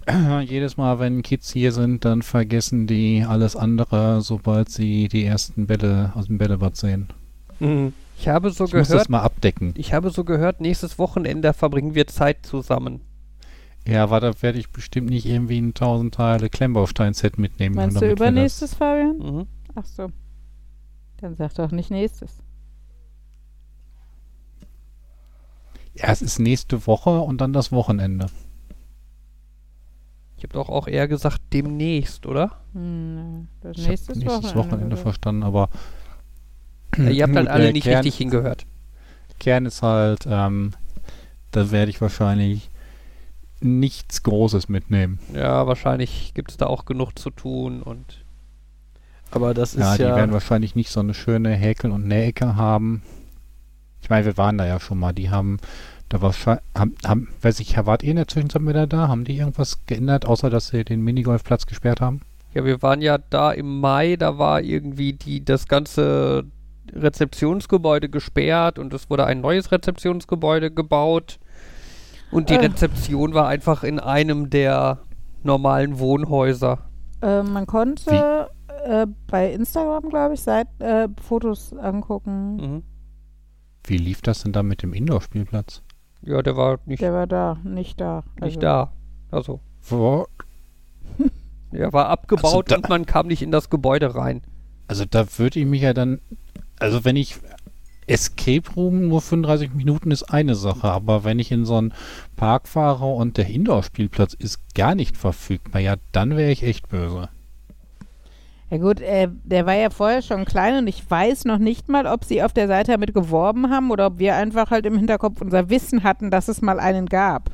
jedes 0.44 0.76
Mal, 0.76 1.00
wenn 1.00 1.22
Kids 1.22 1.52
hier 1.52 1.72
sind, 1.72 2.04
dann 2.04 2.24
vergessen 2.24 2.88
die 2.88 3.26
alles 3.28 3.56
andere, 3.56 4.22
sobald 4.22 4.70
sie 4.70 5.08
die 5.08 5.24
ersten 5.24 5.68
Bälle 5.68 6.12
aus 6.16 6.26
dem 6.28 6.40
Bällebad 6.40 6.76
sehen. 6.76 7.08
Mhm. 7.60 7.94
Ich 8.20 8.28
habe 8.28 8.52
so 8.52 8.66
Ich 8.66 8.74
muss 8.74 8.90
das 8.90 8.90
gehört, 8.90 9.10
mal 9.10 9.22
abdecken. 9.22 9.74
ich 9.78 9.94
habe 9.94 10.10
so 10.10 10.24
gehört, 10.26 10.60
nächstes 10.60 11.00
Wochenende 11.00 11.54
verbringen 11.54 11.96
wir 11.96 12.06
Zeit 12.06 12.46
zusammen. 12.46 13.00
Ja, 13.88 14.04
aber 14.04 14.20
da 14.20 14.42
werde 14.42 14.60
ich 14.60 14.70
bestimmt 14.72 15.10
nicht 15.10 15.26
irgendwie 15.26 15.60
ein 15.60 15.74
1000 15.74 16.14
Teile 16.14 16.50
Klemmbaustein-Set 16.50 17.38
mitnehmen. 17.40 17.76
Meinst 17.76 18.02
du 18.02 18.12
übernächstes, 18.12 18.76
Fabian? 18.76 19.18
Mhm. 19.18 19.48
Ach 19.76 19.86
so. 19.86 20.08
Dann 21.18 21.36
sag 21.36 21.54
doch 21.56 21.72
nicht 21.72 21.90
nächstes. 21.92 22.38
Ja, 25.94 26.10
es 26.10 26.22
ist 26.22 26.40
nächste 26.40 26.88
Woche 26.88 27.20
und 27.20 27.42
dann 27.42 27.54
das 27.54 27.72
Wochenende. 27.72 28.28
Ich 30.38 30.44
habe 30.44 30.54
doch 30.54 30.70
auch 30.70 30.88
eher 30.88 31.08
gesagt 31.08 31.40
demnächst, 31.54 32.26
oder? 32.26 32.62
Hm, 32.74 33.48
das 33.62 33.78
Ich 33.78 33.88
nächstes, 33.88 34.18
nächstes 34.18 34.56
Wochenende 34.56 34.96
oder? 34.96 34.98
verstanden, 34.98 35.44
aber 35.44 35.70
Ja, 36.98 37.10
ihr 37.10 37.24
habt 37.24 37.36
halt 37.36 37.48
alle 37.48 37.72
nicht 37.72 37.84
Kern, 37.84 37.98
richtig 37.98 38.18
hingehört. 38.18 38.66
Kern 39.40 39.66
ist 39.68 39.84
halt, 39.84 40.26
ähm, 40.28 40.72
da 41.52 41.70
werde 41.72 41.92
ich 41.92 42.02
wahrscheinlich 42.02 42.71
nichts 43.64 44.24
Großes 44.24 44.70
mitnehmen. 44.70 45.20
Ja, 45.34 45.68
wahrscheinlich 45.68 46.34
gibt 46.34 46.52
es 46.52 46.58
da 46.58 46.68
auch 46.68 46.86
genug 46.86 47.18
zu 47.18 47.30
tun 47.30 47.82
und 47.82 48.24
Aber 49.32 49.54
das 49.54 49.74
ist 49.74 49.82
Ja, 49.82 49.96
ja. 49.96 50.10
die 50.10 50.16
werden 50.16 50.34
wahrscheinlich 50.34 50.76
nicht 50.76 50.90
so 50.90 51.00
eine 51.00 51.14
schöne 51.14 51.52
Häkel- 51.52 51.92
und 51.92 52.08
Nähecke 52.08 52.56
haben. 52.56 53.04
Ich 54.02 54.10
meine, 54.10 54.26
wir 54.26 54.38
waren 54.38 54.58
da 54.58 54.66
ja 54.66 54.80
schon 54.80 55.00
mal. 55.00 55.14
Die 55.14 55.30
haben 55.30 55.58
da 56.10 56.22
wahrscheinlich, 56.22 56.64
haben, 56.76 56.96
haben, 57.06 57.28
weiß 57.42 57.60
ich, 57.60 57.78
wart 57.86 58.04
ihr 58.04 58.12
in 58.12 58.18
der 58.18 58.28
Zwischenzeit 58.28 58.66
wieder 58.66 58.88
da? 58.88 59.08
Haben 59.08 59.24
die 59.24 59.38
irgendwas 59.38 59.86
geändert, 59.86 60.26
außer 60.26 60.50
dass 60.50 60.70
sie 60.70 60.84
den 60.84 61.02
Minigolfplatz 61.02 61.66
gesperrt 61.66 62.02
haben? 62.02 62.22
ja, 62.54 62.66
wir 62.66 62.82
waren 62.82 63.02
ja 63.02 63.18
da 63.18 63.52
im 63.52 63.80
Mai, 63.80 64.16
da 64.18 64.38
war 64.38 64.62
irgendwie 64.62 65.14
die 65.14 65.44
das 65.44 65.68
ganze 65.68 66.46
Rezeptionsgebäude 66.94 68.10
gesperrt 68.10 68.78
und 68.78 68.94
es 68.94 69.10
wurde 69.10 69.26
ein 69.26 69.42
neues 69.42 69.72
Rezeptionsgebäude 69.72 70.72
gebaut 70.72 71.40
und 72.32 72.50
die 72.50 72.54
Äh. 72.56 72.60
Rezeption 72.66 73.34
war 73.34 73.48
einfach 73.48 73.84
in 73.84 74.00
einem 74.00 74.50
der 74.50 75.00
normalen 75.44 76.00
Wohnhäuser. 76.00 76.80
Äh, 77.22 77.44
man 77.44 77.66
konnte 77.68 78.50
äh, 78.86 79.06
bei 79.28 79.52
Instagram, 79.54 80.10
glaube 80.10 80.34
ich, 80.36 80.42
Seit, 80.42 80.68
äh, 80.80 81.08
Fotos 81.22 81.74
angucken. 81.74 82.56
Mhm. 82.56 82.84
Wie 83.86 83.98
lief 83.98 84.22
das 84.22 84.44
denn 84.44 84.52
da 84.54 84.64
mit 84.64 84.84
dem 84.84 84.94
Indoor-Spielplatz? 84.94 85.82
Ja, 86.24 86.42
der 86.44 86.56
war 86.56 86.80
nicht, 86.86 87.02
Der 87.02 87.14
war 87.14 87.26
da, 87.28 87.58
nicht 87.64 88.00
da. 88.00 88.24
nicht 88.40 88.58
Also, 88.58 88.60
da. 88.60 88.92
Also, 89.32 89.60
Wo? 89.90 90.28
er 91.72 91.92
war 91.94 92.10
abgebaut 92.10 92.70
da- 92.72 92.76
und 92.76 92.90
man 92.90 93.06
kam 93.06 93.28
nicht 93.28 93.42
in 93.42 93.52
das 93.52 93.70
Gebäude 93.70 94.14
rein. 94.16 94.42
Also 94.88 95.06
da 95.06 95.26
würde 95.40 95.60
ich 95.60 95.66
mich 95.66 95.82
ja 95.82 95.94
dann, 95.94 96.20
also 96.80 97.06
wenn 97.06 97.16
ich 97.16 97.38
Escape 98.08 98.70
Room 98.76 99.08
nur 99.08 99.22
35 99.22 99.74
Minuten 99.74 100.12
ist 100.12 100.24
eine 100.24 100.56
Sache, 100.56 100.90
aber 100.90 101.24
wenn 101.24 101.40
ich 101.40 101.52
in 101.52 101.66
so 101.66 101.78
einen 101.78 101.94
Park 102.36 102.68
fahre 102.68 103.06
und 103.06 103.38
der 103.38 103.48
Indoor-Spielplatz 103.48 104.34
ist 104.34 104.60
gar 104.76 104.96
nicht 104.96 105.18
verfügbar, 105.18 105.82
ja, 105.82 105.96
dann 106.12 106.36
wäre 106.36 106.52
ich 106.52 106.64
echt 106.64 106.90
böse. 106.90 107.30
Ja 108.72 108.78
gut, 108.78 109.02
äh, 109.02 109.28
der 109.44 109.66
war 109.66 109.76
ja 109.76 109.90
vorher 109.90 110.22
schon 110.22 110.46
klein 110.46 110.78
und 110.78 110.88
ich 110.88 111.10
weiß 111.10 111.44
noch 111.44 111.58
nicht 111.58 111.90
mal, 111.90 112.08
ob 112.08 112.24
sie 112.24 112.42
auf 112.42 112.54
der 112.54 112.68
Seite 112.68 112.92
damit 112.92 113.14
geworben 113.14 113.70
haben 113.70 113.92
oder 113.92 114.08
ob 114.08 114.20
wir 114.20 114.36
einfach 114.36 114.72
halt 114.72 114.86
im 114.86 114.98
Hinterkopf 114.98 115.42
unser 115.42 115.70
Wissen 115.70 116.04
hatten, 116.04 116.32
dass 116.32 116.48
es 116.48 116.62
mal 116.62 116.80
einen 116.80 117.08
gab. 117.08 117.52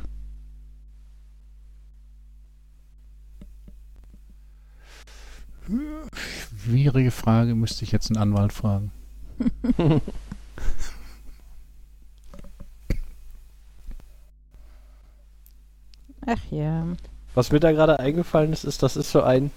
Schwierige 6.63 7.11
Frage, 7.11 7.55
müsste 7.55 7.83
ich 7.83 7.91
jetzt 7.91 8.11
einen 8.11 8.21
Anwalt 8.21 8.53
fragen. 8.53 8.91
Ach 16.27 16.51
ja. 16.51 16.85
Was 17.33 17.51
mir 17.51 17.59
da 17.59 17.71
gerade 17.71 17.99
eingefallen 17.99 18.53
ist, 18.53 18.65
ist, 18.65 18.83
das 18.83 18.97
ist 18.97 19.11
so 19.11 19.21
ein, 19.23 19.51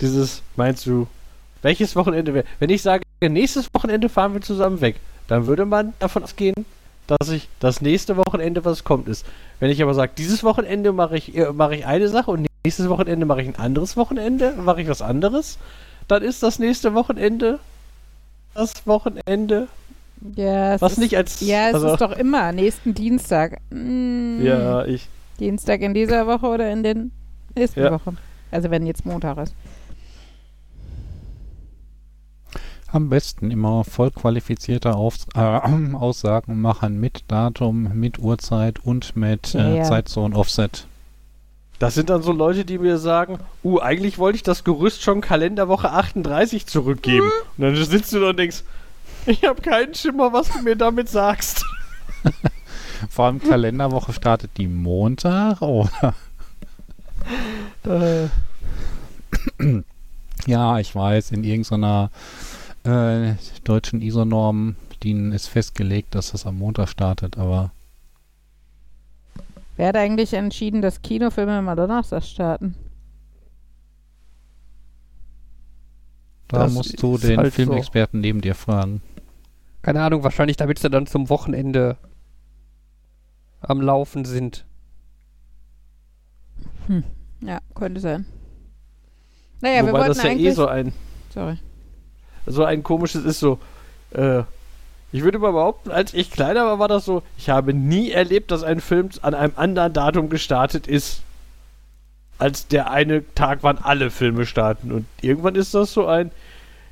dieses, 0.00 0.42
meinst 0.56 0.86
du, 0.86 1.06
welches 1.62 1.96
Wochenende 1.96 2.32
wäre, 2.32 2.46
wenn 2.58 2.70
ich 2.70 2.82
sage, 2.82 3.02
nächstes 3.20 3.68
Wochenende 3.74 4.08
fahren 4.08 4.32
wir 4.32 4.40
zusammen 4.40 4.80
weg, 4.80 4.96
dann 5.28 5.46
würde 5.46 5.64
man 5.64 5.94
davon 5.98 6.22
ausgehen, 6.22 6.64
dass 7.06 7.28
ich 7.28 7.48
das 7.60 7.80
nächste 7.80 8.16
Wochenende, 8.16 8.64
was 8.64 8.84
kommt, 8.84 9.08
ist. 9.08 9.26
Wenn 9.60 9.70
ich 9.70 9.82
aber 9.82 9.94
sage, 9.94 10.12
dieses 10.16 10.44
Wochenende 10.44 10.92
mache 10.92 11.16
ich, 11.16 11.36
äh, 11.36 11.52
mache 11.52 11.74
ich 11.76 11.86
eine 11.86 12.08
Sache 12.08 12.30
und 12.30 12.46
nächstes 12.64 12.88
Wochenende 12.88 13.26
mache 13.26 13.42
ich 13.42 13.48
ein 13.48 13.56
anderes 13.56 13.96
Wochenende, 13.96 14.52
mache 14.52 14.82
ich 14.82 14.88
was 14.88 15.02
anderes, 15.02 15.58
dann 16.08 16.22
ist 16.22 16.42
das 16.42 16.58
nächste 16.58 16.94
Wochenende 16.94 17.58
das 18.54 18.86
Wochenende, 18.86 19.68
Ja, 20.34 20.74
es 20.74 20.82
was 20.82 20.92
ist, 20.92 20.98
nicht 20.98 21.16
als, 21.16 21.40
ja, 21.40 21.68
es 21.68 21.74
also, 21.74 21.92
ist 21.92 22.00
doch 22.00 22.12
immer 22.12 22.52
nächsten 22.52 22.94
Dienstag. 22.94 23.60
Mm, 23.70 24.44
ja, 24.44 24.84
ich, 24.84 25.08
Dienstag 25.36 25.80
in 25.80 25.94
dieser 25.94 26.26
Woche 26.26 26.46
oder 26.46 26.70
in 26.70 26.82
den 26.82 27.12
nächsten 27.54 27.80
Ja. 27.80 27.92
Wochen. 27.92 28.16
Also 28.50 28.70
wenn 28.70 28.86
jetzt 28.86 29.04
Montag 29.04 29.38
ist. 29.38 29.54
Am 32.88 33.08
besten 33.08 33.50
immer 33.50 33.84
voll 33.84 34.10
qualifizierte 34.10 34.94
Auf 34.94 35.26
äh, 35.34 35.40
Aussagen 35.94 36.60
machen 36.60 37.00
mit 37.00 37.24
Datum, 37.28 37.90
mit 37.94 38.18
Uhrzeit 38.18 38.78
und 38.78 39.16
mit 39.16 39.54
äh, 39.54 39.78
ja. 39.78 39.82
Zeitzone-Offset. 39.82 40.86
Das 41.78 41.94
sind 41.94 42.08
dann 42.08 42.22
so 42.22 42.32
Leute, 42.32 42.64
die 42.64 42.78
mir 42.78 42.96
sagen, 42.96 43.38
uh, 43.62 43.80
eigentlich 43.80 44.16
wollte 44.18 44.36
ich 44.36 44.42
das 44.42 44.64
Gerüst 44.64 45.02
schon 45.02 45.20
Kalenderwoche 45.20 45.90
38 45.90 46.66
zurückgeben. 46.66 47.30
Und 47.58 47.62
dann 47.62 47.76
sitzt 47.76 48.12
du 48.14 48.20
da 48.20 48.30
und 48.30 48.38
denkst, 48.38 48.62
ich 49.26 49.44
habe 49.44 49.60
keinen 49.60 49.94
Schimmer, 49.94 50.32
was 50.32 50.48
du 50.48 50.62
mir 50.62 50.76
damit 50.76 51.08
sagst. 51.08 51.64
Vor 53.08 53.26
allem 53.26 53.40
Kalenderwoche 53.40 54.12
startet 54.12 54.52
die 54.56 54.68
Montag, 54.68 55.62
oder? 55.62 56.14
Äh, 57.84 58.28
Ja, 60.46 60.78
ich 60.78 60.94
weiß, 60.94 61.32
in 61.32 61.44
irgendeiner 61.44 62.10
äh, 62.84 63.34
deutschen 63.64 64.00
ISO-Norm, 64.00 64.76
denen 65.02 65.32
ist 65.32 65.48
festgelegt, 65.48 66.14
dass 66.14 66.32
das 66.32 66.46
am 66.46 66.58
Montag 66.58 66.88
startet, 66.88 67.36
aber 67.38 67.72
Wer 69.76 69.88
hat 69.88 69.96
eigentlich 69.96 70.32
entschieden, 70.32 70.80
dass 70.82 71.02
Kinofilme 71.02 71.58
immer 71.58 71.76
donnerstags 71.76 72.30
starten? 72.30 72.74
da 76.48 76.64
Das 76.64 76.72
musst 76.72 77.02
du 77.02 77.18
den 77.18 77.38
halt 77.38 77.52
so. 77.52 77.56
Filmexperten 77.56 78.20
neben 78.20 78.40
dir 78.40 78.54
fragen. 78.54 79.02
Keine 79.82 80.02
Ahnung, 80.02 80.22
wahrscheinlich 80.24 80.56
damit 80.56 80.78
sie 80.78 80.90
dann 80.90 81.06
zum 81.06 81.28
Wochenende 81.28 81.96
am 83.60 83.80
Laufen 83.80 84.24
sind. 84.24 84.64
Ja, 87.40 87.60
könnte 87.74 88.00
sein. 88.00 88.26
Naja, 89.60 89.84
wir 89.84 89.88
wobei 89.88 89.98
wollten 90.00 90.14
das 90.14 90.22
ja 90.22 90.30
eh 90.30 90.50
so 90.50 90.66
ein, 90.66 90.92
Sorry. 91.32 91.58
so 92.46 92.64
ein 92.64 92.82
komisches 92.82 93.24
ist 93.24 93.40
so, 93.40 93.58
äh, 94.12 94.42
ich 95.12 95.22
würde 95.22 95.38
mal 95.38 95.52
behaupten, 95.52 95.90
als 95.90 96.14
ich 96.14 96.30
kleiner 96.30 96.64
war, 96.66 96.78
war 96.78 96.88
das 96.88 97.04
so, 97.04 97.22
ich 97.38 97.48
habe 97.48 97.72
nie 97.72 98.10
erlebt, 98.10 98.50
dass 98.50 98.62
ein 98.62 98.80
Film 98.80 99.08
an 99.22 99.34
einem 99.34 99.52
anderen 99.56 99.92
Datum 99.92 100.28
gestartet 100.28 100.86
ist, 100.86 101.22
als 102.38 102.66
der 102.68 102.90
eine 102.90 103.24
Tag, 103.34 103.60
wann 103.62 103.78
alle 103.78 104.10
Filme 104.10 104.44
starten. 104.46 104.92
Und 104.92 105.06
irgendwann 105.22 105.54
ist 105.54 105.74
das 105.74 105.92
so 105.92 106.06
ein, 106.06 106.30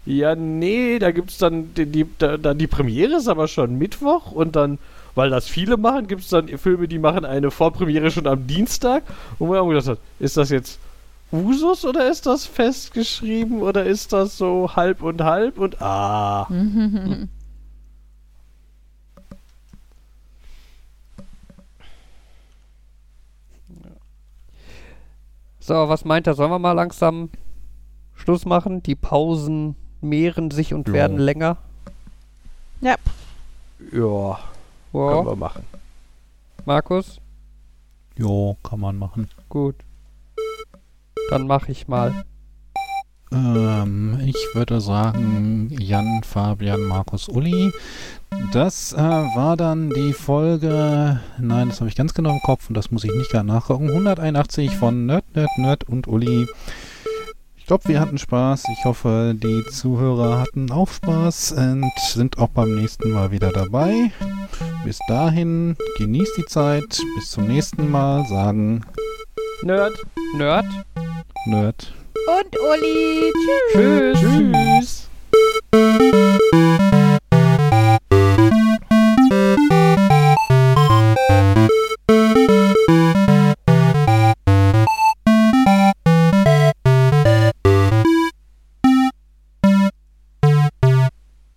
ja, 0.07 0.35
nee, 0.35 0.99
da 0.99 1.11
gibt's 1.11 1.39
dann 1.39 1.75
die, 1.75 1.87
die, 1.87 2.07
da, 2.19 2.37
dann 2.37 2.59
die 2.59 2.67
Premiere 2.67 3.17
ist 3.17 3.29
aber 3.29 3.49
schon 3.49 3.77
Mittwoch 3.77 4.33
und 4.33 4.57
dann, 4.57 4.79
weil 5.15 5.31
das 5.31 5.47
viele 5.49 5.77
machen, 5.77 6.07
gibt's 6.07 6.29
dann 6.29 6.49
Filme, 6.49 6.89
die 6.89 6.99
machen 6.99 7.25
eine 7.25 7.51
Vorpremiere 7.51 8.11
schon 8.11 8.27
am 8.27 8.47
Dienstag. 8.47 9.03
Und 9.39 9.51
wir 9.51 9.59
haben 9.59 9.69
gedacht, 9.69 9.99
ist 10.19 10.37
das 10.37 10.51
jetzt 10.51 10.79
Usus 11.33 11.85
oder 11.85 12.09
ist 12.11 12.27
das 12.27 12.47
festgeschrieben 12.47 13.61
oder 13.63 13.85
ist 13.85 14.13
das 14.13 14.37
so 14.37 14.71
halb 14.77 15.03
und 15.03 15.23
halb 15.23 15.59
und 15.59 15.81
ah. 15.83 16.47
So, 25.61 25.89
was 25.89 26.05
meint 26.05 26.27
er? 26.27 26.35
Sollen 26.35 26.51
wir 26.51 26.59
mal 26.59 26.73
langsam 26.73 27.31
Schluss 28.15 28.45
machen? 28.45 28.83
Die 28.83 28.95
Pausen 28.95 29.77
mehren 30.01 30.51
sich 30.51 30.75
und 30.75 30.89
Ja. 30.89 30.95
werden 30.95 31.19
länger. 31.19 31.57
Ja, 32.81 32.97
können 33.91 34.54
Ja. 34.95 35.27
wir 35.27 35.37
machen. 35.37 35.65
Markus? 36.65 37.21
Jo, 38.17 38.57
kann 38.63 38.81
man 38.81 38.97
machen. 38.97 39.29
Gut. 39.49 39.75
Dann 41.31 41.47
mach 41.47 41.69
ich 41.69 41.89
mal. 41.89 42.25
Ähm, 43.33 44.21
ich 44.25 44.37
würde 44.55 44.81
sagen, 44.81 45.69
Jan, 45.81 46.23
Fabian, 46.23 46.83
Markus, 46.83 47.29
Uli. 47.29 47.73
Das 48.53 48.93
äh, 48.93 48.97
war 48.99 49.57
dann 49.57 49.91
die 49.91 50.13
Folge, 50.13 51.21
nein, 51.39 51.69
das 51.69 51.81
habe 51.81 51.89
ich 51.89 51.97
ganz 51.97 52.15
genau 52.15 52.31
im 52.31 52.41
Kopf 52.41 52.69
und 52.69 52.77
das 52.77 52.91
muss 52.91 53.05
ich 53.05 53.13
nicht 53.15 53.33
gar 53.33 53.43
nachgucken, 53.43 53.89
181 53.89 54.77
von 54.77 55.07
Nerd, 55.07 55.25
Nerd, 55.35 55.51
Nerd 55.59 55.85
und 55.85 56.07
Uli. 56.07 56.47
Ich 57.65 57.69
glaube, 57.69 57.89
wir 57.89 57.99
hatten 57.99 58.19
Spaß. 58.19 58.65
Ich 58.79 58.85
hoffe, 58.85 59.35
die 59.35 59.65
Zuhörer 59.71 60.39
hatten 60.39 60.71
auch 60.71 60.91
Spaß 60.91 61.53
und 61.53 61.91
sind 61.97 62.37
auch 62.37 62.51
beim 62.51 62.75
nächsten 62.75 63.11
Mal 63.11 63.31
wieder 63.31 63.53
dabei. 63.53 64.11
Bis 64.85 64.99
dahin, 65.09 65.75
genießt 65.97 66.37
die 66.37 66.45
Zeit. 66.45 67.01
Bis 67.15 67.31
zum 67.31 67.47
nächsten 67.47 67.91
Mal. 67.91 68.27
Sagen 68.27 68.83
Nerd. 69.63 69.95
Nerd. 70.37 70.67
Nerd. 71.47 71.95
Und 72.27 72.61
Uli. 72.61 73.33
Tschüss. 73.73 74.21
Tschüss. 74.21 75.09
Tschüss. 75.73 76.64